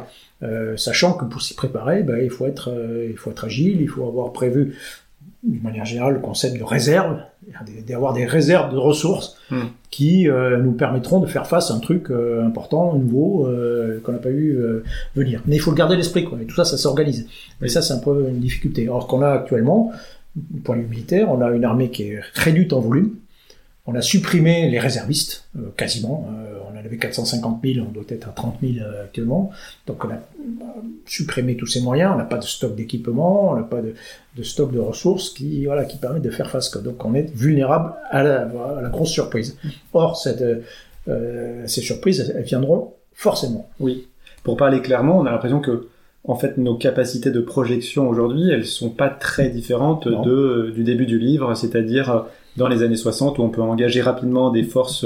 sachant 0.77 1.12
que 1.14 1.25
pour 1.25 1.43
s'y 1.43 1.55
préparer, 1.55 2.03
ben, 2.03 2.18
il 2.23 2.31
faut 2.31 2.47
être, 2.47 2.73
il 3.09 3.16
faut 3.16 3.31
être 3.31 3.45
agile, 3.45 3.81
il 3.81 3.89
faut 3.89 4.07
avoir 4.07 4.33
prévu 4.33 4.77
d'une 5.43 5.62
manière 5.62 5.85
générale, 5.85 6.14
le 6.14 6.21
concept 6.21 6.59
de 6.59 6.64
réserve, 6.64 7.21
d'avoir 7.87 8.12
des 8.12 8.27
réserves 8.27 8.73
de 8.73 8.79
ressources 8.79 9.39
hmm. 9.51 9.68
Qui 9.91 10.28
euh, 10.28 10.59
nous 10.59 10.72
permettront 10.72 11.18
de 11.20 11.26
faire 11.26 11.47
face 11.47 11.70
à 11.70 11.74
un 11.74 11.80
truc 11.80 12.11
euh, 12.11 12.47
important, 12.47 12.95
nouveau, 12.95 13.47
euh, 13.47 14.01
qu'on 14.03 14.12
n'a 14.12 14.18
pas 14.18 14.30
eu 14.30 14.59
venir. 15.16 15.43
Mais 15.47 15.57
il 15.57 15.59
faut 15.59 15.70
le 15.70 15.76
garder 15.76 15.95
à 15.95 15.99
l'esprit, 15.99 16.24
quoi. 16.24 16.38
Et 16.41 16.47
tout 16.47 16.55
ça, 16.55 16.64
ça 16.64 16.76
s'organise. 16.76 17.26
Et 17.62 17.68
ça, 17.68 17.82
c'est 17.82 17.95
un 17.95 17.99
peu 17.99 18.28
une 18.28 18.38
difficulté. 18.38 18.88
Or, 18.88 19.07
qu'on 19.07 19.22
a 19.22 19.30
actuellement, 19.30 19.93
point 20.64 20.76
de 20.76 20.82
vue 20.82 20.88
militaire, 20.88 21.30
on 21.30 21.41
a 21.41 21.51
une 21.51 21.64
armée 21.64 21.91
qui 21.91 22.05
est 22.05 22.20
réduite 22.34 22.72
en 22.72 22.80
volume. 22.80 23.16
On 23.91 23.97
a 23.97 24.03
supprimé 24.03 24.70
les 24.70 24.78
réservistes, 24.78 25.49
quasiment 25.76 26.28
on 26.80 26.86
avait 26.86 26.97
450 26.97 27.61
000, 27.64 27.86
on 27.86 27.91
doit 27.91 28.05
être 28.09 28.28
à 28.28 28.32
30 28.32 28.57
000 28.62 28.84
euh, 28.84 29.05
actuellement. 29.05 29.51
Donc 29.86 30.05
on 30.05 30.11
a 30.11 30.18
supprimé 31.07 31.57
tous 31.57 31.66
ces 31.66 31.80
moyens, 31.80 32.12
on 32.14 32.18
n'a 32.18 32.24
pas 32.24 32.38
de 32.38 32.45
stock 32.45 32.74
d'équipement, 32.74 33.53
on 33.53 33.57
n'a 33.57 33.62
pas 33.62 33.80
de, 33.82 34.43
stock 34.43 34.72
de 34.72 34.78
ressources 34.78 35.30
qui, 35.30 35.66
voilà, 35.66 35.84
qui 35.84 35.99
permettent 35.99 36.22
de 36.22 36.30
faire 36.30 36.51
face. 36.51 36.76
Donc 36.82 37.05
on 37.05 37.14
est 37.14 37.30
vulnérable 37.34 37.93
à 38.11 38.22
la, 38.22 38.88
grosse 38.91 39.11
surprise. 39.11 39.57
Or, 39.93 40.16
cette, 40.16 40.43
euh, 41.09 41.62
ces 41.66 41.80
surprises, 41.80 42.32
elles 42.34 42.45
viendront 42.45 42.95
forcément. 43.12 43.68
Oui. 43.80 44.07
Pour 44.43 44.57
parler 44.57 44.80
clairement, 44.80 45.18
on 45.18 45.26
a 45.26 45.30
l'impression 45.30 45.61
que 45.61 45.88
en 46.24 46.36
fait, 46.36 46.59
nos 46.59 46.76
capacités 46.76 47.30
de 47.30 47.41
projection 47.41 48.07
aujourd'hui, 48.07 48.51
elles 48.51 48.66
sont 48.66 48.91
pas 48.91 49.09
très 49.09 49.49
différentes 49.49 50.07
de, 50.07 50.70
du 50.74 50.84
début 50.84 51.07
du 51.07 51.18
livre, 51.18 51.55
c'est-à-dire 51.55 52.26
dans 52.57 52.68
les 52.68 52.82
années 52.82 52.96
60 52.96 53.38
où 53.38 53.42
on 53.42 53.48
peut 53.48 53.62
engager 53.62 54.01
rapidement 54.01 54.51
des 54.51 54.64
forces 54.64 55.05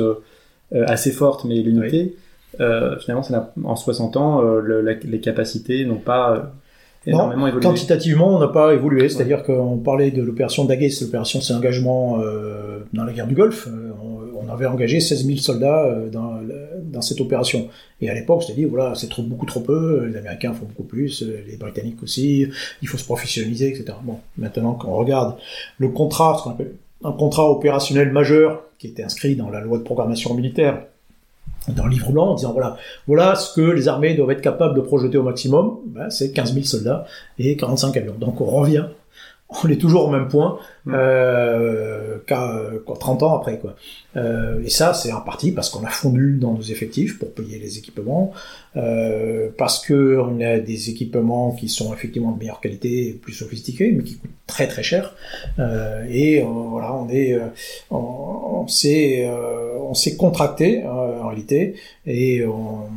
euh, 0.74 0.84
assez 0.86 1.12
forte 1.12 1.44
mais 1.44 1.56
limitée. 1.56 2.16
Euh, 2.60 2.98
finalement, 2.98 3.22
ça 3.22 3.52
en 3.62 3.76
60 3.76 4.16
ans, 4.16 4.42
euh, 4.42 4.98
les 5.04 5.20
capacités 5.20 5.84
n'ont 5.84 5.96
pas 5.96 6.52
énormément 7.06 7.46
évolué. 7.46 7.66
Quantitativement, 7.66 8.34
on 8.34 8.38
n'a 8.38 8.48
pas 8.48 8.72
évolué. 8.74 9.08
C'est-à-dire 9.08 9.42
qu'on 9.42 9.76
parlait 9.76 10.10
de 10.10 10.22
l'opération 10.22 10.64
Daguet, 10.64 10.90
l'opération 11.00 11.40
c'est 11.40 11.52
engagement 11.52 12.18
dans 12.92 13.04
la 13.04 13.12
guerre 13.12 13.26
du 13.26 13.34
Golfe. 13.34 13.68
On, 14.02 14.14
avait 14.52 14.66
engagé 14.66 15.00
16 15.00 15.26
000 15.26 15.38
soldats 15.38 15.92
dans, 16.12 16.38
dans 16.84 17.02
cette 17.02 17.20
opération. 17.20 17.68
Et 18.00 18.08
à 18.08 18.14
l'époque, 18.14 18.36
on 18.36 18.40
s'était 18.40 18.60
dit, 18.60 18.66
voilà, 18.66 18.94
c'est 18.94 19.08
trop, 19.08 19.22
beaucoup 19.22 19.46
trop 19.46 19.60
peu, 19.60 20.04
les 20.04 20.16
Américains 20.16 20.52
font 20.52 20.66
beaucoup 20.66 20.84
plus, 20.84 21.24
les 21.48 21.56
Britanniques 21.56 22.00
aussi, 22.04 22.46
il 22.80 22.86
faut 22.86 22.98
se 22.98 23.04
professionnaliser, 23.04 23.70
etc. 23.70 23.96
Bon, 24.04 24.20
maintenant, 24.38 24.74
quand 24.74 24.88
on 24.88 24.96
regarde 24.96 25.36
le 25.78 25.88
contrat, 25.88 26.36
ce 26.38 26.44
qu'on 26.44 26.50
appelle 26.50 26.74
un 27.04 27.12
contrat 27.12 27.50
opérationnel 27.50 28.10
majeur 28.12 28.62
qui 28.78 28.88
était 28.88 29.04
inscrit 29.04 29.36
dans 29.36 29.50
la 29.50 29.60
loi 29.60 29.78
de 29.78 29.82
programmation 29.82 30.34
militaire, 30.34 30.82
dans 31.68 31.84
le 31.84 31.90
livre 31.90 32.10
blanc, 32.10 32.30
en 32.30 32.34
disant 32.34 32.52
voilà, 32.52 32.76
voilà 33.06 33.34
ce 33.36 33.54
que 33.54 33.62
les 33.62 33.88
armées 33.88 34.14
doivent 34.14 34.32
être 34.32 34.42
capables 34.42 34.74
de 34.74 34.80
projeter 34.80 35.16
au 35.16 35.22
maximum, 35.22 35.78
ben, 35.86 36.10
c'est 36.10 36.32
15 36.32 36.52
000 36.52 36.64
soldats 36.64 37.06
et 37.38 37.56
45 37.56 37.96
avions. 37.96 38.14
Donc 38.18 38.40
on 38.40 38.46
revient 38.46 38.86
on 39.62 39.68
est 39.68 39.80
toujours 39.80 40.06
au 40.06 40.10
même 40.10 40.28
point 40.28 40.58
mm. 40.86 40.92
euh, 40.94 42.18
qu'à 42.26 42.60
30 42.98 43.22
ans 43.22 43.36
après 43.36 43.58
quoi. 43.58 43.76
Euh, 44.16 44.62
et 44.64 44.70
ça 44.70 44.94
c'est 44.94 45.12
en 45.12 45.20
partie 45.20 45.52
parce 45.52 45.70
qu'on 45.70 45.84
a 45.84 45.90
fondu 45.90 46.38
dans 46.38 46.52
nos 46.52 46.62
effectifs 46.62 47.18
pour 47.18 47.32
payer 47.32 47.58
les 47.58 47.78
équipements, 47.78 48.32
euh, 48.76 49.48
parce 49.56 49.84
que 49.84 50.18
on 50.18 50.40
a 50.40 50.58
des 50.58 50.90
équipements 50.90 51.52
qui 51.52 51.68
sont 51.68 51.92
effectivement 51.92 52.32
de 52.32 52.38
meilleure 52.38 52.60
qualité, 52.60 53.18
plus 53.20 53.32
sophistiqués, 53.32 53.92
mais 53.92 54.02
qui 54.02 54.16
coûtent 54.16 54.30
très 54.46 54.68
très 54.68 54.82
cher. 54.82 55.14
Euh, 55.58 56.04
et 56.10 56.42
euh, 56.42 56.46
voilà, 56.46 56.94
on 56.94 57.08
est, 57.08 57.32
euh, 57.34 57.46
on, 57.90 58.66
s'est, 58.68 59.28
on 59.80 59.94
s'est 59.94 60.16
contracté 60.16 60.84
en 60.84 61.28
réalité 61.28 61.74
et 62.06 62.44
on, 62.44 62.88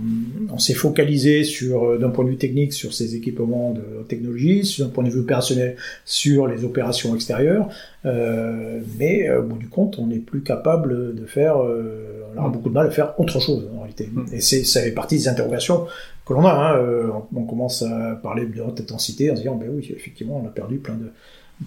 on 0.54 0.60
s'est 0.60 0.74
focalisé 0.74 1.44
sur, 1.44 1.98
d'un 2.00 2.10
point 2.10 2.26
de 2.26 2.32
vue 2.32 2.38
technique, 2.38 2.74
sur 2.74 2.94
ces 2.94 3.16
équipements 3.16 3.72
de 3.72 4.04
technologie, 4.08 4.76
d'un 4.80 4.90
point 4.90 5.04
de 5.04 5.10
vue 5.10 5.22
opérationnel, 5.22 5.78
sur 6.06 6.48
les 6.48 6.64
opérations 6.64 7.16
extérieures. 7.16 7.70
Euh, 8.06 8.82
mais 8.98 9.30
au 9.32 9.44
bout 9.44 9.58
du 9.58 9.70
compte, 9.70 10.00
on 10.00 10.08
n'est 10.08 10.20
plus 10.20 10.42
capable 10.42 11.16
de 11.16 11.26
faire, 11.26 11.62
euh, 11.62 12.24
on 12.36 12.42
a 12.44 12.48
mm. 12.48 12.52
beaucoup 12.52 12.70
de 12.70 12.74
mal 12.74 12.88
à 12.88 12.92
faire 12.92 13.20
autre 13.20 13.40
chose 13.40 13.70
en 13.76 13.80
réalité. 13.80 14.10
Mm. 14.12 14.26
Et 14.34 14.42
c'est, 14.42 14.64
ça 14.64 14.82
fait 14.82 14.92
partie 14.92 15.16
des 15.16 15.28
interrogations 15.28 15.88
que 16.26 16.34
l'on 16.34 16.46
a. 16.46 16.52
Hein. 16.52 16.78
Euh, 16.78 17.10
on 17.36 17.44
commence 17.44 17.82
à 17.82 18.20
parler 18.22 18.46
de 18.46 18.62
haute 18.62 18.80
intensité 18.82 19.32
en 19.32 19.36
se 19.36 19.42
disant, 19.42 19.56
ben 19.56 19.70
oui, 19.72 19.88
effectivement, 19.96 20.42
on 20.44 20.48
a 20.48 20.52
perdu 20.52 20.78
plein 20.78 20.96
de, 20.96 21.12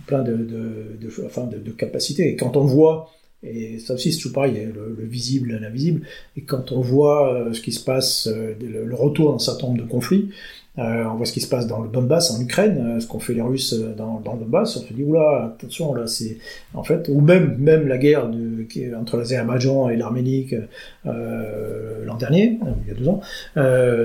plein 0.06 0.22
de, 0.22 0.36
de, 0.36 0.98
de, 1.00 1.26
enfin 1.26 1.44
de, 1.44 1.58
de 1.58 1.70
capacités. 1.70 2.28
Et 2.28 2.36
quand 2.36 2.56
on 2.56 2.64
voit 2.64 3.10
et 3.42 3.78
ça 3.78 3.94
aussi, 3.94 4.12
c'est 4.12 4.18
toujours 4.18 4.34
pareil, 4.34 4.68
le, 4.74 4.94
le 4.98 5.04
visible 5.06 5.52
et 5.52 5.58
l'invisible. 5.58 6.06
Et 6.36 6.42
quand 6.42 6.72
on 6.72 6.80
voit 6.80 7.32
euh, 7.32 7.52
ce 7.52 7.60
qui 7.62 7.72
se 7.72 7.82
passe, 7.82 8.26
euh, 8.26 8.54
le, 8.60 8.84
le, 8.84 8.94
retour 8.94 9.32
d'un 9.32 9.38
certain 9.38 9.68
nombre 9.68 9.82
de 9.82 9.88
conflits, 9.88 10.30
euh, 10.80 11.04
on 11.04 11.16
voit 11.16 11.26
ce 11.26 11.32
qui 11.32 11.40
se 11.40 11.48
passe 11.48 11.66
dans 11.66 11.80
le 11.80 11.88
Donbass, 11.88 12.30
en 12.30 12.40
Ukraine, 12.40 12.96
euh, 12.96 13.00
ce 13.00 13.06
qu'ont 13.06 13.20
fait 13.20 13.34
les 13.34 13.42
Russes 13.42 13.74
dans, 13.96 14.20
dans, 14.20 14.34
le 14.34 14.40
Donbass, 14.40 14.76
on 14.76 14.80
se 14.80 14.92
dit, 14.92 15.02
oula, 15.02 15.52
attention, 15.56 15.94
là, 15.94 16.06
c'est... 16.06 16.38
En 16.74 16.82
fait, 16.82 17.08
ou 17.08 17.20
même, 17.20 17.56
même 17.58 17.86
la 17.86 17.98
guerre 17.98 18.30
qui 18.68 18.84
est 18.84 18.94
entre 18.94 19.16
l'Azerbaïdjan 19.16 19.90
et 19.90 19.96
l'Arménie 19.96 20.48
euh, 21.06 22.04
l'an 22.04 22.16
dernier, 22.16 22.58
il 22.82 22.88
y 22.88 22.96
a 22.96 22.98
deux 22.98 23.08
ans, 23.08 23.20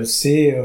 c'est 0.04 0.56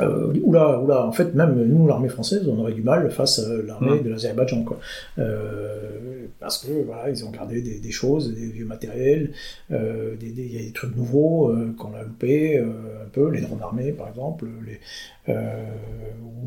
euh, 0.00 0.32
oula, 0.42 0.80
oula, 0.80 1.06
en 1.06 1.12
fait, 1.12 1.34
même 1.34 1.54
nous, 1.54 1.86
l'armée 1.86 2.08
française, 2.08 2.46
on 2.48 2.58
aurait 2.58 2.72
du 2.72 2.82
mal 2.82 3.10
face 3.10 3.38
à 3.38 3.62
l'armée 3.66 4.00
de 4.00 4.10
l'Azerbaïdjan, 4.10 4.62
quoi. 4.64 4.78
Euh, 5.18 6.26
parce 6.40 6.58
que, 6.58 6.72
voilà, 6.84 7.10
ils 7.10 7.24
ont 7.24 7.30
gardé 7.30 7.62
des, 7.62 7.78
des 7.78 7.90
choses, 7.90 8.34
des 8.34 8.46
vieux 8.46 8.66
matériels, 8.66 9.32
euh, 9.70 10.14
des, 10.16 10.30
des, 10.30 10.42
il 10.42 10.54
y 10.54 10.58
a 10.58 10.62
des 10.62 10.72
trucs 10.72 10.94
nouveaux 10.96 11.50
euh, 11.50 11.74
qu'on 11.78 11.94
a 11.94 12.02
loupés, 12.02 12.58
euh, 12.58 13.04
un 13.04 13.08
peu, 13.10 13.30
les 13.30 13.40
drones 13.40 13.62
armés, 13.62 13.92
par 13.92 14.08
exemple, 14.08 14.46
les, 14.66 14.80
euh, 15.32 15.64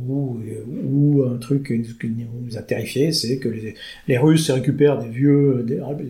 ou, 0.07 0.39
ou, 0.85 1.23
un 1.23 1.37
truc 1.37 1.67
qui 1.99 2.07
nous 2.09 2.57
a 2.57 2.61
terrifié, 2.61 3.11
c'est 3.11 3.39
que 3.39 3.49
les, 3.49 3.75
les 4.07 4.17
Russes 4.17 4.51
récupèrent 4.51 4.99
des 4.99 5.09
vieux 5.09 5.65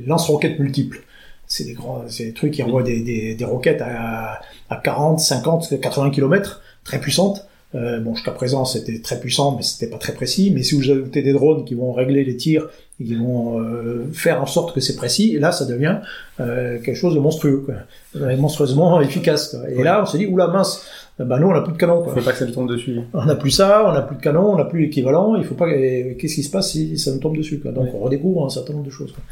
lance-roquettes 0.05 0.59
multiples. 0.59 1.01
C'est 1.45 1.63
des 1.63 1.73
grands, 1.73 2.03
c'est 2.09 2.25
des 2.25 2.33
trucs 2.33 2.51
qui 2.51 2.63
envoient 2.63 2.83
des, 2.83 3.37
roquettes 3.41 3.81
à, 3.81 4.41
à 4.69 4.75
40, 4.75 5.19
50, 5.19 5.79
80 5.79 6.09
km 6.09 6.61
très 6.87 6.99
puissante. 6.99 7.45
Euh, 7.75 7.99
bon, 7.99 8.15
jusqu'à 8.15 8.31
présent, 8.31 8.63
c'était 8.63 8.99
très 9.01 9.19
puissant, 9.19 9.55
mais 9.55 9.61
c'était 9.61 9.91
pas 9.91 9.97
très 9.97 10.13
précis. 10.13 10.51
Mais 10.55 10.63
si 10.63 10.75
vous 10.75 10.89
ajoutez 10.89 11.21
des 11.21 11.33
drones 11.33 11.65
qui 11.65 11.75
vont 11.75 11.91
régler 11.91 12.23
les 12.23 12.37
tirs, 12.37 12.69
qui 12.97 13.13
vont 13.13 13.59
euh, 13.59 14.07
faire 14.13 14.41
en 14.41 14.45
sorte 14.45 14.73
que 14.73 14.79
c'est 14.79 14.95
précis, 14.95 15.35
et 15.35 15.39
là, 15.39 15.51
ça 15.51 15.65
devient 15.65 15.97
euh, 16.39 16.79
quelque 16.79 16.95
chose 16.95 17.13
de 17.13 17.19
monstrueux, 17.19 17.63
quoi. 17.65 17.75
Euh, 18.15 18.37
monstrueusement 18.37 19.01
efficace. 19.09 19.49
Quoi. 19.49 19.69
Et 19.69 19.83
là, 19.83 20.01
on 20.01 20.05
s'est 20.05 20.17
dit, 20.17 20.25
oula 20.25 20.47
mince, 20.47 20.87
bah 21.19 21.39
nous, 21.39 21.47
on 21.47 21.53
n'a 21.53 21.61
plus 21.61 21.73
de 21.73 21.77
canon. 21.77 22.03
Quoi. 22.03 22.13
Faut 22.13 22.21
pas 22.21 22.31
que 22.31 22.37
ça 22.37 22.45
nous 22.45 22.53
tombe 22.53 22.69
dessus. 22.69 22.99
On 23.13 23.25
n'a 23.25 23.35
plus 23.35 23.49
ça, 23.49 23.89
on 23.89 23.91
n'a 23.91 24.01
plus 24.01 24.15
de 24.15 24.21
canon, 24.21 24.53
on 24.53 24.57
n'a 24.57 24.65
plus 24.65 24.81
l'équivalent. 24.81 25.35
Il 25.35 25.43
faut 25.43 25.55
pas. 25.55 25.67
Qu'est-ce 25.67 26.35
qui 26.35 26.43
se 26.43 26.51
passe 26.51 26.71
si 26.71 26.97
ça 26.99 27.11
nous 27.11 27.17
tombe 27.17 27.35
dessus 27.35 27.59
quoi? 27.59 27.71
Donc, 27.71 27.89
on 27.93 27.99
redécouvre 27.99 28.45
un 28.45 28.49
certain 28.49 28.73
nombre 28.73 28.85
de 28.85 28.91
choses. 28.91 29.11
Quoi. 29.11 29.23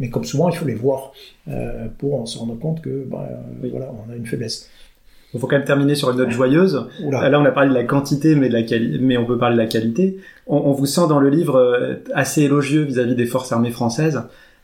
Mais 0.00 0.08
comme 0.08 0.24
souvent, 0.24 0.48
il 0.48 0.56
faut 0.56 0.64
les 0.64 0.74
voir 0.74 1.12
euh, 1.48 1.86
pour 1.98 2.26
se 2.26 2.38
rendre 2.38 2.58
compte 2.58 2.80
que, 2.80 3.06
oui. 3.62 3.68
voilà, 3.70 3.92
on 3.92 4.10
a 4.10 4.16
une 4.16 4.26
faiblesse. 4.26 4.70
Il 5.34 5.40
faut 5.40 5.46
quand 5.46 5.56
même 5.56 5.66
terminer 5.66 5.94
sur 5.94 6.10
une 6.10 6.18
note 6.18 6.30
joyeuse. 6.30 6.86
Oula. 7.02 7.28
Là, 7.28 7.40
on 7.40 7.44
a 7.44 7.50
parlé 7.50 7.70
de 7.70 7.74
la 7.74 7.84
quantité, 7.84 8.36
mais, 8.36 8.48
de 8.48 8.54
la 8.54 8.62
quali 8.62 8.98
mais 9.00 9.16
on 9.16 9.26
peut 9.26 9.36
parler 9.36 9.56
de 9.56 9.60
la 9.60 9.66
qualité. 9.66 10.18
On, 10.46 10.56
on 10.56 10.72
vous 10.72 10.86
sent 10.86 11.08
dans 11.08 11.18
le 11.18 11.28
livre 11.28 11.56
euh, 11.56 11.94
assez 12.14 12.42
élogieux 12.42 12.82
vis-à-vis 12.82 13.12
-vis 13.12 13.16
des 13.16 13.26
forces 13.26 13.52
armées 13.52 13.72
françaises. 13.72 14.22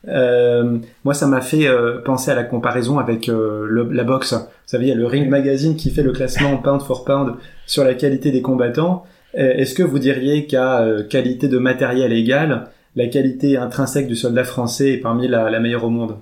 Euh, 0.09 0.79
moi, 1.05 1.15
ça 1.15 1.27
m'a 1.27 1.41
fait 1.41 1.67
euh, 1.67 2.01
penser 2.03 2.31
à 2.31 2.35
la 2.35 2.45
comparaison 2.45 2.99
avec 2.99 3.29
euh, 3.29 3.67
le, 3.69 3.89
la 3.91 4.05
boxe. 4.05 4.33
Vous 4.33 4.41
savez, 4.67 4.87
il 4.87 4.89
y 4.89 4.93
a 4.93 4.95
le 4.95 5.07
Ring 5.07 5.29
Magazine 5.29 5.77
qui 5.77 5.91
fait 5.91 6.03
le 6.03 6.13
classement 6.13 6.57
pound 6.63 6.83
for 6.83 7.05
pound 7.05 7.35
sur 7.67 7.85
la 7.85 7.95
qualité 7.95 8.31
des 8.31 8.43
combattants. 8.43 9.05
Est-ce 9.33 9.75
que 9.75 9.85
vous 9.85 10.01
diriez 10.01 10.47
qu'à 10.47 10.85
qualité 11.09 11.47
de 11.47 11.59
matériel 11.59 12.13
égale, 12.13 12.67
la 12.97 13.07
qualité 13.07 13.57
intrinsèque 13.57 14.09
du 14.09 14.17
soldat 14.17 14.43
français 14.43 14.95
est 14.95 14.97
parmi 14.97 15.29
la, 15.29 15.51
la 15.51 15.61
meilleure 15.61 15.85
au 15.85 15.91
monde? 15.91 16.17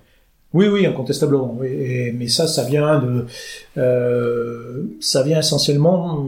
Oui, 0.55 0.66
oui, 0.68 0.86
incontestablement. 0.86 1.57
Mais 1.61 2.28
ça, 2.28 2.46
ça 2.46 2.64
vient 2.64 2.99
de, 3.01 3.26
euh, 3.76 4.84
ça 5.01 5.22
vient 5.22 5.40
essentiellement 5.40 6.26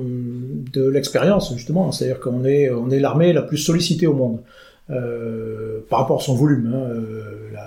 de 0.73 0.87
l'expérience 0.89 1.55
justement. 1.55 1.91
C'est-à-dire 1.91 2.21
qu'on 2.21 2.45
est, 2.45 2.71
on 2.71 2.91
est 2.91 3.01
l'armée 3.01 3.33
la 3.33 3.43
plus 3.43 3.59
sollicitée 3.59 4.07
au 4.07 4.15
monde. 4.15 4.41
Euh, 4.91 5.81
par 5.89 6.01
rapport 6.01 6.21
à 6.21 6.23
son 6.23 6.35
volume. 6.35 6.73
Hein, 6.75 6.89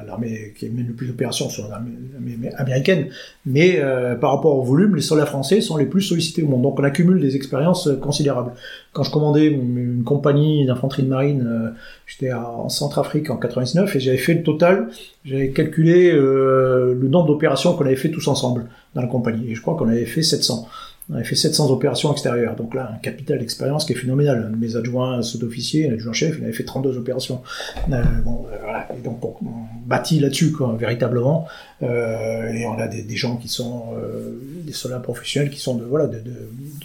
l'armée 0.06 0.54
qui 0.58 0.70
mène 0.70 0.88
le 0.88 0.94
plus 0.94 1.08
d'opérations 1.08 1.50
sur 1.50 1.68
l'armée 1.68 1.92
américaine, 2.58 3.08
mais 3.46 3.80
euh, 3.80 4.16
par 4.16 4.32
rapport 4.32 4.58
au 4.58 4.64
volume, 4.64 4.96
les 4.96 5.02
soldats 5.02 5.26
français 5.26 5.62
sont 5.62 5.78
les 5.78 5.86
plus 5.86 6.02
sollicités 6.02 6.44
au 6.44 6.48
monde. 6.48 6.62
Donc 6.62 6.80
on 6.80 6.84
accumule 6.84 7.20
des 7.20 7.36
expériences 7.36 7.90
considérables. 8.02 8.54
Quand 8.92 9.04
je 9.04 9.12
commandais 9.12 9.48
une, 9.48 10.04
compagnie 10.04 10.66
d'infanterie 10.66 11.04
de 11.04 11.10
marine, 11.10 11.48
euh, 11.48 11.70
j'étais 12.06 12.34
en 12.34 12.70
Centrafrique 12.70 13.30
en 13.30 13.38
99 13.38 13.96
et 13.96 14.00
j'avais 14.00 14.18
fait 14.18 14.34
le 14.36 14.44
total, 14.44 14.90
j'avais 15.26 15.50
calculé 15.50 16.12
euh, 16.12 16.96
le 17.00 17.08
nombre 17.08 17.28
d'opérations 17.28 17.74
qu'on 17.74 17.86
avait 17.86 17.96
fait 17.96 18.12
tous 18.12 18.28
ensemble 18.28 18.66
dans 18.96 19.02
la 19.02 19.08
compagnie. 19.08 19.52
Et 19.52 19.56
je 19.56 19.62
crois 19.62 19.76
qu'on 19.76 19.88
avait 19.88 20.06
fait 20.06 20.24
700. 20.24 20.68
On 21.10 21.16
avait 21.16 21.26
fait 21.26 21.36
700 21.36 21.70
opérations 21.70 22.12
extérieures, 22.14 22.56
donc 22.56 22.74
là, 22.74 22.92
un 22.94 22.98
capital 22.98 23.40
d'expérience 23.40 23.84
qui 23.84 23.92
est 23.92 23.96
phénoménal. 23.96 24.54
Mes 24.58 24.78
adjoints 24.78 25.22
sous-officiers, 25.22 25.90
l'adjoint-chef, 25.90 26.38
il 26.38 26.46
avait 26.46 26.54
fait 26.54 26.64
32 26.64 26.98
opérations. 26.98 27.42
Euh, 27.92 27.96
euh, 27.96 29.04
donc, 29.04 29.24
on, 29.26 29.36
bâtit 29.86 30.22
là-dessus, 30.22 30.56
véritablement. 30.78 31.46
Euh, 31.82 32.54
et 32.54 32.66
on 32.66 32.78
a 32.80 32.88
des, 32.88 33.16
gens 33.18 33.36
qui 33.36 33.50
sont 33.50 33.88
des 34.64 34.72
soldats 34.72 35.00
professionnels 35.00 35.50
qui 35.50 35.60
sont 35.60 35.76
de, 35.76 35.84
voilà, 35.84 36.08
de, 36.08 36.22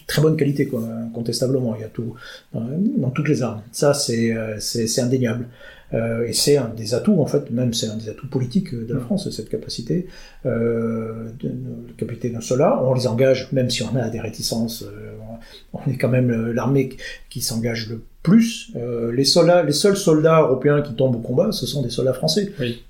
très 0.09 0.21
bonne 0.21 0.37
qualité, 0.37 0.67
quoi, 0.67 0.83
incontestablement. 1.07 1.77
Il 1.77 1.83
y 1.83 1.85
a 1.85 1.89
tout 1.89 2.15
dans, 2.53 3.11
toutes 3.11 3.29
les 3.29 3.43
armes. 3.43 3.63
Ça, 3.73 3.95
c'est, 3.95 4.33
euh, 4.33 4.59
c'est, 4.59 5.01
indéniable. 5.01 5.47
Euh, 5.95 6.27
et 6.27 6.33
c'est 6.33 6.57
un 6.57 6.69
des 6.69 6.95
atouts, 6.95 7.21
en 7.21 7.27
fait, 7.27 7.51
même 7.51 7.73
c'est 7.73 7.89
un 7.89 7.97
des 7.97 8.09
atouts 8.09 8.29
politiques 8.29 8.75
de 8.75 8.95
la 8.95 9.01
France, 9.01 9.29
cette 9.31 9.49
capacité, 9.49 10.07
euh, 10.47 11.29
de, 11.41 11.49
de, 11.49 11.93
capacité 11.97 12.31
d'un 12.31 12.41
soldat. 12.41 12.83
On 12.85 12.95
les 12.95 13.07
engage, 13.07 13.51
même 13.53 13.71
si 13.71 13.83
on 13.83 13.97
a 13.97 14.09
des 14.09 14.21
réticences, 14.21 14.83
euh, 14.83 15.13
on 15.73 15.91
est 15.91 15.97
quand 15.97 16.09
même 16.09 16.53
l'armée 16.53 16.91
qui 17.31 17.41
s'engage 17.41 17.89
le 17.89 18.03
plus. 18.23 18.73
Les 19.13 19.25
soldats, 19.25 19.63
les 19.63 19.73
seuls 19.73 19.97
soldats 19.97 20.41
européens 20.41 20.83
qui 20.83 20.95
tombent 20.95 21.17
au 21.17 21.21
combat, 21.21 21.53
ce 21.53 21.67
sont 21.67 21.83
des 21.83 21.91
soldats 21.91 22.13
français. 22.13 22.53
Oui. 22.61 22.83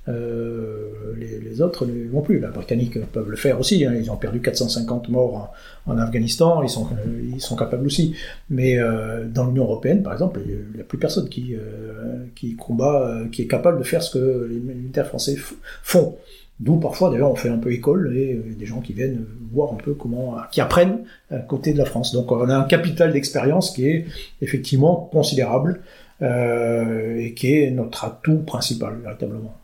Les, 1.16 1.61
autres 1.62 1.86
ne 1.86 2.09
vont 2.09 2.20
plus. 2.20 2.40
Les 2.40 2.46
Britanniques 2.48 3.00
peuvent 3.12 3.30
le 3.30 3.36
faire 3.36 3.59
aussi. 3.59 3.84
Hein. 3.84 3.94
Ils 3.98 4.11
ont 4.11 4.16
perdu 4.16 4.40
450 4.40 5.09
morts 5.09 5.52
en, 5.86 5.98
Afghanistan. 5.98 6.62
Ils 6.62 6.68
sont, 6.68 6.86
euh, 6.86 7.32
ils 7.34 7.40
sont 7.40 7.56
capables 7.56 7.86
aussi. 7.86 8.14
Mais 8.50 8.78
euh, 8.78 9.24
dans 9.26 9.46
l'Union 9.46 9.64
européenne, 9.64 10.02
par 10.02 10.12
exemple, 10.12 10.40
il 10.46 10.74
n'y 10.74 10.80
a 10.80 10.84
plus 10.84 10.98
personne 10.98 11.28
qui, 11.28 11.54
euh, 11.54 12.26
combat, 12.59 13.22
qui 13.32 13.42
est 13.42 13.46
capable 13.46 13.78
de 13.78 13.84
faire 13.84 14.02
ce 14.02 14.18
que 14.18 14.48
les 14.50 14.59
militaires 14.59 15.06
français 15.06 15.36
font. 15.82 16.16
D'où 16.61 16.76
parfois 16.76 17.11
d'ailleurs 17.11 17.30
on 17.30 17.36
fait 17.36 17.50
un 17.50 17.59
peu 17.59 17.72
école 17.72 18.16
et 18.16 18.34
des 18.34 18.66
gens 18.66 18.80
qui 18.80 18.92
viennent 18.92 19.24
voir 19.52 19.72
un 19.72 19.76
peu 19.76 19.94
comment, 19.94 20.38
qui 20.50 20.61
apprennent 20.61 21.04
à 21.30 21.38
côté 21.38 21.72
de 21.72 21.78
la 21.78 21.84
France. 21.84 22.12
Donc 22.12 22.32
on 22.32 22.48
a 22.48 22.56
un 22.56 22.64
capital 22.64 23.12
d'expérience 23.12 23.70
qui 23.70 23.86
est 23.86 24.06
effectivement 24.42 25.09
considérable 25.12 25.82
et 26.20 27.32
qui 27.36 27.54
est 27.54 27.70
notre 27.70 28.04
atout 28.04 28.38
principal 28.38 28.96
véritablement. 29.04 29.54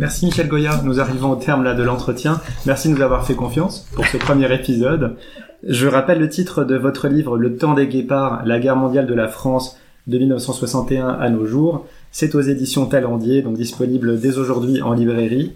Merci 0.00 0.24
Michel 0.24 0.48
Goya, 0.48 0.80
nous 0.82 0.98
arrivons 0.98 1.32
au 1.32 1.36
terme 1.36 1.62
là 1.62 1.74
de 1.74 1.82
l'entretien. 1.82 2.40
Merci 2.64 2.88
de 2.88 2.94
nous 2.94 3.02
avoir 3.02 3.26
fait 3.26 3.34
confiance 3.34 3.86
pour 3.92 4.06
ce 4.06 4.16
premier 4.16 4.50
épisode. 4.50 5.16
Je 5.62 5.86
rappelle 5.86 6.18
le 6.18 6.30
titre 6.30 6.64
de 6.64 6.74
votre 6.74 7.06
livre 7.06 7.36
Le 7.36 7.58
temps 7.58 7.74
des 7.74 7.86
guépards, 7.86 8.40
la 8.46 8.58
guerre 8.58 8.76
mondiale 8.76 9.06
de 9.06 9.12
la 9.12 9.28
France 9.28 9.76
de 10.06 10.16
1961 10.16 11.06
à 11.06 11.28
nos 11.28 11.44
jours. 11.44 11.86
C'est 12.12 12.34
aux 12.34 12.40
éditions 12.40 12.86
Talendier, 12.86 13.42
donc 13.42 13.58
disponible 13.58 14.18
dès 14.18 14.38
aujourd'hui 14.38 14.80
en 14.80 14.94
librairie. 14.94 15.52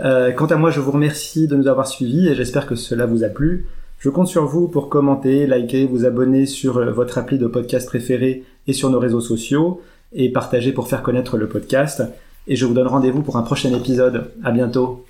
Euh, 0.00 0.32
quant 0.32 0.46
à 0.46 0.56
moi, 0.56 0.70
je 0.70 0.80
vous 0.80 0.92
remercie 0.92 1.46
de 1.46 1.54
nous 1.54 1.68
avoir 1.68 1.86
suivis 1.86 2.28
et 2.28 2.34
j'espère 2.34 2.66
que 2.66 2.76
cela 2.76 3.04
vous 3.04 3.24
a 3.24 3.28
plu. 3.28 3.66
Je 3.98 4.08
compte 4.08 4.28
sur 4.28 4.46
vous 4.46 4.68
pour 4.68 4.88
commenter, 4.88 5.46
liker, 5.46 5.84
vous 5.84 6.06
abonner 6.06 6.46
sur 6.46 6.78
euh, 6.78 6.90
votre 6.92 7.18
appli 7.18 7.36
de 7.36 7.46
podcast 7.46 7.86
préféré 7.86 8.44
et 8.66 8.72
sur 8.72 8.88
nos 8.88 8.98
réseaux 8.98 9.20
sociaux 9.20 9.82
et 10.14 10.32
partager 10.32 10.72
pour 10.72 10.88
faire 10.88 11.02
connaître 11.02 11.36
le 11.36 11.46
podcast. 11.46 12.02
Et 12.46 12.56
je 12.56 12.66
vous 12.66 12.74
donne 12.74 12.88
rendez-vous 12.88 13.22
pour 13.22 13.36
un 13.36 13.42
prochain 13.42 13.72
épisode. 13.72 14.32
À 14.42 14.50
bientôt. 14.50 15.04